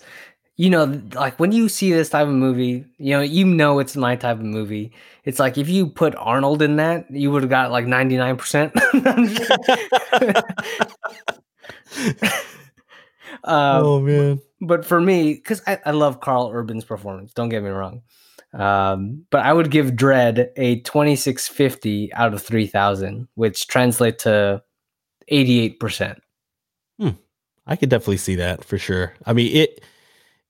you 0.56 0.70
know, 0.70 1.00
like 1.14 1.40
when 1.40 1.50
you 1.50 1.68
see 1.68 1.92
this 1.92 2.10
type 2.10 2.28
of 2.28 2.34
movie, 2.34 2.84
you 2.98 3.16
know, 3.16 3.20
you 3.22 3.44
know 3.44 3.78
it's 3.78 3.96
my 3.96 4.16
type 4.16 4.36
of 4.38 4.44
movie. 4.44 4.92
It's 5.24 5.38
like 5.38 5.56
if 5.56 5.68
you 5.68 5.88
put 5.88 6.14
Arnold 6.16 6.62
in 6.62 6.76
that, 6.76 7.10
you 7.10 7.30
would 7.30 7.42
have 7.42 7.50
got 7.50 7.70
like 7.70 7.86
99%. 7.86 8.70
um, 13.44 13.84
oh 13.84 14.00
man 14.00 14.40
but 14.62 14.86
for 14.86 15.00
me, 15.00 15.34
because 15.34 15.60
I, 15.66 15.78
I 15.84 15.90
love 15.90 16.20
Karl 16.20 16.50
Urban's 16.54 16.84
performance, 16.84 17.34
don't 17.34 17.48
get 17.48 17.62
me 17.62 17.70
wrong. 17.70 18.02
Um, 18.54 19.26
but 19.30 19.44
I 19.44 19.52
would 19.52 19.70
give 19.70 19.92
Dredd 19.92 20.50
a 20.56 20.80
2650 20.80 22.14
out 22.14 22.32
of 22.32 22.42
3000, 22.42 23.26
which 23.34 23.66
translates 23.66 24.24
to 24.24 24.62
88%. 25.30 26.18
I 27.66 27.76
could 27.76 27.88
definitely 27.88 28.18
see 28.18 28.36
that 28.36 28.64
for 28.64 28.78
sure. 28.78 29.14
I 29.26 29.32
mean, 29.32 29.54
it 29.54 29.84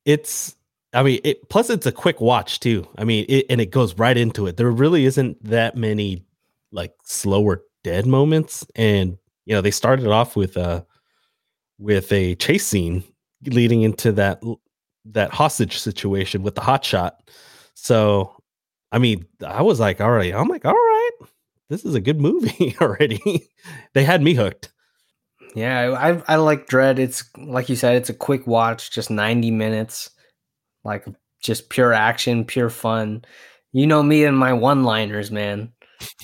it's 0.05 0.57
I 0.93 1.03
mean, 1.03 1.21
it 1.25 1.49
plus 1.49 1.71
it's 1.71 1.87
a 1.87 1.93
quick 1.93 2.21
watch 2.21 2.61
too. 2.61 2.87
I 2.99 3.05
mean, 3.05 3.25
it 3.29 3.47
and 3.49 3.61
it 3.61 3.71
goes 3.71 3.95
right 3.99 4.17
into 4.17 4.47
it. 4.47 4.57
There 4.57 4.71
really 4.71 5.05
isn't 5.05 5.43
that 5.45 5.77
many 5.77 6.25
like 6.71 6.93
slower 7.05 7.63
dead 7.85 8.07
moments 8.07 8.67
and 8.75 9.17
you 9.45 9.55
know, 9.55 9.61
they 9.61 9.71
started 9.71 10.07
off 10.07 10.37
with 10.37 10.57
a 10.57 10.87
with 11.83 12.13
a 12.13 12.37
chase 12.37 12.67
scene 12.67 13.03
leading 13.47 13.83
into 13.83 14.13
that 14.13 14.43
that 15.05 15.33
hostage 15.33 15.79
situation 15.79 16.43
with 16.43 16.55
the 16.55 16.61
hot 16.61 16.85
shot. 16.85 17.29
So, 17.75 18.37
I 18.93 18.99
mean, 18.99 19.27
I 19.45 19.63
was 19.63 19.81
like, 19.81 20.01
all 20.01 20.13
right, 20.13 20.33
I'm 20.33 20.47
like, 20.47 20.65
all 20.65 20.73
right, 20.73 21.11
this 21.69 21.85
is 21.85 21.97
a 21.97 22.01
good 22.01 22.21
movie 22.21 22.77
already. 22.81 23.49
they 23.95 24.05
had 24.05 24.23
me 24.23 24.35
hooked. 24.35 24.73
Yeah, 25.55 25.91
I 25.91 26.23
I 26.33 26.37
like 26.37 26.69
Dredd. 26.69 26.99
It's 26.99 27.25
like 27.37 27.69
you 27.69 27.77
said, 27.77 27.97
it's 27.97 28.11
a 28.11 28.15
quick 28.15 28.47
watch, 28.47 28.91
just 28.91 29.11
90 29.11 29.51
minutes. 29.51 30.11
Like 30.85 31.05
just 31.43 31.69
pure 31.69 31.93
action, 31.93 32.45
pure 32.45 32.71
fun. 32.71 33.25
You 33.73 33.87
know 33.87 34.03
me 34.03 34.25
and 34.25 34.39
my 34.39 34.53
one-liners, 34.53 35.31
man. 35.31 35.73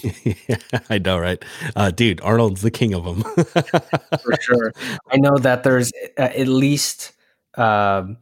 Yeah, 0.02 0.56
I 0.90 0.98
know, 0.98 1.18
right? 1.18 1.42
Uh, 1.76 1.90
dude, 1.90 2.20
Arnold's 2.22 2.62
the 2.62 2.70
king 2.70 2.94
of 2.94 3.04
them. 3.04 3.22
For 4.22 4.34
sure. 4.40 4.72
I 5.12 5.16
know 5.16 5.36
that 5.38 5.62
there's 5.62 5.92
uh, 6.18 6.22
at 6.22 6.48
least 6.48 7.12
um 7.54 8.18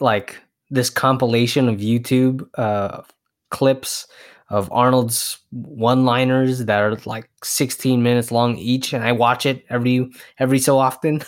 like 0.00 0.38
this 0.70 0.90
compilation 0.90 1.68
of 1.68 1.76
YouTube 1.78 2.48
uh 2.54 3.02
clips 3.50 4.06
of 4.48 4.70
Arnold's 4.72 5.38
one-liners 5.50 6.64
that 6.66 6.80
are 6.82 6.96
like 7.06 7.30
16 7.44 8.02
minutes 8.02 8.32
long 8.32 8.56
each 8.58 8.92
and 8.92 9.04
I 9.04 9.12
watch 9.12 9.46
it 9.46 9.64
every 9.70 10.10
every 10.38 10.58
so 10.58 10.78
often. 10.78 11.22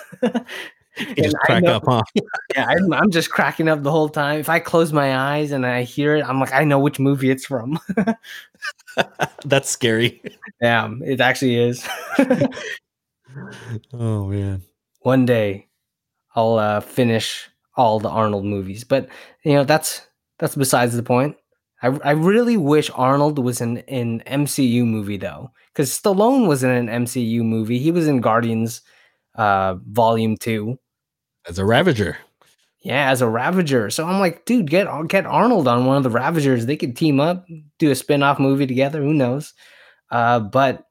Just 1.16 1.36
crack 1.36 1.62
know- 1.62 1.76
up, 1.76 1.84
huh? 1.86 2.02
yeah, 2.54 2.66
I'm, 2.66 2.92
I'm 2.92 3.10
just 3.10 3.30
cracking 3.30 3.68
up 3.68 3.82
the 3.82 3.90
whole 3.90 4.08
time. 4.08 4.40
If 4.40 4.48
I 4.48 4.58
close 4.58 4.92
my 4.92 5.16
eyes 5.16 5.52
and 5.52 5.64
I 5.66 5.82
hear 5.82 6.16
it, 6.16 6.24
I'm 6.24 6.38
like, 6.40 6.52
I 6.52 6.64
know 6.64 6.78
which 6.78 6.98
movie 6.98 7.30
it's 7.30 7.46
from. 7.46 7.78
That's 9.44 9.70
scary. 9.70 10.22
yeah, 10.60 10.88
it 11.02 11.20
actually 11.20 11.56
is. 11.56 11.86
Oh 13.92 14.26
man. 14.26 14.62
One 15.00 15.26
day, 15.26 15.68
I'll 16.34 16.58
uh, 16.58 16.80
finish 16.80 17.48
all 17.76 17.98
the 17.98 18.08
Arnold 18.08 18.44
movies, 18.44 18.84
but 18.84 19.08
you 19.44 19.54
know 19.54 19.64
that's 19.64 20.06
that's 20.38 20.54
besides 20.54 20.94
the 20.94 21.02
point. 21.02 21.36
I, 21.82 21.88
I 22.04 22.10
really 22.12 22.56
wish 22.56 22.90
Arnold 22.94 23.38
was 23.38 23.60
in 23.60 23.78
an 23.88 24.22
MCU 24.26 24.84
movie 24.84 25.16
though, 25.16 25.50
because 25.72 25.90
Stallone 25.90 26.46
was 26.46 26.62
in 26.62 26.70
an 26.70 26.86
MCU 27.04 27.42
movie. 27.42 27.78
He 27.78 27.90
was 27.90 28.06
in 28.06 28.20
Guardians, 28.20 28.82
uh, 29.34 29.76
Volume 29.86 30.36
Two. 30.36 30.78
As 31.46 31.58
a 31.58 31.64
Ravager. 31.64 32.18
Yeah, 32.80 33.10
as 33.10 33.22
a 33.22 33.28
Ravager. 33.28 33.90
So 33.90 34.06
I'm 34.06 34.18
like, 34.18 34.44
dude, 34.44 34.70
get 34.70 34.88
get 35.08 35.26
Arnold 35.26 35.68
on 35.68 35.86
one 35.86 35.96
of 35.96 36.02
the 36.02 36.10
Ravagers. 36.10 36.66
They 36.66 36.76
could 36.76 36.96
team 36.96 37.20
up, 37.20 37.46
do 37.78 37.90
a 37.90 37.94
spin-off 37.94 38.38
movie 38.38 38.66
together. 38.66 39.00
Who 39.00 39.14
knows? 39.14 39.54
Uh, 40.10 40.40
but 40.40 40.84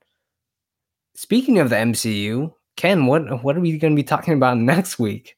speaking 1.15 1.59
of 1.59 1.69
the 1.69 1.75
MCU, 1.75 2.53
Ken, 2.77 3.05
what 3.07 3.43
what 3.43 3.57
are 3.57 3.61
we 3.61 3.77
going 3.77 3.93
to 3.93 4.01
be 4.01 4.03
talking 4.03 4.33
about 4.33 4.57
next 4.57 4.99
week? 4.99 5.35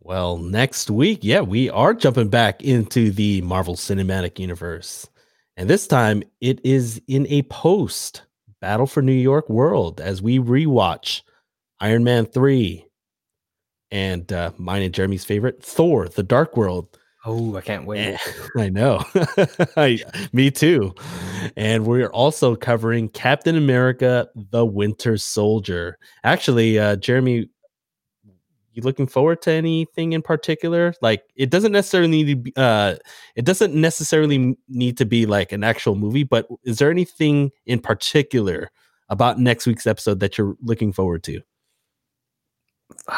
Well, 0.00 0.38
next 0.38 0.90
week, 0.90 1.20
yeah, 1.22 1.40
we 1.40 1.68
are 1.70 1.92
jumping 1.92 2.28
back 2.28 2.62
into 2.62 3.10
the 3.10 3.42
Marvel 3.42 3.74
Cinematic 3.74 4.38
Universe. 4.38 5.06
And 5.56 5.68
this 5.68 5.86
time 5.86 6.22
it 6.40 6.58
is 6.64 7.02
in 7.06 7.26
a 7.28 7.42
post 7.42 8.22
Battle 8.60 8.86
for 8.86 9.02
New 9.02 9.12
York 9.12 9.48
world 9.48 10.00
as 10.00 10.20
we 10.20 10.38
rewatch 10.38 11.22
Iron 11.80 12.04
Man 12.04 12.26
3 12.26 12.84
and 13.90 14.32
uh, 14.32 14.52
mine 14.58 14.82
and 14.82 14.94
Jeremy's 14.94 15.24
favorite, 15.24 15.62
Thor, 15.62 16.08
The 16.08 16.22
Dark 16.22 16.56
World. 16.56 16.98
Oh, 17.26 17.56
I 17.56 17.60
can't 17.60 17.86
wait. 17.86 18.14
Eh, 18.14 18.18
I 18.56 18.68
know. 18.70 19.04
I, 19.76 19.98
me 20.32 20.50
too. 20.50 20.94
And 21.56 21.86
we're 21.86 22.08
also 22.08 22.56
covering 22.56 23.08
Captain 23.10 23.56
America 23.56 24.28
The 24.34 24.64
Winter 24.64 25.16
Soldier. 25.18 25.98
Actually, 26.24 26.78
uh, 26.78 26.96
Jeremy, 26.96 27.48
you 28.72 28.82
looking 28.82 29.06
forward 29.06 29.42
to 29.42 29.52
anything 29.52 30.12
in 30.12 30.22
particular? 30.22 30.94
Like 31.02 31.24
it 31.36 31.50
doesn't 31.50 31.72
necessarily 31.72 32.10
need 32.10 32.26
to 32.28 32.36
be 32.36 32.52
uh 32.56 32.96
it 33.34 33.44
doesn't 33.44 33.74
necessarily 33.74 34.56
need 34.68 34.96
to 34.98 35.04
be 35.04 35.26
like 35.26 35.52
an 35.52 35.64
actual 35.64 35.94
movie, 35.94 36.24
but 36.24 36.46
is 36.64 36.78
there 36.78 36.90
anything 36.90 37.50
in 37.66 37.80
particular 37.80 38.70
about 39.08 39.38
next 39.38 39.66
week's 39.66 39.86
episode 39.86 40.20
that 40.20 40.38
you're 40.38 40.56
looking 40.62 40.92
forward 40.92 41.22
to? 41.24 41.40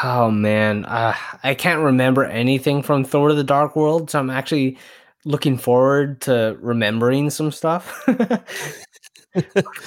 Oh 0.05 0.31
man, 0.31 0.85
uh, 0.87 1.15
I 1.43 1.55
can't 1.55 1.83
remember 1.83 2.25
anything 2.25 2.83
from 2.83 3.05
Thor: 3.05 3.31
of 3.31 3.37
The 3.37 3.45
Dark 3.45 3.77
World, 3.77 4.11
so 4.11 4.19
I'm 4.19 4.31
actually 4.31 4.79
looking 5.25 5.57
forward 5.57 6.21
to 6.23 6.57
remembering 6.61 7.31
some 7.31 7.53
stuff. 7.53 8.03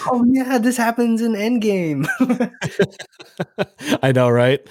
oh 0.07 0.26
yeah, 0.28 0.57
this 0.57 0.78
happens 0.78 1.22
in 1.22 1.34
Endgame. 1.34 2.07
I 4.03 4.12
know, 4.12 4.30
right? 4.30 4.62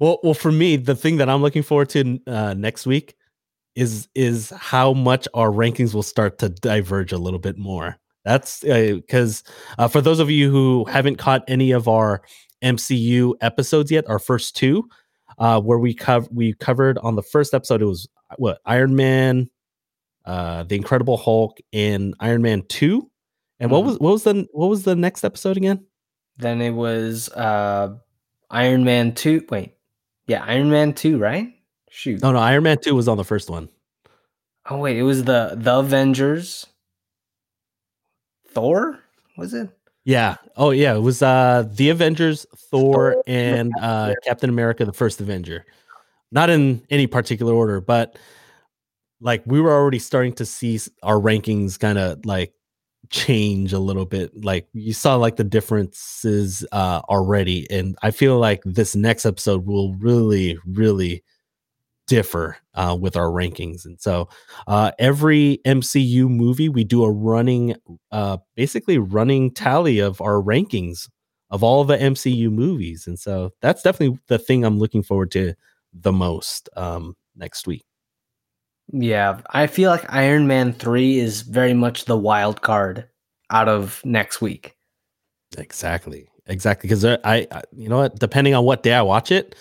Well, 0.00 0.18
well, 0.22 0.34
for 0.34 0.52
me, 0.52 0.76
the 0.76 0.96
thing 0.96 1.18
that 1.18 1.28
I'm 1.28 1.42
looking 1.42 1.62
forward 1.62 1.88
to 1.90 2.18
uh, 2.26 2.54
next 2.54 2.86
week 2.86 3.14
is 3.74 4.08
is 4.14 4.50
how 4.50 4.92
much 4.92 5.26
our 5.34 5.50
rankings 5.50 5.94
will 5.94 6.02
start 6.02 6.38
to 6.38 6.48
diverge 6.48 7.12
a 7.12 7.18
little 7.18 7.40
bit 7.40 7.58
more. 7.58 7.96
That's 8.24 8.60
because 8.60 9.44
uh, 9.78 9.82
uh, 9.82 9.88
for 9.88 10.00
those 10.00 10.18
of 10.18 10.30
you 10.30 10.50
who 10.50 10.84
haven't 10.86 11.16
caught 11.16 11.44
any 11.46 11.72
of 11.72 11.88
our 11.88 12.22
MCU 12.64 13.34
episodes 13.40 13.90
yet, 13.90 14.08
our 14.08 14.18
first 14.18 14.56
two, 14.56 14.88
uh, 15.38 15.60
where 15.60 15.78
we 15.78 15.94
cover 15.94 16.26
we 16.32 16.54
covered 16.54 16.98
on 16.98 17.16
the 17.16 17.22
first 17.22 17.54
episode, 17.54 17.82
it 17.82 17.86
was 17.86 18.08
what 18.36 18.58
Iron 18.64 18.96
Man, 18.96 19.48
uh, 20.24 20.64
the 20.64 20.76
Incredible 20.76 21.16
Hulk, 21.16 21.58
and 21.72 22.14
Iron 22.20 22.42
Man 22.42 22.62
two. 22.68 23.10
And 23.60 23.70
what 23.70 23.80
mm-hmm. 23.80 23.88
was 23.88 23.98
what 23.98 24.12
was 24.12 24.22
the 24.24 24.46
what 24.52 24.68
was 24.68 24.84
the 24.84 24.96
next 24.96 25.24
episode 25.24 25.56
again? 25.56 25.84
Then 26.36 26.60
it 26.60 26.70
was 26.70 27.28
uh, 27.30 27.96
Iron 28.50 28.84
Man 28.84 29.14
two. 29.14 29.44
Wait, 29.48 29.74
yeah, 30.26 30.42
Iron 30.44 30.70
Man 30.70 30.92
two, 30.94 31.18
right? 31.18 31.48
Shoot. 31.90 32.22
No, 32.22 32.32
no, 32.32 32.38
Iron 32.38 32.64
Man 32.64 32.78
two 32.80 32.94
was 32.94 33.08
on 33.08 33.16
the 33.16 33.24
first 33.24 33.50
one. 33.50 33.68
Oh 34.68 34.78
wait, 34.78 34.96
it 34.96 35.02
was 35.02 35.24
the 35.24 35.54
the 35.56 35.78
Avengers. 35.78 36.66
Thor 38.48 39.00
was 39.36 39.52
it? 39.52 39.68
Yeah. 40.04 40.36
Oh 40.56 40.70
yeah, 40.70 40.94
it 40.94 41.00
was 41.00 41.22
uh 41.22 41.64
the 41.72 41.88
Avengers, 41.90 42.46
Thor, 42.70 43.22
and 43.26 43.72
uh 43.80 44.14
Captain 44.24 44.50
America, 44.50 44.84
the 44.84 44.92
first 44.92 45.20
Avenger. 45.20 45.64
Not 46.30 46.50
in 46.50 46.82
any 46.90 47.06
particular 47.06 47.54
order, 47.54 47.80
but 47.80 48.18
like 49.20 49.42
we 49.46 49.60
were 49.60 49.72
already 49.72 49.98
starting 49.98 50.32
to 50.34 50.44
see 50.46 50.78
our 51.02 51.16
rankings 51.16 51.78
kind 51.78 51.98
of 51.98 52.24
like 52.26 52.52
change 53.10 53.72
a 53.72 53.78
little 53.78 54.06
bit 54.06 54.32
like 54.44 54.66
you 54.72 54.92
saw 54.92 55.14
like 55.16 55.36
the 55.36 55.44
differences 55.44 56.64
uh 56.72 57.00
already 57.08 57.70
and 57.70 57.96
i 58.02 58.10
feel 58.10 58.38
like 58.38 58.62
this 58.64 58.96
next 58.96 59.26
episode 59.26 59.66
will 59.66 59.94
really 59.96 60.58
really 60.66 61.22
differ 62.06 62.56
uh 62.74 62.96
with 63.00 63.16
our 63.16 63.28
rankings 63.28 63.86
and 63.86 63.98
so 64.00 64.28
uh 64.66 64.90
every 64.98 65.58
mcu 65.66 66.28
movie 66.28 66.68
we 66.68 66.84
do 66.84 67.02
a 67.02 67.10
running 67.10 67.74
uh 68.12 68.36
basically 68.56 68.98
running 68.98 69.50
tally 69.50 70.00
of 70.00 70.20
our 70.20 70.42
rankings 70.42 71.08
of 71.50 71.62
all 71.62 71.82
the 71.82 71.96
mcu 71.96 72.50
movies 72.50 73.06
and 73.06 73.18
so 73.18 73.50
that's 73.62 73.82
definitely 73.82 74.18
the 74.28 74.38
thing 74.38 74.64
i'm 74.64 74.78
looking 74.78 75.02
forward 75.02 75.30
to 75.30 75.54
the 75.94 76.12
most 76.12 76.68
um 76.76 77.16
next 77.36 77.66
week 77.66 77.84
yeah, 78.92 79.40
I 79.50 79.66
feel 79.66 79.90
like 79.90 80.04
Iron 80.12 80.46
Man 80.46 80.72
3 80.72 81.18
is 81.18 81.42
very 81.42 81.74
much 81.74 82.04
the 82.04 82.16
wild 82.16 82.62
card 82.62 83.08
out 83.50 83.68
of 83.68 84.02
next 84.04 84.40
week. 84.40 84.76
Exactly. 85.56 86.28
Exactly 86.46 86.88
because 86.88 87.04
I, 87.04 87.18
I 87.24 87.62
you 87.72 87.88
know 87.88 87.98
what, 87.98 88.18
depending 88.18 88.54
on 88.54 88.64
what 88.64 88.82
day 88.82 88.92
I 88.92 89.00
watch 89.00 89.32
it, 89.32 89.54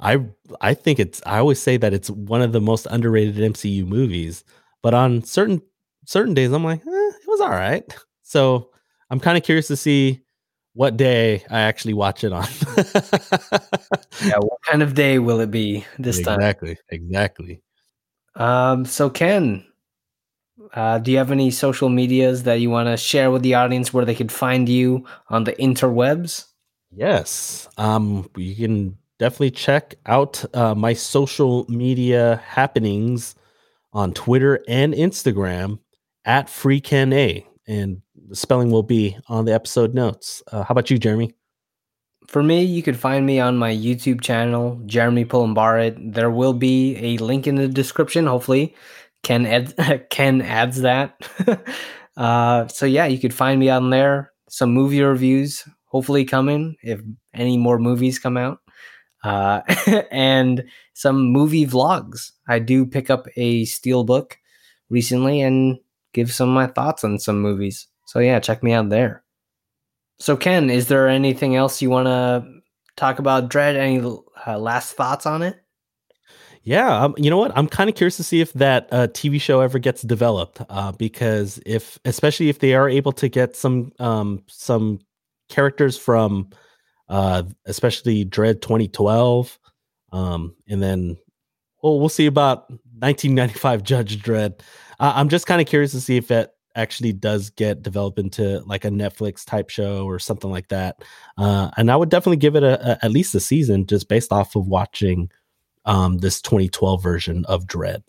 I 0.00 0.24
I 0.60 0.74
think 0.74 0.98
it's 0.98 1.20
I 1.26 1.38
always 1.38 1.60
say 1.60 1.76
that 1.76 1.92
it's 1.94 2.10
one 2.10 2.42
of 2.42 2.52
the 2.52 2.60
most 2.60 2.86
underrated 2.90 3.36
MCU 3.36 3.86
movies, 3.86 4.44
but 4.82 4.94
on 4.94 5.22
certain 5.22 5.62
certain 6.06 6.34
days 6.34 6.52
I'm 6.52 6.64
like, 6.64 6.80
eh, 6.80 6.90
it 6.90 7.28
was 7.28 7.40
all 7.40 7.50
right. 7.50 7.84
So, 8.22 8.70
I'm 9.10 9.18
kind 9.18 9.36
of 9.36 9.42
curious 9.42 9.66
to 9.68 9.76
see 9.76 10.22
what 10.74 10.96
day 10.96 11.44
I 11.50 11.62
actually 11.62 11.94
watch 11.94 12.22
it 12.22 12.32
on. 12.32 12.46
yeah, 14.24 14.38
what 14.38 14.62
kind 14.64 14.82
of 14.82 14.94
day 14.94 15.18
will 15.18 15.40
it 15.40 15.50
be 15.50 15.84
this 15.98 16.18
exactly, 16.18 16.76
time? 16.76 16.84
Exactly. 16.90 17.58
Exactly. 17.58 17.62
Um, 18.36 18.84
so 18.84 19.10
Ken, 19.10 19.64
uh, 20.74 20.98
do 20.98 21.10
you 21.10 21.18
have 21.18 21.32
any 21.32 21.50
social 21.50 21.88
medias 21.88 22.44
that 22.44 22.60
you 22.60 22.70
want 22.70 22.86
to 22.88 22.96
share 22.96 23.30
with 23.32 23.42
the 23.42 23.54
audience 23.54 23.92
where 23.92 24.04
they 24.04 24.14
could 24.14 24.30
find 24.30 24.68
you 24.68 25.04
on 25.28 25.42
the 25.44 25.52
interwebs? 25.54 26.46
Yes. 26.92 27.68
Um, 27.78 28.28
you 28.36 28.54
can 28.54 28.96
definitely 29.20 29.50
check 29.50 29.94
out 30.06 30.42
uh, 30.56 30.74
my 30.74 30.94
social 30.94 31.66
media 31.68 32.42
happenings 32.44 33.34
on 33.92 34.14
Twitter 34.14 34.64
and 34.66 34.94
Instagram 34.94 35.78
at 36.24 36.46
FreeKenA, 36.46 37.44
and 37.68 38.00
the 38.28 38.34
spelling 38.34 38.70
will 38.70 38.82
be 38.82 39.16
on 39.28 39.44
the 39.44 39.52
episode 39.52 39.94
notes. 39.94 40.42
Uh, 40.50 40.62
how 40.62 40.72
about 40.72 40.90
you, 40.90 40.98
Jeremy? 40.98 41.34
For 42.28 42.42
me, 42.42 42.64
you 42.64 42.82
could 42.82 42.96
find 42.96 43.26
me 43.26 43.40
on 43.40 43.58
my 43.58 43.74
YouTube 43.74 44.22
channel, 44.22 44.80
Jeremy 44.86 45.26
Pulumbarit. 45.26 46.14
There 46.14 46.30
will 46.30 46.54
be 46.54 46.96
a 46.96 47.18
link 47.18 47.46
in 47.46 47.56
the 47.56 47.68
description. 47.68 48.26
Hopefully, 48.26 48.74
Ken 49.22 49.44
add, 49.44 50.06
Ken 50.10 50.40
adds 50.40 50.80
that. 50.80 51.14
uh, 52.16 52.68
so 52.68 52.86
yeah, 52.86 53.04
you 53.04 53.18
could 53.18 53.34
find 53.34 53.60
me 53.60 53.68
on 53.68 53.90
there. 53.90 54.32
Some 54.48 54.72
movie 54.72 55.02
reviews, 55.02 55.64
hopefully 55.90 56.24
coming 56.24 56.76
if 56.82 57.00
any 57.34 57.58
more 57.58 57.78
movies 57.78 58.18
come 58.18 58.36
out, 58.36 58.59
uh, 59.24 59.62
and 60.10 60.64
some 60.94 61.22
movie 61.22 61.66
vlogs. 61.66 62.32
I 62.48 62.58
do 62.58 62.86
pick 62.86 63.10
up 63.10 63.26
a 63.36 63.64
steel 63.64 64.04
book 64.04 64.38
recently 64.88 65.40
and 65.40 65.78
give 66.12 66.32
some 66.32 66.48
of 66.48 66.54
my 66.54 66.66
thoughts 66.66 67.04
on 67.04 67.18
some 67.18 67.40
movies. 67.40 67.86
So 68.06 68.18
yeah, 68.18 68.40
check 68.40 68.62
me 68.62 68.72
out 68.72 68.88
there. 68.88 69.22
So, 70.18 70.36
Ken, 70.36 70.68
is 70.68 70.88
there 70.88 71.08
anything 71.08 71.56
else 71.56 71.80
you 71.80 71.88
want 71.88 72.06
to 72.06 72.44
talk 72.96 73.18
about 73.18 73.48
Dredd? 73.48 73.76
Any 73.76 74.00
uh, 74.46 74.58
last 74.58 74.92
thoughts 74.92 75.24
on 75.24 75.42
it? 75.42 75.56
Yeah, 76.62 77.04
um, 77.04 77.14
you 77.16 77.30
know 77.30 77.38
what? 77.38 77.56
I'm 77.56 77.66
kind 77.66 77.88
of 77.88 77.96
curious 77.96 78.18
to 78.18 78.22
see 78.22 78.42
if 78.42 78.52
that 78.52 78.88
uh, 78.92 79.06
TV 79.08 79.40
show 79.40 79.60
ever 79.60 79.78
gets 79.78 80.02
developed, 80.02 80.60
uh, 80.68 80.92
because 80.92 81.58
if, 81.64 81.98
especially 82.04 82.50
if 82.50 82.58
they 82.58 82.74
are 82.74 82.86
able 82.88 83.12
to 83.12 83.28
get 83.30 83.56
some 83.56 83.92
um, 83.98 84.42
some 84.46 85.00
characters 85.48 85.96
from, 85.96 86.50
uh, 87.10 87.42
especially 87.66 88.24
Dredd 88.24 88.62
2012, 88.62 89.58
um, 90.12 90.56
and 90.66 90.82
then, 90.82 91.18
well, 91.82 92.00
we'll 92.00 92.08
see 92.08 92.26
about 92.26 92.70
1995 92.70 93.82
Judge 93.82 94.22
Dredd. 94.22 94.60
I'm 94.98 95.28
just 95.28 95.46
kind 95.46 95.60
of 95.60 95.66
curious 95.66 95.92
to 95.92 96.00
see 96.00 96.16
if 96.16 96.30
it 96.30 96.50
actually 96.74 97.12
does 97.12 97.50
get 97.50 97.82
developed 97.82 98.18
into 98.18 98.60
like 98.60 98.84
a 98.84 98.90
Netflix 98.90 99.44
type 99.44 99.70
show 99.70 100.04
or 100.04 100.18
something 100.18 100.50
like 100.50 100.68
that. 100.68 101.02
Uh, 101.36 101.70
and 101.76 101.90
I 101.90 101.96
would 101.96 102.10
definitely 102.10 102.36
give 102.36 102.56
it 102.56 102.62
a, 102.62 102.92
a, 102.92 103.04
at 103.04 103.10
least 103.10 103.34
a 103.34 103.40
season 103.40 103.86
just 103.86 104.08
based 104.08 104.32
off 104.32 104.56
of 104.56 104.66
watching 104.66 105.30
um, 105.84 106.18
this 106.18 106.40
2012 106.40 107.02
version 107.02 107.44
of 107.46 107.66
Dredd. 107.66 108.02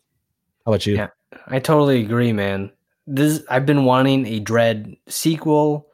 How 0.66 0.74
about 0.74 0.86
you? 0.86 0.96
Yeah, 0.96 1.10
I 1.48 1.60
totally 1.60 2.02
agree, 2.02 2.34
man. 2.34 2.72
This 3.08 3.42
I've 3.50 3.66
been 3.66 3.86
wanting 3.86 4.28
a 4.28 4.40
Dredd 4.40 4.98
sequel, 5.08 5.88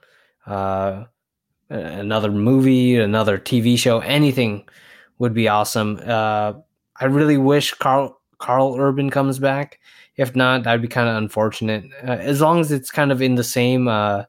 uh, 0.45 1.05
another 1.69 2.31
movie, 2.31 2.98
another 2.98 3.38
TV 3.38 3.77
show, 3.77 3.99
anything 3.99 4.68
would 5.19 5.34
be 5.34 5.48
awesome. 5.48 5.99
Uh, 6.06 6.53
I 6.99 7.06
really 7.06 7.38
wish 7.38 7.73
Karl 7.73 8.19
Karl 8.39 8.76
Urban 8.80 9.10
comes 9.10 9.39
back. 9.39 9.80
If 10.15 10.35
not, 10.35 10.64
that'd 10.64 10.81
be 10.81 10.88
kind 10.88 11.10
of 11.10 11.15
unfortunate. 11.15 11.85
Uh, 12.03 12.11
as 12.11 12.41
long 12.41 12.60
as 12.60 12.72
it's 12.72 12.91
kind 12.91 13.11
of 13.11 13.22
in 13.22 13.35
the 13.35 13.44
same 13.44 13.88
uh, 13.88 14.23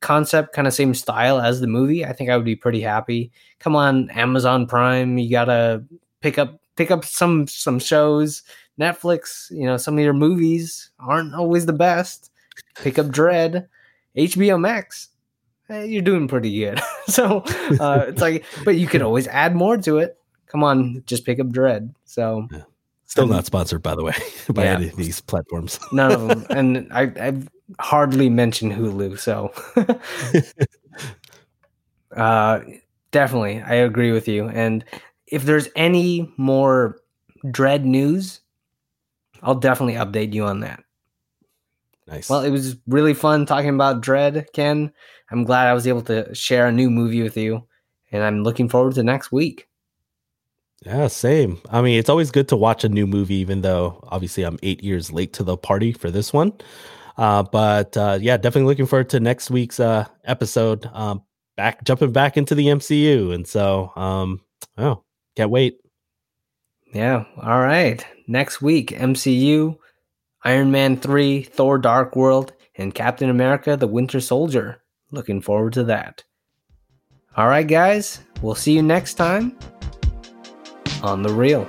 concept, 0.00 0.54
kind 0.54 0.66
of 0.68 0.74
same 0.74 0.94
style 0.94 1.40
as 1.40 1.60
the 1.60 1.66
movie, 1.66 2.04
I 2.04 2.12
think 2.12 2.28
I 2.28 2.36
would 2.36 2.44
be 2.44 2.56
pretty 2.56 2.80
happy. 2.80 3.32
Come 3.58 3.76
on, 3.76 4.10
Amazon 4.10 4.66
Prime, 4.66 5.18
you 5.18 5.30
gotta 5.30 5.84
pick 6.20 6.38
up 6.38 6.60
pick 6.76 6.90
up 6.90 7.04
some 7.04 7.46
some 7.46 7.78
shows. 7.78 8.42
Netflix, 8.80 9.50
you 9.50 9.66
know, 9.66 9.76
some 9.76 9.98
of 9.98 10.04
your 10.04 10.14
movies 10.14 10.90
aren't 10.98 11.34
always 11.34 11.66
the 11.66 11.72
best. 11.72 12.30
Pick 12.76 12.98
up 12.98 13.06
Dredd, 13.06 13.68
HBO 14.16 14.58
Max. 14.60 15.08
Eh, 15.72 15.84
you're 15.84 16.02
doing 16.02 16.28
pretty 16.28 16.56
good. 16.58 16.80
so 17.06 17.42
uh, 17.80 18.04
it's 18.08 18.20
like, 18.20 18.44
but 18.64 18.76
you 18.76 18.86
can 18.86 19.02
always 19.02 19.26
add 19.28 19.56
more 19.56 19.76
to 19.78 19.98
it. 19.98 20.16
Come 20.46 20.62
on, 20.62 21.02
just 21.06 21.24
pick 21.24 21.40
up 21.40 21.48
Dredd. 21.48 21.94
So. 22.04 22.46
Yeah 22.52 22.62
Still 23.12 23.26
not 23.26 23.44
sponsored, 23.44 23.82
by 23.82 23.94
the 23.94 24.02
way, 24.02 24.14
by 24.54 24.64
yeah. 24.64 24.72
any 24.72 24.88
of 24.88 24.96
these 24.96 25.20
platforms. 25.20 25.78
None 25.92 26.12
of 26.12 26.28
them, 26.28 26.46
and 26.48 26.88
I, 26.90 27.12
I've 27.20 27.46
hardly 27.78 28.30
mentioned 28.30 28.72
Hulu, 28.72 29.18
so 29.18 29.52
uh, 32.16 32.60
definitely, 33.10 33.60
I 33.60 33.74
agree 33.74 34.12
with 34.12 34.28
you. 34.28 34.48
And 34.48 34.82
if 35.26 35.42
there's 35.42 35.68
any 35.76 36.32
more 36.38 37.02
Dredd 37.44 37.84
news, 37.84 38.40
I'll 39.42 39.56
definitely 39.56 39.96
update 39.96 40.32
you 40.32 40.46
on 40.46 40.60
that. 40.60 40.82
Nice. 42.06 42.30
Well, 42.30 42.40
it 42.40 42.50
was 42.50 42.76
really 42.86 43.12
fun 43.12 43.44
talking 43.44 43.74
about 43.74 44.00
Dredd, 44.00 44.46
Ken. 44.54 44.90
I'm 45.32 45.44
glad 45.44 45.66
I 45.66 45.72
was 45.72 45.86
able 45.86 46.02
to 46.02 46.32
share 46.34 46.66
a 46.66 46.72
new 46.72 46.90
movie 46.90 47.22
with 47.22 47.38
you, 47.38 47.66
and 48.12 48.22
I'm 48.22 48.42
looking 48.42 48.68
forward 48.68 48.94
to 48.96 49.02
next 49.02 49.32
week. 49.32 49.66
Yeah, 50.84 51.06
same. 51.06 51.58
I 51.70 51.80
mean, 51.80 51.98
it's 51.98 52.10
always 52.10 52.30
good 52.30 52.48
to 52.48 52.56
watch 52.56 52.84
a 52.84 52.88
new 52.88 53.06
movie, 53.06 53.36
even 53.36 53.62
though 53.62 54.06
obviously 54.08 54.42
I'm 54.42 54.58
eight 54.62 54.82
years 54.82 55.10
late 55.10 55.32
to 55.34 55.42
the 55.42 55.56
party 55.56 55.92
for 55.92 56.10
this 56.10 56.32
one. 56.32 56.52
Uh, 57.16 57.44
but 57.44 57.96
uh, 57.96 58.18
yeah, 58.20 58.36
definitely 58.36 58.68
looking 58.68 58.86
forward 58.86 59.08
to 59.10 59.20
next 59.20 59.50
week's 59.50 59.80
uh, 59.80 60.06
episode. 60.24 60.88
Um, 60.92 61.22
back 61.56 61.82
jumping 61.84 62.12
back 62.12 62.36
into 62.36 62.54
the 62.54 62.66
MCU, 62.66 63.34
and 63.34 63.46
so 63.46 63.92
um, 63.96 64.40
oh, 64.76 65.02
can't 65.36 65.50
wait. 65.50 65.78
Yeah. 66.92 67.24
All 67.40 67.60
right. 67.60 68.04
Next 68.26 68.60
week, 68.60 68.90
MCU, 68.90 69.78
Iron 70.44 70.70
Man 70.70 70.96
three, 70.98 71.42
Thor: 71.42 71.78
Dark 71.78 72.16
World, 72.16 72.52
and 72.76 72.94
Captain 72.94 73.30
America: 73.30 73.76
The 73.76 73.86
Winter 73.86 74.20
Soldier. 74.20 74.81
Looking 75.12 75.40
forward 75.40 75.74
to 75.74 75.84
that. 75.84 76.24
All 77.36 77.46
right, 77.46 77.66
guys. 77.66 78.20
We'll 78.40 78.54
see 78.54 78.72
you 78.72 78.82
next 78.82 79.14
time 79.14 79.56
on 81.02 81.22
the 81.22 81.32
real. 81.32 81.66